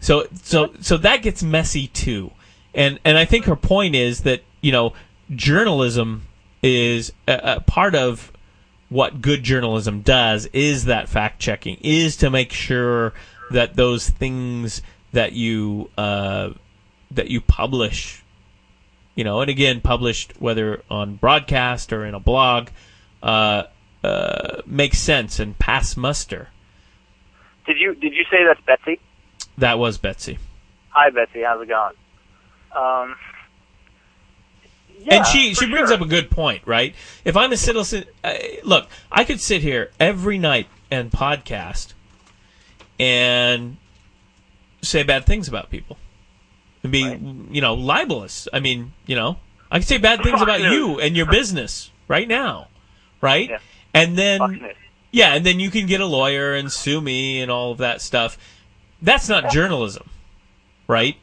So 0.00 0.26
so 0.42 0.74
so 0.80 0.96
that 0.98 1.22
gets 1.22 1.42
messy 1.42 1.86
too, 1.86 2.32
and 2.74 2.98
and 3.04 3.16
I 3.16 3.24
think 3.24 3.46
her 3.46 3.56
point 3.56 3.94
is 3.94 4.22
that 4.22 4.42
you 4.60 4.72
know 4.72 4.92
journalism 5.34 6.26
is 6.62 7.12
a, 7.26 7.40
a 7.56 7.60
part 7.60 7.94
of 7.94 8.32
what 8.88 9.22
good 9.22 9.42
journalism 9.42 10.02
does 10.02 10.46
is 10.52 10.84
that 10.84 11.08
fact 11.08 11.40
checking 11.40 11.78
is 11.80 12.16
to 12.16 12.28
make 12.28 12.52
sure 12.52 13.14
that 13.50 13.74
those 13.74 14.10
things 14.10 14.82
that 15.12 15.32
you 15.32 15.88
uh, 15.96 16.50
that 17.10 17.28
you 17.28 17.40
publish 17.40 18.22
you 19.14 19.22
know 19.22 19.40
and 19.40 19.50
again 19.50 19.80
published 19.80 20.34
whether 20.40 20.82
on 20.90 21.14
broadcast 21.14 21.92
or 21.92 22.04
in 22.04 22.14
a 22.14 22.20
blog 22.20 22.68
uh, 23.22 23.64
uh, 24.04 24.62
makes 24.66 24.98
sense 24.98 25.38
and 25.38 25.58
pass 25.58 25.96
muster 25.96 26.48
Did 27.66 27.78
you 27.78 27.94
did 27.94 28.12
you 28.14 28.24
say 28.30 28.38
that's 28.46 28.60
Betsy? 28.66 29.00
that 29.58 29.78
was 29.78 29.98
betsy 29.98 30.38
Hi, 30.90 31.08
Betsy. 31.10 31.42
How's 31.42 31.62
it 31.62 31.68
going? 31.68 31.94
Um. 32.76 33.16
Yeah, 35.00 35.16
and 35.16 35.26
she 35.26 35.54
she 35.54 35.66
brings 35.70 35.88
sure. 35.88 35.96
up 35.96 36.02
a 36.02 36.06
good 36.06 36.30
point, 36.30 36.62
right? 36.66 36.94
If 37.24 37.36
I'm 37.36 37.50
a 37.50 37.56
citizen, 37.56 38.04
uh, 38.22 38.34
look, 38.62 38.88
I 39.10 39.24
could 39.24 39.40
sit 39.40 39.62
here 39.62 39.90
every 39.98 40.38
night 40.38 40.66
and 40.90 41.10
podcast 41.10 41.94
and 43.00 43.78
say 44.82 45.02
bad 45.02 45.24
things 45.24 45.48
about 45.48 45.70
people 45.70 45.96
and 46.82 46.92
be, 46.92 47.04
Right. 47.04 47.20
you 47.50 47.60
know, 47.60 47.74
libelous. 47.74 48.48
I 48.52 48.60
mean, 48.60 48.92
you 49.06 49.16
know, 49.16 49.38
I 49.70 49.78
could 49.78 49.88
say 49.88 49.98
bad 49.98 50.22
things 50.22 50.40
about 50.42 50.60
you 50.60 51.00
and 51.00 51.16
your 51.16 51.26
business 51.26 51.90
right 52.06 52.28
now, 52.28 52.68
right? 53.22 53.48
Yeah. 53.48 53.58
And 53.94 54.18
then 54.18 54.72
yeah, 55.10 55.34
and 55.34 55.46
then 55.46 55.60
you 55.60 55.70
can 55.70 55.86
get 55.86 56.00
a 56.02 56.06
lawyer 56.06 56.54
and 56.54 56.70
sue 56.70 57.00
me 57.00 57.40
and 57.40 57.50
all 57.50 57.72
of 57.72 57.78
that 57.78 58.02
stuff. 58.02 58.36
That's 59.00 59.28
not 59.28 59.50
journalism, 59.50 60.10
right? 60.86 61.16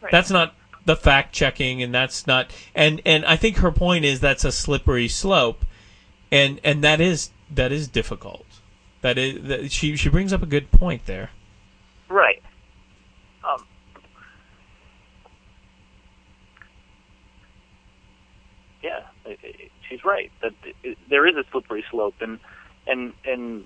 Right. 0.00 0.10
That's 0.10 0.30
not 0.30 0.54
the 0.84 0.96
fact 0.96 1.34
checking, 1.34 1.82
and 1.82 1.94
that's 1.94 2.26
not. 2.26 2.50
And 2.74 3.00
and 3.04 3.24
I 3.26 3.36
think 3.36 3.58
her 3.58 3.72
point 3.72 4.04
is 4.04 4.20
that's 4.20 4.44
a 4.44 4.52
slippery 4.52 5.08
slope, 5.08 5.64
and 6.30 6.60
and 6.64 6.82
that 6.84 7.00
is 7.00 7.30
that 7.50 7.72
is 7.72 7.88
difficult. 7.88 8.46
That 9.00 9.18
is 9.18 9.46
that 9.48 9.72
she 9.72 9.96
she 9.96 10.08
brings 10.08 10.32
up 10.32 10.42
a 10.42 10.46
good 10.46 10.70
point 10.70 11.06
there. 11.06 11.30
Right. 12.08 12.42
Um, 13.48 13.64
yeah, 18.82 19.00
i- 19.26 19.30
i- 19.42 19.70
she's 19.94 20.04
right. 20.04 20.30
That 20.42 20.52
there 21.08 21.26
is 21.26 21.36
a 21.36 21.44
slippery 21.50 21.84
slope, 21.90 22.14
and 22.20 22.38
and 22.86 23.12
and 23.24 23.64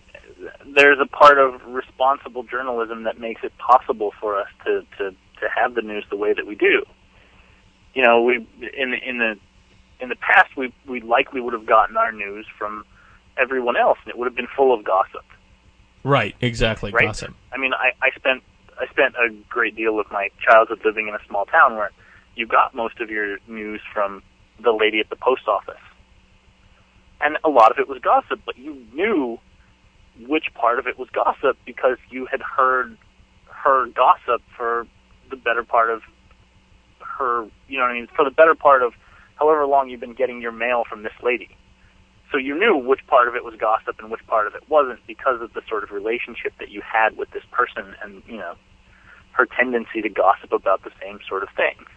there's 0.74 0.98
a 1.00 1.06
part 1.06 1.38
of 1.38 1.60
responsible 1.66 2.42
journalism 2.42 3.04
that 3.04 3.18
makes 3.18 3.42
it 3.44 3.52
possible 3.58 4.12
for 4.20 4.38
us 4.38 4.48
to 4.64 4.84
to 4.98 5.10
to 5.10 5.48
have 5.54 5.74
the 5.74 5.82
news 5.82 6.04
the 6.10 6.16
way 6.16 6.32
that 6.32 6.46
we 6.46 6.54
do. 6.54 6.84
You 7.94 8.02
know, 8.02 8.22
we 8.22 8.36
in 8.76 8.90
the 8.90 9.08
in 9.08 9.18
the 9.18 9.36
in 10.00 10.08
the 10.08 10.16
past 10.16 10.56
we 10.56 10.72
we 10.86 11.00
likely 11.00 11.40
would 11.40 11.54
have 11.54 11.66
gotten 11.66 11.96
our 11.96 12.12
news 12.12 12.46
from 12.58 12.84
everyone 13.36 13.76
else, 13.76 13.98
and 14.04 14.10
it 14.10 14.18
would 14.18 14.26
have 14.26 14.36
been 14.36 14.48
full 14.56 14.74
of 14.74 14.84
gossip. 14.84 15.24
Right, 16.04 16.34
exactly. 16.40 16.92
Right. 16.92 17.06
Gossip. 17.06 17.34
I 17.52 17.58
mean, 17.58 17.72
I, 17.74 17.90
I 18.02 18.10
spent 18.16 18.42
I 18.80 18.86
spent 18.90 19.14
a 19.16 19.34
great 19.48 19.74
deal 19.74 19.98
of 19.98 20.10
my 20.10 20.28
childhood 20.44 20.80
living 20.84 21.08
in 21.08 21.14
a 21.14 21.20
small 21.26 21.46
town 21.46 21.76
where 21.76 21.90
you 22.36 22.46
got 22.46 22.74
most 22.74 23.00
of 23.00 23.10
your 23.10 23.38
news 23.48 23.80
from 23.92 24.22
the 24.62 24.72
lady 24.72 25.00
at 25.00 25.10
the 25.10 25.16
post 25.16 25.48
office, 25.48 25.80
and 27.20 27.38
a 27.44 27.48
lot 27.48 27.70
of 27.70 27.78
it 27.78 27.88
was 27.88 27.98
gossip. 28.00 28.40
But 28.44 28.58
you 28.58 28.74
knew 28.92 29.38
which 30.26 30.46
part 30.54 30.78
of 30.78 30.86
it 30.86 30.98
was 30.98 31.08
gossip 31.10 31.56
because 31.64 31.96
you 32.10 32.26
had 32.26 32.40
heard 32.40 32.96
her 33.46 33.86
gossip 33.86 34.42
for 34.56 34.86
the 35.30 35.36
better 35.36 35.62
part 35.62 35.90
of 35.90 36.02
her. 37.00 37.46
You 37.68 37.78
know 37.78 37.84
what 37.84 37.90
I 37.90 37.94
mean? 37.94 38.08
For 38.14 38.24
the 38.24 38.30
better 38.30 38.54
part 38.54 38.82
of 38.82 38.92
however 39.36 39.66
long 39.66 39.88
you've 39.88 40.00
been 40.00 40.14
getting 40.14 40.40
your 40.40 40.52
mail 40.52 40.84
from 40.88 41.02
this 41.02 41.12
lady. 41.22 41.50
So 42.30 42.36
you 42.36 42.58
knew 42.58 42.76
which 42.76 43.06
part 43.06 43.26
of 43.28 43.36
it 43.36 43.44
was 43.44 43.54
gossip 43.58 43.96
and 44.00 44.10
which 44.10 44.26
part 44.26 44.46
of 44.46 44.54
it 44.54 44.68
wasn't 44.68 45.00
because 45.06 45.40
of 45.40 45.54
the 45.54 45.62
sort 45.68 45.82
of 45.82 45.90
relationship 45.90 46.52
that 46.58 46.68
you 46.68 46.82
had 46.82 47.16
with 47.16 47.30
this 47.30 47.44
person 47.50 47.94
and, 48.02 48.22
you 48.26 48.36
know, 48.36 48.54
her 49.32 49.46
tendency 49.46 50.02
to 50.02 50.08
gossip 50.10 50.52
about 50.52 50.82
the 50.84 50.90
same 51.00 51.20
sort 51.26 51.42
of 51.42 51.48
things. 51.56 51.88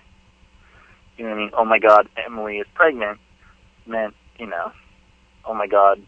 You 1.18 1.26
know 1.26 1.32
what 1.32 1.38
I 1.38 1.42
mean? 1.42 1.52
Oh 1.54 1.66
my 1.66 1.80
god, 1.80 2.08
Emily 2.26 2.58
is 2.58 2.68
pregnant 2.74 3.20
meant, 3.86 4.14
you 4.38 4.48
know, 4.48 4.72
oh 5.46 5.54
my 5.54 5.68
god, 5.68 6.02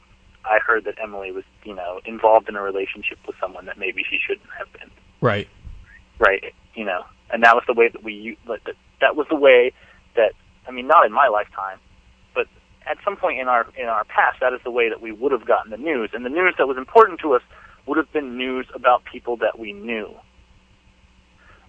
I 0.45 0.59
heard 0.59 0.85
that 0.85 0.95
Emily 1.01 1.31
was, 1.31 1.43
you 1.63 1.73
know, 1.73 2.01
involved 2.05 2.49
in 2.49 2.55
a 2.55 2.61
relationship 2.61 3.17
with 3.25 3.35
someone 3.39 3.65
that 3.65 3.77
maybe 3.77 4.03
she 4.09 4.19
shouldn't 4.25 4.49
have 4.57 4.71
been 4.73 4.89
Right. 5.21 5.47
right? 6.19 6.53
You 6.75 6.85
know, 6.85 7.03
and 7.31 7.43
that 7.43 7.55
was 7.55 7.63
the 7.67 7.73
way 7.73 7.89
that 7.89 8.03
we 8.03 8.37
that 8.47 8.75
that 8.99 9.15
was 9.15 9.27
the 9.29 9.35
way 9.35 9.71
that 10.15 10.33
I 10.67 10.71
mean, 10.71 10.87
not 10.87 11.05
in 11.05 11.11
my 11.11 11.27
lifetime, 11.27 11.79
but 12.33 12.47
at 12.85 12.97
some 13.03 13.15
point 13.15 13.39
in 13.39 13.47
our 13.47 13.65
in 13.77 13.87
our 13.87 14.03
past, 14.03 14.39
that 14.41 14.53
is 14.53 14.59
the 14.63 14.71
way 14.71 14.89
that 14.89 15.01
we 15.01 15.11
would 15.11 15.31
have 15.31 15.45
gotten 15.45 15.71
the 15.71 15.77
news, 15.77 16.09
and 16.13 16.25
the 16.25 16.29
news 16.29 16.55
that 16.57 16.67
was 16.67 16.77
important 16.77 17.19
to 17.21 17.33
us 17.33 17.41
would 17.85 17.97
have 17.97 18.11
been 18.13 18.37
news 18.37 18.65
about 18.73 19.03
people 19.05 19.37
that 19.37 19.59
we 19.59 19.73
knew. 19.73 20.13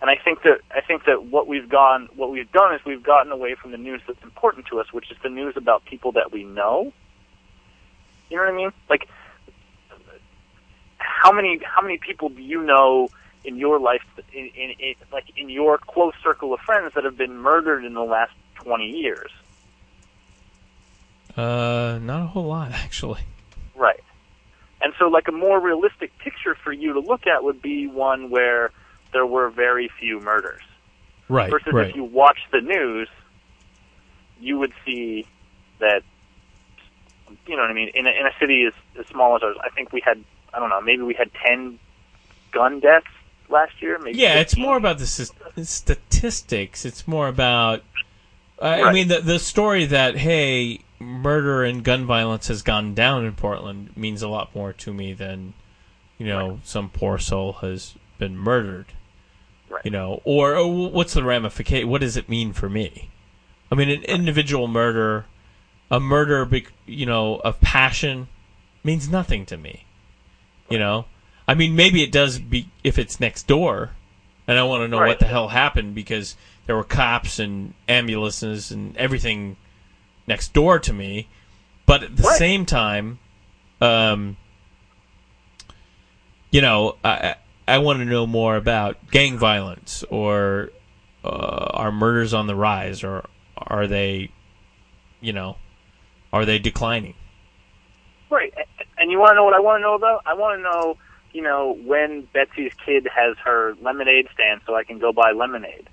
And 0.01 0.11
I 0.11 0.23
think 0.23 0.43
that 0.43 0.61
I 0.71 0.81
think 0.81 1.05
that 1.07 1.25
what 1.25 1.47
we've 1.47 1.69
gone, 1.69 2.09
what 2.15 2.31
we've 2.31 2.51
done 2.53 2.75
is 2.75 2.81
we've 2.85 3.03
gotten 3.03 3.33
away 3.33 3.55
from 3.61 3.71
the 3.71 3.79
news 3.79 4.03
that's 4.07 4.23
important 4.23 4.67
to 4.67 4.81
us, 4.81 4.93
which 4.93 5.11
is 5.11 5.17
the 5.23 5.31
news 5.31 5.55
about 5.57 5.85
people 5.85 6.13
that 6.13 6.31
we 6.33 6.45
know. 6.45 6.93
You 8.31 8.37
know 8.37 8.45
what 8.45 8.53
I 8.53 8.57
mean? 8.57 8.73
Like, 8.89 9.09
how 10.99 11.33
many 11.33 11.61
how 11.65 11.83
many 11.83 11.99
people 11.99 12.29
do 12.29 12.43
you 12.43 12.63
know 12.63 13.09
in 13.45 13.57
your 13.57 13.79
life, 13.79 14.03
in, 14.33 14.51
in, 14.55 14.71
in 14.79 14.95
like 15.13 15.25
in 15.37 15.49
your 15.49 15.79
close 15.79 16.15
circle 16.23 16.55
of 16.55 16.61
friends 16.61 16.93
that 16.95 17.05
have 17.05 17.17
been 17.17 17.37
murdered 17.37 17.85
in 17.85 17.95
the 17.95 18.05
last 18.05 18.33
twenty 18.55 18.91
years? 18.91 19.31
Uh, 21.37 21.99
not 22.01 22.23
a 22.23 22.27
whole 22.27 22.47
lot 22.47 22.73
actually. 22.73 23.23
Right. 23.75 24.03
And 24.81 24.93
so, 24.99 25.07
like 25.09 25.29
a 25.29 25.33
more 25.33 25.61
realistic 25.61 26.17
picture 26.19 26.55
for 26.55 26.73
you 26.73 26.93
to 26.93 27.01
look 27.01 27.27
at 27.27 27.43
would 27.43 27.63
be 27.63 27.87
one 27.87 28.29
where 28.31 28.71
there 29.13 29.25
were 29.25 29.49
very 29.49 29.91
few 29.99 30.21
murders. 30.21 30.61
Right. 31.29 31.51
Versus 31.51 31.73
right. 31.73 31.89
if 31.89 31.97
you 31.97 32.05
watch 32.05 32.39
the 32.53 32.61
news, 32.61 33.09
you 34.41 34.59
would 34.59 34.75
see 34.85 35.27
that, 35.79 36.03
you 37.47 37.57
know 37.57 37.63
what 37.63 37.71
I 37.71 37.75
mean, 37.75 37.91
in 37.95 38.07
a, 38.07 38.11
in 38.11 38.27
a 38.27 38.33
city 38.39 38.65
as, 38.67 38.73
as 38.99 39.07
small 39.07 39.37
as 39.37 39.43
ours, 39.43 39.57
I 39.63 39.69
think 39.71 39.93
we 39.93 40.01
had, 40.01 40.23
I 40.53 40.59
don't 40.61 40.69
know, 40.71 40.81
maybe 40.81 41.03
we 41.03 41.15
had 41.15 41.31
10 41.47 41.79
gun 42.53 42.81
deaths 42.81 43.07
last 43.49 43.81
year. 43.83 43.99
Maybe 43.99 44.19
yeah, 44.19 44.41
it's 44.41 44.57
more 44.57 44.77
about 44.77 44.99
the 44.99 45.07
statistics. 45.65 46.85
It's 46.85 47.07
more 47.07 47.29
about. 47.29 47.83
Uh, 48.61 48.65
I 48.65 48.83
Right. 48.83 48.95
mean, 48.95 49.09
the 49.09 49.21
the 49.21 49.39
story 49.39 49.85
that 49.87 50.17
hey, 50.17 50.81
murder 51.01 51.65
and 51.65 51.83
gun 51.83 52.07
violence 52.07 52.49
has 52.49 52.63
gone 52.63 52.95
down 52.95 53.25
in 53.25 53.33
Portland 53.33 53.97
means 53.97 54.23
a 54.23 54.29
lot 54.29 54.55
more 54.55 54.73
to 54.73 54.93
me 54.95 55.13
than, 55.13 55.55
you 56.19 56.27
know, 56.27 56.61
some 56.65 56.89
poor 56.89 57.19
soul 57.19 57.55
has 57.55 57.95
been 58.19 58.37
murdered. 58.39 58.87
Right. 59.69 59.85
You 59.85 59.91
know, 59.91 60.21
or, 60.25 60.55
or 60.57 60.89
what's 60.91 61.15
the 61.15 61.25
ramification? 61.25 61.89
What 61.89 62.01
does 62.01 62.17
it 62.17 62.29
mean 62.29 62.53
for 62.53 62.69
me? 62.69 63.11
I 63.73 63.75
mean, 63.75 63.91
an 63.91 64.03
individual 64.05 64.69
murder, 64.69 65.25
a 65.91 66.01
murder, 66.01 66.45
bec- 66.45 66.73
you 66.87 67.07
know, 67.07 67.37
of 67.37 67.61
passion, 67.61 68.29
means 68.83 69.09
nothing 69.09 69.47
to 69.47 69.57
me. 69.57 69.85
You 70.71 70.79
know, 70.79 71.05
I 71.47 71.55
mean, 71.55 71.77
maybe 71.77 72.03
it 72.03 72.11
does 72.11 72.39
be 72.39 72.69
if 72.83 72.99
it's 72.99 73.21
next 73.21 73.47
door, 73.47 73.91
and 74.49 74.59
I 74.59 74.63
want 74.63 74.83
to 74.83 74.89
know 74.89 74.99
Right. 75.01 75.09
what 75.09 75.19
the 75.19 75.27
hell 75.27 75.49
happened 75.49 75.95
because 75.95 76.37
there 76.67 76.75
were 76.75 76.85
cops 76.85 77.39
and 77.39 77.75
ambulances 77.89 78.71
and 78.71 78.97
everything 78.97 79.57
next 80.27 80.53
door 80.55 80.79
to 80.79 80.93
me. 80.93 81.29
But 81.87 82.03
at 82.03 82.17
the 82.17 82.23
Right. 82.23 82.39
same 82.39 82.65
time, 82.65 83.19
um, 83.83 84.39
you 86.51 86.63
know, 86.63 86.97
I 87.05 87.35
I 87.69 87.79
want 87.79 87.99
to 88.01 88.05
know 88.05 88.27
more 88.27 88.57
about 88.57 89.11
gang 89.11 89.39
violence 89.39 90.03
or 90.11 90.71
uh, 91.25 91.29
are 91.73 91.93
murders 91.93 92.33
on 92.35 92.47
the 92.47 92.55
rise 92.55 93.03
or 93.03 93.27
are 93.57 93.87
they, 93.87 94.31
you 95.21 95.33
know, 95.33 95.57
are 96.35 96.45
they 96.45 96.59
declining? 96.59 97.15
Right. 98.29 98.53
And 98.99 99.11
you 99.11 99.19
want 99.21 99.31
to 99.31 99.35
know 99.37 99.45
what 99.45 99.55
I 99.55 99.61
want 99.61 99.79
to 99.79 99.83
know 99.83 99.95
about? 99.95 100.23
I 100.27 100.35
want 100.35 100.59
to 100.59 100.63
know, 100.63 100.97
you 101.33 101.43
know, 101.43 101.79
when 101.85 102.27
Betsy's 102.33 102.73
kid 102.85 103.07
has 103.15 103.37
her 103.45 103.75
lemonade 103.81 104.27
stand 104.35 104.61
so 104.67 104.75
I 104.75 104.83
can 104.83 104.99
go 104.99 105.13
buy 105.13 105.31
lemonade. 105.31 105.89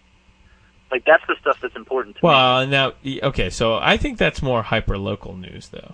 Like, 0.90 1.06
that's 1.06 1.24
the 1.28 1.36
stuff 1.40 1.60
that's 1.62 1.76
important 1.76 2.18
to 2.18 2.26
me. 2.26 2.28
Well, 2.28 2.66
now, 2.66 2.94
okay, 3.06 3.52
so 3.52 3.76
I 3.76 3.98
think 3.98 4.18
that's 4.18 4.42
more 4.42 4.64
hyper 4.64 4.98
local 4.98 5.38
news, 5.38 5.70
though. 5.70 5.94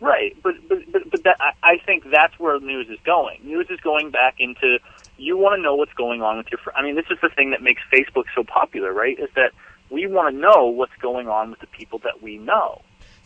Right, 0.00 0.34
but 0.42 0.54
but 0.66 0.78
but, 0.90 1.10
but 1.10 1.24
that, 1.24 1.36
I, 1.40 1.52
I 1.62 1.78
think 1.84 2.04
that's 2.10 2.38
where 2.38 2.58
news 2.58 2.88
is 2.88 2.98
going. 3.04 3.40
News 3.44 3.66
is 3.68 3.78
going 3.80 4.10
back 4.10 4.36
into 4.38 4.78
you 5.18 5.36
want 5.36 5.58
to 5.58 5.62
know 5.62 5.74
what's 5.74 5.92
going 5.92 6.22
on 6.22 6.38
with 6.38 6.46
your. 6.50 6.58
Fr- 6.58 6.70
I 6.74 6.82
mean, 6.82 6.94
this 6.94 7.04
is 7.10 7.18
the 7.20 7.28
thing 7.28 7.50
that 7.50 7.60
makes 7.62 7.82
Facebook 7.92 8.24
so 8.34 8.42
popular, 8.42 8.94
right? 8.94 9.18
Is 9.18 9.28
that 9.36 9.52
we 9.90 10.06
want 10.06 10.34
to 10.34 10.40
know 10.40 10.68
what's 10.68 10.96
going 11.02 11.28
on 11.28 11.50
with 11.50 11.60
the 11.60 11.66
people 11.66 11.98
that 12.04 12.22
we 12.22 12.38
know. 12.38 12.80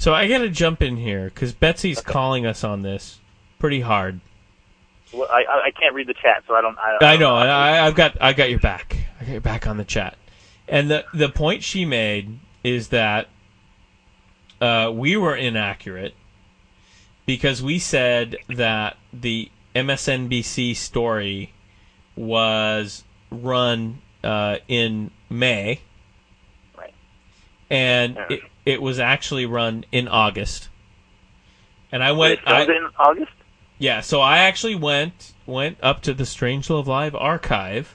So 0.05 0.13
I 0.13 0.29
got 0.29 0.41
to 0.41 0.51
jump 0.51 0.83
in 0.83 0.99
here 0.99 1.31
because 1.33 1.55
Betsy's 1.55 2.03
calling 2.03 2.45
us 2.45 2.63
on 2.63 2.83
this 2.83 3.21
pretty 3.59 3.81
hard. 3.81 4.21
Well, 5.15 5.27
I 5.31 5.45
I 5.69 5.71
can't 5.71 5.95
read 5.95 6.09
the 6.09 6.13
chat, 6.13 6.45
so 6.47 6.55
I 6.55 6.61
don't. 6.61 6.77
I, 6.79 7.15
I 7.15 7.17
know. 7.17 7.35
I, 7.35 7.87
I've 7.87 7.95
got 7.95 8.21
I 8.21 8.35
got 8.35 8.51
your 8.51 8.59
back. 8.59 8.99
I 9.19 9.25
got 9.25 9.33
your 9.33 9.41
back 9.41 9.67
on 9.67 9.79
the 9.79 9.85
chat. 9.87 10.19
And 10.69 10.91
the 10.91 11.07
the 11.15 11.31
point 11.31 11.63
she 11.63 11.87
made 11.87 12.39
is 12.63 12.89
that 12.89 13.29
uh, 14.61 14.93
we 14.93 15.17
were 15.17 15.35
inaccurate 15.35 16.13
because 17.25 17.63
we 17.63 17.79
said 17.79 18.37
that 18.51 18.99
the 19.11 19.51
MSNBC 19.75 20.77
story 20.77 21.55
was 22.15 23.05
run 23.31 24.03
uh, 24.23 24.59
in 24.69 25.13
May, 25.31 25.81
Right. 26.77 26.93
and 27.71 28.19
it, 28.29 28.43
it 28.67 28.81
was 28.83 28.99
actually 28.99 29.47
run 29.47 29.85
in 29.93 30.09
August. 30.09 30.69
And 31.93 32.03
I 32.03 32.13
went. 32.13 32.41
it 32.41 32.41
I, 32.47 32.63
in 32.65 32.89
August. 32.99 33.33
yeah, 33.79 34.01
so 34.01 34.21
I 34.21 34.39
actually 34.39 34.75
went 34.75 35.33
went 35.47 35.79
up 35.83 36.03
to 36.03 36.15
the 36.15 36.27
Strange 36.27 36.69
Love 36.71 36.89
Live 36.89 37.15
archive, 37.15 37.95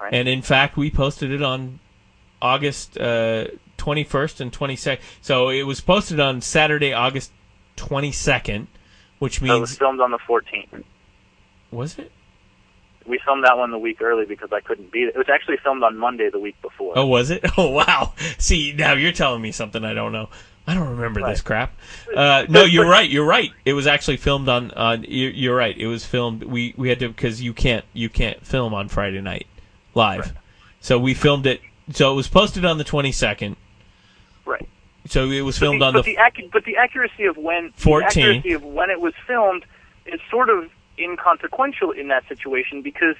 Right. 0.00 0.12
and 0.12 0.28
in 0.28 0.42
fact, 0.42 0.76
we 0.76 0.90
posted 0.90 1.30
it 1.30 1.42
on 1.42 1.78
August 2.42 2.98
uh, 2.98 3.46
twenty 3.76 4.02
first 4.04 4.40
and 4.40 4.52
twenty 4.52 4.74
second. 4.76 5.04
So 5.20 5.48
it 5.48 5.62
was 5.62 5.80
posted 5.80 6.18
on 6.18 6.40
Saturday, 6.40 6.92
August 6.92 7.30
twenty 7.76 8.10
second, 8.10 8.66
which 9.20 9.38
So 9.38 9.56
it 9.56 9.60
was 9.60 9.76
filmed 9.78 10.00
on 10.00 10.10
the 10.10 10.18
14th. 10.18 10.82
was 11.70 11.98
it? 11.98 12.10
We 13.06 13.18
filmed 13.24 13.44
that 13.44 13.58
one 13.58 13.70
the 13.70 13.78
week 13.78 14.00
early 14.00 14.24
because 14.24 14.52
I 14.52 14.60
couldn't 14.60 14.90
be 14.90 15.00
there. 15.02 15.10
It 15.10 15.18
was 15.18 15.28
actually 15.28 15.58
filmed 15.58 15.82
on 15.82 15.96
Monday 15.98 16.30
the 16.30 16.38
week 16.38 16.60
before. 16.62 16.94
Oh, 16.96 17.06
was 17.06 17.30
it? 17.30 17.44
Oh, 17.58 17.70
wow. 17.70 18.14
See, 18.38 18.72
now 18.72 18.94
you're 18.94 19.12
telling 19.12 19.42
me 19.42 19.52
something 19.52 19.84
I 19.84 19.92
don't 19.94 20.12
know. 20.12 20.28
I 20.66 20.72
don't 20.72 20.88
remember 20.88 21.20
this 21.22 21.42
crap. 21.42 21.74
Uh, 22.16 22.46
no, 22.48 22.64
you're 22.64 22.88
right. 22.88 23.08
You're 23.10 23.26
right. 23.26 23.50
It 23.66 23.74
was 23.74 23.86
actually 23.86 24.16
filmed 24.16 24.48
on. 24.48 24.70
on 24.70 25.04
you're, 25.06 25.30
you're 25.30 25.54
right. 25.56 25.76
It 25.76 25.86
was 25.86 26.06
filmed. 26.06 26.42
We 26.44 26.72
we 26.78 26.88
had 26.88 27.00
to 27.00 27.08
because 27.08 27.42
you 27.42 27.52
can't 27.52 27.84
you 27.92 28.08
can't 28.08 28.44
film 28.46 28.72
on 28.72 28.88
Friday 28.88 29.20
night 29.20 29.46
live. 29.94 30.32
So 30.80 30.98
we 30.98 31.12
filmed 31.12 31.44
it. 31.46 31.60
So 31.92 32.10
it 32.12 32.14
was 32.14 32.28
posted 32.28 32.64
on 32.64 32.78
the 32.78 32.84
22nd. 32.84 33.56
Right. 34.46 34.66
So 35.06 35.28
it 35.30 35.42
was 35.42 35.56
But 35.58 35.66
filmed 35.66 35.82
the, 35.82 35.86
on 35.86 35.92
but 35.92 36.04
the. 36.06 36.14
the 36.16 36.20
accu- 36.22 36.50
but 36.50 36.64
the 36.64 36.78
accuracy 36.78 37.24
of 37.24 37.36
when 37.36 37.72
14th. 37.72 38.14
the 38.14 38.20
accuracy 38.22 38.52
of 38.52 38.64
when 38.64 38.88
it 38.88 39.00
was 39.00 39.12
filmed 39.26 39.66
is 40.06 40.18
sort 40.30 40.48
of 40.48 40.70
inconsequential 40.98 41.90
in 41.92 42.08
that 42.08 42.26
situation 42.28 42.82
because 42.82 43.16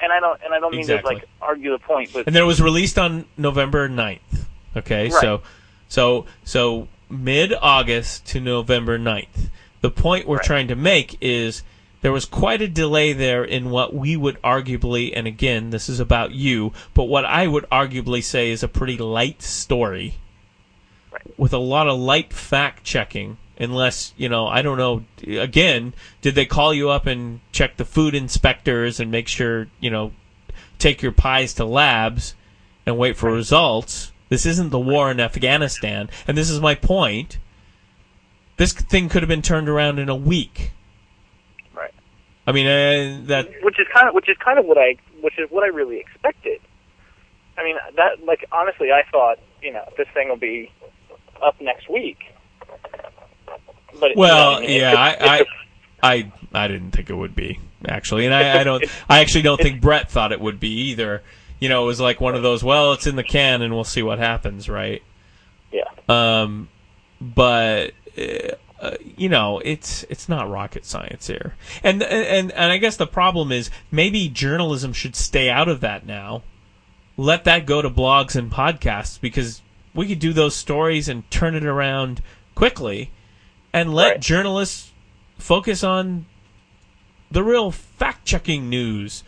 and 0.00 0.12
I 0.12 0.20
don't 0.20 0.40
and 0.42 0.54
I 0.54 0.60
don't 0.60 0.70
mean 0.72 0.80
Exactly. 0.80 1.16
to 1.16 1.20
like 1.20 1.28
argue 1.42 1.72
the 1.72 1.78
point, 1.78 2.10
but 2.12 2.26
and 2.26 2.34
then 2.34 2.42
it 2.42 2.46
was 2.46 2.60
released 2.62 2.98
on 2.98 3.26
November 3.36 3.88
9th. 3.88 4.46
Okay, 4.76 5.04
Right. 5.04 5.12
so 5.12 5.42
so 5.88 6.26
so 6.44 6.88
mid 7.10 7.52
August 7.60 8.26
to 8.28 8.40
November 8.40 8.98
9th. 8.98 9.50
The 9.80 9.90
point 9.90 10.26
we're 10.26 10.36
Right. 10.36 10.44
trying 10.46 10.68
to 10.68 10.74
make 10.76 11.16
is 11.20 11.62
there 12.00 12.12
was 12.12 12.24
quite 12.24 12.62
a 12.62 12.68
delay 12.68 13.12
there 13.12 13.44
in 13.44 13.70
what 13.70 13.92
we 13.94 14.16
would 14.16 14.40
arguably, 14.42 15.12
and 15.14 15.26
again, 15.26 15.70
this 15.70 15.88
is 15.88 16.00
about 16.00 16.32
you, 16.32 16.72
but 16.94 17.04
what 17.04 17.24
I 17.24 17.46
would 17.46 17.64
arguably 17.70 18.22
say 18.22 18.50
is 18.50 18.62
a 18.62 18.68
pretty 18.68 18.96
light 18.96 19.42
story 19.42 20.14
Right. 21.10 21.22
with 21.38 21.52
a 21.52 21.58
lot 21.58 21.88
of 21.88 21.98
light 21.98 22.32
fact 22.32 22.84
checking. 22.84 23.36
Unless, 23.60 24.14
you 24.16 24.28
know, 24.28 24.46
I 24.46 24.62
don't 24.62 24.78
know, 24.78 25.04
again, 25.40 25.92
did 26.20 26.36
they 26.36 26.46
call 26.46 26.72
you 26.72 26.90
up 26.90 27.06
and 27.06 27.40
check 27.50 27.76
the 27.76 27.84
food 27.84 28.14
inspectors 28.14 29.00
and 29.00 29.10
make 29.10 29.26
sure, 29.26 29.66
you 29.80 29.90
know, 29.90 30.12
take 30.78 31.02
your 31.02 31.10
pies 31.10 31.54
to 31.54 31.64
labs 31.64 32.36
and 32.86 32.96
wait 32.96 33.16
for 33.16 33.32
results? 33.32 34.12
This 34.28 34.46
isn't 34.46 34.70
the 34.70 34.78
war 34.78 35.10
in 35.10 35.18
Afghanistan. 35.18 36.08
And 36.26 36.36
this 36.36 36.50
is 36.50 36.60
my 36.60 36.76
point. 36.76 37.38
This 38.58 38.72
thing 38.72 39.08
could 39.08 39.22
have 39.22 39.28
been 39.28 39.42
turned 39.42 39.68
around 39.68 39.98
in 39.98 40.08
a 40.08 40.16
week. 40.16 40.72
right. 41.74 41.94
I 42.46 42.52
mean, 42.52 42.66
uh, 42.66 43.26
that 43.26 43.48
Which 43.62 43.80
is 43.80 43.86
kind 43.92 44.08
of 44.08 44.14
which 44.14 44.28
is 44.28 44.36
kind 44.38 44.58
of 44.58 44.66
what 44.66 44.78
I 44.78 44.96
which 45.20 45.38
is 45.38 45.50
what 45.50 45.64
I 45.64 45.68
really 45.68 45.98
expected. 45.98 46.60
I 47.56 47.64
mean 47.64 47.76
that 47.96 48.24
like 48.24 48.44
honestly, 48.52 48.90
I 48.92 49.02
thought 49.10 49.38
you 49.62 49.72
know 49.72 49.84
this 49.96 50.08
thing 50.12 50.28
will 50.28 50.36
be 50.36 50.70
up 51.42 51.60
next 51.60 51.88
week. 51.88 52.18
But 53.98 54.10
you 54.10 54.16
know, 54.16 54.20
Well, 54.20 54.62
yeah, 54.62 54.94
I, 54.96 55.16
I, 55.20 55.44
I, 56.02 56.32
I 56.52 56.68
didn't 56.68 56.92
think 56.92 57.10
it 57.10 57.14
would 57.14 57.34
be 57.34 57.60
actually, 57.86 58.24
and 58.26 58.34
I, 58.34 58.60
I 58.60 58.64
don't, 58.64 58.84
I 59.08 59.20
actually 59.20 59.42
don't 59.42 59.60
think 59.60 59.80
Brett 59.80 60.10
thought 60.10 60.32
it 60.32 60.40
would 60.40 60.60
be 60.60 60.90
either. 60.90 61.22
You 61.60 61.68
know, 61.68 61.82
it 61.84 61.86
was 61.86 62.00
like 62.00 62.20
one 62.20 62.34
of 62.34 62.42
those. 62.42 62.62
Well, 62.62 62.92
it's 62.92 63.06
in 63.06 63.16
the 63.16 63.24
can, 63.24 63.62
and 63.62 63.74
we'll 63.74 63.84
see 63.84 64.02
what 64.02 64.18
happens, 64.18 64.68
right? 64.68 65.02
yeah. 65.72 65.84
Um, 66.08 66.68
but 67.20 67.92
uh, 68.16 68.54
uh, 68.80 68.96
you 69.16 69.28
know, 69.28 69.60
it's 69.64 70.04
it's 70.04 70.28
not 70.28 70.48
rocket 70.48 70.84
science 70.84 71.26
here, 71.26 71.54
and 71.82 72.02
and 72.02 72.52
and 72.52 72.72
I 72.72 72.78
guess 72.78 72.96
the 72.96 73.06
problem 73.06 73.50
is 73.50 73.70
maybe 73.90 74.28
journalism 74.28 74.92
should 74.92 75.16
stay 75.16 75.50
out 75.50 75.68
of 75.68 75.80
that 75.80 76.06
now. 76.06 76.42
Let 77.16 77.44
that 77.44 77.66
go 77.66 77.82
to 77.82 77.90
blogs 77.90 78.36
and 78.36 78.50
podcasts 78.50 79.20
because 79.20 79.60
we 79.94 80.06
could 80.06 80.20
do 80.20 80.32
those 80.32 80.54
stories 80.54 81.08
and 81.08 81.28
turn 81.30 81.56
it 81.56 81.64
around 81.66 82.22
quickly, 82.54 83.10
and 83.72 83.94
let 83.94 84.08
Right. 84.10 84.20
journalists 84.20 84.92
focus 85.38 85.84
on 85.84 86.26
the 87.30 87.42
real 87.42 87.70
fact 87.70 88.24
checking 88.24 88.68
news, 88.68 89.22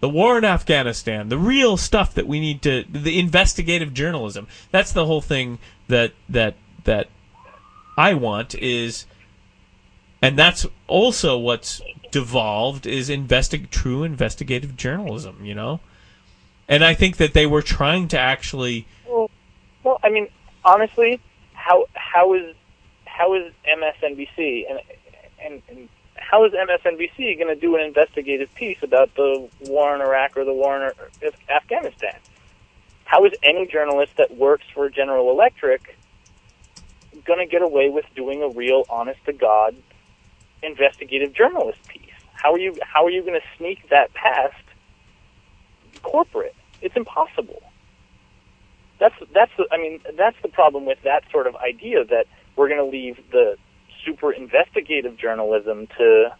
the 0.00 0.08
war 0.08 0.36
in 0.36 0.44
Afghanistan, 0.44 1.28
the 1.28 1.38
real 1.38 1.76
stuff 1.76 2.14
that 2.14 2.26
we 2.26 2.40
need 2.40 2.62
to, 2.62 2.84
the 2.88 3.18
investigative 3.18 3.94
journalism. 3.94 4.46
That's 4.70 4.92
the 4.92 5.06
whole 5.06 5.20
thing 5.20 5.58
that 5.88 6.12
that 6.28 6.54
that 6.84 7.08
I 7.96 8.14
want 8.14 8.54
is, 8.56 9.06
and 10.20 10.38
that's 10.38 10.66
also 10.86 11.38
what's 11.38 11.80
devolved 12.10 12.86
is 12.86 13.08
investi- 13.08 13.70
true 13.70 14.04
investigative 14.04 14.76
journalism. 14.76 15.38
You 15.42 15.54
know, 15.54 15.80
and 16.68 16.84
I 16.84 16.94
think 16.94 17.16
that 17.16 17.32
they 17.32 17.46
were 17.46 17.62
trying 17.62 18.08
to 18.08 18.18
actually. 18.18 18.86
Well, 19.06 19.30
well, 19.82 20.00
I 20.02 20.10
mean, 20.10 20.28
honestly, 20.64 21.20
how 21.54 21.86
how 21.94 22.34
is 22.34 22.54
how 23.16 23.34
is 23.34 23.52
MSNBC 23.66 24.64
and 24.68 24.80
and, 25.42 25.62
and 25.68 25.88
how 26.16 26.44
is 26.44 26.52
MSNBC 26.52 27.38
going 27.38 27.54
to 27.54 27.60
do 27.60 27.76
an 27.76 27.82
investigative 27.82 28.52
piece 28.54 28.78
about 28.82 29.14
the 29.14 29.48
war 29.60 29.94
in 29.94 30.00
Iraq 30.00 30.36
or 30.36 30.44
the 30.44 30.52
war 30.52 30.76
in 30.76 30.92
Af- 31.26 31.48
Afghanistan? 31.48 32.16
How 33.04 33.24
is 33.24 33.32
any 33.42 33.66
journalist 33.66 34.12
that 34.16 34.36
works 34.36 34.64
for 34.74 34.88
General 34.90 35.30
Electric 35.30 35.96
going 37.24 37.38
to 37.38 37.46
get 37.46 37.62
away 37.62 37.88
with 37.88 38.04
doing 38.14 38.42
a 38.42 38.48
real, 38.48 38.84
honest 38.90 39.24
to 39.26 39.32
God 39.32 39.76
investigative 40.62 41.32
journalist 41.32 41.78
piece? 41.88 42.02
How 42.34 42.52
are 42.52 42.58
you 42.58 42.76
how 42.82 43.06
are 43.06 43.10
you 43.10 43.22
going 43.22 43.40
to 43.40 43.46
sneak 43.56 43.88
that 43.88 44.12
past 44.12 44.62
corporate? 46.02 46.54
It's 46.82 46.96
impossible 46.96 47.62
that's 48.98 49.14
that's 49.32 49.52
the, 49.56 49.66
I 49.70 49.78
mean 49.78 50.00
that's 50.16 50.36
the 50.42 50.48
problem 50.48 50.84
with 50.86 51.02
that 51.02 51.24
sort 51.30 51.46
of 51.46 51.56
idea 51.56 52.04
that 52.04 52.26
we're 52.56 52.68
going 52.68 52.80
to 52.80 52.84
leave 52.84 53.18
the 53.30 53.56
super 54.04 54.32
investigative 54.32 55.16
journalism 55.16 55.86
to 55.98 56.34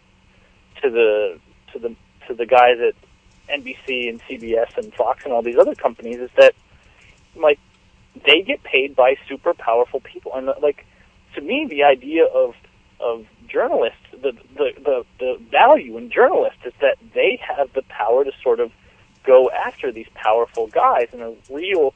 to 0.81 0.89
the 0.89 1.39
to 1.73 1.79
the 1.79 1.95
to 2.27 2.33
the 2.33 2.45
guys 2.45 2.77
at 2.79 2.95
NBC 3.49 4.09
and 4.09 4.21
CBS 4.23 4.77
and 4.77 4.93
Fox 4.93 5.23
and 5.23 5.33
all 5.33 5.41
these 5.41 5.57
other 5.57 5.75
companies 5.75 6.19
is 6.19 6.29
that 6.37 6.53
like 7.35 7.59
they 8.25 8.41
get 8.41 8.63
paid 8.63 8.95
by 8.95 9.15
super 9.27 9.53
powerful 9.53 9.99
people. 9.99 10.33
And 10.35 10.49
like 10.61 10.85
to 11.35 11.41
me 11.41 11.67
the 11.69 11.83
idea 11.83 12.25
of 12.25 12.55
of 12.99 13.25
journalists 13.47 13.99
the 14.11 14.33
the 14.55 14.71
the, 14.83 15.05
the 15.19 15.37
value 15.51 15.97
in 15.97 16.09
journalists 16.09 16.59
is 16.65 16.73
that 16.81 16.97
they 17.13 17.39
have 17.41 17.71
the 17.73 17.83
power 17.83 18.23
to 18.23 18.31
sort 18.41 18.59
of 18.59 18.71
go 19.23 19.49
after 19.51 19.91
these 19.91 20.07
powerful 20.15 20.67
guys 20.67 21.09
in 21.13 21.21
a 21.21 21.33
real 21.51 21.93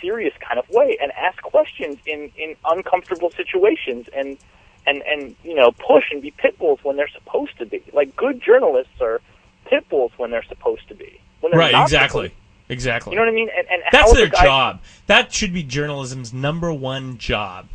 serious 0.00 0.34
kind 0.46 0.58
of 0.58 0.68
way 0.70 0.96
and 1.00 1.12
ask 1.12 1.40
questions 1.42 1.98
in 2.06 2.30
in 2.36 2.56
uncomfortable 2.64 3.30
situations 3.30 4.06
and 4.14 4.38
and 4.86 5.02
and 5.02 5.36
you 5.44 5.54
know 5.54 5.70
push 5.72 6.04
and 6.10 6.22
be 6.22 6.30
pit 6.30 6.58
bulls 6.58 6.78
when 6.82 6.96
they're 6.96 7.08
supposed 7.08 7.56
to 7.58 7.66
be 7.66 7.82
like 7.92 8.14
good 8.16 8.40
journalists 8.42 9.00
are 9.00 9.20
pit 9.66 9.88
bulls 9.88 10.12
when 10.16 10.30
they're 10.30 10.44
supposed 10.44 10.86
to 10.88 10.94
be 10.94 11.20
when 11.40 11.52
Right, 11.52 11.74
exactly. 11.74 12.32
Exactly. 12.68 13.12
you 13.12 13.16
know 13.16 13.22
what 13.24 13.30
I 13.32 13.34
mean 13.34 13.48
and, 13.56 13.66
and 13.68 13.82
That's 13.92 14.12
their 14.12 14.26
the 14.26 14.30
guy- 14.30 14.44
job. 14.44 14.80
That 15.06 15.32
should 15.32 15.52
be 15.52 15.62
journalism's 15.62 16.32
number 16.32 16.72
one 16.72 17.18
job. 17.18 17.68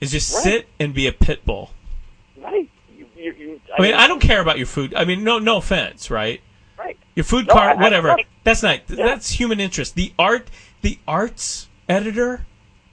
Is 0.00 0.12
just 0.12 0.32
Right. 0.32 0.42
sit 0.44 0.68
and 0.78 0.94
be 0.94 1.06
a 1.08 1.12
pit 1.12 1.44
bull. 1.44 1.72
right 2.40 2.68
you, 2.96 3.06
you, 3.16 3.32
you, 3.32 3.60
I 3.76 3.82
mean, 3.82 3.94
I 3.94 4.06
don't 4.06 4.20
care 4.20 4.40
about 4.40 4.56
your 4.58 4.66
food. 4.68 4.94
I 4.94 5.04
mean, 5.04 5.24
no, 5.24 5.38
no 5.40 5.56
offense, 5.56 6.08
right? 6.08 6.40
right 6.78 6.96
Your 7.16 7.24
food 7.24 7.48
No, 7.48 7.54
cart, 7.54 7.76
I- 7.76 7.80
I- 7.80 7.82
whatever. 7.82 8.08
right. 8.08 8.26
That's 8.44 8.62
not. 8.62 8.86
That's 8.86 9.30
human 9.32 9.58
interest. 9.60 9.96
The 9.96 10.12
art, 10.18 10.48
the 10.82 10.98
arts 11.06 11.68
editor. 11.88 12.46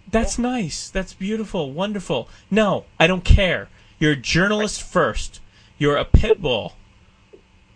That's 0.10 0.38
nice. 0.38 0.90
That's 0.90 1.14
beautiful. 1.14 1.72
Wonderful. 1.72 2.30
No, 2.52 2.86
I 3.00 3.08
don't 3.08 3.24
care. 3.26 3.70
You're 4.00 4.14
a 4.14 4.16
journalist 4.18 4.82
first. 4.84 5.40
You're 5.78 5.98
a 5.98 6.06
pit 6.06 6.42
bull. 6.42 6.74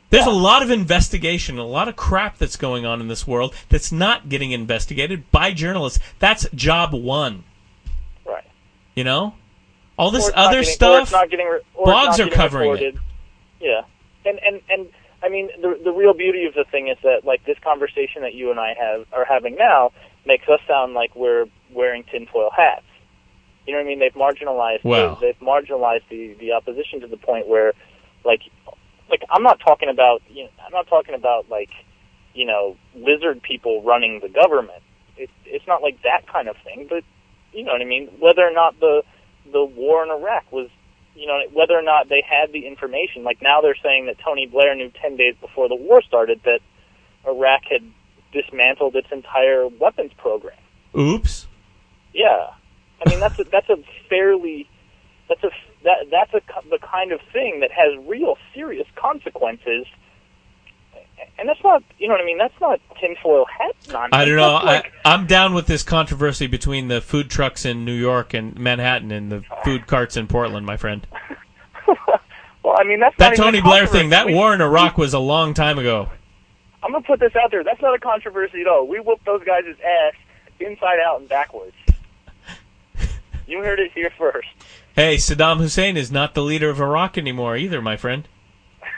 There's 0.10 0.26
a 0.26 0.32
lot 0.32 0.64
of 0.64 0.72
investigation, 0.72 1.60
a 1.60 1.66
lot 1.66 1.88
of 1.88 1.96
crap 1.96 2.38
that's 2.40 2.56
going 2.56 2.84
on 2.86 3.00
in 3.00 3.08
this 3.10 3.28
world 3.28 3.54
that's 3.70 3.92
not 3.92 4.28
getting 4.28 4.52
investigated 4.52 5.30
by 5.32 5.52
journalists. 5.54 6.00
That's 6.18 6.48
job 6.54 6.94
one. 6.94 7.44
right 8.26 8.46
You 8.96 9.04
know, 9.04 9.36
all 10.00 10.10
this 10.10 10.26
Or 10.26 10.30
it's 10.30 10.36
not 10.36 10.46
other 10.48 10.60
getting- 10.62 10.74
stuff. 10.74 11.12
getting 11.30 11.46
re- 11.48 11.60
or 11.76 11.90
it's 11.92 11.92
blogs 11.92 12.14
are 12.14 12.18
getting 12.24 12.34
covering 12.34 12.78
it. 12.78 12.96
Yeah, 13.62 13.82
and 14.26 14.40
and 14.40 14.62
and 14.70 14.88
I 15.24 15.30
mean 15.30 15.50
the 15.62 15.80
the 15.84 15.92
real 15.92 16.14
beauty 16.14 16.46
of 16.46 16.54
the 16.54 16.66
thing 16.72 16.88
is 16.88 16.98
that 17.04 17.26
like 17.26 17.46
this 17.46 17.58
conversation 17.64 18.22
that 18.24 18.34
you 18.34 18.52
and 18.52 18.60
I 18.60 18.74
have 18.80 19.06
are 19.14 19.26
having 19.26 19.56
now 19.56 19.92
makes 20.26 20.48
us 20.50 20.60
sound 20.68 20.94
like 20.94 21.16
we're 21.16 21.46
wearing 21.74 22.04
tinfoil 22.12 22.50
hats. 22.56 22.86
You 23.66 23.74
know 23.74 23.80
what 23.80 23.86
I 23.86 23.90
mean? 23.90 24.00
They've 24.00 24.14
marginalized 24.14 24.84
Wow. 24.84 25.18
the, 25.20 25.28
they've 25.28 25.40
marginalized 25.40 26.08
the 26.10 26.36
the 26.40 26.54
opposition 26.54 27.02
to 27.02 27.08
the 27.08 27.18
point 27.18 27.48
where 27.48 27.74
like 28.26 28.42
like 29.10 29.24
I'm 29.30 29.44
not 29.44 29.60
talking 29.60 29.90
about 29.90 30.22
you 30.30 30.46
know, 30.46 30.50
I'm 30.66 30.72
not 30.72 30.88
talking 30.88 31.16
about 31.16 31.50
like 31.50 31.70
you 32.34 32.46
know 32.46 32.78
lizard 32.96 33.42
people 33.42 33.84
running 33.84 34.20
the 34.22 34.30
government. 34.30 34.84
It, 35.18 35.30
it's 35.46 35.68
not 35.68 35.82
like 35.82 36.02
that 36.04 36.28
kind 36.32 36.48
of 36.48 36.56
thing, 36.64 36.88
but 36.90 37.04
you 37.54 37.64
know 37.64 37.74
what 37.74 37.82
I 37.82 37.86
mean. 37.86 38.08
Whether 38.20 38.44
or 38.48 38.54
not 38.54 38.80
the 38.80 39.04
the 39.52 39.64
war 39.66 40.04
in 40.04 40.12
Iraq 40.12 40.52
was, 40.52 40.70
you 41.20 41.28
know, 41.28 41.40
whether 41.52 41.78
or 41.78 41.82
not 41.82 42.08
they 42.08 42.24
had 42.26 42.54
the 42.54 42.66
information. 42.66 43.24
Like 43.24 43.42
now 43.42 43.60
they're 43.62 43.76
saying 43.84 44.06
that 44.06 44.18
Tony 44.24 44.46
Blair 44.46 44.74
knew 44.74 44.90
10 45.02 45.18
days 45.18 45.36
before 45.42 45.68
the 45.68 45.76
war 45.76 46.02
started 46.02 46.40
that 46.46 46.62
Iraq 47.28 47.64
had 47.70 47.84
dismantled 48.32 48.96
its 48.96 49.08
entire 49.12 49.68
weapons 49.68 50.12
program. 50.18 50.58
Oops. 50.98 51.48
Yeah. 52.14 52.52
I 53.06 53.10
mean, 53.10 53.20
that's 53.20 53.38
a, 53.38 53.44
that's 53.44 53.70
a 53.70 53.78
fairly, 54.08 54.70
that's 55.28 55.44
a, 55.44 55.50
that, 55.84 56.08
that's 56.10 56.34
a, 56.34 56.42
the 56.70 56.80
kind 56.80 57.12
of 57.12 57.20
thing 57.34 57.60
that 57.60 57.72
has 57.72 57.98
real 58.08 58.38
serious 58.54 58.88
consequences. 58.96 59.86
And 61.38 61.48
that's 61.48 61.64
not, 61.64 61.84
you 61.98 62.08
know 62.08 62.16
what 62.16 62.22
I 62.22 62.26
mean? 62.26 62.38
That's 62.38 62.60
not 62.60 62.80
tinfoil 63.00 63.46
hat 63.46 63.76
nonsense. 63.88 64.10
I 64.12 64.26
don't 64.26 64.36
know. 64.36 64.54
Like, 64.56 64.92
I, 65.06 65.14
I'm 65.14 65.26
down 65.26 65.54
with 65.54 65.68
this 65.68 65.84
controversy 65.84 66.48
between 66.48 66.90
the 66.90 67.00
food 67.02 67.30
trucks 67.30 67.66
in 67.66 67.86
New 67.86 67.94
York 67.94 68.34
and 68.34 68.58
Manhattan 68.60 69.12
and 69.12 69.32
the 69.32 69.44
food 69.64 69.88
carts 69.88 70.18
in 70.18 70.28
Portland, 70.28 70.66
my 70.66 70.76
friend. 70.78 71.08
well, 71.88 72.76
I 72.78 72.84
mean, 72.84 73.00
that's 73.00 73.16
That 73.18 73.38
Tony 73.38 73.62
Blair 73.62 73.88
thing, 73.88 74.10
that. 74.10 74.26
We- 74.26 74.34
war 74.34 74.54
in 74.54 74.62
Iraq 74.62 74.98
was 74.98 75.14
a 75.14 75.20
long 75.20 75.54
time 75.54 75.80
ago. 75.80 76.10
I'm 76.82 76.92
gonna 76.94 77.04
put 77.04 77.20
this 77.20 77.36
out 77.36 77.52
there. 77.52 77.64
That's 77.64 77.82
not 77.82 77.94
a 77.94 78.00
controversy 78.00 78.62
at 78.62 78.68
all. 78.68 78.88
We 78.88 79.00
whooped 79.00 79.26
those 79.26 79.44
guys' 79.44 79.66
ass 79.84 80.14
inside 80.60 81.00
out 81.00 81.20
and 81.20 81.30
backwards. 81.30 81.76
You 83.48 83.64
heard 83.64 83.80
it 83.80 83.92
here 83.94 84.12
first. 84.16 84.48
Hey, 84.96 85.16
Saddam 85.16 85.58
Hussein 85.58 85.98
is 85.98 86.12
not 86.12 86.36
the 86.36 86.44
leader 86.44 86.70
of 86.70 86.80
Iraq 86.80 87.18
anymore 87.18 87.58
either, 87.58 87.82
my 87.82 87.98
friend. 87.98 88.28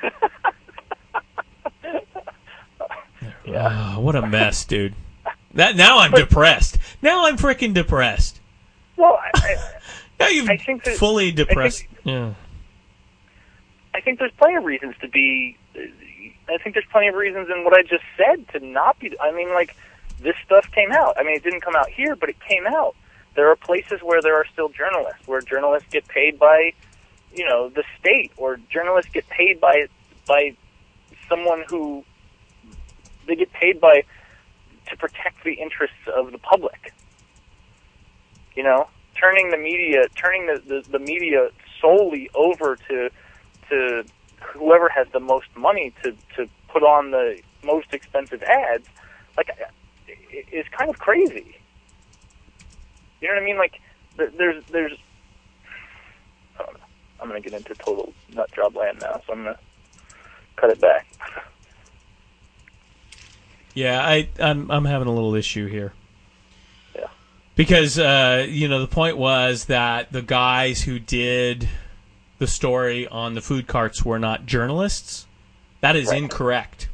Ah, 3.47 3.97
what 3.99 4.15
a 4.15 4.25
mess, 4.25 4.65
dude. 4.65 4.93
That 5.53 5.75
now 5.75 5.99
I'm 5.99 6.11
depressed. 6.11 6.77
Now 7.01 7.25
I'm 7.27 7.37
freaking 7.37 7.73
depressed. 7.73 8.39
Well, 8.97 9.19
I, 9.21 9.31
I, 9.35 9.55
Now 10.19 10.27
you've 10.27 10.49
I 10.49 10.57
think 10.57 10.83
that- 10.83 10.97
fully 10.97 11.31
depressed. 11.31 11.79
think- 11.79 11.97
yeah. 12.03 12.33
I 13.93 13.99
think 14.01 14.19
there's 14.19 14.31
plenty 14.37 14.55
of 14.55 14.63
reasons 14.63 14.95
to 15.01 15.07
be. 15.09 15.57
I 15.75 16.57
think 16.63 16.75
there's 16.75 16.85
plenty 16.91 17.07
of 17.09 17.15
reasons 17.15 17.49
in 17.53 17.63
what 17.63 17.73
I 17.77 17.81
just 17.81 18.03
said 18.15 18.47
to 18.49 18.65
not 18.65 18.99
be. 18.99 19.13
I 19.19 19.31
mean, 19.33 19.49
like 19.49 19.75
this 20.21 20.35
stuff 20.45 20.69
came 20.71 20.91
out. 20.91 21.15
I 21.17 21.23
mean, 21.23 21.35
it 21.35 21.43
didn't 21.43 21.61
come 21.61 21.75
out 21.75 21.89
here, 21.89 22.15
but 22.15 22.29
it 22.29 22.37
came 22.39 22.65
out. 22.67 22.95
There 23.35 23.49
are 23.49 23.55
places 23.55 23.99
where 24.01 24.21
there 24.21 24.35
are 24.35 24.45
still 24.53 24.69
journalists, 24.69 25.25
where 25.27 25.41
journalists 25.41 25.87
get 25.91 26.07
paid 26.07 26.37
by, 26.39 26.73
you 27.33 27.45
know, 27.45 27.69
the 27.69 27.83
state, 27.99 28.31
or 28.37 28.57
journalists 28.69 29.11
get 29.11 29.27
paid 29.29 29.59
by 29.59 29.87
by 30.27 30.55
someone 31.27 31.63
who 31.67 32.05
they 33.27 33.35
get 33.35 33.51
paid 33.53 33.79
by 33.79 34.03
to 34.89 34.97
protect 34.97 35.43
the 35.43 35.53
interests 35.53 35.95
of 36.15 36.31
the 36.31 36.37
public. 36.37 36.93
You 38.55 38.63
know, 38.63 38.87
turning 39.15 39.51
the 39.51 39.57
media, 39.57 40.07
turning 40.15 40.47
the, 40.47 40.61
the, 40.65 40.89
the 40.91 40.99
media 40.99 41.49
solely 41.79 42.29
over 42.35 42.75
to 42.89 43.09
to 43.69 44.03
whoever 44.41 44.89
has 44.89 45.07
the 45.13 45.19
most 45.19 45.47
money 45.55 45.93
to 46.03 46.11
to 46.35 46.47
put 46.67 46.83
on 46.83 47.11
the 47.11 47.39
most 47.63 47.93
expensive 47.93 48.41
ads, 48.43 48.85
like 49.37 49.49
is 50.51 50.65
kind 50.71 50.89
of 50.89 50.99
crazy. 50.99 51.55
You 53.21 53.27
know 53.27 53.35
what 53.35 53.43
I 53.43 53.45
mean? 53.45 53.57
Like 53.57 53.79
there- 54.17 54.31
there's 54.37 54.63
there's. 54.71 54.97
I'm 57.19 57.27
gonna 57.27 57.39
get 57.39 57.53
into 57.53 57.75
total 57.75 58.13
nut 58.33 58.51
job 58.51 58.75
land 58.75 58.99
now, 59.01 59.21
so 59.25 59.33
I'm 59.33 59.43
gonna 59.43 59.59
cut 60.55 60.71
it 60.71 60.81
back. 60.81 61.05
Yeah, 63.73 64.05
I, 64.05 64.29
I'm 64.39 64.69
I'm 64.69 64.85
having 64.85 65.07
a 65.07 65.13
little 65.13 65.35
issue 65.35 65.67
here. 65.67 65.93
Yeah. 66.95 67.07
Because 67.55 67.97
uh, 67.97 68.45
you 68.49 68.67
know 68.67 68.79
the 68.79 68.87
point 68.87 69.17
was 69.17 69.65
that 69.65 70.11
the 70.11 70.21
guys 70.21 70.81
who 70.83 70.99
did 70.99 71.69
the 72.39 72.47
story 72.47 73.07
on 73.07 73.33
the 73.35 73.41
food 73.41 73.67
carts 73.67 74.03
were 74.03 74.19
not 74.19 74.45
journalists. 74.45 75.27
That 75.81 75.95
is 75.95 76.07
Right. 76.09 76.17
incorrect. 76.23 76.89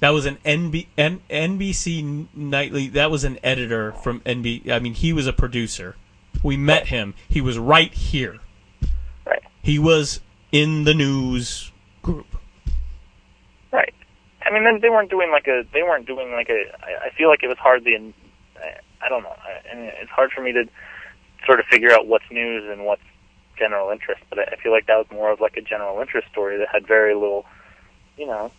That 0.00 0.10
was 0.10 0.26
an 0.26 0.38
NB, 0.44 0.86
N, 0.96 1.20
NBC 1.28 2.28
nightly. 2.34 2.86
That 2.88 3.10
was 3.10 3.24
an 3.24 3.38
editor 3.42 3.92
from 3.92 4.20
NB. 4.20 4.70
I 4.70 4.78
mean, 4.78 4.94
he 4.94 5.12
was 5.12 5.26
a 5.26 5.32
producer. 5.32 5.96
We 6.42 6.56
met 6.56 6.86
him. 6.86 7.14
He 7.28 7.40
was 7.40 7.58
right 7.58 7.92
here. 7.92 8.38
Right. 9.26 9.42
He 9.60 9.78
was 9.78 10.20
in 10.52 10.84
the 10.84 10.94
news 10.94 11.72
group. 12.02 12.26
I 14.48 14.52
mean, 14.52 14.80
they 14.80 14.88
weren't 14.88 15.10
doing 15.10 15.30
like 15.30 15.46
a. 15.46 15.64
They 15.72 15.82
weren't 15.82 16.06
doing 16.06 16.32
like 16.32 16.48
a. 16.48 16.64
I, 16.82 17.10
feel 17.10 17.28
like 17.28 17.42
it 17.42 17.48
was 17.48 17.58
hardly. 17.58 17.94
An, 17.94 18.14
I, 19.02 19.08
don't 19.08 19.22
know. 19.22 19.36
I, 19.70 19.74
mean, 19.74 19.90
it's 20.00 20.10
hard 20.10 20.30
for 20.32 20.40
me 20.42 20.52
to 20.52 20.64
sort 21.44 21.60
of 21.60 21.66
figure 21.66 21.92
out 21.92 22.06
what's 22.06 22.24
news 22.30 22.64
and 22.70 22.84
what's 22.86 23.02
general 23.58 23.90
interest. 23.90 24.22
But 24.30 24.38
I, 24.38 24.42
I 24.52 24.56
feel 24.56 24.72
like 24.72 24.86
that 24.86 24.96
was 24.96 25.06
more 25.10 25.30
of 25.30 25.40
like 25.40 25.56
a 25.56 25.60
general 25.60 26.00
interest 26.00 26.28
story 26.30 26.56
that 26.58 26.68
had 26.72 26.86
very 26.86 27.14
little. 27.14 27.44
You 28.16 28.26
know, 28.26 28.50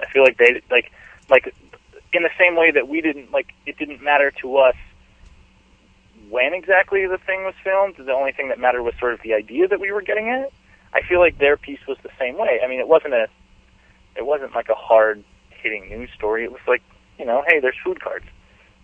I 0.00 0.06
feel 0.06 0.22
like 0.22 0.38
they 0.38 0.60
like 0.70 0.90
like 1.30 1.54
in 2.12 2.22
the 2.22 2.30
same 2.38 2.56
way 2.56 2.72
that 2.72 2.88
we 2.88 3.00
didn't 3.00 3.30
like 3.30 3.52
it 3.64 3.78
didn't 3.78 4.02
matter 4.02 4.32
to 4.42 4.56
us 4.56 4.76
when 6.30 6.52
exactly 6.52 7.06
the 7.06 7.18
thing 7.18 7.44
was 7.44 7.54
filmed. 7.62 7.94
The 7.96 8.12
only 8.12 8.32
thing 8.32 8.48
that 8.48 8.58
mattered 8.58 8.82
was 8.82 8.94
sort 8.98 9.14
of 9.14 9.20
the 9.22 9.34
idea 9.34 9.68
that 9.68 9.78
we 9.78 9.92
were 9.92 10.02
getting 10.02 10.28
at. 10.30 10.52
I 10.92 11.02
feel 11.02 11.20
like 11.20 11.38
their 11.38 11.56
piece 11.56 11.80
was 11.86 11.98
the 12.02 12.10
same 12.18 12.36
way. 12.36 12.60
I 12.64 12.68
mean, 12.68 12.80
it 12.80 12.88
wasn't 12.88 13.14
a 13.14 13.28
it 14.16 14.24
wasn't 14.26 14.54
like 14.54 14.68
a 14.68 14.74
hard 14.74 15.22
hitting 15.50 15.88
news 15.88 16.10
story. 16.14 16.44
It 16.44 16.52
was 16.52 16.60
like, 16.66 16.82
you 17.18 17.24
know, 17.24 17.42
hey, 17.46 17.60
there's 17.60 17.76
food 17.84 18.00
cards. 18.00 18.24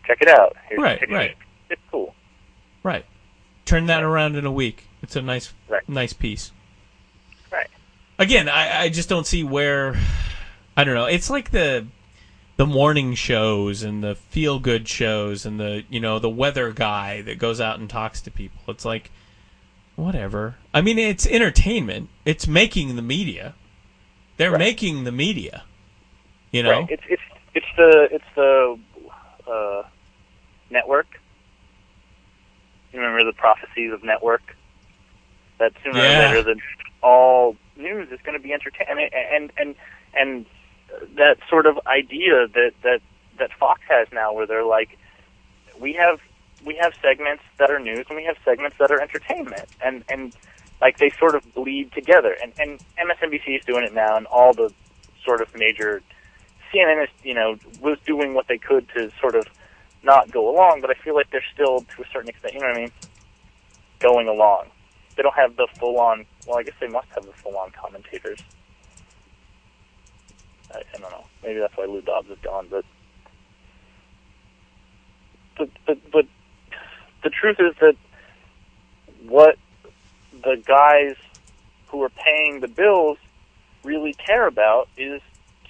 Check 0.06 0.18
it 0.20 0.28
out. 0.28 0.56
Here's 0.68 0.80
Right, 0.80 1.10
right. 1.10 1.36
It's 1.70 1.80
cool. 1.90 2.14
Right. 2.82 3.04
Turn 3.64 3.86
that 3.86 4.02
around 4.02 4.36
in 4.36 4.44
a 4.44 4.52
week. 4.52 4.86
It's 5.02 5.16
a 5.16 5.22
nice, 5.22 5.52
Right. 5.68 5.88
nice 5.88 6.12
piece. 6.12 6.50
Right. 7.50 7.68
Again, 8.18 8.48
I, 8.48 8.82
I 8.82 8.88
just 8.88 9.08
don't 9.08 9.26
see 9.26 9.44
where. 9.44 9.94
I 10.76 10.84
don't 10.84 10.94
know. 10.94 11.06
It's 11.06 11.30
like 11.30 11.50
the 11.50 11.86
the 12.56 12.66
morning 12.66 13.14
shows 13.14 13.82
and 13.82 14.02
the 14.02 14.14
feel 14.14 14.58
good 14.58 14.86
shows 14.88 15.44
and 15.46 15.58
the 15.58 15.84
you 15.88 16.00
know 16.00 16.18
the 16.18 16.28
weather 16.30 16.72
guy 16.72 17.22
that 17.22 17.38
goes 17.38 17.60
out 17.60 17.78
and 17.78 17.88
talks 17.88 18.20
to 18.22 18.30
people. 18.30 18.60
It's 18.68 18.84
like 18.84 19.10
whatever. 19.96 20.56
I 20.72 20.80
mean, 20.80 20.98
it's 20.98 21.26
entertainment. 21.26 22.08
It's 22.24 22.46
making 22.46 22.96
the 22.96 23.02
media. 23.02 23.54
They're 24.42 24.50
Right. 24.50 24.58
making 24.58 25.04
the 25.04 25.12
media. 25.12 25.62
You 26.50 26.64
know. 26.64 26.80
Right. 26.80 26.90
It's 26.90 27.02
it's 27.08 27.22
it's 27.54 27.66
the 27.76 28.08
it's 28.10 28.24
the 28.34 28.76
uh, 29.48 29.82
network. 30.68 31.06
You 32.92 33.00
remember 33.00 33.24
the 33.24 33.36
prophecies 33.36 33.92
of 33.92 34.02
network? 34.02 34.42
That 35.60 35.72
sooner 35.84 35.96
Yeah. 35.98 36.18
or 36.18 36.40
later, 36.40 36.54
the 36.54 36.60
all 37.02 37.56
news 37.76 38.08
is 38.10 38.18
going 38.24 38.36
to 38.36 38.42
be 38.42 38.52
entertainment, 38.52 39.12
and 39.14 39.52
and 39.56 39.74
and 40.18 40.46
that 41.16 41.36
sort 41.48 41.66
of 41.66 41.78
idea 41.86 42.48
that 42.48 42.72
that 42.82 43.00
that 43.38 43.50
Fox 43.52 43.80
has 43.88 44.08
now, 44.12 44.32
where 44.32 44.46
they're 44.46 44.64
like, 44.64 44.98
we 45.78 45.92
have 45.92 46.18
we 46.64 46.74
have 46.82 46.92
segments 47.00 47.44
that 47.58 47.70
are 47.70 47.78
news 47.78 48.06
and 48.08 48.16
we 48.16 48.24
have 48.24 48.36
segments 48.44 48.76
that 48.80 48.90
are 48.90 49.00
entertainment, 49.00 49.68
and 49.80 50.02
and 50.08 50.32
like 50.82 50.98
they 50.98 51.10
sort 51.18 51.34
of 51.34 51.54
bleed 51.54 51.92
together, 51.92 52.36
and 52.42 52.52
and 52.58 52.78
MSNBC 52.98 53.60
is 53.60 53.64
doing 53.64 53.84
it 53.84 53.94
now, 53.94 54.18
and 54.18 54.26
all 54.26 54.52
the 54.52 54.70
sort 55.24 55.40
of 55.40 55.54
major 55.54 56.02
CNN 56.72 57.04
is, 57.04 57.08
you 57.22 57.34
know, 57.34 57.56
was 57.80 57.98
doing 58.04 58.34
what 58.34 58.48
they 58.48 58.58
could 58.58 58.88
to 58.90 59.10
sort 59.20 59.34
of 59.34 59.46
not 60.02 60.30
go 60.30 60.54
along, 60.54 60.80
but 60.80 60.90
I 60.90 60.94
feel 60.94 61.14
like 61.14 61.30
they're 61.30 61.44
still, 61.54 61.80
to 61.80 62.02
a 62.02 62.06
certain 62.12 62.28
extent, 62.28 62.54
you 62.54 62.60
know 62.60 62.66
what 62.66 62.76
I 62.76 62.80
mean, 62.80 62.92
going 64.00 64.28
along. 64.28 64.66
They 65.16 65.22
don't 65.22 65.34
have 65.34 65.56
the 65.56 65.68
full-on. 65.78 66.24
Well, 66.46 66.58
I 66.58 66.62
guess 66.62 66.74
they 66.80 66.88
must 66.88 67.08
have 67.14 67.24
the 67.24 67.32
full-on 67.32 67.70
commentators. 67.70 68.40
I, 70.74 70.78
I 70.78 70.98
don't 70.98 71.10
know. 71.10 71.24
Maybe 71.44 71.60
that's 71.60 71.76
why 71.76 71.84
Lou 71.84 72.00
Dobbs 72.00 72.30
is 72.30 72.38
gone, 72.42 72.66
but 72.70 72.84
but 75.56 75.68
but 75.86 75.98
but 76.10 76.26
the 77.22 77.30
truth 77.30 77.58
is 77.60 77.74
that 77.80 77.94
what 79.28 79.56
the 80.42 80.62
guys 80.64 81.16
who 81.88 82.02
are 82.02 82.10
paying 82.10 82.60
the 82.60 82.68
bills 82.68 83.18
really 83.84 84.14
care 84.14 84.46
about 84.46 84.88
is 84.96 85.20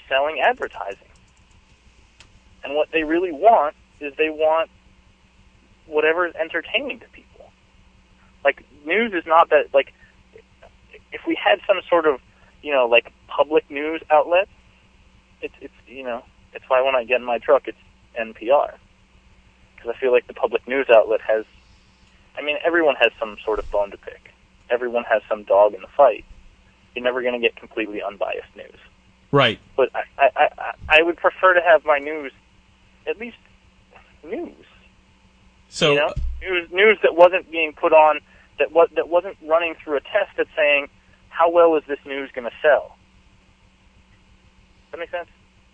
selling 0.08 0.40
advertising. 0.40 1.08
And 2.64 2.74
what 2.74 2.90
they 2.92 3.02
really 3.02 3.32
want 3.32 3.74
is 4.00 4.14
they 4.16 4.30
want 4.30 4.70
whatever 5.86 6.26
is 6.26 6.34
entertaining 6.34 7.00
to 7.00 7.06
people. 7.08 7.50
Like 8.44 8.64
news 8.84 9.12
is 9.14 9.26
not 9.26 9.50
that 9.50 9.74
like 9.74 9.92
if 11.12 11.22
we 11.26 11.34
had 11.34 11.60
some 11.66 11.80
sort 11.88 12.06
of, 12.06 12.20
you 12.62 12.72
know, 12.72 12.86
like 12.86 13.12
public 13.28 13.70
news 13.70 14.02
outlet, 14.10 14.48
it's 15.40 15.54
it's 15.60 15.74
you 15.86 16.04
know, 16.04 16.22
it's 16.54 16.64
why 16.68 16.82
when 16.82 16.94
I 16.94 17.04
get 17.04 17.20
in 17.20 17.26
my 17.26 17.38
truck 17.38 17.66
it's 17.66 17.78
NPR. 18.18 18.74
Cuz 19.78 19.92
I 19.94 19.98
feel 19.98 20.12
like 20.12 20.26
the 20.26 20.34
public 20.34 20.66
news 20.68 20.88
outlet 20.88 21.20
has 21.22 21.44
I 22.36 22.42
mean 22.42 22.58
everyone 22.64 22.96
has 22.96 23.12
some 23.18 23.38
sort 23.44 23.58
of 23.58 23.70
bone 23.70 23.90
to 23.90 23.96
pick. 23.96 24.31
Everyone 24.72 25.04
has 25.04 25.22
some 25.28 25.44
dog 25.44 25.74
in 25.74 25.80
the 25.82 25.88
fight. 25.96 26.24
You're 26.94 27.04
never 27.04 27.22
going 27.22 27.34
to 27.34 27.40
get 27.40 27.56
completely 27.56 28.02
unbiased 28.02 28.54
news 28.56 28.78
Right. 29.32 29.58
but 29.76 29.88
I, 29.94 30.02
I, 30.18 30.48
I, 30.58 30.72
I 30.98 31.02
would 31.02 31.16
prefer 31.16 31.54
to 31.54 31.60
have 31.62 31.84
my 31.86 31.98
news, 31.98 32.32
at 33.06 33.18
least 33.18 33.38
news. 34.22 34.66
So 35.70 35.92
you 35.92 35.98
know, 36.00 36.14
news, 36.42 36.68
news 36.70 36.98
that 37.02 37.16
wasn't 37.16 37.50
being 37.50 37.72
put 37.72 37.94
on, 37.94 38.20
that 38.58 38.72
was 38.72 38.90
that 38.94 39.08
wasn't 39.08 39.38
running 39.42 39.74
through 39.82 39.96
a 39.96 40.00
test 40.00 40.36
that's 40.36 40.50
saying, 40.54 40.88
how 41.30 41.50
well 41.50 41.76
is 41.76 41.82
this 41.88 41.98
news 42.04 42.30
going 42.34 42.44
to 42.44 42.54
sell? 42.60 42.96
That 44.90 44.98
make 44.98 45.10
sense? 45.10 45.28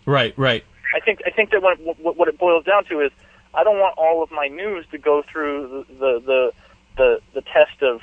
right, 0.05 0.33
right. 0.37 0.63
I 0.95 1.01
think 1.01 1.19
I 1.25 1.29
think 1.29 1.51
that 1.51 1.61
what, 1.61 1.77
what 1.99 2.15
what 2.15 2.27
it 2.29 2.39
boils 2.39 2.63
down 2.63 2.85
to 2.85 3.01
is 3.01 3.11
I 3.53 3.65
don't 3.65 3.77
want 3.77 3.97
all 3.97 4.23
of 4.23 4.31
my 4.31 4.47
news 4.47 4.85
to 4.91 4.97
go 4.97 5.21
through 5.29 5.85
the 5.89 5.93
the 5.93 6.19
the 6.25 6.51
the, 6.95 7.21
the 7.33 7.41
test 7.41 7.81
of 7.81 7.99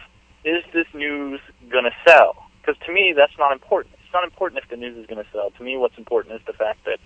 is 0.46 0.62
this 0.72 0.86
news 0.94 1.40
going 1.70 1.84
to 1.84 1.90
sell? 2.06 2.46
Because 2.62 2.80
to 2.86 2.92
me 2.92 3.12
that's 3.14 3.36
not 3.38 3.52
important. 3.52 3.94
It's 4.02 4.12
not 4.14 4.24
important 4.24 4.62
if 4.62 4.70
the 4.70 4.76
news 4.76 4.96
is 4.96 5.06
going 5.06 5.22
to 5.22 5.30
sell. 5.32 5.50
To 5.50 5.62
me, 5.62 5.76
what's 5.76 5.98
important 5.98 6.34
is 6.36 6.40
the 6.46 6.52
fact 6.54 6.84
that 6.86 6.98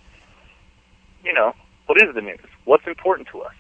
you 1.25 1.33
know 1.33 1.53
what 1.87 1.99
is 2.01 2.15
the 2.15 2.21
news? 2.21 2.39
What's 2.65 2.87
important 2.87 3.29
to 3.33 3.41
us? 3.43 3.55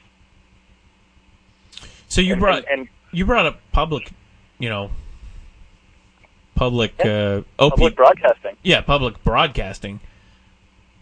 So 2.08 2.20
you 2.20 2.32
And- 2.34 2.40
brought 2.40 2.58
and, 2.58 2.80
and 2.80 2.88
you 3.12 3.24
brought 3.26 3.46
up 3.46 3.60
public, 3.72 4.12
you 4.58 4.68
know, 4.68 4.90
public 6.54 6.94
uh, 7.04 7.42
OP, 7.58 7.70
public 7.70 7.96
broadcasting. 7.96 8.56
yeah, 8.62 8.80
public 8.82 9.22
broadcasting. 9.24 10.00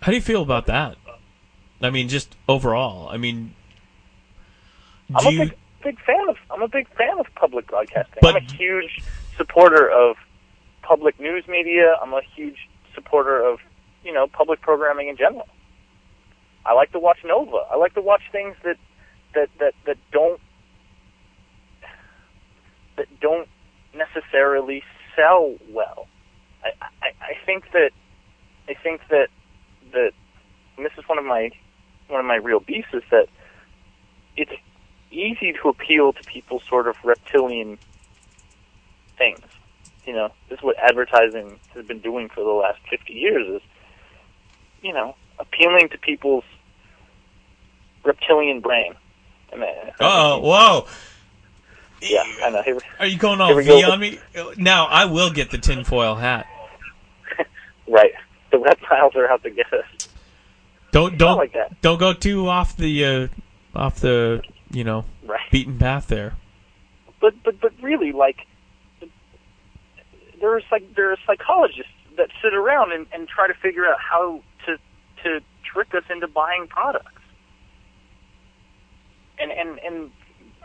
How 0.00 0.12
do 0.12 0.16
you 0.16 0.22
feel 0.22 0.42
about 0.42 0.66
that? 0.66 0.96
I 1.82 1.90
mean, 1.90 2.08
just 2.08 2.34
overall. 2.48 3.08
I 3.08 3.16
mean, 3.18 3.54
do 5.20 5.32
you? 5.32 5.50
Big 5.82 6.00
fan 6.00 6.28
of 6.28 6.36
I'm 6.50 6.62
a 6.62 6.68
big 6.68 6.88
fan 6.96 7.18
of 7.18 7.26
public 7.34 7.68
broadcasting. 7.68 8.18
But- 8.22 8.36
I'm 8.36 8.42
a 8.42 8.52
huge 8.52 9.02
supporter 9.36 9.90
of 9.90 10.16
public 10.82 11.20
news 11.20 11.46
media. 11.48 11.96
I'm 12.02 12.12
a 12.12 12.22
huge 12.34 12.68
supporter 12.94 13.44
of 13.44 13.58
you 14.04 14.12
know 14.12 14.26
public 14.26 14.60
programming 14.60 15.08
in 15.08 15.16
general. 15.16 15.48
I 16.66 16.74
like 16.74 16.92
to 16.92 16.98
watch 16.98 17.18
Nova. 17.24 17.64
I 17.70 17.76
like 17.76 17.94
to 17.94 18.02
watch 18.02 18.22
things 18.32 18.56
that 18.64 18.76
that 19.34 19.48
that 19.58 19.74
that 19.86 19.96
don't 20.12 20.40
that 22.96 23.06
don't 23.20 23.48
necessarily 23.94 24.82
sell 25.16 25.54
well. 25.70 26.06
I, 26.64 26.70
I, 27.02 27.08
I 27.20 27.46
think 27.46 27.64
that 27.72 27.90
I 28.68 28.74
think 28.74 29.00
that 29.10 29.28
that 29.92 30.12
and 30.76 30.84
this 30.84 30.92
is 30.98 31.08
one 31.08 31.18
of 31.18 31.24
my 31.24 31.50
one 32.08 32.20
of 32.20 32.26
my 32.26 32.36
real 32.36 32.60
beefs 32.60 32.88
is 32.92 33.02
that 33.10 33.28
it's 34.36 34.52
easy 35.10 35.52
to 35.62 35.68
appeal 35.68 36.12
to 36.12 36.22
people's 36.24 36.62
sort 36.68 36.86
of 36.88 36.96
reptilian 37.04 37.78
things. 39.16 39.40
You 40.06 40.12
know, 40.14 40.32
this 40.48 40.58
is 40.58 40.64
what 40.64 40.76
advertising 40.78 41.58
has 41.74 41.84
been 41.86 42.00
doing 42.00 42.28
for 42.28 42.42
the 42.42 42.50
last 42.50 42.78
50 42.90 43.12
years 43.12 43.46
is, 43.56 43.62
you 44.82 44.92
know, 44.92 45.14
appealing 45.38 45.88
to 45.90 45.98
people's 45.98 46.44
reptilian 48.04 48.60
brain. 48.60 48.94
Uh, 49.52 49.56
Oh, 50.00 50.38
whoa! 50.40 50.86
yeah, 52.02 52.22
I 52.44 52.50
know. 52.50 52.62
Here, 52.62 52.78
Are 53.00 53.06
you 53.06 53.18
going 53.18 53.40
all 53.40 53.54
V 53.54 53.64
go. 53.64 53.90
on 53.90 53.98
me? 54.00 54.18
Now 54.56 54.86
I 54.86 55.06
will 55.06 55.30
get 55.30 55.50
the 55.50 55.58
tinfoil 55.58 56.14
hat. 56.16 56.46
right. 57.88 58.12
The 58.52 58.58
reptiles 58.58 59.14
are 59.16 59.28
out 59.30 59.42
to 59.42 59.50
get 59.50 59.72
us. 59.72 60.08
Don't 60.92 61.18
don't 61.18 61.38
like 61.38 61.52
that. 61.54 61.80
don't 61.82 61.98
go 61.98 62.12
too 62.12 62.46
off 62.48 62.76
the 62.76 63.04
uh, 63.04 63.28
off 63.74 64.00
the 64.00 64.42
you 64.70 64.84
know 64.84 65.04
Right. 65.26 65.40
beaten 65.50 65.78
path 65.78 66.08
there. 66.08 66.34
but 67.20 67.34
but 67.44 67.60
but 67.60 67.72
really 67.82 68.12
like 68.12 68.46
there 70.40 70.54
are 70.56 70.60
like 70.70 70.94
there 70.94 71.10
are 71.12 71.16
psychologists 71.26 71.92
that 72.16 72.28
sit 72.42 72.54
around 72.54 72.92
and, 72.92 73.06
and 73.12 73.28
try 73.28 73.46
to 73.48 73.54
figure 73.54 73.86
out 73.86 73.98
how 74.00 74.42
to 74.66 74.76
to 75.24 75.40
trick 75.64 75.88
us 75.94 76.04
into 76.10 76.28
buying 76.28 76.66
products 76.68 77.22
and 79.38 79.50
and 79.52 79.78
and 79.80 80.10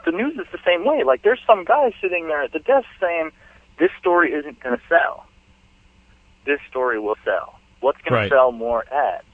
the 0.05 0.11
news 0.11 0.33
is 0.33 0.45
the 0.51 0.59
same 0.65 0.85
way 0.85 1.03
like 1.03 1.23
there's 1.23 1.39
some 1.47 1.63
guy 1.63 1.91
sitting 2.01 2.27
there 2.27 2.43
at 2.43 2.51
the 2.51 2.59
desk 2.59 2.87
saying 2.99 3.31
this 3.79 3.89
story 3.99 4.31
isn't 4.31 4.59
going 4.61 4.75
to 4.77 4.83
sell 4.89 5.25
this 6.45 6.59
story 6.69 6.99
will 6.99 7.15
sell 7.23 7.55
what's 7.79 7.99
going 8.01 8.13
Right. 8.13 8.29
to 8.29 8.35
sell 8.35 8.51
more 8.51 8.83
ads 8.93 9.25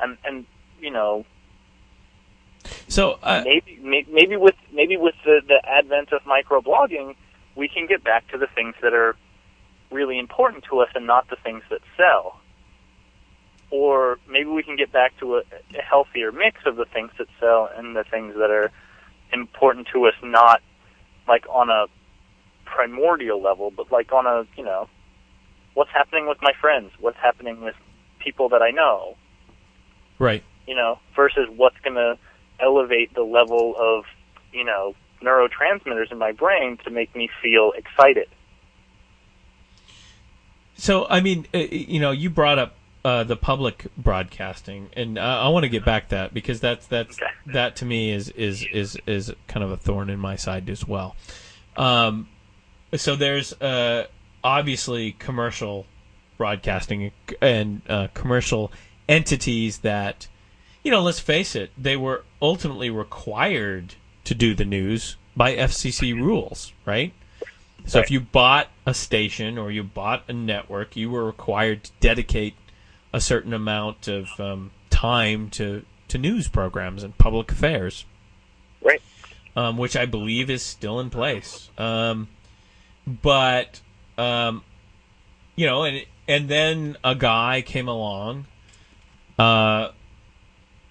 and 0.00 0.18
and 0.24 0.44
you 0.80 0.90
know 0.90 1.24
So 2.88 3.18
uh, 3.22 3.42
maybe 3.44 3.78
maybe 4.10 4.36
with 4.36 4.54
maybe 4.72 4.96
with 4.96 5.14
the 5.24 5.40
the 5.46 5.60
advent 5.68 6.12
of 6.12 6.22
microblogging, 6.22 7.14
we 7.54 7.68
can 7.68 7.86
get 7.86 8.02
back 8.02 8.28
to 8.30 8.38
the 8.38 8.46
things 8.54 8.74
that 8.82 8.94
are 8.94 9.14
really 9.90 10.18
important 10.18 10.64
to 10.70 10.80
us 10.80 10.88
and 10.94 11.06
not 11.06 11.28
the 11.28 11.36
things 11.36 11.62
that 11.70 11.80
sell. 11.96 12.40
Or 13.70 14.18
maybe 14.28 14.48
we 14.48 14.62
can 14.62 14.76
get 14.76 14.90
back 14.90 15.18
to 15.20 15.36
a, 15.36 15.42
a 15.78 15.82
healthier 15.82 16.32
mix 16.32 16.60
of 16.64 16.76
the 16.76 16.86
things 16.86 17.10
that 17.18 17.26
sell 17.38 17.68
and 17.76 17.94
the 17.94 18.04
things 18.04 18.34
that 18.34 18.50
are 18.50 18.70
important 19.32 19.88
to 19.92 20.06
us, 20.06 20.14
not 20.22 20.62
like 21.26 21.44
on 21.50 21.68
a 21.68 21.86
primordial 22.64 23.42
level, 23.42 23.70
but 23.70 23.92
like 23.92 24.12
on 24.12 24.26
a 24.26 24.46
you 24.56 24.64
know, 24.64 24.88
what's 25.74 25.90
happening 25.90 26.26
with 26.26 26.38
my 26.40 26.52
friends, 26.58 26.90
what's 26.98 27.18
happening 27.18 27.60
with 27.60 27.74
people 28.18 28.48
that 28.48 28.62
I 28.62 28.70
know, 28.70 29.16
right. 30.18 30.42
you 30.66 30.74
know, 30.74 30.98
versus 31.14 31.48
what's 31.54 31.78
going 31.80 31.96
to 31.96 32.18
elevate 32.60 33.14
the 33.14 33.22
level 33.22 33.74
of, 33.78 34.04
you 34.52 34.64
know, 34.64 34.94
neurotransmitters 35.22 36.12
in 36.12 36.18
my 36.18 36.32
brain 36.32 36.78
to 36.84 36.90
make 36.90 37.14
me 37.14 37.28
feel 37.42 37.72
excited. 37.76 38.28
So 40.76 41.06
I 41.08 41.20
mean, 41.20 41.46
uh, 41.52 41.58
you 41.58 42.00
know, 42.00 42.12
you 42.12 42.30
brought 42.30 42.58
up 42.58 42.74
uh, 43.04 43.24
the 43.24 43.36
public 43.36 43.86
broadcasting, 43.96 44.90
and 44.94 45.18
uh, 45.18 45.22
I 45.22 45.48
want 45.48 45.64
to 45.64 45.68
get 45.68 45.84
back 45.84 46.04
to 46.10 46.14
that 46.16 46.34
because 46.34 46.60
that's 46.60 46.86
that's 46.86 47.16
Okay. 47.20 47.30
that 47.46 47.76
to 47.76 47.84
me 47.84 48.12
is 48.12 48.28
is 48.30 48.64
is 48.72 48.96
is 49.06 49.32
kind 49.48 49.64
of 49.64 49.70
a 49.70 49.76
thorn 49.76 50.10
in 50.10 50.20
my 50.20 50.36
side 50.36 50.68
as 50.70 50.86
well. 50.86 51.16
Um, 51.76 52.28
so 52.94 53.16
there's 53.16 53.52
uh, 53.60 54.06
obviously 54.44 55.12
commercial 55.12 55.86
broadcasting 56.36 57.12
and 57.40 57.82
uh, 57.88 58.08
commercial 58.14 58.72
entities 59.08 59.78
that, 59.78 60.28
you 60.82 60.90
know, 60.90 61.00
let's 61.02 61.20
face 61.20 61.54
it, 61.54 61.70
they 61.76 61.96
were 61.96 62.24
ultimately 62.40 62.90
required 62.90 63.94
to 64.24 64.34
do 64.34 64.54
the 64.54 64.64
news 64.64 65.16
by 65.36 65.54
FCC 65.56 66.14
rules, 66.14 66.72
right? 66.84 67.12
So 67.86 68.00
if 68.00 68.10
you 68.10 68.20
bought 68.20 68.68
a 68.84 68.92
station 68.92 69.56
or 69.56 69.70
you 69.70 69.82
bought 69.82 70.24
a 70.28 70.32
network, 70.34 70.94
you 70.94 71.08
were 71.10 71.24
required 71.24 71.84
to 71.84 71.90
dedicate 72.00 72.54
a 73.14 73.20
certain 73.20 73.54
amount 73.54 74.08
of 74.08 74.28
um, 74.38 74.72
time 74.90 75.48
to, 75.50 75.84
to 76.08 76.18
news 76.18 76.48
programs 76.48 77.02
and 77.02 77.16
public 77.16 77.50
affairs, 77.50 78.04
Right. 78.82 79.00
um, 79.56 79.78
which 79.78 79.96
I 79.96 80.04
believe 80.04 80.50
is 80.50 80.62
still 80.62 81.00
in 81.00 81.08
place. 81.08 81.70
Um, 81.78 82.28
but 83.06 83.80
um, 84.18 84.62
you 85.56 85.64
know, 85.66 85.84
and 85.84 86.04
and 86.26 86.48
then 86.48 86.96
a 87.02 87.14
guy 87.14 87.62
came 87.62 87.88
along, 87.88 88.46
uh, 89.38 89.92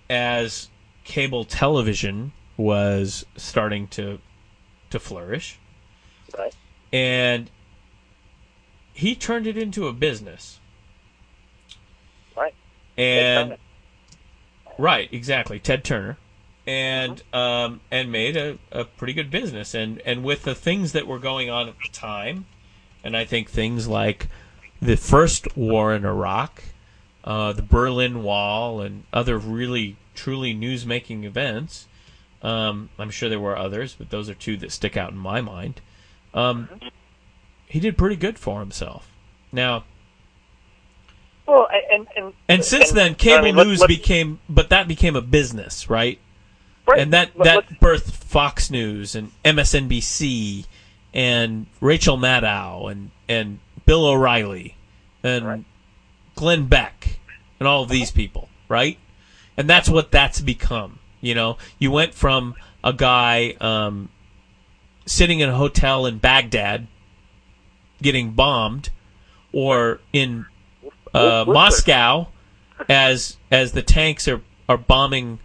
as 0.09 0.69
cable 1.03 1.45
television 1.45 2.31
was 2.57 3.25
starting 3.35 3.87
to 3.87 4.19
to 4.89 4.99
flourish 4.99 5.59
Right. 6.37 6.55
and 6.91 7.49
he 8.93 9.13
turned 9.15 9.45
it 9.45 9.57
into 9.57 9.87
a 9.87 9.93
business. 9.93 10.59
Right. 12.35 12.55
And 12.97 13.57
right, 14.79 15.07
exactly, 15.13 15.59
Ted 15.59 15.83
Turner, 15.83 16.17
and 16.65 17.21
um, 17.31 17.81
and 17.91 18.11
made 18.11 18.35
a, 18.35 18.57
a 18.71 18.85
pretty 18.85 19.13
good 19.13 19.29
business. 19.29 19.75
And 19.75 20.01
and 20.01 20.23
with 20.23 20.43
the 20.43 20.55
things 20.55 20.93
that 20.93 21.05
were 21.05 21.19
going 21.19 21.47
on 21.49 21.69
at 21.69 21.75
the 21.77 21.91
time, 21.93 22.47
and 23.03 23.15
I 23.15 23.23
think 23.23 23.51
things 23.51 23.87
like 23.87 24.29
the 24.81 24.97
first 24.97 25.55
war 25.55 25.93
in 25.93 26.03
Iraq, 26.03 26.63
uh, 27.27 27.51
the 27.51 27.61
Berlin 27.61 28.23
Wall, 28.23 28.79
and 28.81 29.03
other 29.11 29.37
really 29.37 29.97
truly 30.15 30.53
news-making 30.53 31.25
events. 31.25 31.85
Um, 32.41 32.89
I'm 32.97 33.09
sure 33.11 33.27
there 33.27 33.39
were 33.39 33.57
others, 33.57 33.93
but 33.97 34.09
those 34.11 34.29
are 34.29 34.33
two 34.33 34.55
that 34.57 34.71
stick 34.71 34.95
out 34.95 35.11
in 35.11 35.17
my 35.17 35.41
mind. 35.41 35.81
Um, 36.33 36.69
he 37.67 37.79
did 37.81 37.97
pretty 37.97 38.15
good 38.15 38.39
for 38.39 38.61
himself. 38.61 39.11
Now, 39.51 39.83
Well, 41.45 41.67
and 41.91 42.07
and 42.15 42.33
and 42.47 42.63
since 42.63 42.91
then, 42.91 43.11
I 43.11 43.15
cable 43.15 43.43
mean, 43.43 43.55
let- 43.55 43.67
news 43.67 43.79
let- 43.81 43.87
became, 43.89 44.39
but 44.49 44.69
that 44.69 44.87
became 44.87 45.15
a 45.15 45.21
business, 45.21 45.89
right? 45.89 46.19
right, 46.85 46.99
And 46.99 47.11
that 47.13 47.37
let- 47.37 47.67
that 47.67 47.79
birthed 47.79 48.11
Fox 48.11 48.69
News 48.69 49.15
and 49.15 49.31
MSNBC 49.45 50.65
and 51.13 51.65
Rachel 51.81 52.17
Maddow 52.17 52.91
and 52.91 53.11
and 53.29 53.59
Bill 53.85 54.05
O'Reilly 54.05 54.75
and 55.23 55.45
Right. 55.45 55.63
Glenn 56.37 56.67
Beck 56.67 57.19
and 57.59 57.67
all 57.67 57.83
of 57.83 57.89
these 57.89 58.11
people, 58.11 58.47
right? 58.69 58.97
And 59.57 59.69
that's 59.69 59.89
what 59.89 60.11
that's 60.11 60.39
become. 60.39 60.99
You 61.19 61.35
know, 61.35 61.57
you 61.79 61.91
went 61.91 62.13
from 62.13 62.55
a 62.83 62.93
guy 62.93 63.57
um, 63.59 64.07
sitting 65.05 65.41
in 65.41 65.49
a 65.49 65.55
hotel 65.55 66.05
in 66.05 66.19
Baghdad 66.19 66.87
getting 68.01 68.31
bombed, 68.31 68.91
or 69.51 69.99
in 70.13 70.45
uh, 71.13 71.43
Moscow 71.47 72.27
as 72.87 73.37
as 73.51 73.71
the 73.71 73.81
tanks 73.81 74.27
are, 74.27 74.41
are 74.69 74.77
bombing 74.77 75.39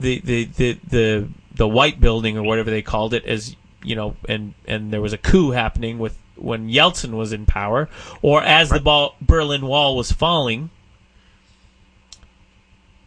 the, 0.00 0.20
the, 0.20 0.44
the, 0.44 0.78
the 0.88 1.28
the 1.54 1.68
white 1.68 2.00
building 2.00 2.38
or 2.38 2.42
whatever 2.42 2.70
they 2.70 2.80
called 2.82 3.12
it 3.12 3.24
as 3.26 3.54
you 3.82 3.94
know 3.94 4.16
and 4.28 4.54
and 4.66 4.90
there 4.90 5.02
was 5.02 5.12
a 5.12 5.18
coup 5.18 5.50
happening 5.50 5.98
with 5.98 6.16
when 6.38 6.68
Yeltsin 6.68 7.12
was 7.12 7.32
in 7.32 7.46
power 7.46 7.88
or 8.22 8.42
as 8.42 8.70
the 8.70 8.80
ball, 8.80 9.16
Berlin 9.20 9.66
Wall 9.66 9.96
was 9.96 10.12
falling 10.12 10.70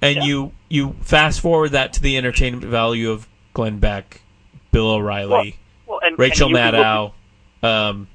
and 0.02 0.18
Yeah. 0.18 0.24
you 0.24 0.52
you 0.70 0.96
fast 1.02 1.42
forward 1.42 1.70
that 1.70 1.94
to 1.94 2.02
the 2.02 2.18
entertainment 2.18 2.66
value 2.66 3.12
of 3.12 3.28
Glenn 3.54 3.80
Beck, 3.80 4.22
Bill 4.72 4.90
O'Reilly, 4.90 5.58
well, 5.86 6.00
and, 6.02 6.18
Rachel 6.18 6.48
and 6.48 6.74
Maddow, 6.74 7.14
um, 7.62 8.08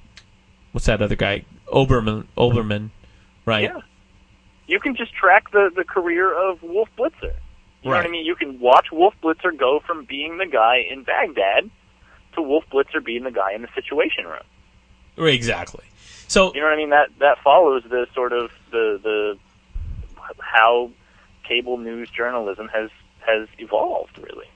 what's 0.73 0.87
that 0.87 1.03
other 1.03 1.17
guy? 1.17 1.45
Olbermann, 1.67 2.27
Olbermann, 2.37 2.91
right? 3.45 3.65
Yeah. 3.65 3.81
You 4.67 4.81
can 4.81 4.97
just 4.97 5.15
track 5.15 5.51
the, 5.53 5.71
the 5.75 5.85
career 5.85 6.33
of 6.33 6.63
Wolf 6.63 6.89
Blitzer. 6.99 7.35
You 7.83 7.91
know 7.91 7.97
what 7.99 8.07
I 8.07 8.09
mean? 8.09 8.25
You 8.27 8.35
can 8.35 8.59
watch 8.59 8.87
Wolf 8.91 9.15
Blitzer 9.23 9.57
go 9.57 9.81
from 9.87 10.07
being 10.07 10.39
the 10.39 10.47
guy 10.47 10.79
in 10.91 11.05
Baghdad 11.05 11.71
to 12.35 12.43
Wolf 12.43 12.65
Blitzer 12.73 13.05
being 13.05 13.23
the 13.23 13.31
guy 13.31 13.53
in 13.53 13.63
the 13.63 13.69
Situation 13.77 14.25
Room. 14.25 14.43
Exactly. 15.17 15.85
So 16.29 16.53
You 16.55 16.61
know 16.61 16.67
what 16.67 16.75
I 16.75 16.77
mean? 16.77 16.91
That 16.91 17.09
that 17.19 17.39
follows 17.43 17.83
the 17.89 18.07
sort 18.15 18.33
of 18.33 18.51
the 18.71 19.01
the 19.03 19.39
how 20.41 20.91
cable 21.45 21.79
news 21.79 22.11
journalism 22.11 22.69
has 22.69 22.91
has 23.21 23.49
evolved 23.59 24.19
really. 24.19 24.47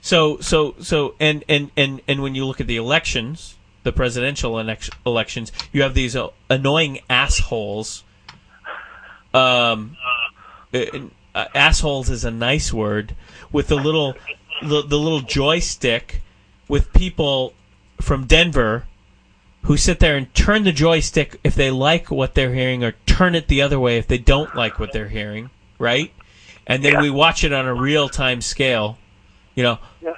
so 0.00 0.38
so 0.40 0.74
so 0.80 1.14
and 1.20 1.44
and 1.48 1.70
and 1.76 2.00
and 2.08 2.22
when 2.22 2.34
you 2.34 2.46
look 2.46 2.60
at 2.60 2.66
the 2.66 2.76
elections, 2.76 3.56
the 3.82 3.92
presidential 3.92 4.58
elections, 5.06 5.52
you 5.72 5.82
have 5.82 5.94
these 5.94 6.16
uh, 6.16 6.28
annoying 6.48 7.00
assholes. 7.08 8.04
Um, 9.34 9.96
uh, 10.74 10.84
uh, 11.34 11.46
assholes 11.54 12.10
is 12.10 12.24
a 12.24 12.30
nice 12.30 12.72
word 12.72 13.16
with 13.50 13.68
the 13.68 13.76
little 13.76 14.14
the, 14.62 14.82
the 14.82 14.98
little 14.98 15.20
joystick 15.20 16.20
with 16.68 16.92
people 16.92 17.54
from 18.00 18.26
Denver 18.26 18.84
who 19.62 19.76
sit 19.76 20.00
there 20.00 20.16
and 20.16 20.32
turn 20.34 20.64
the 20.64 20.72
joystick 20.72 21.38
if 21.44 21.54
they 21.54 21.70
like 21.70 22.10
what 22.10 22.34
they're 22.34 22.54
hearing 22.54 22.82
or 22.82 22.92
turn 23.06 23.34
it 23.34 23.48
the 23.48 23.62
other 23.62 23.78
way 23.78 23.96
if 23.98 24.06
they 24.08 24.18
don't 24.18 24.54
like 24.56 24.78
what 24.78 24.92
they're 24.92 25.08
hearing, 25.08 25.50
right? 25.78 26.12
And 26.66 26.84
then 26.84 26.94
Yeah. 26.94 27.00
we 27.02 27.10
watch 27.10 27.44
it 27.44 27.52
on 27.52 27.66
a 27.66 27.74
real 27.74 28.08
time 28.08 28.40
scale. 28.40 28.98
You 29.54 29.62
know, 29.64 29.78
Yeah. 30.02 30.14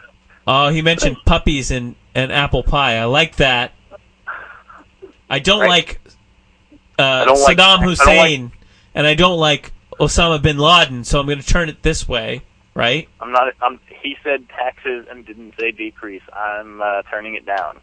oh, 0.47 0.69
he 0.69 0.81
mentioned 0.83 1.17
puppies 1.27 1.71
and, 1.71 1.95
and 2.15 2.33
apple 2.33 2.63
pie. 2.63 2.97
I 2.97 3.05
like 3.05 3.37
that. 3.37 3.73
I 5.29 5.39
don't 5.39 5.61
Right. 5.61 5.69
like 5.69 6.01
uh, 6.99 7.25
don't 7.25 7.41
like- 7.43 7.57
Saddam 7.59 7.79
I 7.81 7.83
Hussein, 7.83 8.53
and 8.95 9.07
I 9.07 9.15
don't 9.15 9.39
like 9.39 9.73
Osama 9.99 10.41
bin 10.41 10.59
Laden, 10.59 11.03
so 11.05 11.19
I'm 11.19 11.27
going 11.27 11.41
to 11.41 11.47
turn 11.47 11.69
it 11.69 11.83
this 11.83 12.07
way, 12.09 12.43
right? 12.75 13.09
I'm 13.21 13.33
not. 13.33 13.53
I'm. 13.61 13.81
He 14.03 14.17
said 14.23 14.49
taxes 14.49 15.07
and 15.11 15.27
didn't 15.27 15.55
say 15.59 15.71
decrease. 15.73 16.23
I'm 16.33 16.81
uh, 16.81 17.03
turning 17.11 17.35
it 17.35 17.45
down. 17.47 17.81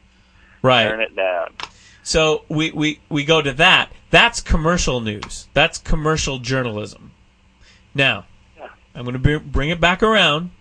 Right. 0.62 0.88
Turn 0.88 1.02
it 1.02 1.16
down. 1.16 1.56
So 2.04 2.46
we, 2.50 2.72
we, 2.72 3.00
we 3.10 3.24
go 3.26 3.42
to 3.42 3.52
that. 3.54 3.92
That's 4.10 4.42
commercial 4.42 5.00
news. 5.02 5.48
That's 5.54 5.78
commercial 5.78 6.40
journalism. 6.40 7.12
Now, 7.94 8.26
Yeah. 8.58 8.68
I'm 8.96 9.04
going 9.04 9.14
to 9.14 9.20
br- 9.20 9.38
bring 9.46 9.70
it 9.70 9.80
back 9.80 10.02
around 10.04 10.52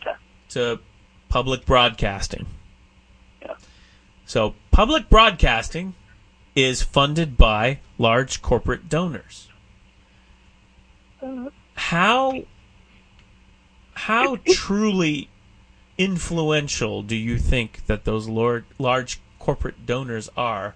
Okay. 0.00 0.16
to 0.50 0.80
public 1.28 1.64
broadcasting. 1.66 2.46
Yeah. 3.42 3.54
So, 4.24 4.54
public 4.70 5.08
broadcasting 5.08 5.94
is 6.56 6.82
funded 6.82 7.36
by 7.36 7.80
large 7.98 8.42
corporate 8.42 8.88
donors. 8.88 9.48
How 11.74 12.42
how 13.94 14.36
truly 14.48 15.28
influential 15.96 17.02
do 17.02 17.16
you 17.16 17.38
think 17.38 17.86
that 17.86 18.04
those 18.04 18.28
large 18.28 19.20
corporate 19.48 19.86
donors 19.86 20.28
are 20.36 20.74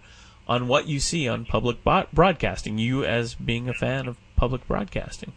on 0.48 0.66
what 0.66 0.88
you 0.88 0.98
see 0.98 1.28
on 1.28 1.44
public 1.44 1.84
bo- 1.84 2.06
broadcasting? 2.10 2.78
You 2.78 3.04
as 3.04 3.34
being 3.34 3.68
a 3.68 3.74
fan 3.74 4.08
of 4.08 4.16
public 4.34 4.66
broadcasting. 4.66 5.34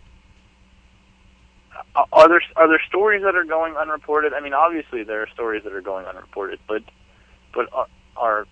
are 2.14 2.30
there 2.30 2.42
are 2.56 2.70
there 2.70 2.82
stories 2.88 3.24
that 3.24 3.36
are 3.36 3.44
going 3.44 3.76
unreported? 3.76 4.32
I 4.34 4.40
mean, 4.40 4.54
obviously 4.54 5.04
there 5.04 5.22
are 5.22 5.28
stories 5.34 5.66
that 5.66 5.74
are 5.74 5.82
going 5.82 6.06
unreported, 6.06 6.60
but 6.66 6.82
but 7.54 7.68
are, 7.74 7.88
are 8.16 8.48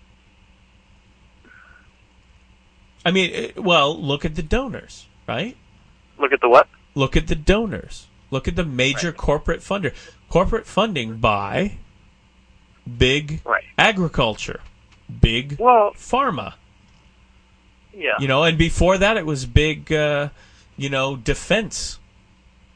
I 3.06 3.10
mean, 3.10 3.30
eh, 3.32 3.52
well, 3.56 3.98
look 3.98 4.26
at 4.26 4.34
the 4.34 4.42
donors, 4.42 5.06
right? 5.26 5.56
look 6.18 6.32
at 6.32 6.42
the 6.42 6.48
what? 6.50 6.68
Look 6.94 7.16
at 7.16 7.28
the 7.28 7.34
donors. 7.34 8.06
Look 8.30 8.46
at 8.48 8.54
the 8.56 8.64
major 8.66 9.12
corporate 9.12 9.60
funder. 9.60 9.94
Corporate 10.28 10.66
funding 10.66 11.16
by 11.16 11.78
big 12.98 13.40
Right. 13.46 13.64
agriculture, 13.78 14.60
big 15.20 15.56
Well, 15.58 15.92
pharma. 15.96 16.54
yeah. 17.92 18.12
You 18.18 18.28
know, 18.28 18.42
and 18.44 18.58
before 18.58 18.98
that 18.98 19.16
it 19.16 19.26
was 19.26 19.46
big, 19.46 19.92
uh, 19.92 20.28
you 20.76 20.88
know, 20.90 21.16
defense, 21.16 21.98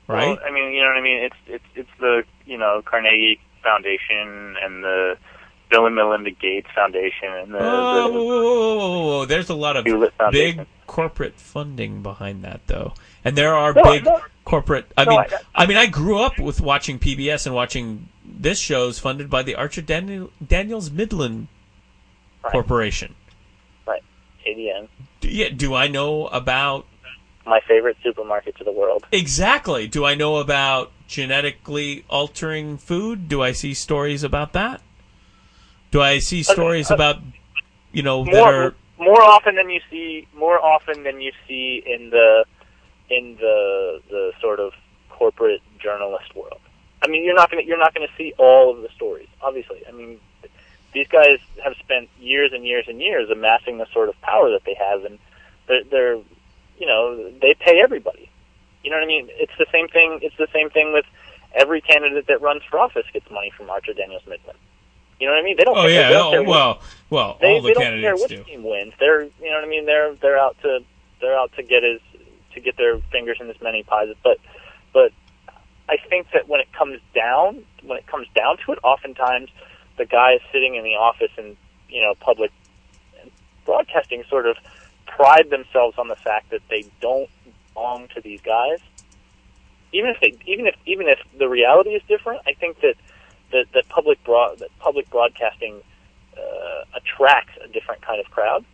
right? 0.07 0.29
Well, 0.29 0.39
I 0.47 0.51
mean, 0.53 0.73
you 0.73 0.81
know 0.81 0.89
what 0.89 0.97
I 0.99 1.01
mean. 1.03 1.23
It's 1.25 1.37
it's 1.47 1.65
it's 1.75 1.91
the 1.99 2.23
you 2.47 2.59
know 2.59 2.83
Carnegie 2.85 3.41
Foundation 3.63 4.57
and 4.63 4.85
the 4.85 5.17
Bill 5.71 5.87
and 5.87 5.95
Melinda 5.97 6.31
Gates 6.31 6.69
Foundation 6.75 7.29
and 7.33 7.53
the, 7.53 7.59
Oh, 7.61 8.13
the 8.13 8.13
whoa, 8.13 8.25
whoa, 8.25 8.79
whoa, 8.79 9.07
whoa, 9.07 9.25
there's 9.27 9.51
a 9.51 9.55
lot 9.55 9.77
of 9.77 9.85
big 10.31 10.67
corporate 10.87 11.35
funding 11.39 12.03
behind 12.03 12.43
that, 12.45 12.61
though, 12.69 12.95
and 13.25 13.37
there 13.37 13.55
are 13.55 13.75
No, 13.75 13.83
big 13.83 14.05
no. 14.05 14.21
corporate. 14.47 14.91
I 14.97 15.05
No, 15.05 15.11
mean, 15.11 15.21
I- 15.21 15.63
I, 15.63 15.67
mean, 15.67 15.77
I 15.77 15.85
grew 15.87 16.21
up 16.21 16.39
with 16.39 16.61
watching 16.63 16.99
PBS 16.99 17.45
and 17.45 17.55
watching 17.55 18.09
this 18.25 18.59
shows 18.59 18.99
funded 18.99 19.29
by 19.29 19.43
the 19.43 19.57
Archer 19.57 19.83
Daniel, 19.83 20.31
Daniels 20.47 20.91
Midland 20.91 21.49
Right. 22.45 22.53
Corporation. 22.53 23.15
right 23.87 24.03
ADM, 24.47 24.89
Do, 25.21 25.29
yeah, 25.29 25.49
do 25.49 25.75
I 25.75 25.89
know 25.89 26.27
about 26.29 26.87
my 27.47 27.61
favorite 27.67 27.97
supermarket 28.03 28.57
to 28.59 28.65
the 28.65 28.73
world. 28.73 29.05
exactly? 29.11 29.89
Do 29.89 30.05
I 30.05 30.15
know 30.15 30.37
about 30.37 30.93
genetically 31.07 32.05
altering 32.09 32.77
food? 32.77 33.29
Do 33.29 33.43
I 33.43 33.53
see 33.53 33.75
stories 33.75 34.23
about 34.23 34.53
that? 34.53 34.83
Do 35.91 36.03
I 36.03 36.19
see 36.19 36.43
stories 36.43 36.91
uh, 36.91 36.95
about 36.95 37.17
you 37.93 38.03
know 38.03 38.25
that 38.25 38.33
More 38.33 38.55
are 38.55 38.75
more 38.99 39.23
often 39.23 39.55
than 39.55 39.71
you 39.71 39.81
see 39.91 40.27
more 40.37 40.63
often 40.63 41.03
than 41.03 41.21
you 41.21 41.33
see 41.47 41.83
in 41.87 42.11
the 42.11 42.45
in 43.11 43.37
the 43.41 44.01
the 44.11 44.33
sort 44.41 44.61
of 44.61 44.73
corporate 45.09 45.63
journalist 45.79 46.35
world. 46.35 46.61
I 47.03 47.09
mean, 47.09 47.25
you're 47.25 47.35
not 47.35 47.51
gonna 47.51 47.63
you're 47.63 47.79
not 47.79 47.95
gonna 47.95 48.15
see 48.17 48.35
all 48.39 48.75
of 48.75 48.83
the 48.83 48.89
stories. 48.95 49.29
Obviously, 49.41 49.83
I 49.89 49.93
mean, 49.93 50.21
these 50.99 51.07
guys 51.07 51.39
have 51.63 51.75
spent 51.79 52.09
years 52.19 52.51
and 52.53 52.65
years 52.65 52.87
and 52.89 53.01
years 53.01 53.31
amassing 53.31 53.79
the 53.79 53.87
sort 53.93 54.09
of 54.09 54.21
power 54.21 54.51
that 54.51 54.63
they 54.67 54.75
have, 54.75 55.05
and 55.05 55.19
they're, 55.69 55.85
they're 55.85 56.15
you 56.77 56.87
know 56.87 57.31
they 57.41 57.55
pay 57.55 57.81
everybody. 57.81 58.29
You 58.83 58.91
know 58.91 58.97
what 58.97 59.05
I 59.05 59.07
mean? 59.07 59.29
It's 59.31 59.53
the 59.59 59.67
same 59.71 59.87
thing. 59.87 60.19
It's 60.23 60.37
the 60.39 60.49
same 60.53 60.71
thing 60.71 60.93
with 60.93 61.05
every 61.55 61.81
candidate 61.81 62.27
that 62.27 62.43
runs 62.43 62.63
for 62.69 62.81
office 62.81 63.07
gets 63.13 63.31
money 63.31 63.53
from 63.57 63.71
Archer 63.71 63.93
Daniels 63.93 64.23
Midland. 64.27 64.59
You 65.21 65.29
know 65.29 65.35
what 65.35 65.41
I 65.41 65.45
mean? 65.45 65.57
They 65.57 65.65
don't. 65.65 65.79
Oh 65.79 65.83
they 65.85 65.95
yeah, 65.95 66.11
don't 66.11 66.27
oh, 66.27 66.31
care 66.31 66.43
well, 66.43 66.83
well, 67.11 67.39
they, 67.41 67.55
all 67.55 67.63
the 67.63 67.69
they 67.69 67.75
don't 67.75 68.01
care 68.01 68.17
which 68.17 68.29
do. 68.29 68.43
team 68.43 68.65
wins. 68.65 68.93
They're 68.99 69.23
you 69.23 69.51
know 69.51 69.55
what 69.55 69.65
I 69.65 69.69
mean. 69.69 69.87
They're 69.87 70.15
they're 70.17 70.39
out 70.39 70.57
to 70.63 70.81
they're 71.21 71.39
out 71.39 71.53
to 71.57 71.63
get 71.63 71.85
as 71.85 72.01
to 72.55 72.61
get 72.61 72.77
their 72.77 72.99
fingers 73.13 73.39
in 73.41 73.49
as 73.49 73.61
many 73.63 73.85
pies. 73.85 74.09
But 74.25 74.39
but 74.93 75.13
I 75.89 75.97
think 76.09 76.27
that 76.35 76.49
when 76.49 76.61
it 76.61 76.73
comes 76.73 76.99
down 77.15 77.65
when 77.85 77.99
it 77.99 78.07
comes 78.09 78.27
down 78.35 78.57
to 78.67 78.73
it, 78.73 78.81
oftentimes 78.83 79.51
the 79.99 80.07
guys 80.07 80.41
sitting 80.53 80.77
in 80.77 80.85
the 80.85 80.95
office 80.95 81.31
and 81.37 81.57
you 81.89 82.01
know 82.01 82.15
public 82.21 82.51
broadcasting 83.65 84.25
sort 84.31 84.47
of 84.47 84.57
pride 85.07 85.51
themselves 85.51 85.99
on 85.99 86.09
the 86.09 86.17
fact 86.17 86.51
that 86.51 86.63
they 86.71 86.85
don't 87.01 87.29
belong 87.75 88.09
to 88.15 88.21
these 88.21 88.41
guys. 88.41 88.79
Even 89.93 90.11
if 90.11 90.21
they 90.21 90.37
even 90.51 90.67
if 90.67 90.75
even 90.87 91.09
if 91.09 91.19
the 91.39 91.49
reality 91.49 91.91
is 91.91 92.03
different, 92.09 92.41
I 92.47 92.55
think 92.55 92.81
that 92.81 92.95
that, 93.53 93.67
that 93.75 93.89
public 93.89 94.23
broad 94.25 94.59
that 94.59 94.71
public 94.79 95.09
broadcasting 95.11 95.81
uh, 96.37 96.85
attracts 96.95 97.53
a 97.63 97.69
different 97.69 98.03
kind 98.03 98.21
of 98.21 98.31
crowd. 98.31 98.65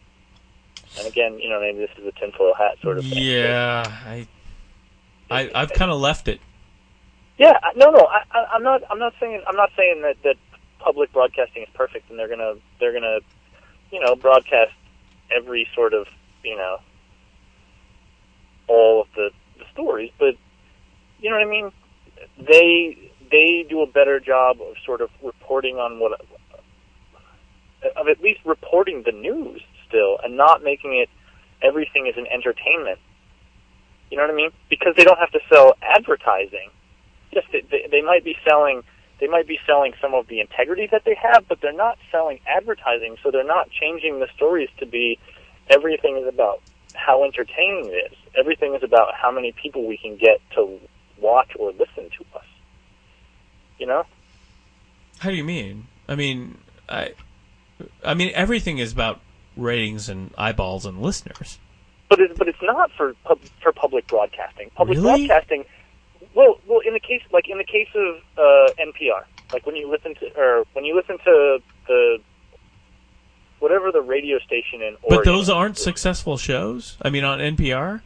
And 0.98 1.06
again, 1.06 1.38
you 1.38 1.48
know, 1.48 1.60
maybe 1.60 1.78
this 1.78 1.90
is 1.98 2.06
a 2.06 2.12
tinfoil 2.12 2.54
hat 2.54 2.78
sort 2.82 2.98
of 2.98 3.04
thing. 3.04 3.18
Yeah, 3.18 3.84
I, 4.06 4.28
I, 5.30 5.50
I've 5.54 5.72
kind 5.72 5.90
of 5.90 5.98
left 5.98 6.28
it. 6.28 6.40
Yeah, 7.36 7.58
no, 7.74 7.90
no, 7.90 8.06
I, 8.06 8.22
I, 8.30 8.46
I'm 8.54 8.62
not. 8.62 8.82
I'm 8.90 8.98
not 8.98 9.14
saying. 9.18 9.42
I'm 9.46 9.56
not 9.56 9.70
saying 9.76 10.02
that 10.02 10.16
that 10.22 10.36
public 10.84 11.12
broadcasting 11.12 11.62
is 11.62 11.68
perfect, 11.74 12.10
and 12.10 12.18
they're 12.18 12.28
gonna 12.28 12.54
they're 12.78 12.92
gonna, 12.92 13.20
you 13.90 14.00
know, 14.00 14.14
broadcast 14.14 14.72
every 15.34 15.66
sort 15.74 15.94
of 15.94 16.06
you 16.44 16.56
know 16.56 16.78
all 18.68 19.02
of 19.02 19.08
the 19.16 19.30
the 19.58 19.64
stories. 19.72 20.10
But 20.18 20.34
you 21.18 21.30
know 21.30 21.36
what 21.36 21.46
I 21.46 21.50
mean. 21.50 21.72
They 22.38 23.10
they 23.30 23.66
do 23.68 23.82
a 23.82 23.86
better 23.86 24.20
job 24.20 24.58
of 24.60 24.74
sort 24.84 25.00
of 25.00 25.10
reporting 25.22 25.76
on 25.76 25.98
what 25.98 26.20
of 27.96 28.08
at 28.08 28.20
least 28.22 28.40
reporting 28.44 29.02
the 29.04 29.12
news 29.12 29.62
still, 29.88 30.18
and 30.22 30.36
not 30.36 30.62
making 30.62 30.94
it 30.94 31.08
everything 31.62 32.06
is 32.06 32.16
an 32.16 32.26
entertainment. 32.26 32.98
You 34.10 34.18
know 34.18 34.24
what 34.24 34.32
I 34.32 34.36
mean? 34.36 34.50
Because 34.68 34.94
they 34.96 35.04
don't 35.04 35.18
have 35.18 35.32
to 35.32 35.40
sell 35.50 35.74
advertising 35.82 36.70
yes, 37.34 37.44
they, 37.52 37.62
they, 37.70 37.88
they 37.90 38.02
might 38.02 38.24
be 38.24 38.36
selling 38.48 38.82
they 39.20 39.28
might 39.28 39.46
be 39.46 39.58
selling 39.66 39.92
some 40.00 40.14
of 40.14 40.26
the 40.26 40.40
integrity 40.40 40.88
that 40.90 41.04
they 41.04 41.16
have, 41.20 41.46
but 41.48 41.60
they're 41.60 41.72
not 41.72 41.98
selling 42.10 42.40
advertising, 42.46 43.16
so 43.22 43.30
they're 43.30 43.44
not 43.44 43.70
changing 43.70 44.20
the 44.20 44.28
stories 44.34 44.68
to 44.78 44.86
be 44.86 45.18
everything 45.70 46.16
is 46.16 46.26
about 46.26 46.60
how 46.94 47.24
entertaining 47.24 47.86
it 47.86 48.12
is. 48.12 48.18
Everything 48.36 48.74
is 48.74 48.82
about 48.82 49.14
how 49.14 49.30
many 49.30 49.52
people 49.52 49.86
we 49.86 49.96
can 49.96 50.16
get 50.16 50.40
to 50.54 50.78
watch 51.18 51.52
or 51.58 51.70
listen 51.72 52.10
to 52.18 52.24
us. 52.36 52.44
You 53.78 53.86
know? 53.86 54.04
How 55.18 55.30
do 55.30 55.36
you 55.36 55.44
mean? 55.44 55.86
I 56.08 56.14
mean, 56.14 56.58
I, 56.88 57.12
I 58.04 58.14
mean 58.14 58.30
everything 58.34 58.78
is 58.78 58.92
about 58.92 59.20
ratings 59.56 60.08
and 60.08 60.32
eyeballs 60.36 60.86
and 60.86 61.00
listeners. 61.00 61.58
But 62.08 62.20
it's 62.20 62.38
but 62.38 62.48
it's 62.48 62.62
not 62.62 62.90
for 62.92 63.14
pub, 63.24 63.40
for 63.62 63.72
public 63.72 64.06
broadcasting. 64.06 64.70
Public 64.74 64.98
Really? 64.98 65.26
broadcasting. 65.26 65.64
Well, 66.34 66.58
well, 66.66 66.80
in 66.80 66.92
the 66.94 67.00
case 67.00 67.22
like 67.32 67.48
in 67.48 67.58
the 67.58 67.64
case 67.64 67.88
of 67.94 68.16
uh, 68.36 68.72
NPR, 68.80 69.24
like 69.52 69.66
when 69.66 69.76
you 69.76 69.90
listen 69.90 70.14
to 70.16 70.36
or 70.40 70.64
when 70.72 70.84
you 70.84 70.94
listen 70.96 71.18
to 71.18 71.58
the 71.86 72.18
whatever 73.60 73.90
the 73.92 74.00
radio 74.02 74.38
station 74.40 74.82
in 74.82 74.96
Oregon. 75.02 75.08
But 75.08 75.24
those 75.24 75.48
aren't 75.48 75.78
successful 75.78 76.36
shows. 76.36 76.96
I 77.02 77.10
mean, 77.10 77.24
on 77.24 77.38
NPR, 77.38 78.02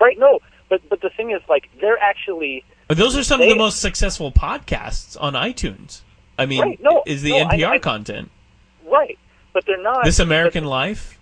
right. 0.00 0.18
No, 0.18 0.40
but 0.68 0.86
but 0.88 1.00
the 1.00 1.10
thing 1.10 1.30
is, 1.30 1.40
like 1.48 1.68
they're 1.80 1.98
actually 1.98 2.64
But 2.88 2.96
those 2.98 3.16
are 3.16 3.22
some 3.24 3.40
of 3.40 3.48
the 3.48 3.54
most 3.56 3.80
successful 3.80 4.30
podcasts 4.32 5.16
on 5.20 5.32
iTunes. 5.34 6.02
I 6.38 6.46
mean, 6.46 6.60
Right, 6.62 6.80
no, 6.82 7.02
is 7.06 7.22
the 7.22 7.30
no, 7.30 7.36
I- 7.48 7.56
NPR 7.56 7.68
I- 7.72 7.78
content 7.78 8.30
right, 8.86 9.18
but 9.52 9.64
they're 9.66 9.82
not 9.82 10.04
This 10.04 10.18
American 10.18 10.64
Life? 10.64 11.18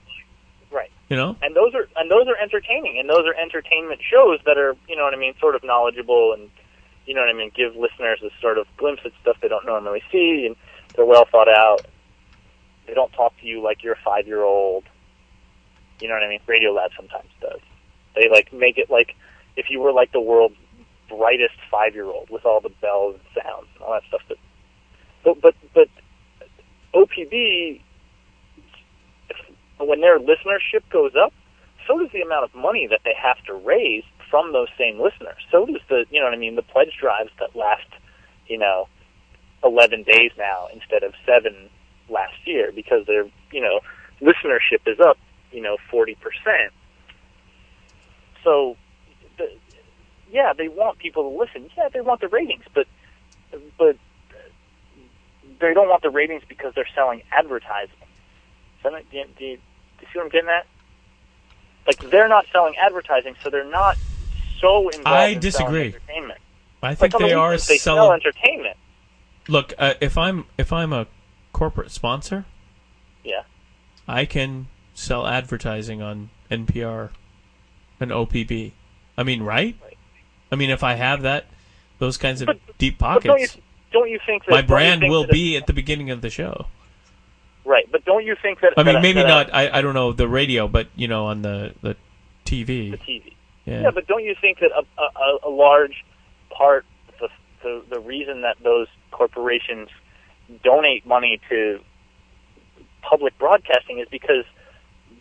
You 1.10 1.16
know, 1.16 1.36
and 1.42 1.56
those 1.56 1.74
are 1.74 1.88
and 1.96 2.08
those 2.08 2.28
are 2.28 2.36
entertaining 2.36 3.00
and 3.00 3.10
those 3.10 3.26
are 3.26 3.34
entertainment 3.34 4.00
shows 4.00 4.38
that 4.46 4.56
are 4.56 4.76
you 4.88 4.94
know 4.94 5.02
what 5.02 5.12
I 5.12 5.16
mean 5.16 5.34
sort 5.40 5.56
of 5.56 5.64
knowledgeable 5.64 6.32
and 6.32 6.48
you 7.04 7.14
know 7.14 7.20
what 7.20 7.28
I 7.28 7.32
mean 7.32 7.50
give 7.52 7.74
listeners 7.74 8.20
a 8.22 8.30
sort 8.40 8.58
of 8.58 8.68
glimpse 8.76 9.02
at 9.04 9.10
stuff 9.20 9.36
they 9.42 9.48
don't 9.48 9.66
normally 9.66 10.04
see 10.12 10.46
and 10.46 10.54
they're 10.94 11.04
well 11.04 11.26
thought 11.30 11.48
out. 11.48 11.84
They 12.86 12.94
don't 12.94 13.12
talk 13.12 13.36
to 13.40 13.46
you 13.46 13.60
like 13.60 13.82
you're 13.82 13.94
a 13.94 14.02
five 14.04 14.28
year 14.28 14.44
old. 14.44 14.84
You 16.00 16.06
know 16.06 16.14
what 16.14 16.22
I 16.22 16.28
mean? 16.28 16.40
Radio 16.46 16.70
Lab 16.70 16.92
sometimes 16.96 17.28
does. 17.40 17.60
They 18.14 18.28
like 18.30 18.52
make 18.52 18.78
it 18.78 18.88
like 18.88 19.16
if 19.56 19.66
you 19.68 19.80
were 19.80 19.92
like 19.92 20.12
the 20.12 20.20
world's 20.20 20.54
brightest 21.08 21.56
five 21.72 21.92
year 21.92 22.04
old 22.06 22.30
with 22.30 22.46
all 22.46 22.60
the 22.60 22.70
bells 22.80 23.16
and 23.16 23.44
sounds 23.44 23.66
and 23.74 23.82
all 23.82 23.92
that 23.94 24.02
stuff. 24.06 24.22
But 24.28 24.38
but 25.24 25.42
but, 25.42 25.54
but 25.74 25.88
OPB 26.94 27.82
when 29.86 30.00
their 30.00 30.18
listenership 30.18 30.88
goes 30.90 31.12
up, 31.16 31.32
so 31.86 31.98
does 31.98 32.10
the 32.12 32.22
amount 32.22 32.44
of 32.44 32.54
money 32.54 32.86
that 32.88 33.00
they 33.04 33.14
have 33.20 33.42
to 33.46 33.54
raise 33.54 34.04
from 34.30 34.52
those 34.52 34.68
same 34.78 35.00
listeners. 35.00 35.38
So 35.50 35.66
does 35.66 35.80
the, 35.88 36.04
you 36.10 36.20
know 36.20 36.26
what 36.26 36.34
I 36.34 36.38
mean, 36.38 36.54
the 36.54 36.62
pledge 36.62 36.96
drives 37.00 37.30
that 37.40 37.56
last, 37.56 37.88
you 38.46 38.58
know, 38.58 38.88
11 39.64 40.04
days 40.04 40.30
now 40.38 40.68
instead 40.72 41.02
of 41.02 41.14
seven 41.26 41.68
last 42.08 42.34
year 42.46 42.72
because 42.74 43.06
their, 43.06 43.24
you 43.52 43.60
know, 43.60 43.80
listenership 44.20 44.86
is 44.86 45.00
up, 45.00 45.18
you 45.52 45.60
know, 45.60 45.76
40%. 45.92 46.16
So, 48.44 48.76
the, 49.36 49.50
yeah, 50.30 50.52
they 50.56 50.68
want 50.68 50.98
people 50.98 51.30
to 51.30 51.38
listen. 51.38 51.70
Yeah, 51.76 51.88
they 51.92 52.00
want 52.00 52.20
the 52.20 52.28
ratings, 52.28 52.64
but, 52.74 52.86
but 53.78 53.96
they 55.60 55.74
don't 55.74 55.88
want 55.88 56.02
the 56.02 56.10
ratings 56.10 56.42
because 56.48 56.72
they're 56.74 56.88
selling 56.94 57.22
advertising. 57.32 57.94
Do, 58.82 58.90
you, 59.12 59.24
do 59.38 59.44
you 59.44 59.58
see 60.12 60.18
what 60.18 60.24
I'm 60.24 60.30
getting 60.30 60.48
at? 60.50 60.66
Like 61.86 62.10
they're 62.10 62.28
not 62.28 62.46
selling 62.52 62.74
advertising, 62.76 63.34
so 63.42 63.50
they're 63.50 63.64
not 63.64 63.96
so 64.60 64.88
involved. 64.90 65.06
I 65.06 65.26
in 65.28 65.40
disagree. 65.40 65.86
Entertainment. 65.86 66.40
I 66.82 66.94
think 66.94 67.14
like 67.14 67.22
they 67.22 67.28
the 67.30 67.34
are 67.38 67.52
they 67.52 67.76
sell 67.78 67.96
selling. 67.96 68.20
entertainment. 68.20 68.76
Look, 69.48 69.74
uh, 69.78 69.94
if 70.00 70.16
I'm 70.16 70.46
if 70.58 70.72
I'm 70.72 70.92
a 70.92 71.06
corporate 71.52 71.90
sponsor, 71.90 72.44
Yeah, 73.24 73.42
I 74.06 74.24
can 74.24 74.68
sell 74.94 75.26
advertising 75.26 76.00
on 76.02 76.30
NPR 76.50 77.10
and 77.98 78.10
OPB. 78.10 78.72
I 79.16 79.22
mean, 79.22 79.42
right? 79.42 79.76
I 80.52 80.56
mean, 80.56 80.70
if 80.70 80.82
I 80.82 80.94
have 80.94 81.22
that, 81.22 81.46
those 81.98 82.16
kinds 82.16 82.40
of 82.40 82.46
But- 82.46 82.58
deep 82.78 82.98
But 82.98 83.22
don't 83.22 83.40
you 83.40 83.46
pockets, 83.46 83.58
don't 83.92 84.08
you 84.10 84.18
think 84.24 84.44
that 84.44 84.50
my 84.50 84.62
brand 84.62 85.00
think 85.00 85.10
will 85.10 85.26
be 85.26 85.56
at 85.56 85.66
the 85.66 85.72
beginning 85.72 86.10
of 86.10 86.20
the 86.22 86.30
show. 86.30 86.66
Right? 87.64 87.90
But 87.90 88.04
don't 88.04 88.24
you 88.24 88.36
think 88.40 88.60
that 88.60 88.74
I 88.76 88.82
mean, 88.82 88.94
that- 88.94 89.02
maybe 89.02 89.22
that- 89.22 89.28
not. 89.28 89.54
I, 89.54 89.78
I 89.78 89.80
don't 89.82 89.94
know 89.94 90.12
the 90.12 90.28
radio, 90.28 90.68
but 90.68 90.88
you 90.96 91.08
know, 91.08 91.26
on 91.26 91.42
the 91.42 91.74
the 91.82 91.96
TV. 92.44 92.90
the 92.92 92.96
TV? 92.98 93.34
Yeah. 93.66 93.82
Yeah, 93.82 93.90
but 93.90 94.06
don't 94.06 94.24
you 94.24 94.34
think 94.40 94.58
that 94.60 94.70
a, 94.72 95.02
a, 95.02 95.48
a 95.48 95.50
large 95.50 96.04
part, 96.50 96.84
the, 97.20 97.28
the 97.62 97.82
the 97.90 98.00
reason 98.00 98.42
that 98.42 98.56
those 98.62 98.88
corporations 99.10 99.88
donate 100.64 101.06
money 101.06 101.40
to 101.48 101.78
public 103.02 103.36
broadcasting 103.38 103.98
is 103.98 104.08
because 104.10 104.44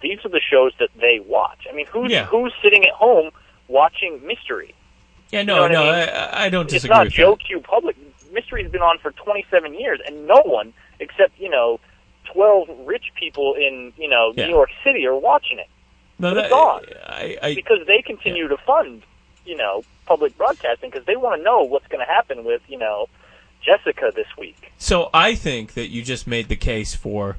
these 0.02 0.20
are 0.26 0.30
the 0.30 0.42
shows 0.42 0.72
that 0.80 0.90
they 1.00 1.20
watch. 1.26 1.68
I 1.70 1.76
mean, 1.76 1.86
who's 1.88 2.12
Yeah. 2.12 2.26
who's 2.26 2.54
sitting 2.64 2.84
at 2.86 2.94
home 2.94 3.32
watching 3.68 4.26
Mystery? 4.26 4.74
yeah, 5.32 5.44
no, 5.44 5.66
you 5.68 5.74
know 5.74 5.84
no, 5.84 5.90
I 5.92 6.00
mean? 6.06 6.10
I, 6.10 6.46
I 6.46 6.50
don't 6.50 6.68
disagree. 6.70 6.96
It's 6.96 7.06
not 7.06 7.10
Joe 7.10 7.32
that. 7.32 7.46
Q 7.46 7.60
Public. 7.62 7.96
Mystery's 8.32 8.70
been 8.72 8.82
on 8.82 8.98
for 9.00 9.12
27 9.12 9.74
years, 9.74 10.00
and 10.06 10.28
no 10.28 10.42
one 10.46 10.74
except 11.00 11.40
you 11.40 11.50
know 11.50 11.80
12 12.34 12.70
rich 12.86 13.06
people 13.20 13.56
in 13.56 13.94
you 13.98 14.10
know 14.10 14.34
Yeah. 14.36 14.46
New 14.48 14.54
York 14.54 14.70
City 14.84 15.06
are 15.06 15.16
watching 15.16 15.60
it 15.60 15.68
No, 16.18 16.34
that, 16.34 16.46
it's 16.46 16.54
on. 16.54 16.84
I, 17.06 17.38
I, 17.42 17.56
because 17.56 17.86
they 17.88 18.02
continue 18.02 18.48
to 18.48 18.58
fund, 18.58 19.04
you 19.46 19.56
know, 19.56 19.84
public 20.06 20.38
broadcasting 20.38 20.90
because 20.90 21.06
they 21.06 21.16
want 21.16 21.40
to 21.40 21.44
know 21.44 21.64
what's 21.64 21.88
going 21.88 22.06
to 22.06 22.12
happen 22.12 22.44
with, 22.44 22.62
you 22.68 22.78
know, 22.78 23.08
Jessica 23.64 24.12
this 24.16 24.28
week. 24.38 24.72
So 24.78 25.10
I 25.14 25.36
think 25.36 25.74
that 25.74 25.88
you 25.90 26.02
just 26.04 26.28
made 26.28 26.48
the 26.50 26.56
case 26.56 26.96
for 26.96 27.38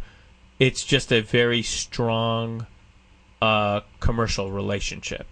it's 0.59 0.85
just 0.85 1.13
a 1.13 1.21
very 1.21 1.63
strong 1.63 2.67
uh, 3.41 3.81
commercial 4.01 4.51
relationship. 4.51 5.27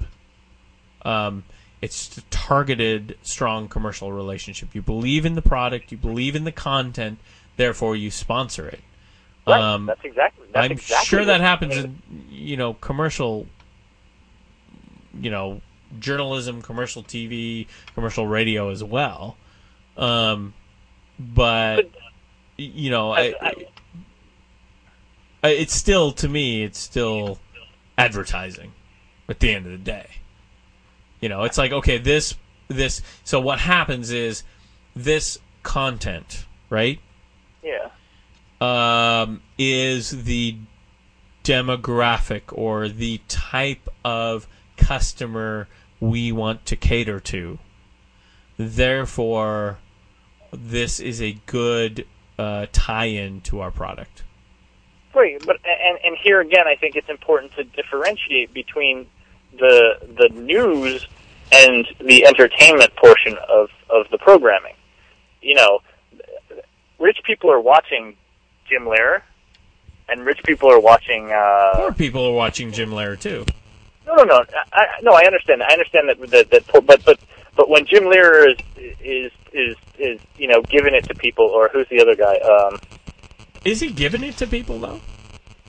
Um, 1.03 1.45
it's 1.81 2.17
a 2.19 2.23
targeted, 2.23 3.17
strong 3.23 3.69
commercial 3.69 4.13
relationship. 4.13 4.75
You 4.75 4.83
believe 4.83 5.25
in 5.25 5.35
the 5.35 5.43
product, 5.43 5.93
you 5.93 5.99
believe 5.99 6.35
in 6.35 6.45
the 6.45 6.53
content, 6.53 7.19
therefore 7.57 7.95
you 7.95 8.11
sponsor 8.11 8.67
it. 8.67 8.81
Right. 9.49 9.61
Um, 9.63 9.87
that's 9.87 10.05
exactly. 10.05 10.47
That's 10.53 10.65
I'm 10.65 10.73
exactly 10.73 11.07
sure 11.07 11.25
that 11.25 11.41
happens 11.41 11.77
in 11.77 12.03
you 12.31 12.57
know 12.57 12.75
commercial, 12.75 13.47
you 15.19 15.31
know 15.31 15.61
journalism, 15.99 16.61
commercial 16.63 17.03
TV, 17.03 17.67
commercial 17.95 18.27
radio 18.27 18.71
as 18.71 18.85
well. 18.85 19.37
Um, 19.97 20.55
but 21.19 21.91
you 22.57 22.91
know, 22.91 23.13
I- 23.13 23.35
I, 25.43 25.49
it's 25.51 25.75
still 25.75 26.13
to 26.13 26.29
me, 26.29 26.63
it's 26.63 26.79
still 26.79 27.39
advertising. 27.97 28.73
At 29.29 29.41
the 29.41 29.55
end 29.55 29.67
of 29.67 29.73
the 29.73 29.79
day, 29.79 30.07
you 31.21 31.29
know, 31.29 31.43
it's 31.45 31.59
like 31.59 31.71
okay, 31.73 31.99
this 31.99 32.35
this. 32.69 33.03
So 33.25 33.41
what 33.41 33.59
happens 33.59 34.11
is 34.11 34.43
this 34.97 35.39
content, 35.63 36.47
right? 36.71 36.99
yeah. 37.63 37.91
Um, 38.61 39.41
is 39.57 40.25
the 40.25 40.57
demographic 41.45 42.43
or 42.53 42.89
the 42.89 43.21
type 43.29 43.89
of 44.05 44.47
customer 44.77 45.69
we 46.01 46.33
want 46.33 46.67
to 46.67 46.77
cater 46.77 47.21
to. 47.21 47.59
Therefore, 48.57 49.79
this 50.53 51.01
is 51.01 51.23
a 51.23 51.39
good 51.47 52.07
uh, 52.39 52.67
tie-in 52.73 53.41
to 53.43 53.61
our 53.61 53.71
product. 53.71 54.25
Right, 55.15 55.43
but 55.45 55.57
and 55.65 55.99
and 56.05 56.17
here 56.23 56.41
again, 56.41 56.67
I 56.67 56.77
think 56.77 56.95
it's 56.95 57.09
important 57.09 57.53
to 57.55 57.65
differentiate 57.65 58.53
between 58.53 59.07
the 59.59 59.99
the 60.17 60.29
news 60.29 61.07
and 61.51 61.87
the 61.99 62.27
entertainment 62.27 62.95
portion 62.97 63.37
of 63.49 63.71
of 63.91 64.07
the 64.11 64.19
programming. 64.19 64.75
You 65.41 65.55
know, 65.55 65.81
rich 66.99 67.19
people 67.25 67.51
are 67.51 67.61
watching 67.61 68.17
Jim 68.69 68.85
Lehrer, 68.85 69.23
and 70.09 70.25
rich 70.25 70.41
people 70.45 70.71
are 70.71 70.81
watching. 70.81 71.31
Uh, 71.33 71.73
Poor 71.75 71.93
people 71.93 72.27
are 72.27 72.33
watching 72.35 72.73
Jim 72.73 72.91
Lehrer 72.91 73.19
too. 73.19 73.45
No, 74.07 74.15
no, 74.17 74.25
no. 74.25 74.45
I, 74.73 74.81
I, 74.81 74.87
no, 75.03 75.13
I 75.13 75.25
understand. 75.27 75.63
I 75.63 75.73
understand 75.73 76.09
that. 76.09 76.31
That, 76.31 76.51
that 76.51 76.87
but 76.87 77.05
but 77.05 77.21
but 77.57 77.69
when 77.69 77.85
Jim 77.87 78.05
Lehrer 78.05 78.51
is 78.53 78.57
is 79.01 79.33
is 79.53 79.77
is 79.99 80.21
you 80.37 80.49
know 80.49 80.63
giving 80.63 80.95
it 80.95 81.05
to 81.09 81.15
people, 81.15 81.45
or 81.47 81.69
who's 81.69 81.89
the 81.89 82.01
other 82.01 82.15
guy? 82.17 82.37
Um, 82.39 82.79
Is 83.65 83.81
he 83.81 83.91
giving 83.91 84.23
it 84.23 84.37
to 84.39 84.47
people 84.47 84.79
though? 84.79 85.01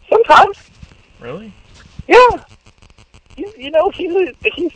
sometimes, 0.10 0.58
Really? 1.20 1.54
yeah. 2.08 2.43
You, 3.38 3.54
you 3.58 3.72
know, 3.72 3.89
he's 3.91 4.12
a 4.14 4.34
he's 4.56 4.72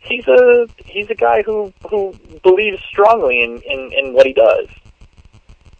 he's 0.00 0.26
a 0.28 0.68
he's 0.84 1.08
a 1.10 1.14
guy 1.14 1.42
who 1.42 1.72
who 1.90 2.14
believes 2.42 2.80
strongly 2.88 3.42
in 3.42 3.60
in 3.62 3.90
in 3.92 4.12
what 4.12 4.26
he 4.26 4.32
does. 4.32 4.68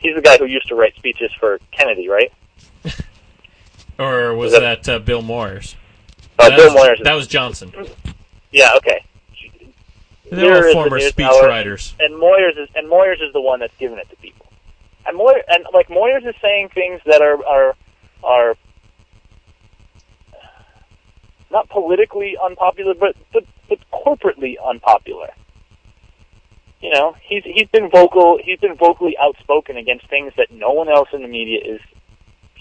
He's 0.07 0.15
the 0.15 0.23
guy 0.23 0.37
who 0.39 0.45
used 0.47 0.69
to 0.69 0.77
write 0.77 0.95
speeches 0.95 1.33
for 1.41 1.59
Kennedy, 1.73 2.09
right? 2.09 2.33
Or 3.99 4.35
was 4.35 4.53
Is 4.53 4.61
that, 4.61 4.87
uh, 4.91 4.99
Bill 4.99 5.23
Moyers? 5.23 5.75
Uh, 6.39 6.51
that 6.51 6.57
Bill 6.59 6.75
was, 6.75 6.85
Moyers. 6.85 7.03
That 7.05 7.15
was 7.15 7.27
Johnson. 7.27 7.73
yeah, 8.53 8.75
okay. 8.77 9.03
They're 10.31 10.67
all 10.67 10.73
former 10.75 10.99
news 10.99 11.09
speech 11.09 11.25
hour, 11.27 11.49
writers. 11.49 11.95
and 11.99 12.15
Moyers 12.15 12.59
is 12.59 12.69
and 12.75 12.91
Moyers 12.91 13.27
is 13.27 13.33
the 13.33 13.41
one 13.41 13.59
that's 13.61 13.75
giving 13.79 13.97
it 13.97 14.11
to 14.11 14.17
people. 14.17 14.47
And 15.07 15.17
Moyer 15.17 15.41
and 15.49 15.65
like 15.73 15.89
Moyers 15.89 16.29
is 16.29 16.35
saying 16.43 16.71
things 16.75 17.01
that 17.07 17.23
are 17.23 17.43
are 17.47 17.75
are 18.23 18.57
not 21.51 21.71
politically 21.71 22.37
unpopular, 22.45 22.93
but 22.93 23.17
but 23.33 23.45
but 23.71 23.79
corporately 23.91 24.57
unpopular. 24.63 25.31
You 26.81 26.91
know, 26.91 27.17
he's 27.23 27.43
he's 27.45 27.69
been 27.69 27.91
vocal. 27.91 28.39
He's 28.43 28.61
been 28.61 28.77
vocally 28.77 29.17
outspoken 29.19 29.77
against 29.77 30.09
things 30.09 30.33
that 30.37 30.51
no 30.51 30.73
one 30.73 30.89
else 30.89 31.09
in 31.13 31.23
the 31.23 31.29
media 31.29 31.61
is 31.65 31.81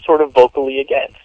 sort 0.06 0.22
of 0.22 0.34
vocally 0.34 0.80
against. 0.80 1.18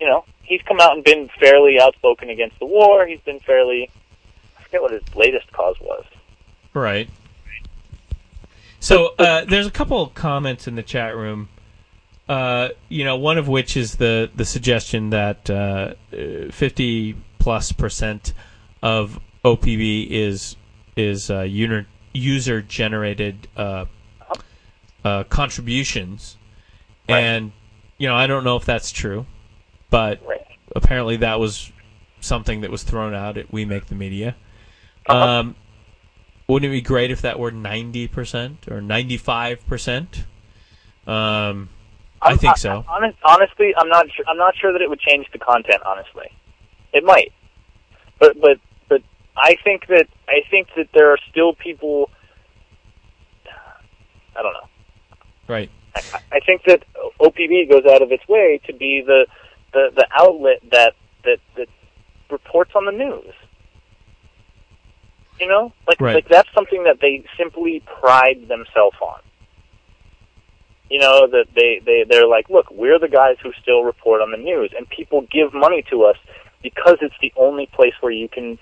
You 0.00 0.06
know, 0.06 0.24
he's 0.42 0.60
come 0.62 0.80
out 0.80 0.92
and 0.92 1.02
been 1.02 1.30
fairly 1.40 1.80
outspoken 1.80 2.28
against 2.28 2.58
the 2.58 2.66
war. 2.66 3.06
He's 3.06 3.20
been 3.20 3.40
fairly. 3.40 3.90
I 4.58 4.62
forget 4.62 4.82
what 4.82 4.92
his 4.92 5.02
latest 5.14 5.50
cause 5.52 5.76
was. 5.80 6.04
Right. 6.74 7.08
So 8.80 9.14
uh, 9.18 9.44
there's 9.46 9.66
a 9.66 9.70
couple 9.70 10.02
of 10.02 10.14
comments 10.14 10.68
in 10.68 10.74
the 10.74 10.82
chat 10.82 11.16
room. 11.16 11.48
Uh, 12.28 12.70
you 12.88 13.04
know, 13.04 13.16
one 13.16 13.38
of 13.38 13.48
which 13.48 13.76
is 13.76 13.96
the 13.96 14.30
the 14.34 14.44
suggestion 14.44 15.10
that 15.10 15.48
uh, 15.48 15.94
uh, 16.12 16.50
50 16.50 17.16
plus 17.38 17.72
percent 17.72 18.34
of 18.82 19.18
OPB 19.44 20.08
is 20.10 20.56
is 20.96 21.30
uh, 21.30 21.42
user 22.12 22.62
generated 22.62 23.48
uh, 23.56 23.84
uh, 25.04 25.24
contributions, 25.24 26.36
Right. 27.08 27.22
and 27.22 27.52
you 27.98 28.08
know 28.08 28.14
I 28.14 28.26
don't 28.26 28.44
know 28.44 28.56
if 28.56 28.64
that's 28.64 28.90
true, 28.90 29.26
but 29.90 30.20
Right. 30.26 30.44
apparently 30.74 31.16
that 31.18 31.38
was 31.38 31.70
something 32.20 32.62
that 32.62 32.70
was 32.70 32.82
thrown 32.82 33.14
out 33.14 33.36
at 33.36 33.52
We 33.52 33.64
Make 33.64 33.86
the 33.86 33.94
Media. 33.94 34.34
Uh-huh. 35.06 35.18
Um, 35.18 35.54
wouldn't 36.48 36.70
it 36.70 36.74
be 36.74 36.80
great 36.80 37.10
if 37.10 37.22
that 37.22 37.38
were 37.38 37.50
ninety 37.50 38.08
percent 38.08 38.66
or 38.68 38.80
ninety 38.80 39.16
five 39.16 39.66
percent? 39.66 40.24
Um, 41.06 41.68
I 42.20 42.36
think 42.36 42.56
so. 42.56 42.84
Honest, 42.88 43.18
honestly, 43.24 43.74
I'm 43.76 43.88
not. 43.88 44.06
Sure, 44.10 44.24
I'm 44.28 44.38
not 44.38 44.56
sure 44.56 44.72
that 44.72 44.80
it 44.82 44.88
would 44.88 45.00
change 45.00 45.26
the 45.32 45.38
content. 45.38 45.82
Honestly, 45.84 46.28
it 46.92 47.04
might, 47.04 47.32
but 48.18 48.40
but 48.40 48.58
I 49.36 49.56
think 49.62 49.86
that 49.88 50.08
I 50.28 50.42
think 50.50 50.68
that 50.76 50.88
there 50.94 51.10
are 51.12 51.18
still 51.30 51.54
people. 51.54 52.10
I 54.34 54.42
don't 54.42 54.52
know. 54.52 54.68
Right. 55.48 55.70
I, 55.94 56.00
I 56.32 56.40
think 56.40 56.62
that 56.66 56.82
OPB 57.20 57.70
goes 57.70 57.84
out 57.90 58.02
of 58.02 58.12
its 58.12 58.26
way 58.28 58.60
to 58.66 58.72
be 58.72 59.02
the 59.06 59.26
the, 59.72 59.90
the 59.94 60.06
outlet 60.18 60.62
that, 60.70 60.94
that 61.24 61.38
that 61.56 61.68
reports 62.30 62.72
on 62.74 62.86
the 62.86 62.92
news. 62.92 63.32
You 65.40 65.48
know, 65.48 65.72
like 65.86 66.00
Right. 66.00 66.14
like 66.14 66.28
that's 66.28 66.48
something 66.54 66.84
that 66.84 66.98
they 67.00 67.24
simply 67.36 67.82
pride 68.00 68.48
themselves 68.48 68.96
on. 69.02 69.20
You 70.88 71.00
know 71.00 71.26
that 71.26 71.46
they 71.54 71.80
they 71.84 72.04
they're 72.08 72.28
like, 72.28 72.48
look, 72.48 72.70
we're 72.70 72.98
the 72.98 73.08
guys 73.08 73.36
who 73.42 73.52
still 73.60 73.82
report 73.82 74.22
on 74.22 74.30
the 74.30 74.38
news, 74.38 74.72
and 74.76 74.88
people 74.88 75.26
give 75.30 75.52
money 75.52 75.84
to 75.90 76.04
us 76.04 76.16
because 76.62 76.96
it's 77.02 77.14
the 77.20 77.32
only 77.36 77.66
place 77.66 77.92
where 78.00 78.12
you 78.12 78.28
can 78.28 78.58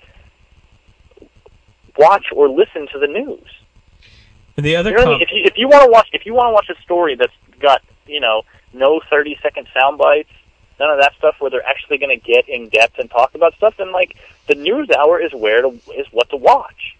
watch 1.97 2.27
or 2.33 2.49
listen 2.49 2.87
to 2.93 2.99
the 2.99 3.07
news. 3.07 3.47
And 4.57 4.65
the 4.65 4.75
other 4.75 4.91
You 4.91 4.97
know 4.97 5.03
what 5.03 5.15
I 5.15 5.17
mean? 5.17 5.21
If 5.21 5.29
you 5.31 5.41
if 5.45 5.53
you 5.57 5.67
want 5.67 5.83
to 5.85 5.91
watch 5.91 6.07
if 6.13 6.25
you 6.25 6.33
want 6.33 6.47
to 6.47 6.53
watch 6.53 6.69
a 6.69 6.81
story 6.83 7.15
that's 7.15 7.33
got 7.59 7.81
you 8.05 8.19
know 8.19 8.43
no 8.73 9.01
thirty 9.09 9.37
second 9.41 9.67
sound 9.73 9.97
bites, 9.97 10.29
none 10.79 10.89
of 10.89 10.99
that 10.99 11.13
stuff 11.17 11.35
where 11.39 11.51
they're 11.51 11.65
actually 11.65 11.97
going 11.97 12.17
to 12.17 12.25
get 12.25 12.47
in 12.47 12.69
depth 12.69 12.97
and 12.99 13.09
talk 13.09 13.35
about 13.35 13.53
stuff, 13.55 13.73
then 13.77 13.91
like 13.91 14.15
the 14.47 14.55
news 14.55 14.89
hour 14.97 15.19
is 15.19 15.33
where 15.33 15.61
to 15.61 15.69
is 15.97 16.07
what 16.11 16.29
to 16.29 16.37
watch. 16.37 16.95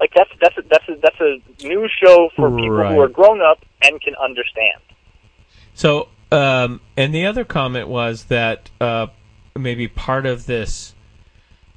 Like 0.00 0.12
that's 0.14 0.30
that's 0.40 0.58
a, 0.58 0.62
that's 0.62 0.88
a, 0.88 0.96
that's 1.00 1.20
a 1.20 1.66
news 1.66 1.92
show 2.02 2.28
for 2.34 2.50
people 2.50 2.72
Right. 2.72 2.92
who 2.92 3.00
are 3.00 3.08
grown 3.08 3.40
up 3.40 3.64
and 3.82 4.00
can 4.00 4.14
understand. 4.16 4.80
So, 5.74 6.08
um, 6.32 6.80
and 6.96 7.14
the 7.14 7.26
other 7.26 7.44
comment 7.44 7.88
was 7.88 8.24
that 8.24 8.70
uh, 8.80 9.08
maybe 9.56 9.86
part 9.88 10.26
of 10.26 10.46
this 10.46 10.94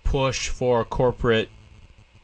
push 0.04 0.50
for 0.50 0.84
corporate 0.86 1.50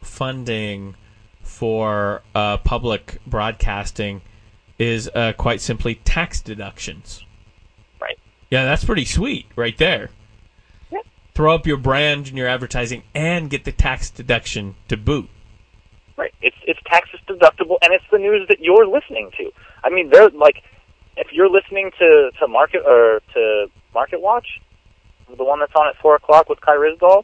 funding 0.03 0.95
for 1.41 2.21
uh, 2.33 2.57
public 2.57 3.19
broadcasting 3.27 4.21
is 4.79 5.09
uh, 5.13 5.33
quite 5.33 5.61
simply 5.61 5.95
tax 5.95 6.41
deductions. 6.41 7.23
Right. 8.01 8.17
Yeah, 8.49 8.65
that's 8.65 8.83
pretty 8.83 9.05
sweet 9.05 9.47
right 9.55 9.77
there. 9.77 10.09
Yeah. 10.91 10.99
Throw 11.35 11.55
up 11.55 11.67
your 11.67 11.77
brand 11.77 12.27
and 12.27 12.37
your 12.37 12.47
advertising 12.47 13.03
and 13.13 13.49
get 13.49 13.65
the 13.65 13.71
tax 13.71 14.09
deduction 14.09 14.75
to 14.87 14.97
boot. 14.97 15.29
Right. 16.17 16.33
It's 16.41 16.57
it's 16.65 16.79
taxes 16.85 17.19
deductible, 17.27 17.77
and 17.81 17.93
it's 17.93 18.05
the 18.11 18.19
news 18.19 18.47
that 18.47 18.59
you're 18.59 18.87
listening 18.87 19.31
to. 19.37 19.51
I 19.83 19.89
mean, 19.89 20.09
they're 20.09 20.29
like, 20.29 20.63
if 21.17 21.27
you're 21.31 21.49
listening 21.49 21.91
to 21.99 22.31
to 22.39 22.47
Market 22.47 22.83
or 22.85 23.21
to 23.33 23.67
Market 23.93 24.21
Watch, 24.21 24.61
the 25.35 25.43
one 25.43 25.59
that's 25.59 25.73
on 25.75 25.87
at 25.87 25.97
four 25.97 26.15
o'clock 26.15 26.49
with 26.49 26.61
Kai 26.61 26.75
Ryssdal, 26.75 27.23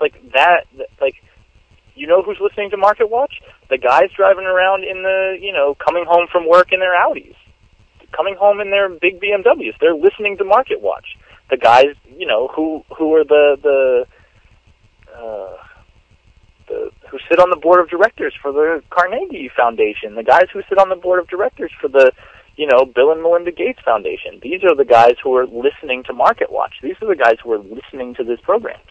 like 0.00 0.14
that, 0.32 0.66
like, 1.00 1.22
you 1.94 2.06
know 2.06 2.22
who's 2.22 2.38
listening 2.40 2.70
to 2.70 2.76
Market 2.76 3.10
Watch? 3.10 3.34
The 3.70 3.78
guys 3.78 4.10
driving 4.16 4.44
around 4.44 4.84
in 4.84 5.02
the, 5.02 5.36
you 5.40 5.52
know, 5.52 5.74
coming 5.74 6.04
home 6.06 6.26
from 6.30 6.48
work 6.48 6.72
in 6.72 6.80
their 6.80 6.94
Audis, 6.94 7.36
coming 8.16 8.36
home 8.38 8.60
in 8.60 8.70
their 8.70 8.88
big 8.88 9.20
BMWs. 9.20 9.74
They're 9.80 9.94
listening 9.94 10.36
to 10.38 10.44
Market 10.44 10.80
Watch. 10.80 11.16
The 11.50 11.56
guys, 11.56 11.94
you 12.16 12.26
know, 12.26 12.48
who 12.48 12.84
who 12.96 13.14
are 13.14 13.24
the 13.24 13.56
the. 13.62 14.06
Uh, 15.14 15.56
the, 16.68 16.90
who 17.10 17.18
sit 17.28 17.38
on 17.38 17.50
the 17.50 17.56
board 17.56 17.80
of 17.80 17.90
directors 17.90 18.32
for 18.40 18.52
the 18.52 18.82
Carnegie 18.90 19.50
Foundation, 19.54 20.14
the 20.14 20.22
guys 20.22 20.46
who 20.52 20.62
sit 20.68 20.78
on 20.78 20.88
the 20.88 20.96
board 20.96 21.20
of 21.20 21.28
directors 21.28 21.70
for 21.80 21.88
the, 21.88 22.12
you 22.56 22.66
know, 22.66 22.84
Bill 22.84 23.12
and 23.12 23.22
Melinda 23.22 23.52
Gates 23.52 23.80
Foundation. 23.84 24.40
These 24.42 24.64
are 24.64 24.74
the 24.74 24.84
guys 24.84 25.16
who 25.22 25.36
are 25.36 25.46
listening 25.46 26.02
to 26.04 26.12
Market 26.12 26.50
Watch. 26.50 26.74
These 26.82 26.96
are 27.02 27.08
the 27.08 27.16
guys 27.16 27.36
who 27.42 27.52
are 27.52 27.58
listening 27.58 28.14
to 28.16 28.24
this 28.24 28.40
programs. 28.42 28.88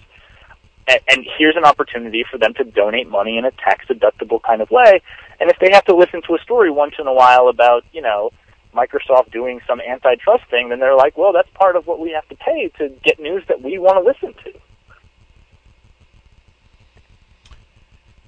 And, 0.92 1.00
and 1.10 1.26
here's 1.38 1.56
an 1.56 1.64
opportunity 1.64 2.26
for 2.30 2.38
them 2.38 2.54
to 2.56 2.64
donate 2.64 3.10
money 3.10 3.38
in 3.38 3.46
a 3.46 3.52
tax 3.52 3.86
deductible 3.88 4.42
kind 4.44 4.62
of 4.62 4.70
way. 4.70 5.02
And 5.40 5.50
if 5.50 5.58
they 5.60 5.72
have 5.72 5.86
to 5.86 5.96
listen 5.96 6.22
to 6.28 6.36
a 6.36 6.40
story 6.40 6.70
once 6.70 6.96
in 7.00 7.08
a 7.08 7.14
while 7.14 7.48
about, 7.48 7.84
you 7.94 8.02
know, 8.02 8.32
Microsoft 8.74 9.32
doing 9.32 9.60
some 9.68 9.80
antitrust 9.82 10.44
thing, 10.50 10.70
then 10.70 10.80
they're 10.80 10.96
like, 10.96 11.18
well, 11.18 11.34
that's 11.34 11.50
part 11.54 11.76
of 11.76 11.88
what 11.88 12.00
we 12.00 12.12
have 12.12 12.28
to 12.30 12.36
pay 12.36 12.70
to 12.78 12.90
get 13.04 13.20
news 13.20 13.44
that 13.48 13.62
we 13.62 13.78
want 13.78 13.98
to 13.98 14.08
listen 14.08 14.34
to. 14.44 14.60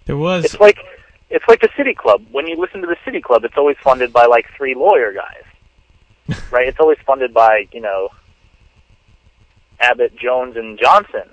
There 0.05 0.17
was 0.17 0.45
It's 0.45 0.59
like 0.59 0.79
it's 1.29 1.45
like 1.47 1.61
the 1.61 1.69
City 1.77 1.93
Club. 1.93 2.25
When 2.31 2.45
you 2.45 2.57
listen 2.59 2.81
to 2.81 2.87
the 2.87 2.97
City 3.05 3.21
Club, 3.21 3.45
it's 3.45 3.55
always 3.57 3.77
funded 3.81 4.11
by 4.11 4.25
like 4.25 4.45
three 4.57 4.75
lawyer 4.75 5.13
guys, 5.13 6.41
right? 6.51 6.67
It's 6.67 6.79
always 6.79 6.97
funded 7.05 7.33
by 7.33 7.67
you 7.71 7.79
know 7.79 8.09
Abbott, 9.79 10.15
Jones, 10.17 10.57
and 10.57 10.77
Johnson, 10.77 11.29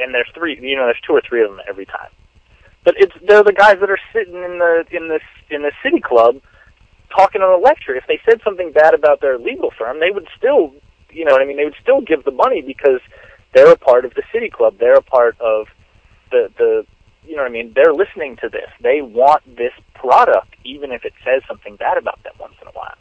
and 0.00 0.14
there's 0.14 0.28
three. 0.34 0.58
You 0.60 0.76
know, 0.76 0.84
there's 0.86 1.00
two 1.06 1.12
or 1.14 1.22
three 1.26 1.42
of 1.42 1.50
them 1.50 1.60
every 1.68 1.86
time. 1.86 2.10
But 2.84 2.94
it's 2.98 3.14
they're 3.26 3.42
the 3.42 3.52
guys 3.52 3.78
that 3.80 3.90
are 3.90 3.98
sitting 4.12 4.34
in 4.34 4.58
the 4.58 4.84
in 4.90 5.08
this 5.08 5.22
in 5.50 5.62
the 5.62 5.72
City 5.82 6.00
Club 6.00 6.36
talking 7.14 7.42
on 7.42 7.52
a 7.52 7.62
lecture. 7.62 7.94
If 7.94 8.04
they 8.06 8.20
said 8.28 8.40
something 8.44 8.72
bad 8.72 8.94
about 8.94 9.20
their 9.20 9.38
legal 9.38 9.70
firm, 9.76 10.00
they 10.00 10.10
would 10.10 10.28
still, 10.36 10.72
you 11.10 11.24
know 11.24 11.32
what 11.32 11.42
I 11.42 11.44
mean? 11.44 11.56
They 11.56 11.64
would 11.64 11.80
still 11.82 12.00
give 12.00 12.24
the 12.24 12.30
money 12.30 12.62
because 12.62 13.00
they're 13.54 13.72
a 13.72 13.76
part 13.76 14.04
of 14.04 14.14
the 14.14 14.22
City 14.32 14.50
Club. 14.50 14.76
They're 14.78 14.96
a 14.96 15.02
part 15.02 15.40
of 15.40 15.66
the 16.30 16.50
the 16.58 16.86
you 17.24 17.34
know 17.34 17.42
what 17.42 17.50
I 17.50 17.52
mean? 17.52 17.72
They're 17.74 17.92
listening 17.92 18.36
to 18.36 18.48
this. 18.48 18.70
They 18.80 19.02
want 19.02 19.42
this 19.56 19.72
product, 19.94 20.54
even 20.64 20.92
if 20.92 21.04
it 21.04 21.12
says 21.24 21.42
something 21.48 21.74
bad 21.76 21.98
about 21.98 22.22
them 22.22 22.34
once 22.38 22.54
in 22.62 22.68
a 22.68 22.72
while. 22.72 22.94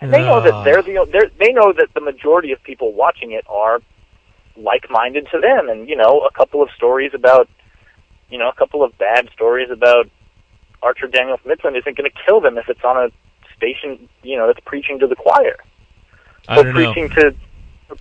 And 0.00 0.12
they 0.12 0.20
know 0.22 0.40
that 0.40 0.54
Ah. 0.54 0.64
they're 0.64 0.82
the 0.82 1.06
they're, 1.12 1.30
they 1.38 1.52
know 1.52 1.72
that 1.72 1.88
the 1.94 2.00
majority 2.00 2.52
of 2.52 2.62
people 2.62 2.92
watching 2.92 3.32
it 3.32 3.44
are 3.48 3.80
like-minded 4.56 5.28
to 5.32 5.40
them, 5.40 5.68
and 5.68 5.88
you 5.88 5.96
know, 5.96 6.20
a 6.20 6.30
couple 6.32 6.62
of 6.62 6.68
stories 6.76 7.12
about, 7.14 7.48
you 8.30 8.38
know, 8.38 8.48
a 8.48 8.54
couple 8.54 8.82
of 8.82 8.96
bad 8.98 9.28
stories 9.32 9.70
about 9.70 10.08
Archer 10.82 11.06
Daniel 11.06 11.38
Midland 11.44 11.76
isn't 11.76 11.96
going 11.96 12.10
to 12.10 12.16
kill 12.26 12.40
them 12.40 12.58
if 12.58 12.68
it's 12.68 12.84
on 12.84 12.96
a 12.96 13.10
station, 13.56 14.08
you 14.22 14.36
know, 14.36 14.46
that's 14.46 14.60
preaching 14.64 14.98
to 14.98 15.06
the 15.06 15.16
choir 15.16 15.56
I 16.48 16.62
don't 16.62 16.74
know. 16.74 16.92
preaching 16.92 17.08
to. 17.10 17.34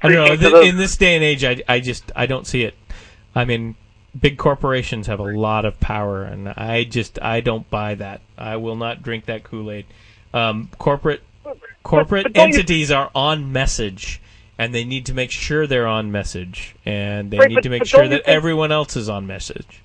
I 0.02 0.10
don't 0.10 0.42
know. 0.42 0.50
to 0.50 0.62
In 0.62 0.78
this 0.78 0.98
day 0.98 1.16
and 1.16 1.24
age, 1.24 1.44
I, 1.44 1.62
I 1.68 1.80
just 1.80 2.12
I 2.16 2.26
don't 2.26 2.48
see 2.48 2.64
it. 2.64 2.76
I 3.36 3.46
mean, 3.46 3.76
big 4.20 4.38
corporations 4.38 5.08
have 5.08 5.20
a 5.20 5.24
lot 5.24 5.66
of 5.66 5.80
power, 5.80 6.24
and 6.24 6.50
I 6.50 6.84
just 6.84 7.22
I 7.22 7.42
don't 7.42 7.70
buy 7.70 7.96
that. 7.96 8.22
I 8.38 8.58
will 8.58 8.76
not 8.76 9.04
drink 9.04 9.26
that 9.26 9.44
Kool 9.44 9.72
Aid. 9.72 9.86
Um, 10.34 10.70
corporate 10.78 11.22
corporate 11.84 12.24
but 12.24 12.36
you- 12.36 12.42
entities 12.42 12.92
are 12.92 13.12
on 13.14 13.52
message, 13.52 14.22
and 14.58 14.74
they 14.74 14.84
need 14.84 15.06
to 15.08 15.14
make 15.14 15.32
sure 15.32 15.68
they're 15.68 15.88
on 15.88 16.12
message, 16.12 16.76
and 16.86 17.32
they 17.32 17.38
Right, 17.38 17.50
need 17.50 17.56
but- 17.56 17.64
to 17.64 17.70
make 17.70 17.86
sure 17.86 18.08
that 18.08 18.26
think- 18.26 18.28
everyone 18.28 18.72
else 18.72 18.96
is 18.96 19.10
on 19.10 19.28
message. 19.28 19.82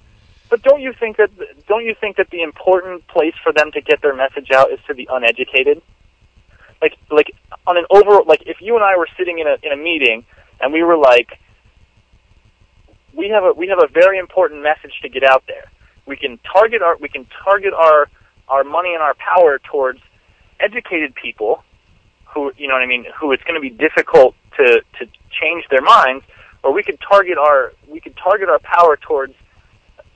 But 0.48 0.62
don't 0.62 0.80
you 0.80 0.92
think 0.92 1.16
that 1.18 1.30
don't 1.68 1.84
you 1.84 1.94
think 2.00 2.16
that 2.16 2.30
the 2.30 2.42
important 2.42 3.06
place 3.06 3.34
for 3.42 3.52
them 3.52 3.70
to 3.72 3.80
get 3.80 4.02
their 4.02 4.14
message 4.14 4.50
out 4.50 4.72
is 4.72 4.80
to 4.88 4.94
the 4.94 5.08
uneducated? 5.10 5.80
Like 6.82 6.96
like 7.10 7.30
on 7.66 7.76
an 7.76 7.84
overall 7.90 8.24
like 8.26 8.42
if 8.46 8.60
you 8.60 8.74
and 8.74 8.84
I 8.84 8.96
were 8.96 9.06
sitting 9.16 9.38
in 9.38 9.46
a 9.46 9.56
in 9.62 9.70
a 9.70 9.76
meeting 9.76 10.24
and 10.60 10.72
we 10.72 10.82
were 10.82 10.96
like 10.96 11.38
we 13.14 13.28
have 13.28 13.44
a 13.44 13.52
we 13.52 13.68
have 13.68 13.78
a 13.82 13.86
very 13.86 14.18
important 14.18 14.62
message 14.62 14.94
to 15.02 15.08
get 15.08 15.22
out 15.22 15.44
there. 15.46 15.70
We 16.06 16.16
can 16.16 16.38
target 16.52 16.82
our 16.82 16.96
we 16.96 17.08
can 17.08 17.26
target 17.44 17.72
our 17.72 18.08
our 18.48 18.64
money 18.64 18.94
and 18.94 19.02
our 19.02 19.14
power 19.14 19.60
towards 19.70 20.00
educated 20.58 21.14
people 21.14 21.62
who 22.26 22.52
you 22.56 22.66
know 22.66 22.74
what 22.74 22.82
I 22.82 22.86
mean 22.86 23.06
who 23.20 23.30
it's 23.32 23.42
going 23.44 23.54
to 23.54 23.60
be 23.60 23.70
difficult 23.70 24.34
to 24.64 24.82
to 24.98 25.06
change 25.30 25.64
their 25.70 25.82
minds 25.82 26.24
or 26.62 26.72
we 26.72 26.82
could 26.82 26.98
target 27.00 27.38
our 27.38 27.72
we 27.88 28.00
could 28.00 28.16
target 28.16 28.48
our 28.48 28.58
power 28.58 28.96
towards 28.96 29.34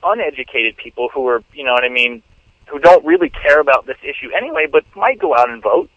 uneducated 0.03 0.77
people 0.77 1.09
who 1.13 1.27
are, 1.27 1.43
you 1.53 1.63
know 1.63 1.73
what 1.73 1.83
I 1.83 1.89
mean, 1.89 2.21
who 2.67 2.79
don't 2.79 3.05
really 3.05 3.29
care 3.29 3.59
about 3.59 3.85
this 3.85 3.97
issue 4.03 4.29
anyway, 4.35 4.67
but 4.71 4.83
might 4.95 5.19
go 5.19 5.35
out 5.35 5.49
and 5.49 5.61
vote. 5.61 5.89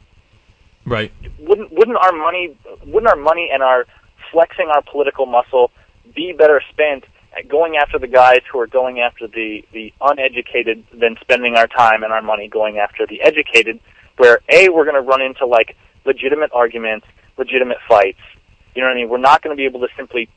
Right. 0.84 1.12
Wouldn't 1.38 1.72
wouldn't 1.72 1.98
our 1.98 2.12
money 2.12 2.56
wouldn't 2.86 3.08
our 3.08 3.16
money 3.16 3.50
and 3.52 3.62
our 3.62 3.84
flexing 4.32 4.68
our 4.68 4.82
political 4.82 5.26
muscle 5.26 5.70
be 6.14 6.32
better 6.32 6.62
spent 6.70 7.04
at 7.36 7.48
going 7.48 7.76
after 7.76 7.98
the 7.98 8.06
guys 8.06 8.40
who 8.50 8.58
are 8.58 8.66
going 8.66 9.00
after 9.00 9.26
the 9.26 9.64
the 9.72 9.92
uneducated 10.00 10.84
than 10.98 11.16
spending 11.20 11.56
our 11.56 11.66
time 11.66 12.02
and 12.02 12.12
our 12.12 12.22
money 12.22 12.48
going 12.48 12.78
after 12.78 13.06
the 13.06 13.20
educated, 13.20 13.80
where 14.16 14.40
a 14.48 14.70
we're 14.70 14.84
going 14.84 14.94
to 14.94 15.06
run 15.06 15.20
into 15.20 15.44
like 15.44 15.76
legitimate 16.06 16.50
arguments, 16.54 17.06
legitimate 17.36 17.78
fights. 17.86 18.20
You 18.78 18.84
know 18.84 18.90
what 18.90 18.96
I 18.96 19.00
mean? 19.00 19.08
We're 19.08 19.18
not 19.18 19.42
going 19.42 19.50
to 19.50 19.58
be 19.58 19.64
able 19.64 19.80
to 19.80 19.88
simply 19.96 20.28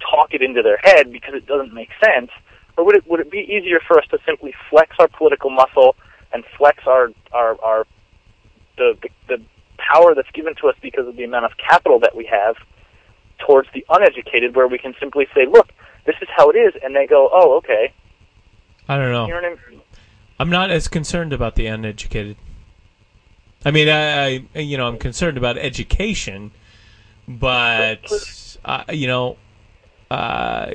talk 0.00 0.32
it 0.32 0.40
into 0.40 0.62
their 0.62 0.78
head 0.78 1.12
because 1.12 1.34
it 1.34 1.44
doesn't 1.44 1.74
make 1.74 1.90
sense. 2.02 2.30
Or 2.78 2.86
would 2.86 2.96
it 2.96 3.06
would 3.06 3.20
it 3.20 3.30
be 3.30 3.40
easier 3.40 3.78
for 3.86 3.98
us 3.98 4.06
to 4.10 4.18
simply 4.24 4.54
flex 4.70 4.96
our 4.98 5.06
political 5.06 5.50
muscle 5.50 5.96
and 6.32 6.42
flex 6.56 6.78
our 6.86 7.10
our 7.30 7.62
our 7.62 7.86
the 8.78 8.96
the, 9.02 9.10
the 9.28 9.42
power 9.76 10.14
that's 10.14 10.30
given 10.30 10.54
to 10.62 10.68
us 10.68 10.76
because 10.80 11.06
of 11.08 11.16
the 11.16 11.24
amount 11.24 11.44
of 11.44 11.50
capital 11.58 12.00
that 12.00 12.16
we 12.16 12.24
have 12.24 12.56
towards 13.46 13.68
the 13.74 13.84
uneducated, 13.90 14.56
where 14.56 14.66
we 14.66 14.78
can 14.78 14.94
simply 14.98 15.26
say, 15.34 15.44
"Look, 15.44 15.68
this 16.06 16.16
is 16.22 16.28
how 16.34 16.48
it 16.48 16.56
is," 16.56 16.72
and 16.82 16.96
they 16.96 17.06
go, 17.06 17.28
"Oh, 17.30 17.58
okay." 17.58 17.92
I 18.88 18.96
don't 18.96 19.12
know. 19.12 19.26
You 19.26 19.34
know 19.34 19.40
I 19.40 19.70
mean? 19.70 19.82
I'm 20.38 20.48
not 20.48 20.70
as 20.70 20.88
concerned 20.88 21.34
about 21.34 21.54
the 21.54 21.66
uneducated. 21.66 22.38
I 23.62 23.70
mean, 23.70 23.90
I, 23.90 24.46
I 24.54 24.58
you 24.58 24.78
know, 24.78 24.88
I'm 24.88 24.96
concerned 24.96 25.36
about 25.36 25.58
education, 25.58 26.52
but 27.38 28.56
uh, 28.64 28.84
you 28.90 29.06
know, 29.06 29.36
uh, 30.10 30.72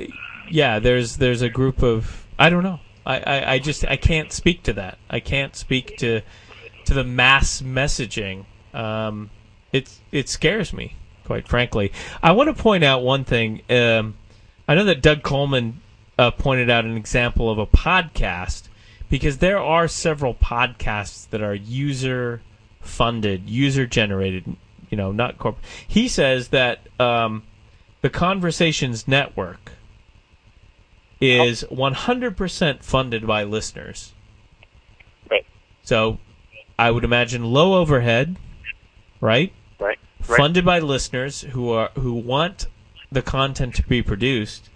yeah, 0.50 0.78
there's 0.78 1.16
there's 1.16 1.42
a 1.42 1.48
group 1.48 1.82
of 1.82 2.26
I 2.38 2.50
don't 2.50 2.62
know. 2.62 2.80
I, 3.04 3.18
I, 3.18 3.52
I 3.52 3.58
just 3.58 3.84
I 3.84 3.96
can't 3.96 4.32
speak 4.32 4.62
to 4.64 4.72
that. 4.74 4.98
I 5.08 5.20
can't 5.20 5.54
speak 5.54 5.96
to 5.98 6.22
to 6.86 6.94
the 6.94 7.04
mass 7.04 7.62
messaging. 7.62 8.46
Um, 8.74 9.30
it 9.72 9.92
it 10.12 10.28
scares 10.28 10.72
me, 10.72 10.96
quite 11.24 11.46
frankly. 11.46 11.92
I 12.22 12.32
want 12.32 12.54
to 12.54 12.62
point 12.62 12.84
out 12.84 13.02
one 13.02 13.24
thing. 13.24 13.62
Um, 13.70 14.16
I 14.68 14.74
know 14.74 14.84
that 14.84 15.02
Doug 15.02 15.22
Coleman 15.22 15.80
uh, 16.18 16.30
pointed 16.32 16.70
out 16.70 16.84
an 16.84 16.96
example 16.96 17.50
of 17.50 17.58
a 17.58 17.66
podcast 17.66 18.68
because 19.08 19.38
there 19.38 19.58
are 19.58 19.86
several 19.86 20.34
podcasts 20.34 21.28
that 21.30 21.42
are 21.42 21.54
user 21.54 22.42
funded, 22.80 23.48
user 23.48 23.86
generated. 23.86 24.56
You 24.96 25.02
know, 25.02 25.12
not 25.12 25.36
corporate. 25.36 25.62
He 25.86 26.08
says 26.08 26.48
that 26.48 26.80
um, 26.98 27.42
the 28.00 28.08
Conversations 28.08 29.06
Network 29.06 29.72
is 31.20 31.64
100% 31.64 32.82
funded 32.82 33.26
by 33.26 33.44
listeners. 33.44 34.14
Right. 35.30 35.44
So, 35.82 36.18
I 36.78 36.90
would 36.90 37.04
imagine 37.04 37.44
low 37.44 37.74
overhead, 37.78 38.36
right? 39.20 39.52
Right. 39.78 39.98
Right. 40.26 40.36
funded 40.38 40.64
by 40.64 40.78
listeners 40.78 41.42
who 41.42 41.68
are 41.72 41.90
who 41.94 42.14
want 42.14 42.66
the 43.12 43.20
content 43.20 43.74
to 43.74 43.82
be 43.82 44.02
produced. 44.02 44.70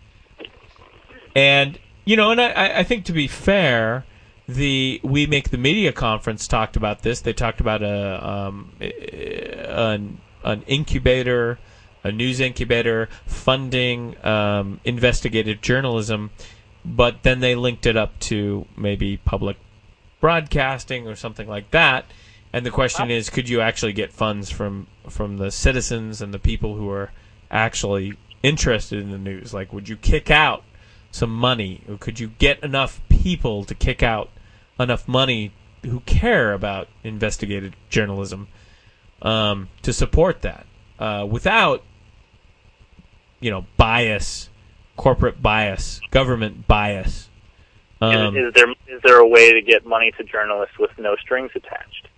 And 1.35 1.79
you 2.05 2.17
know, 2.17 2.31
and 2.31 2.39
I- 2.43 2.51
I, 2.51 2.79
I 2.81 2.83
think 2.85 3.07
to 3.07 3.13
be 3.15 3.27
fair, 3.27 4.05
the 4.55 5.01
We 5.03 5.27
Make 5.27 5.51
the 5.51 5.59
Media 5.59 5.93
conference 5.93 6.47
talked 6.47 6.77
about 6.77 7.03
this. 7.03 7.21
They 7.21 7.33
talked 7.33 7.61
about 7.61 7.83
a 7.83 8.29
um, 8.29 8.73
an, 8.81 10.21
an 10.45 10.63
incubator 10.63 11.59
a 12.03 12.13
news 12.13 12.41
incubator 12.41 13.09
funding 13.27 14.17
um, 14.25 14.81
investigative 14.85 15.61
journalism, 15.61 16.31
but 16.85 17.23
then 17.23 17.41
they 17.41 17.55
linked 17.55 17.87
it 17.87 17.97
up 17.97 18.19
to 18.21 18.67
maybe 18.77 19.19
public 19.19 19.57
broadcasting 20.21 21.07
or 21.07 21.15
something 21.15 21.49
like 21.49 21.71
that. 21.71 22.07
And 22.53 22.67
the 22.67 22.71
question 22.71 23.11
is, 23.11 23.31
could 23.31 23.49
you 23.49 23.61
actually 23.61 23.93
get 23.93 24.13
funds 24.13 24.51
from 24.51 24.87
from 25.09 25.37
the 25.37 25.51
citizens 25.51 26.21
and 26.21 26.35
the 26.35 26.39
people 26.39 26.75
who 26.75 26.91
are 26.91 27.13
actually 27.51 28.15
interested 28.43 29.01
in 29.01 29.11
the 29.11 29.19
news? 29.19 29.55
Like, 29.55 29.73
would 29.73 29.89
you 29.89 29.97
kick 29.97 30.31
out 30.31 30.65
some 31.13 31.31
money, 31.31 31.83
or 31.89 31.97
could 31.97 32.19
you 32.19 32.29
get 32.39 32.63
enough 32.63 33.01
people 33.09 33.65
to 33.65 33.75
kick 33.75 34.03
out 34.03 34.31
enough 34.81 35.07
money 35.07 35.53
who 35.83 36.01
care 36.01 36.53
about 36.53 36.89
investigative 37.05 37.75
journalism 37.89 38.49
um, 39.23 39.69
to 39.83 39.93
support 39.93 40.43
that 40.43 40.67
uh, 40.99 41.27
without, 41.29 41.83
you 43.41 43.51
know, 43.51 43.67
bias, 43.77 44.49
corporate 44.97 45.43
bias, 45.43 46.01
government 46.11 46.67
bias? 46.67 47.29
Um, 48.01 48.37
is, 48.37 48.47
is 48.47 48.55
there 48.55 48.71
is 48.71 49.01
there 49.05 49.19
a 49.19 49.29
way 49.29 49.53
to 49.53 49.61
get 49.61 49.85
money 49.85 50.11
to 50.17 50.25
journalists 50.25 50.79
with 50.79 50.91
no 50.99 51.17
strings 51.17 51.51
attached? 51.55 52.09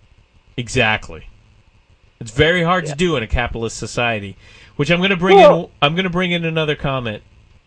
Exactly. 0.55 1.27
It's 2.19 2.31
very 2.31 2.63
hard 2.63 2.85
Yeah. 2.85 2.91
to 2.91 2.97
do 2.97 3.15
in 3.17 3.23
a 3.23 3.27
capitalist 3.27 3.77
society. 3.77 4.37
Which 4.75 4.89
I'm 4.89 4.99
going 4.99 5.11
to 5.11 5.17
bring 5.17 5.37
in. 5.37 5.67
I'm 5.81 5.93
going 5.93 6.05
to 6.05 6.09
bring 6.09 6.31
in 6.31 6.45
another 6.45 6.75
comment 6.75 7.21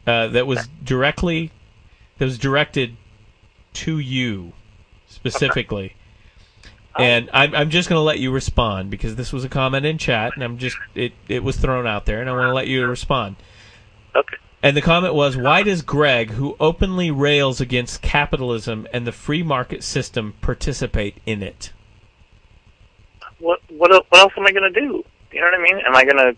uh, 0.07 0.29
that 0.29 0.47
was 0.47 0.67
directly 0.83 1.53
that 2.19 2.25
was 2.25 2.39
directed 2.39 2.97
to 3.75 3.99
you 3.99 4.53
specifically, 5.17 5.97
and 6.99 7.29
I'm 7.33 7.55
I'm 7.55 7.71
just 7.71 7.89
going 7.89 7.99
to 7.99 8.05
let 8.05 8.21
you 8.21 8.31
respond 8.31 8.91
because 8.91 9.17
this 9.17 9.33
was 9.33 9.45
a 9.45 9.49
comment 9.49 9.85
in 9.85 9.99
chat, 9.99 10.35
and 10.35 10.45
I'm 10.45 10.59
just 10.59 10.77
it 10.95 11.13
it 11.29 11.43
was 11.43 11.57
thrown 11.57 11.87
out 11.87 12.07
there, 12.07 12.21
and 12.21 12.31
I 12.31 12.33
want 12.33 12.49
to 12.49 12.55
let 12.55 12.69
you 12.69 12.87
respond. 12.87 13.37
Okay. 14.15 14.37
And 14.63 14.77
the 14.77 14.83
comment 14.83 15.15
was, 15.15 15.37
why 15.37 15.63
does 15.63 15.83
Greg, 15.83 16.31
who 16.31 16.57
openly 16.59 17.11
rails 17.11 17.61
against 17.61 18.03
capitalism 18.03 18.89
and 18.93 19.07
the 19.07 19.13
free 19.13 19.43
market 19.43 19.85
system, 19.85 20.35
participate 20.41 21.19
in 21.27 21.43
it? 21.43 21.73
What 23.39 23.61
what 23.69 23.91
what 23.91 24.21
else 24.21 24.33
am 24.37 24.47
I 24.47 24.53
going 24.53 24.73
to 24.73 24.81
do? 24.81 25.05
You 25.33 25.41
know 25.41 25.47
what 25.47 25.61
I 25.61 25.63
mean? 25.63 25.83
Am 25.87 25.95
I 25.95 26.05
going 26.05 26.17
to 26.17 26.37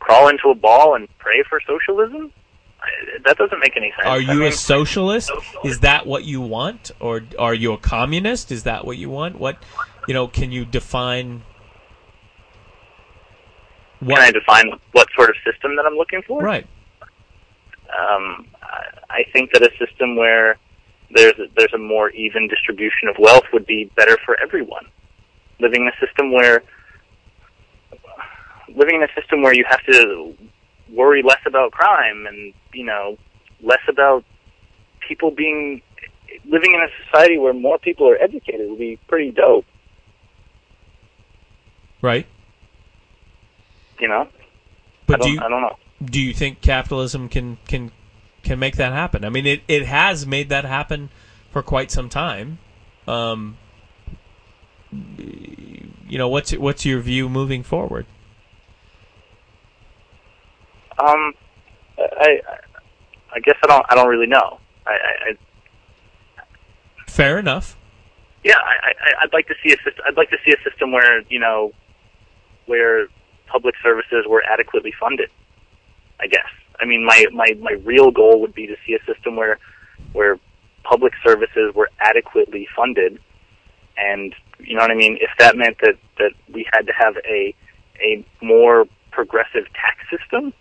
crawl 0.00 0.28
into 0.28 0.48
a 0.50 0.54
ball 0.54 0.96
and 0.96 1.08
pray 1.18 1.44
for 1.48 1.60
socialism? 1.66 2.32
That 3.24 3.36
doesn't 3.36 3.58
make 3.60 3.76
any 3.76 3.92
sense. 3.96 4.06
Are 4.06 4.16
I 4.16 4.18
you 4.18 4.40
a 4.40 4.44
mean, 4.44 4.52
socialist? 4.52 5.30
Is 5.64 5.80
that 5.80 6.06
what 6.06 6.24
you 6.24 6.40
want, 6.40 6.90
or 7.00 7.22
are 7.38 7.54
you 7.54 7.72
a 7.72 7.78
communist? 7.78 8.50
Is 8.50 8.64
that 8.64 8.86
what 8.86 8.96
you 8.96 9.10
want? 9.10 9.38
What, 9.38 9.62
you 10.08 10.14
know, 10.14 10.26
can 10.26 10.50
you 10.52 10.64
define? 10.64 11.42
What? 14.00 14.16
Can 14.16 14.24
I 14.24 14.30
define 14.30 14.70
what 14.92 15.08
sort 15.14 15.28
of 15.28 15.36
system 15.44 15.76
that 15.76 15.84
I'm 15.86 15.96
looking 15.96 16.22
for? 16.26 16.42
right. 16.42 16.66
Um, 17.90 18.46
I 18.62 18.84
I 19.10 19.24
think 19.32 19.52
that 19.52 19.62
a 19.62 19.70
system 19.84 20.16
where 20.16 20.56
there's 21.14 21.34
a, 21.38 21.46
there's 21.56 21.74
a 21.74 21.78
more 21.78 22.10
even 22.10 22.48
distribution 22.48 23.08
of 23.08 23.16
wealth 23.18 23.44
would 23.52 23.66
be 23.66 23.90
better 23.96 24.16
for 24.24 24.40
everyone. 24.40 24.86
Living 25.58 25.82
in 25.82 25.88
a 25.88 26.06
system 26.06 26.32
where 26.32 26.62
living 28.74 28.96
in 28.96 29.02
a 29.02 29.20
system 29.20 29.42
where 29.42 29.52
you 29.52 29.64
have 29.68 29.82
to 29.84 30.34
worry 30.92 31.22
less 31.22 31.40
about 31.46 31.72
crime 31.72 32.26
and 32.26 32.52
you 32.72 32.84
know 32.84 33.16
less 33.62 33.80
about 33.88 34.24
people 35.06 35.30
being 35.30 35.82
living 36.46 36.72
in 36.74 36.80
a 36.80 36.88
society 37.04 37.38
where 37.38 37.52
more 37.52 37.78
people 37.78 38.08
are 38.08 38.16
educated 38.16 38.68
would 38.70 38.78
be 38.78 38.98
pretty 39.08 39.30
dope. 39.30 39.64
Right. 42.02 42.26
You 43.98 44.08
know, 44.08 44.28
But 45.06 45.20
do 45.20 45.30
you 45.30 45.38
I 45.40 45.48
don't 45.48 45.60
know. 45.60 45.76
do 46.02 46.18
you 46.20 46.32
think 46.32 46.62
capitalism 46.62 47.28
can 47.28 47.58
can 47.68 47.92
can 48.42 48.58
make 48.58 48.76
that 48.76 48.92
happen? 48.92 49.24
I 49.24 49.28
mean, 49.28 49.44
it 49.46 49.60
it 49.68 49.84
has 49.84 50.26
made 50.26 50.48
that 50.48 50.64
happen 50.64 51.10
for 51.50 51.62
quite 51.62 51.90
some 51.90 52.08
time. 52.08 52.58
Um, 53.06 53.58
you 54.90 56.16
know, 56.16 56.28
what's 56.28 56.52
what's 56.52 56.86
your 56.86 57.00
view 57.00 57.28
moving 57.28 57.62
forward? 57.62 58.06
Um, 61.00 61.32
I, 61.98 62.40
I 63.34 63.40
guess 63.40 63.56
I 63.62 63.66
don't 63.66 63.86
I 63.88 63.94
don't 63.94 64.08
really 64.08 64.26
know. 64.26 64.58
I, 64.86 64.90
I, 64.90 65.30
I 65.30 65.36
Fair 67.06 67.38
enough. 67.38 67.76
yeah, 68.44 68.56
I, 68.56 68.88
I, 68.88 69.12
I'd 69.22 69.32
like 69.32 69.46
to 69.48 69.54
see 69.62 69.72
a 69.72 69.76
system. 69.78 70.04
I'd 70.06 70.16
like 70.16 70.30
to 70.30 70.38
see 70.44 70.52
a 70.52 70.70
system 70.70 70.92
where 70.92 71.22
you 71.28 71.38
know, 71.38 71.72
where 72.66 73.06
public 73.46 73.74
services 73.82 74.24
were 74.28 74.42
adequately 74.48 74.92
funded. 74.98 75.30
I 76.20 76.26
guess. 76.26 76.46
I 76.80 76.84
mean, 76.84 77.04
my 77.04 77.26
my 77.32 77.48
my 77.60 77.72
real 77.84 78.10
goal 78.10 78.40
would 78.40 78.54
be 78.54 78.66
to 78.66 78.76
see 78.86 78.94
a 78.94 79.12
system 79.12 79.36
where 79.36 79.58
where 80.12 80.38
public 80.82 81.12
services 81.24 81.74
were 81.74 81.90
adequately 82.00 82.66
funded, 82.76 83.18
and 83.96 84.34
you 84.58 84.76
know 84.76 84.82
what 84.82 84.90
I 84.90 84.94
mean. 84.94 85.18
If 85.20 85.30
that 85.38 85.56
meant 85.56 85.78
that 85.82 85.96
that 86.18 86.32
we 86.52 86.66
had 86.72 86.86
to 86.86 86.92
have 86.92 87.16
a 87.28 87.54
a 88.00 88.24
more 88.40 88.86
progressive 89.10 89.66
tax 89.74 89.98
system, 90.10 90.52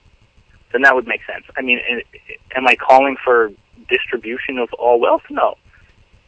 then 0.71 0.81
that 0.83 0.95
would 0.95 1.07
make 1.07 1.21
sense. 1.25 1.45
I 1.57 1.61
mean, 1.61 1.79
am 2.55 2.67
I 2.67 2.75
calling 2.75 3.17
for 3.23 3.51
distribution 3.89 4.59
of 4.59 4.71
all 4.73 4.99
wealth? 4.99 5.23
No. 5.29 5.55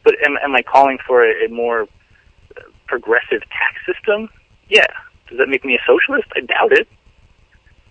But 0.04 0.14
am, 0.26 0.36
am 0.42 0.54
I 0.54 0.62
calling 0.62 0.98
for 1.06 1.24
a, 1.24 1.46
a 1.46 1.48
more 1.48 1.86
progressive 2.86 3.42
tax 3.42 3.78
system? 3.86 4.28
Yeah. 4.68 4.86
Does 5.28 5.38
that 5.38 5.48
make 5.48 5.64
me 5.64 5.74
a 5.74 5.80
socialist? 5.86 6.28
I 6.36 6.40
doubt 6.40 6.72
it. 6.72 6.88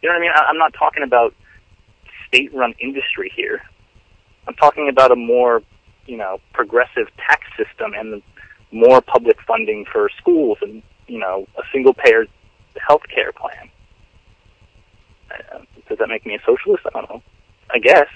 You 0.02 0.10
know 0.10 0.16
what 0.16 0.20
I 0.20 0.22
mean? 0.22 0.32
I, 0.36 0.46
I'm 0.50 0.58
not 0.58 0.74
talking 0.74 1.04
about 1.04 1.34
state-run 2.28 2.74
industry 2.80 3.32
here. 3.36 3.62
I'm 4.48 4.56
talking 4.56 4.90
about 4.90 5.12
a 5.12 5.16
more, 5.16 5.62
you 6.06 6.18
know, 6.18 6.40
progressive 6.54 7.08
tax 7.18 7.46
system 7.56 7.94
and 7.94 8.22
more 8.72 9.02
public 9.02 9.38
funding 9.48 9.86
for 9.92 10.10
schools 10.18 10.58
and, 10.62 10.82
you 11.08 11.20
know, 11.20 11.48
a 11.58 11.62
single-payer 11.72 12.26
health 12.88 13.04
care 13.14 13.32
plan. 13.32 13.70
Does 15.92 15.98
that 15.98 16.08
make 16.08 16.26
me 16.26 16.36
a 16.36 16.40
socialist? 16.46 16.86
I 16.86 16.92
don't 16.92 17.10
know. 17.10 17.22
I 17.70 17.80
guess. 17.80 18.08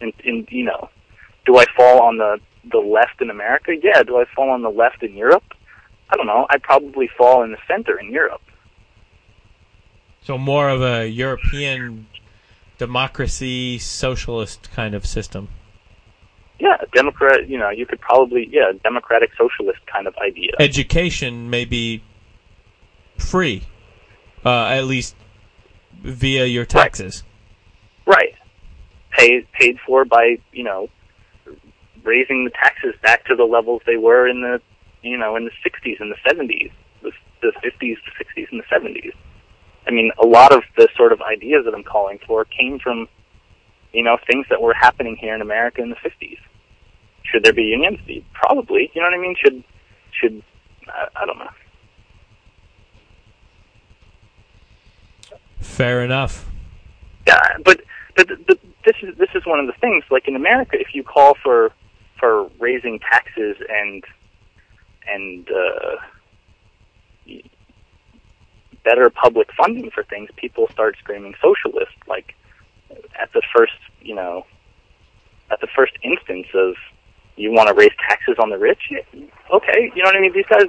And, 0.00 0.12
and 0.24 0.48
you 0.50 0.64
know, 0.64 0.88
do 1.46 1.58
I 1.58 1.64
fall 1.76 2.02
on 2.02 2.18
the 2.18 2.40
the 2.68 2.78
left 2.78 3.22
in 3.22 3.30
America? 3.30 3.72
Yeah. 3.80 4.02
Do 4.02 4.16
I 4.16 4.24
fall 4.34 4.50
on 4.50 4.62
the 4.62 4.68
left 4.68 5.04
in 5.04 5.14
Europe? 5.14 5.44
I 6.10 6.16
don't 6.16 6.26
know. 6.26 6.48
I'd 6.50 6.64
probably 6.64 7.08
fall 7.16 7.44
in 7.44 7.52
the 7.52 7.58
center 7.68 8.00
in 8.00 8.10
Europe. 8.10 8.40
So 10.22 10.36
more 10.36 10.68
of 10.68 10.82
a 10.82 11.06
European 11.06 12.08
democracy 12.78 13.78
socialist 13.78 14.72
kind 14.72 14.96
of 14.96 15.06
system. 15.06 15.50
Yeah, 16.58 16.78
Democrat. 16.92 17.48
You 17.48 17.58
know, 17.58 17.70
you 17.70 17.86
could 17.86 18.00
probably 18.00 18.48
yeah, 18.50 18.72
democratic 18.82 19.30
socialist 19.38 19.86
kind 19.86 20.08
of 20.08 20.16
idea. 20.16 20.50
Education 20.58 21.48
may 21.48 21.64
be 21.64 22.02
free, 23.18 23.62
uh, 24.44 24.64
at 24.64 24.86
least 24.86 25.14
via 26.02 26.44
your 26.46 26.64
taxes. 26.64 27.22
Right. 28.06 28.34
Paid 29.16 29.50
paid 29.52 29.78
for 29.86 30.04
by 30.04 30.38
you 30.52 30.64
know 30.64 30.88
raising 32.04 32.44
the 32.44 32.50
taxes 32.50 32.94
back 33.02 33.24
to 33.26 33.36
the 33.36 33.44
levels 33.44 33.82
they 33.86 33.96
were 33.96 34.26
in 34.26 34.40
the 34.40 34.60
you 35.02 35.16
know 35.16 35.36
in 35.36 35.44
the 35.44 35.50
60s 35.64 36.00
and 36.00 36.12
the 36.12 36.16
70s, 36.28 36.72
the, 37.02 37.12
the 37.42 37.52
50s, 37.64 37.96
the 38.04 38.24
60s, 38.42 38.46
and 38.50 38.60
the 38.60 38.74
70s. 38.74 39.12
I 39.86 39.90
mean, 39.90 40.12
a 40.22 40.26
lot 40.26 40.52
of 40.52 40.62
the 40.76 40.88
sort 40.96 41.12
of 41.12 41.20
ideas 41.22 41.64
that 41.64 41.74
I'm 41.74 41.84
calling 41.84 42.18
for 42.26 42.44
came 42.44 42.78
from 42.78 43.08
you 43.92 44.02
know 44.02 44.16
things 44.30 44.46
that 44.50 44.62
were 44.62 44.74
happening 44.74 45.16
here 45.16 45.34
in 45.34 45.42
America 45.42 45.82
in 45.82 45.90
the 45.90 45.96
50s. 45.96 46.38
Should 47.22 47.44
there 47.44 47.52
be 47.52 47.62
unions? 47.62 47.98
Probably. 48.32 48.90
You 48.94 49.02
know 49.02 49.08
what 49.08 49.14
I 49.14 49.20
mean? 49.20 49.36
Should 49.42 49.64
should 50.12 50.42
I, 50.88 51.08
I 51.16 51.26
don't 51.26 51.38
know. 51.38 51.50
Fair 55.60 56.02
enough. 56.02 56.50
Yeah, 57.26 57.40
but 57.64 57.82
but 58.16 58.28
but 58.46 58.58
this 58.84 58.96
is 59.02 59.16
this 59.18 59.28
is 59.34 59.44
one 59.46 59.60
of 59.60 59.66
the 59.66 59.74
things. 59.80 60.04
Like 60.10 60.26
in 60.26 60.36
America, 60.36 60.78
if 60.78 60.94
you 60.94 61.02
call 61.02 61.36
for 61.42 61.70
for 62.18 62.50
raising 62.58 62.98
taxes 62.98 63.56
and 63.68 64.04
and 65.08 65.48
uh, 65.50 65.96
better 68.84 69.10
public 69.10 69.48
funding 69.56 69.90
for 69.90 70.02
things, 70.04 70.30
people 70.36 70.68
start 70.68 70.96
screaming 70.98 71.34
socialist. 71.40 71.92
Like 72.06 72.34
at 73.18 73.32
the 73.32 73.42
first, 73.54 73.72
you 74.00 74.14
know, 74.14 74.46
at 75.50 75.60
the 75.60 75.68
first 75.74 75.92
instance 76.02 76.46
of 76.54 76.74
you 77.36 77.52
want 77.52 77.68
to 77.68 77.74
raise 77.74 77.92
taxes 78.08 78.36
on 78.38 78.50
the 78.50 78.58
rich. 78.58 78.92
Okay, 79.52 79.92
you 79.94 80.02
know 80.02 80.08
what 80.08 80.16
I 80.16 80.20
mean. 80.20 80.32
These 80.32 80.46
guys 80.46 80.66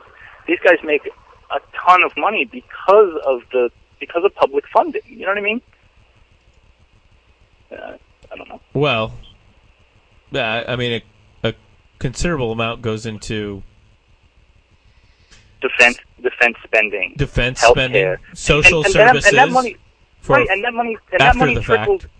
these 0.47 0.59
guys 0.63 0.77
make 0.83 1.05
a 1.51 1.59
ton 1.85 2.03
of 2.03 2.11
money 2.17 2.45
because 2.45 3.13
of 3.25 3.41
the 3.51 3.69
because 4.01 4.25
of 4.25 4.35
public 4.35 4.65
funding. 4.73 5.01
You 5.05 5.21
know 5.21 5.27
what 5.27 5.37
I 5.37 5.41
mean? 5.41 5.61
Uh, 7.71 7.97
I 8.29 8.35
don't 8.35 8.49
know. 8.49 8.59
Well, 8.73 9.13
yeah, 10.31 10.65
I 10.67 10.75
mean, 10.75 11.01
a, 11.43 11.47
a 11.47 11.53
considerable 11.99 12.51
amount 12.51 12.81
goes 12.81 13.05
into 13.05 13.63
Defense 15.61 15.99
defense 16.21 16.57
spending, 16.63 17.13
defense 17.17 17.61
healthcare, 17.61 17.73
spending, 17.73 18.17
social 18.33 18.77
and, 18.79 18.85
and 18.87 18.93
services. 18.93 19.31
That, 19.31 19.39
and 19.39 19.49
that 19.49 19.53
money, 19.53 19.77
for 20.19 20.37
right, 20.37 20.47
and 20.49 20.63
that 20.63 20.73
money 20.73 20.97
and 21.11 21.19
that 21.21 21.35
money 21.35 21.59
trickles. 21.59 22.01
fact. 22.01 22.13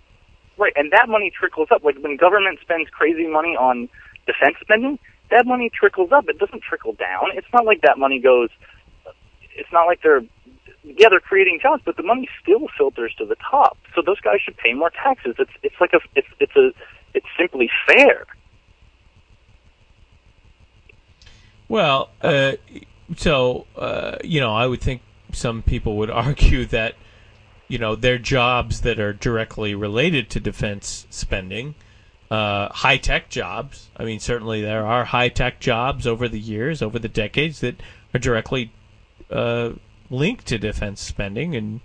Right, 0.58 0.72
and 0.76 0.92
that 0.92 1.08
money 1.08 1.32
trickles 1.36 1.68
up. 1.72 1.82
Like 1.82 1.98
when 1.98 2.16
government 2.16 2.60
spends 2.60 2.88
crazy 2.90 3.26
money 3.26 3.56
on 3.56 3.88
defense 4.26 4.56
spending, 4.60 4.96
that 5.30 5.44
money 5.44 5.70
trickles 5.70 6.12
up. 6.12 6.28
It 6.28 6.38
doesn't 6.38 6.62
trickle 6.62 6.92
down. 6.92 7.30
It's 7.34 7.48
not 7.52 7.64
like 7.64 7.80
that 7.82 7.98
money 7.98 8.20
goes. 8.20 8.50
It's 9.56 9.72
not 9.72 9.86
like 9.86 10.02
they're. 10.02 10.22
Yeah, 10.84 11.08
they're 11.10 11.20
creating 11.20 11.60
jobs, 11.62 11.82
but 11.84 11.96
the 11.96 12.02
money 12.02 12.28
still 12.42 12.66
filters 12.76 13.14
to 13.18 13.24
the 13.24 13.36
top. 13.36 13.78
So 13.94 14.02
those 14.04 14.20
guys 14.20 14.40
should 14.44 14.56
pay 14.56 14.74
more 14.74 14.90
taxes. 14.90 15.36
It's 15.38 15.50
it's 15.62 15.76
like 15.80 15.92
a 15.92 16.00
it's 16.16 16.28
it's 16.40 16.56
a 16.56 16.72
it's 17.14 17.26
simply 17.38 17.70
fair. 17.86 18.26
Well, 21.68 22.10
uh, 22.20 22.52
so 23.16 23.66
uh, 23.76 24.16
you 24.24 24.40
know, 24.40 24.54
I 24.54 24.66
would 24.66 24.80
think 24.80 25.02
some 25.32 25.62
people 25.62 25.96
would 25.98 26.10
argue 26.26 26.66
that 26.66 26.96
you 27.68 27.78
know 27.78 27.94
their 27.94 28.18
jobs 28.18 28.80
that 28.80 28.98
are 28.98 29.12
directly 29.12 29.74
related 29.76 30.30
to 30.30 30.40
defense 30.40 31.06
spending, 31.10 31.76
uh, 32.30 32.70
high 32.72 32.96
tech 32.96 33.28
jobs. 33.28 33.88
I 33.96 34.04
mean, 34.04 34.18
certainly 34.18 34.62
there 34.62 34.84
are 34.84 35.04
high 35.04 35.28
tech 35.28 35.60
jobs 35.60 36.08
over 36.08 36.28
the 36.28 36.40
years, 36.40 36.82
over 36.82 36.98
the 36.98 37.08
decades 37.08 37.60
that 37.60 37.80
are 38.12 38.18
directly 38.18 38.72
uh, 39.30 39.70
linked 40.12 40.46
to 40.46 40.58
defense 40.58 41.00
spending, 41.00 41.56
and 41.56 41.80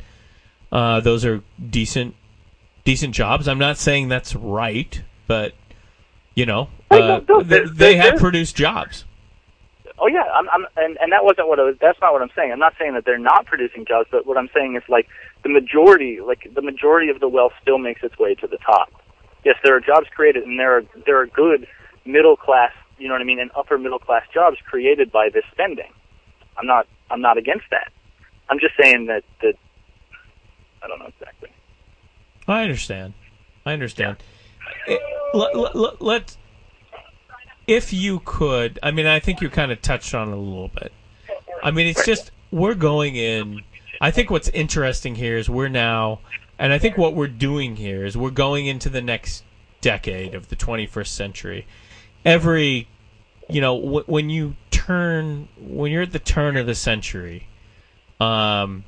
uh, 0.72 1.00
those 1.00 1.26
are 1.26 1.42
decent 1.70 2.16
decent 2.84 3.14
jobs. 3.14 3.48
I'm 3.48 3.60
not 3.60 3.78
saying 3.78 4.10
that's 4.10 4.36
right, 4.36 5.02
but 5.28 5.54
you 6.36 6.46
know, 6.46 6.70
uh, 6.92 7.20
they, 7.44 7.64
they 7.66 7.96
have 7.96 8.20
produced 8.20 8.56
jobs. 8.56 9.06
Oh 10.00 10.08
yeah, 10.08 10.24
I'm, 10.24 10.48
I'm 10.50 10.66
and 10.78 10.98
and 11.02 11.12
that 11.12 11.24
wasn't 11.24 11.48
what 11.48 11.60
I 11.60 11.64
was. 11.64 11.76
That's 11.82 12.00
not 12.02 12.14
what 12.14 12.22
I'm 12.22 12.30
saying. 12.36 12.52
I'm 12.52 12.60
not 12.60 12.76
saying 12.78 12.94
that 12.94 13.06
they're 13.06 13.18
not 13.18 13.48
producing 13.48 13.86
jobs, 13.86 14.08
but 14.12 14.28
what 14.28 14.38
I'm 14.38 14.50
saying 14.54 14.76
is 14.76 14.84
like 14.88 15.08
the 15.44 15.50
majority, 15.50 16.20
like 16.22 16.48
the 16.54 16.62
majority 16.62 17.10
of 17.10 17.20
the 17.20 17.28
wealth 17.28 17.54
still 17.62 17.80
makes 17.80 18.04
its 18.04 18.18
way 18.20 18.36
to 18.36 18.48
the 18.48 18.58
top. 18.58 18.90
Yes, 19.44 19.56
there 19.64 19.76
are 19.76 19.80
jobs 19.80 20.08
created, 20.16 20.44
and 20.44 20.60
there 20.60 20.78
are 20.78 20.84
there 21.06 21.20
are 21.20 21.26
good 21.26 21.68
middle 22.06 22.38
class, 22.38 22.72
you 23.00 23.08
know 23.08 23.16
what 23.16 23.22
I 23.22 23.26
mean, 23.26 23.40
and 23.40 23.50
upper 23.56 23.78
middle 23.78 24.00
class 24.00 24.24
jobs 24.34 24.58
created 24.70 25.12
by 25.12 25.30
this 25.34 25.44
spending. 25.52 25.92
I'm 26.58 26.68
not 26.68 26.88
I'm 27.10 27.22
not 27.22 27.38
against 27.38 27.66
that. 27.72 27.92
I'm 28.50 28.60
just 28.60 28.74
saying 28.80 29.06
that 29.08 29.24
that 29.42 29.56
I 30.84 30.88
don't 30.88 31.00
know 31.00 31.08
exactly. 31.08 31.50
I 32.48 32.64
understand. 32.64 33.14
I 33.66 33.74
understand. 33.74 34.18
Let, 35.34 35.56
let, 35.56 35.76
let, 35.76 36.02
let- 36.02 36.38
if 37.68 37.92
you 37.92 38.22
could, 38.24 38.80
I 38.82 38.92
mean, 38.92 39.06
I 39.06 39.20
think 39.20 39.42
you 39.42 39.50
kind 39.50 39.74
of 39.74 39.82
touched 39.82 40.14
on 40.16 40.30
it 40.30 40.34
a 40.34 40.38
little 40.38 40.70
bit. 40.70 40.94
I 41.62 41.72
mean, 41.72 41.88
it's 41.88 42.06
just 42.06 42.32
we're 42.50 42.76
going 42.76 43.16
in. 43.18 43.64
I 44.00 44.12
think 44.12 44.30
what's 44.30 44.48
interesting 44.50 45.16
here 45.16 45.36
is 45.38 45.50
we're 45.50 45.68
now, 45.68 46.20
and 46.58 46.72
I 46.72 46.78
think 46.80 46.98
what 46.98 47.14
we're 47.14 47.28
doing 47.28 47.76
here 47.76 48.06
is 48.06 48.16
we're 48.16 48.30
going 48.30 48.68
into 48.68 48.88
the 48.90 49.02
next 49.02 49.44
decade 49.82 50.34
of 50.34 50.48
the 50.48 50.56
21st 50.56 51.08
century. 51.08 51.68
Every, 52.24 52.88
you 53.50 53.60
know, 53.60 53.78
w- 53.82 54.04
when 54.06 54.30
you 54.30 54.56
turn, 54.72 55.50
when 55.60 55.92
you're 55.92 56.04
at 56.04 56.14
the 56.14 56.20
turn 56.20 56.56
of 56.56 56.68
the 56.68 56.76
century, 56.76 57.48
um, 58.20 58.84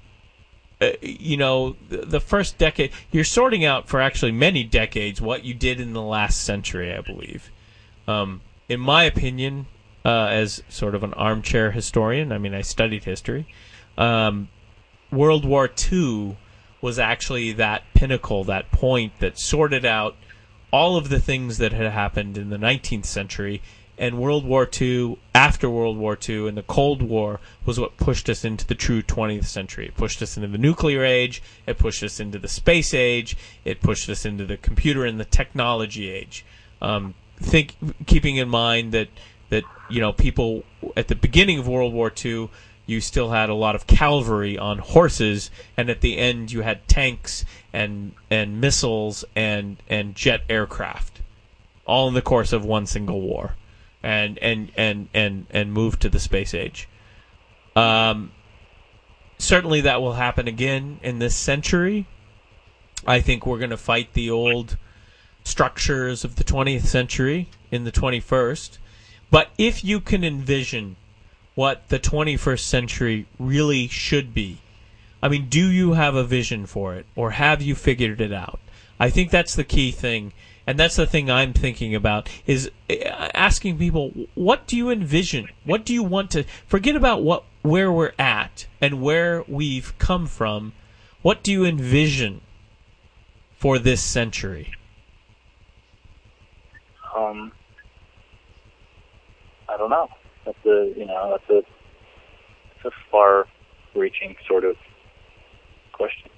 uh, 0.81 0.91
you 1.01 1.37
know, 1.37 1.75
the, 1.89 1.97
the 1.97 2.19
first 2.19 2.57
decade, 2.57 2.91
you're 3.11 3.23
sorting 3.23 3.65
out 3.65 3.87
for 3.87 3.99
actually 3.99 4.31
many 4.31 4.63
decades 4.63 5.21
what 5.21 5.43
you 5.43 5.53
did 5.53 5.79
in 5.79 5.93
the 5.93 6.01
last 6.01 6.43
century, 6.43 6.93
I 6.93 7.01
believe. 7.01 7.51
Um, 8.07 8.41
in 8.69 8.79
my 8.79 9.03
opinion, 9.03 9.65
uh, 10.05 10.27
as 10.27 10.63
sort 10.69 10.95
of 10.95 11.03
an 11.03 11.13
armchair 11.15 11.71
historian, 11.71 12.31
I 12.31 12.37
mean, 12.37 12.53
I 12.53 12.61
studied 12.61 13.03
history. 13.03 13.47
Um, 13.97 14.47
World 15.11 15.43
War 15.43 15.69
II 15.91 16.37
was 16.81 16.97
actually 16.97 17.51
that 17.53 17.83
pinnacle, 17.93 18.43
that 18.45 18.71
point 18.71 19.19
that 19.19 19.37
sorted 19.37 19.83
out 19.83 20.15
all 20.71 20.95
of 20.95 21.09
the 21.09 21.19
things 21.19 21.57
that 21.57 21.73
had 21.73 21.91
happened 21.91 22.37
in 22.37 22.49
the 22.49 22.57
19th 22.57 23.05
century. 23.05 23.61
And 23.99 24.17
World 24.17 24.45
War 24.45 24.67
II, 24.79 25.19
after 25.35 25.69
World 25.69 25.97
War 25.97 26.17
II, 26.27 26.47
and 26.47 26.57
the 26.57 26.63
Cold 26.63 27.01
War 27.01 27.41
was 27.65 27.77
what 27.77 27.97
pushed 27.97 28.29
us 28.29 28.45
into 28.45 28.65
the 28.65 28.73
true 28.73 29.01
20th 29.01 29.45
century. 29.45 29.87
It 29.87 29.97
pushed 29.97 30.21
us 30.21 30.37
into 30.37 30.47
the 30.47 30.57
nuclear 30.57 31.03
age. 31.03 31.43
It 31.67 31.77
pushed 31.77 32.01
us 32.01 32.17
into 32.17 32.39
the 32.39 32.47
space 32.47 32.93
age. 32.93 33.35
It 33.65 33.81
pushed 33.81 34.09
us 34.09 34.25
into 34.25 34.45
the 34.45 34.55
computer 34.55 35.05
and 35.05 35.19
the 35.19 35.25
technology 35.25 36.09
age. 36.09 36.45
Um, 36.81 37.13
think, 37.41 37.75
keeping 38.05 38.37
in 38.37 38.49
mind 38.49 38.93
that 38.93 39.09
that 39.49 39.63
you 39.89 39.99
know 39.99 40.13
people 40.13 40.63
at 40.95 41.07
the 41.07 41.15
beginning 41.15 41.59
of 41.59 41.67
World 41.67 41.93
War 41.93 42.11
II, 42.23 42.49
you 42.85 43.01
still 43.01 43.31
had 43.31 43.49
a 43.49 43.53
lot 43.53 43.75
of 43.75 43.87
cavalry 43.87 44.57
on 44.57 44.79
horses, 44.79 45.51
and 45.75 45.89
at 45.89 46.01
the 46.01 46.17
end 46.17 46.51
you 46.51 46.61
had 46.61 46.87
tanks 46.87 47.45
and 47.73 48.13
and 48.29 48.61
missiles 48.61 49.25
and 49.35 49.77
and 49.89 50.15
jet 50.15 50.41
aircraft, 50.49 51.21
all 51.85 52.07
in 52.07 52.13
the 52.13 52.21
course 52.21 52.53
of 52.53 52.63
one 52.63 52.85
single 52.85 53.21
war, 53.21 53.55
and 54.03 54.37
and 54.39 54.71
and 54.75 55.09
and 55.13 55.45
and 55.49 55.73
moved 55.73 56.01
to 56.01 56.09
the 56.09 56.19
space 56.19 56.53
age. 56.53 56.87
Um, 57.75 58.31
certainly 59.37 59.81
that 59.81 60.01
will 60.01 60.13
happen 60.13 60.47
again 60.47 60.99
in 61.01 61.19
this 61.19 61.35
century. 61.35 62.07
I 63.07 63.21
think 63.21 63.45
we're 63.45 63.57
going 63.57 63.69
to 63.69 63.77
fight 63.77 64.13
the 64.13 64.29
old 64.29 64.77
structures 65.43 66.23
of 66.23 66.35
the 66.35 66.43
20th 66.43 66.85
century 66.85 67.49
in 67.71 67.85
the 67.85 67.91
21st. 67.91 68.77
But 69.31 69.49
if 69.57 69.83
you 69.83 69.99
can 69.99 70.23
envision 70.23 70.97
what 71.55 71.87
the 71.89 71.99
21st 71.99 72.59
century 72.59 73.27
really 73.37 73.87
should 73.87 74.33
be, 74.33 74.57
I 75.21 75.29
mean, 75.29 75.47
do 75.49 75.69
you 75.69 75.93
have 75.93 76.15
a 76.15 76.23
vision 76.23 76.65
for 76.65 76.95
it 76.95 77.05
or 77.15 77.31
have 77.31 77.61
you 77.61 77.75
figured 77.75 78.21
it 78.21 78.33
out? 78.33 78.59
I 78.99 79.09
think 79.09 79.31
that's 79.31 79.55
the 79.55 79.63
key 79.63 79.91
thing. 79.91 80.33
And 80.69 80.77
that's 80.77 80.97
the 80.97 81.07
thing 81.07 81.31
I'm 81.31 81.51
thinking 81.51 81.95
about 81.95 82.29
is 82.45 82.69
uh, 82.91 82.93
asking 83.33 83.79
people, 83.79 84.11
what 84.35 84.67
do 84.67 84.77
you 84.77 84.91
envision? 84.91 85.49
What 85.63 85.83
do 85.83 85.95
you 85.95 86.03
want 86.03 86.29
to 86.29 86.43
forget 86.67 86.95
about 86.95 87.23
what 87.23 87.43
where 87.63 87.91
we're 87.91 88.11
at 88.19 88.67
and 88.79 89.01
where 89.01 89.43
we've 89.47 89.97
come 89.97 90.27
from? 90.27 90.73
What 91.23 91.41
do 91.41 91.51
you 91.51 91.65
envision 91.65 92.41
for 93.57 93.79
this 93.79 93.99
century? 93.99 94.71
Um, 97.17 97.51
I 99.67 99.75
don't 99.75 99.89
know. 99.89 100.07
That's 100.45 100.65
a 100.67 100.93
you 100.95 101.07
know 101.07 101.31
that's 101.31 101.49
a 101.49 101.57
it's 102.75 102.85
a 102.85 102.91
far-reaching 103.09 104.35
sort 104.47 104.65
of 104.65 104.75
question. 105.93 106.29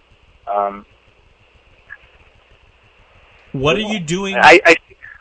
Um, 0.47 0.85
What 3.53 3.75
are 3.75 3.81
you 3.81 3.99
doing? 3.99 4.35
I, 4.35 4.59
I 4.65 4.75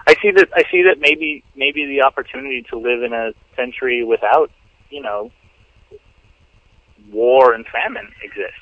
I 0.06 0.14
see 0.22 0.30
that 0.32 0.48
I 0.54 0.62
see 0.70 0.82
that 0.82 1.00
maybe 1.00 1.44
maybe 1.56 1.86
the 1.86 2.02
opportunity 2.02 2.64
to 2.70 2.78
live 2.78 3.02
in 3.02 3.12
a 3.12 3.32
century 3.56 4.04
without 4.04 4.50
you 4.90 5.02
know 5.02 5.30
war 7.12 7.54
and 7.54 7.64
famine 7.66 8.08
exists. 8.22 8.54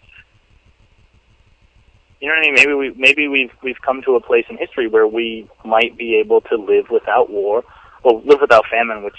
You 2.20 2.28
know 2.28 2.34
what 2.34 2.38
I 2.38 2.50
mean? 2.50 2.54
Maybe 2.54 2.74
we 2.74 2.94
maybe 2.96 3.28
we've 3.28 3.52
we've 3.62 3.80
come 3.84 4.02
to 4.02 4.16
a 4.16 4.20
place 4.20 4.44
in 4.50 4.56
history 4.56 4.88
where 4.88 5.06
we 5.06 5.48
might 5.64 5.96
be 5.96 6.16
able 6.16 6.40
to 6.42 6.56
live 6.56 6.86
without 6.90 7.30
war, 7.30 7.62
or 8.02 8.20
live 8.24 8.40
without 8.40 8.64
famine, 8.70 9.04
which 9.04 9.16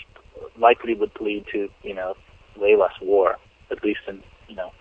likely 0.57 0.93
would 0.95 1.11
lead 1.21 1.45
to 1.51 1.69
you 1.83 1.93
know 1.93 2.15
way 2.57 2.75
less 2.75 2.93
war, 3.01 3.37
at 3.71 3.83
least 3.83 4.01
in 4.07 4.21
you 4.47 4.55
know 4.55 4.71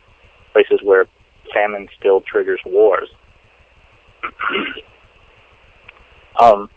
places 0.53 0.81
where 0.83 1.07
famine 1.55 1.89
still 1.99 2.21
triggers 2.21 2.61
wars. 2.67 3.09
um, 6.39 6.69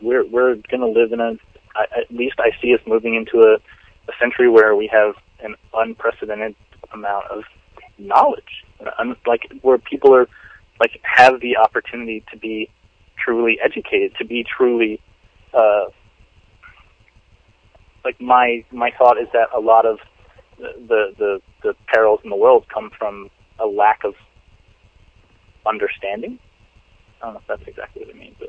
we're 0.00 0.26
we're 0.26 0.56
going 0.70 0.80
to 0.80 0.88
live 0.88 1.12
in 1.12 1.20
a 1.20 1.34
I, 1.74 2.00
at 2.00 2.10
least 2.10 2.36
I 2.38 2.50
see 2.60 2.74
us 2.74 2.80
moving 2.86 3.14
into 3.14 3.46
a, 3.46 3.54
a 3.54 4.12
century 4.20 4.48
where 4.48 4.74
we 4.76 4.88
have 4.92 5.14
an 5.42 5.54
unprecedented 5.74 6.54
amount 6.92 7.26
of 7.30 7.44
knowledge, 7.98 8.64
un, 8.98 9.16
like 9.26 9.42
where 9.62 9.78
people 9.78 10.14
are 10.14 10.28
like 10.80 11.00
have 11.02 11.40
the 11.40 11.56
opportunity 11.56 12.24
to 12.32 12.38
be 12.38 12.70
truly 13.16 13.58
educated, 13.64 14.14
to 14.18 14.24
be 14.24 14.44
truly 14.44 15.00
uh, 15.54 15.84
like 18.04 18.20
my 18.20 18.64
my 18.72 18.90
thought 18.98 19.18
is 19.18 19.28
that 19.32 19.48
a 19.56 19.60
lot 19.60 19.86
of 19.86 19.98
the 20.58 21.14
the 21.18 21.40
the 21.62 21.74
perils 21.92 22.20
in 22.24 22.30
the 22.30 22.36
world 22.36 22.66
come 22.72 22.90
from 22.98 23.30
a 23.58 23.66
lack 23.66 24.04
of 24.04 24.14
understanding. 25.66 26.38
I 27.20 27.26
don't 27.26 27.34
know 27.34 27.40
if 27.40 27.46
that's 27.46 27.68
exactly 27.68 28.04
what 28.04 28.14
I 28.14 28.18
mean, 28.18 28.34
but 28.38 28.48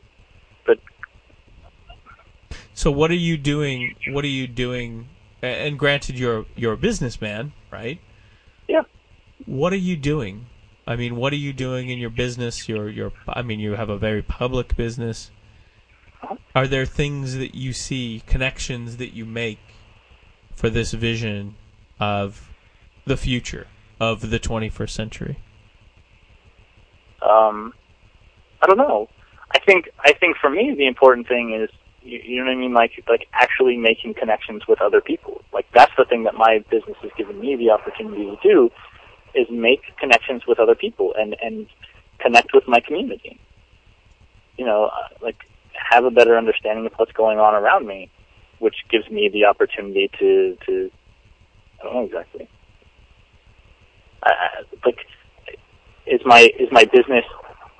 So 2.84 2.92
what 2.92 3.12
are 3.12 3.14
you 3.30 3.38
doing? 3.38 3.96
What 4.10 4.26
are 4.26 4.36
you 4.42 4.46
doing? 4.46 5.08
And 5.42 5.80
granted, 5.80 6.20
you're 6.20 6.46
you're 6.58 6.74
a 6.74 6.78
businessman, 6.78 7.54
right? 7.72 8.02
yeah. 8.68 8.82
What 9.46 9.72
are 9.72 9.84
you 9.90 9.96
doing? 9.96 10.48
I 10.86 10.98
mean, 10.98 11.16
what 11.16 11.32
are 11.32 11.38
you 11.38 11.54
doing 11.54 11.88
in 11.88 11.98
your 11.98 12.10
business? 12.10 12.68
Your 12.68 12.90
your 12.90 13.14
I 13.26 13.42
mean, 13.42 13.62
you 13.62 13.76
have 13.76 13.90
a 13.90 13.98
very 13.98 14.22
public 14.22 14.76
business. 14.76 15.32
Are 16.54 16.68
there 16.68 16.86
things 16.86 17.38
that 17.38 17.56
you 17.56 17.72
see, 17.72 18.22
connections 18.28 18.98
that 18.98 19.14
you 19.14 19.24
make 19.24 19.60
for 20.54 20.70
this 20.70 20.92
vision 20.92 21.56
of 22.02 22.50
the 23.06 23.16
future 23.16 23.68
of 23.98 24.30
the 24.30 24.42
21st 24.42 24.90
century? 24.90 25.40
um, 27.22 27.74
I 28.62 28.68
don't 28.68 28.78
know. 28.78 29.08
I 29.52 29.60
think 29.60 29.88
I 30.02 30.12
think 30.12 30.36
for 30.36 30.50
me 30.50 30.76
the 30.78 30.86
important 30.86 31.30
thing 31.30 31.54
is 31.54 31.70
you, 32.04 32.20
you 32.24 32.38
know 32.38 32.46
what 32.46 32.52
I 32.52 32.56
mean, 32.56 32.74
like 32.74 32.92
like 33.08 33.28
actually 33.34 33.78
making 33.78 34.14
connections 34.16 34.64
with 34.68 34.82
other 34.82 35.02
people. 35.02 35.42
Like 35.54 35.66
that's 35.74 35.92
the 35.98 36.06
thing 36.06 36.24
that 36.24 36.36
my 36.36 36.64
business 36.70 36.98
has 37.02 37.12
given 37.18 37.40
me 37.40 37.56
the 37.56 37.72
opportunity 37.72 38.26
to 38.26 38.38
do 38.44 38.70
is 39.36 39.48
make 39.50 39.82
connections 40.00 40.44
with 40.48 40.60
other 40.60 40.76
people 40.76 41.14
and 41.18 41.36
and 41.42 41.68
connect 42.20 42.54
with 42.54 42.68
my 42.68 42.80
community. 42.80 43.40
You 44.58 44.66
know, 44.66 44.86
uh, 44.86 45.08
like 45.22 45.38
have 45.74 46.06
a 46.06 46.12
better 46.12 46.38
understanding 46.38 46.86
of 46.86 46.94
what's 46.98 47.12
going 47.12 47.40
on 47.40 47.56
around 47.56 47.88
me, 47.88 48.12
which 48.60 48.76
gives 48.90 49.10
me 49.10 49.30
the 49.32 49.46
opportunity 49.46 50.10
to 50.20 50.58
to 50.66 50.92
I 51.80 51.84
don't 51.84 51.94
know 51.96 52.06
exactly. 52.06 52.50
I, 54.24 54.30
I, 54.32 54.48
like, 54.86 55.00
is 56.06 56.22
my 56.26 56.50
is 56.60 56.70
my 56.72 56.86
business 56.86 57.26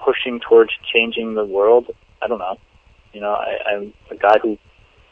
pushing 0.04 0.40
towards 0.40 0.72
changing 0.94 1.36
the 1.36 1.46
world? 1.46 1.88
I 2.22 2.28
don't 2.28 2.40
know. 2.40 2.58
You 3.14 3.22
know, 3.22 3.34
I, 3.34 3.58
I'm 3.70 3.94
a 4.12 4.16
guy 4.16 4.40
who 4.42 4.58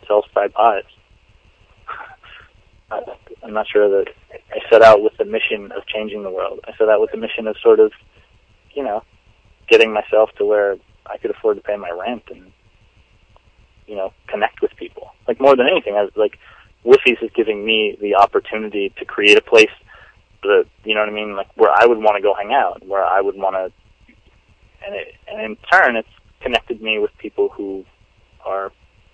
sells 0.08 0.26
fried 0.34 0.54
pies. 0.54 0.84
I, 2.90 3.02
I'm 3.44 3.54
not 3.54 3.68
sure 3.68 3.90
that 3.90 4.12
I 4.52 4.60
set 4.70 4.82
out 4.82 5.02
with 5.02 5.14
the 5.18 5.26
mission 5.26 5.72
of 5.72 5.86
changing 5.88 6.24
the 6.24 6.30
world. 6.30 6.60
I 6.66 6.72
set 6.78 6.90
out 6.90 7.02
with 7.02 7.12
the 7.12 7.18
mission 7.18 7.48
of 7.48 7.56
sort 7.62 7.80
of, 7.80 7.92
you 8.74 8.84
know, 8.84 9.04
getting 9.70 9.94
myself 9.94 10.30
to 10.38 10.46
where 10.46 10.78
I 11.06 11.18
could 11.18 11.32
afford 11.32 11.58
to 11.58 11.64
pay 11.64 11.78
my 11.78 11.92
rent 11.92 12.24
and, 12.30 12.52
you 13.88 13.96
know, 13.96 14.14
connect 14.28 14.62
with 14.62 14.76
people. 14.76 15.12
Like 15.28 15.40
more 15.40 15.56
than 15.56 15.68
anything, 15.68 15.96
I 15.96 16.04
was 16.04 16.12
like, 16.16 16.38
Whiffies 16.86 17.22
is 17.22 17.30
giving 17.36 17.64
me 17.64 17.98
the 18.02 18.16
opportunity 18.16 18.94
to 18.98 19.06
create 19.06 19.38
a 19.38 19.42
place 19.42 19.70
that, 20.44 20.66
you 20.84 20.96
know 20.96 21.02
what 21.02 21.10
I 21.10 21.14
mean, 21.14 21.36
like 21.36 21.48
where 21.56 21.72
I 21.72 21.86
would 21.86 22.00
want 22.00 22.16
to 22.16 22.22
go 22.22 22.34
hang 22.34 22.54
out, 22.54 22.86
where 22.88 23.06
I 23.06 23.22
would 23.22 23.36
want 23.36 23.56
to, 23.56 23.72
and 24.86 24.96
it, 24.96 25.14
and 25.28 25.42
in 25.42 25.58
turn, 25.72 25.96
it's 25.96 26.10
connected 26.42 26.82
me 26.82 26.98
with 26.98 27.12
people 27.20 27.50
who 27.50 27.86
are, 28.46 28.72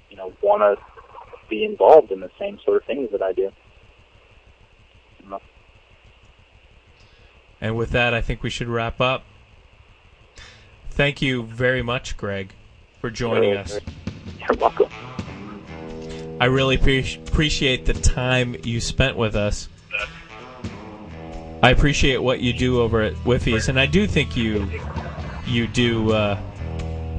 you 0.09 0.17
know, 0.17 0.33
want 0.41 0.61
to 0.61 0.83
be 1.49 1.63
involved 1.63 2.11
in 2.11 2.19
the 2.19 2.31
same 2.39 2.59
sort 2.65 2.77
of 2.77 2.85
things 2.85 3.09
that 3.11 3.21
I 3.21 3.33
do. 3.33 3.51
And 7.59 7.75
with 7.75 7.91
that, 7.91 8.13
I 8.13 8.21
think 8.21 8.43
we 8.43 8.49
should 8.49 8.67
wrap 8.67 9.01
up. 9.01 9.23
Thank 10.91 11.21
you 11.21 11.43
very 11.43 11.81
much, 11.81 12.17
Greg, 12.17 12.53
for 13.01 13.09
joining 13.09 13.55
us. 13.57 13.79
You're 14.39 14.57
welcome. 14.59 14.89
I 16.39 16.45
really 16.45 16.77
pre- 16.77 17.19
appreciate 17.27 17.85
the 17.85 17.93
time 17.93 18.55
you 18.63 18.79
spent 18.79 19.17
with 19.17 19.35
us. 19.35 19.69
I 21.63 21.71
appreciate 21.71 22.17
what 22.17 22.39
you 22.39 22.53
do 22.53 22.81
over 22.81 23.01
at 23.01 23.13
Whiffies, 23.15 23.67
and 23.69 23.79
I 23.79 23.87
do 23.87 24.05
think 24.05 24.37
you 24.37 24.69
you 25.47 25.65
do 25.65 26.11
uh, 26.11 26.39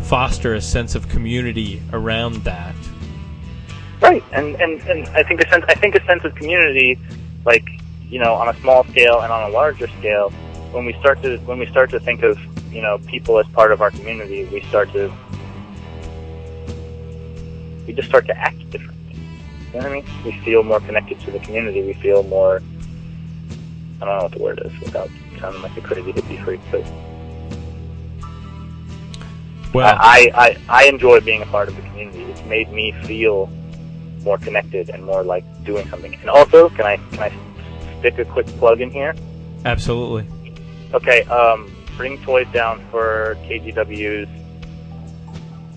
foster 0.01 0.55
a 0.55 0.61
sense 0.61 0.95
of 0.95 1.09
community 1.09 1.83
around 1.93 2.37
that. 2.45 2.75
Right, 4.01 4.25
and, 4.33 4.55
and 4.57 4.81
and 4.83 5.09
I 5.09 5.23
think 5.25 5.41
a 5.41 5.49
sense 5.49 5.65
I 5.69 5.75
think 5.75 5.97
a 5.97 6.05
sense 6.05 6.25
of 6.25 6.35
community, 6.35 6.99
like 7.45 7.69
you 8.09 8.19
know, 8.19 8.35
on 8.35 8.49
a 8.49 8.59
small 8.61 8.85
scale 8.85 9.20
and 9.20 9.33
on 9.33 9.51
a 9.51 9.53
larger 9.53 9.89
scale, 9.99 10.31
when 10.73 10.85
we 10.85 10.93
start 10.95 11.23
to 11.23 11.39
when 11.39 11.59
we 11.59 11.66
start 11.66 11.91
to 11.91 12.01
think 12.01 12.23
of 12.23 12.39
you 12.73 12.81
know 12.81 12.99
people 13.07 13.39
as 13.39 13.47
part 13.49 13.73
of 13.73 13.81
our 13.81 13.91
community, 13.91 14.45
we 14.47 14.61
start 14.62 14.93
to 14.93 15.12
we 17.87 17.93
just 17.93 18.09
start 18.09 18.27
to 18.27 18.39
act 18.39 18.70
differently. 18.70 19.16
You 19.73 19.73
know 19.73 19.79
what 19.79 19.87
I 19.87 19.95
mean? 19.95 20.05
We 20.25 20.33
feel 20.45 20.62
more 20.62 20.81
connected 20.81 21.20
to 21.23 21.31
the 21.31 21.41
community. 21.41 21.83
We 21.83 21.95
feel 21.95 22.23
more. 22.23 22.62
I 24.01 24.05
don't 24.05 24.16
know 24.16 24.23
what 24.23 24.33
the 24.33 24.43
word 24.43 24.62
is 24.65 24.81
without 24.81 25.11
sounding 25.41 25.61
like 25.62 25.77
a 25.77 25.81
crazy 25.81 26.12
hippie 26.12 26.43
freak, 26.45 26.61
but 26.70 26.85
Well, 29.74 29.97
I, 30.01 30.31
I 30.35 30.57
I 30.69 30.85
enjoy 30.86 31.20
being 31.20 31.43
a 31.43 31.47
part 31.47 31.69
of 31.69 31.77
the 31.77 31.82
community. 31.82 32.23
It's 32.23 32.43
made 32.45 32.73
me 32.73 32.93
feel 33.05 33.51
more 34.23 34.39
connected 34.39 34.90
and 34.90 35.05
more 35.05 35.23
like 35.23 35.45
doing 35.65 35.89
something. 35.89 36.15
And 36.15 36.31
also, 36.31 36.69
can 36.70 36.86
I 36.86 36.97
can 37.11 37.20
I 37.20 37.32
stick 37.99 38.19
a 38.19 38.24
quick 38.24 38.47
plug 38.59 38.81
in 38.81 38.90
here? 38.90 39.15
absolutely. 39.65 40.27
Okay, 40.95 41.23
um, 41.24 41.70
bring 41.97 42.16
toys 42.23 42.47
down 42.53 42.81
for 42.90 43.36
KGW's 43.43 44.28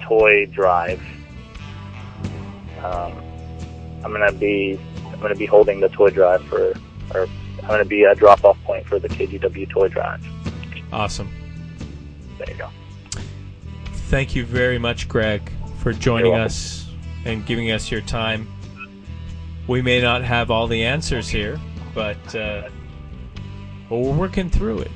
toy 0.02 0.46
drive. 0.48 1.02
Um, 2.84 3.14
I'm 4.04 4.12
gonna 4.12 4.32
be 4.32 4.80
I'm 5.08 5.20
gonna 5.20 5.36
be 5.36 5.46
holding 5.46 5.80
the 5.80 5.90
toy 5.90 6.10
drive 6.10 6.44
for, 6.46 6.74
or 7.14 7.28
I'm 7.62 7.68
gonna 7.68 7.86
be 7.86 8.04
a 8.04 8.16
drop 8.16 8.44
off 8.46 8.62
point 8.64 8.86
for 8.88 9.00
the 9.00 9.10
KGW 9.10 9.70
toy 9.70 9.90
drive. 9.90 10.26
Awesome. 10.94 11.30
There 12.38 12.50
you 12.50 12.58
go. 12.58 12.70
Thank 14.12 14.36
you 14.36 14.44
very 14.44 14.78
much, 14.78 15.08
Greg, 15.08 15.50
for 15.78 15.94
joining 15.94 16.36
us 16.36 16.86
and 17.24 17.46
giving 17.46 17.72
us 17.72 17.90
your 17.90 18.02
time. 18.02 18.46
We 19.70 19.82
may 19.82 20.02
not 20.02 20.22
have 20.22 20.52
all 20.52 20.68
the 20.68 20.84
answers 20.84 21.30
here, 21.30 21.58
but 21.96 22.18
uh, 22.36 22.68
well, 23.90 24.02
we're 24.02 24.18
working 24.18 24.50
through 24.50 24.80
it. 24.80 24.92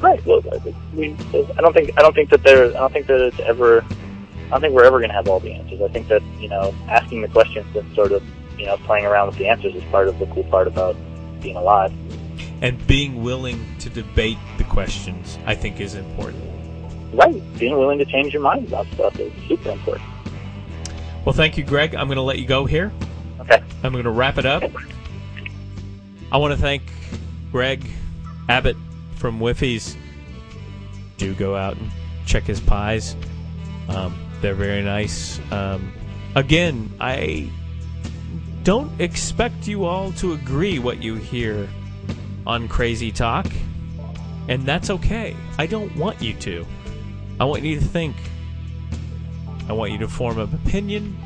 Right. 0.00 0.20
Well, 0.26 0.42
I 0.52 0.58
think 0.58 0.76
we, 0.92 1.16
I 1.32 1.60
don't 1.60 1.72
think 1.72 1.96
I 1.96 2.02
don't 2.02 2.12
think 2.12 2.30
that 2.30 2.42
there 2.42 2.66
I 2.70 2.72
don't 2.72 2.92
think 2.92 3.06
that 3.06 3.20
it's 3.20 3.38
ever 3.38 3.84
I 3.84 4.48
don't 4.48 4.60
think 4.60 4.74
we're 4.74 4.82
ever 4.82 4.98
going 4.98 5.10
to 5.10 5.14
have 5.14 5.28
all 5.28 5.38
the 5.38 5.52
answers. 5.52 5.80
I 5.80 5.86
think 5.86 6.08
that 6.08 6.22
you 6.40 6.48
know 6.48 6.74
asking 6.88 7.22
the 7.22 7.28
questions 7.28 7.76
and 7.76 7.94
sort 7.94 8.10
of 8.10 8.20
you 8.58 8.66
know 8.66 8.78
playing 8.78 9.06
around 9.06 9.28
with 9.28 9.36
the 9.36 9.46
answers 9.46 9.76
is 9.76 9.84
part 9.92 10.08
of 10.08 10.18
the 10.18 10.26
cool 10.26 10.42
part 10.42 10.66
about 10.66 10.96
being 11.40 11.54
alive. 11.54 11.92
And 12.62 12.84
being 12.88 13.22
willing 13.22 13.64
to 13.78 13.88
debate 13.88 14.38
the 14.58 14.64
questions, 14.64 15.38
I 15.46 15.54
think, 15.54 15.80
is 15.80 15.94
important. 15.94 16.49
Right. 17.12 17.42
Being 17.58 17.76
willing 17.76 17.98
to 17.98 18.04
change 18.04 18.32
your 18.32 18.42
mind 18.42 18.68
about 18.68 18.86
stuff 18.94 19.18
is 19.18 19.32
super 19.48 19.70
important. 19.70 20.08
Well, 21.24 21.34
thank 21.34 21.58
you, 21.58 21.64
Greg. 21.64 21.94
I'm 21.94 22.06
going 22.06 22.16
to 22.16 22.22
let 22.22 22.38
you 22.38 22.46
go 22.46 22.64
here. 22.64 22.92
Okay. 23.40 23.62
I'm 23.82 23.92
going 23.92 24.04
to 24.04 24.10
wrap 24.10 24.38
it 24.38 24.46
up. 24.46 24.62
I 26.32 26.36
want 26.38 26.54
to 26.54 26.60
thank 26.60 26.82
Greg 27.50 27.84
Abbott 28.48 28.76
from 29.16 29.40
Whiffies. 29.40 29.96
Do 31.16 31.34
go 31.34 31.56
out 31.56 31.76
and 31.76 31.90
check 32.26 32.44
his 32.44 32.60
pies. 32.60 33.16
Um, 33.88 34.16
they're 34.40 34.54
very 34.54 34.82
nice. 34.82 35.40
Um, 35.52 35.92
again, 36.36 36.90
I 37.00 37.50
don't 38.62 38.98
expect 39.00 39.66
you 39.66 39.84
all 39.84 40.12
to 40.12 40.32
agree 40.32 40.78
what 40.78 41.02
you 41.02 41.16
hear 41.16 41.68
on 42.46 42.68
Crazy 42.68 43.10
Talk, 43.10 43.46
and 44.48 44.64
that's 44.64 44.90
okay. 44.90 45.36
I 45.58 45.66
don't 45.66 45.94
want 45.96 46.22
you 46.22 46.34
to. 46.34 46.66
I 47.40 47.44
want 47.44 47.62
you 47.62 47.80
to 47.80 47.84
think. 47.84 48.14
I 49.66 49.72
want 49.72 49.92
you 49.92 49.98
to 50.00 50.08
form 50.08 50.38
an 50.38 50.52
opinion. 50.52 51.18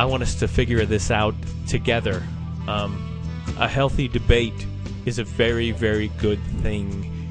I 0.00 0.04
want 0.04 0.24
us 0.24 0.34
to 0.40 0.48
figure 0.48 0.84
this 0.84 1.12
out 1.12 1.36
together. 1.68 2.24
Um, 2.66 3.20
a 3.56 3.68
healthy 3.68 4.08
debate 4.08 4.66
is 5.06 5.20
a 5.20 5.24
very, 5.24 5.70
very 5.70 6.08
good 6.18 6.40
thing, 6.60 7.30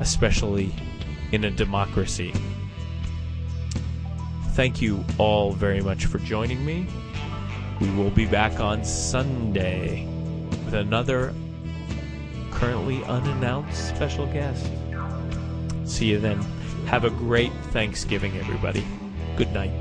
especially 0.00 0.74
in 1.30 1.44
a 1.44 1.52
democracy. 1.52 2.32
Thank 4.54 4.82
you 4.82 5.04
all 5.18 5.52
very 5.52 5.82
much 5.82 6.06
for 6.06 6.18
joining 6.18 6.66
me. 6.66 6.88
We 7.80 7.90
will 7.90 8.10
be 8.10 8.26
back 8.26 8.58
on 8.58 8.84
Sunday 8.84 10.04
with 10.64 10.74
another 10.74 11.32
currently 12.50 13.04
unannounced 13.04 13.88
special 13.88 14.26
guest. 14.26 14.66
See 15.86 16.06
you 16.06 16.18
then. 16.18 16.40
Have 16.86 17.04
a 17.04 17.10
great 17.10 17.52
Thanksgiving, 17.72 18.36
everybody. 18.36 18.84
Good 19.36 19.52
night. 19.52 19.72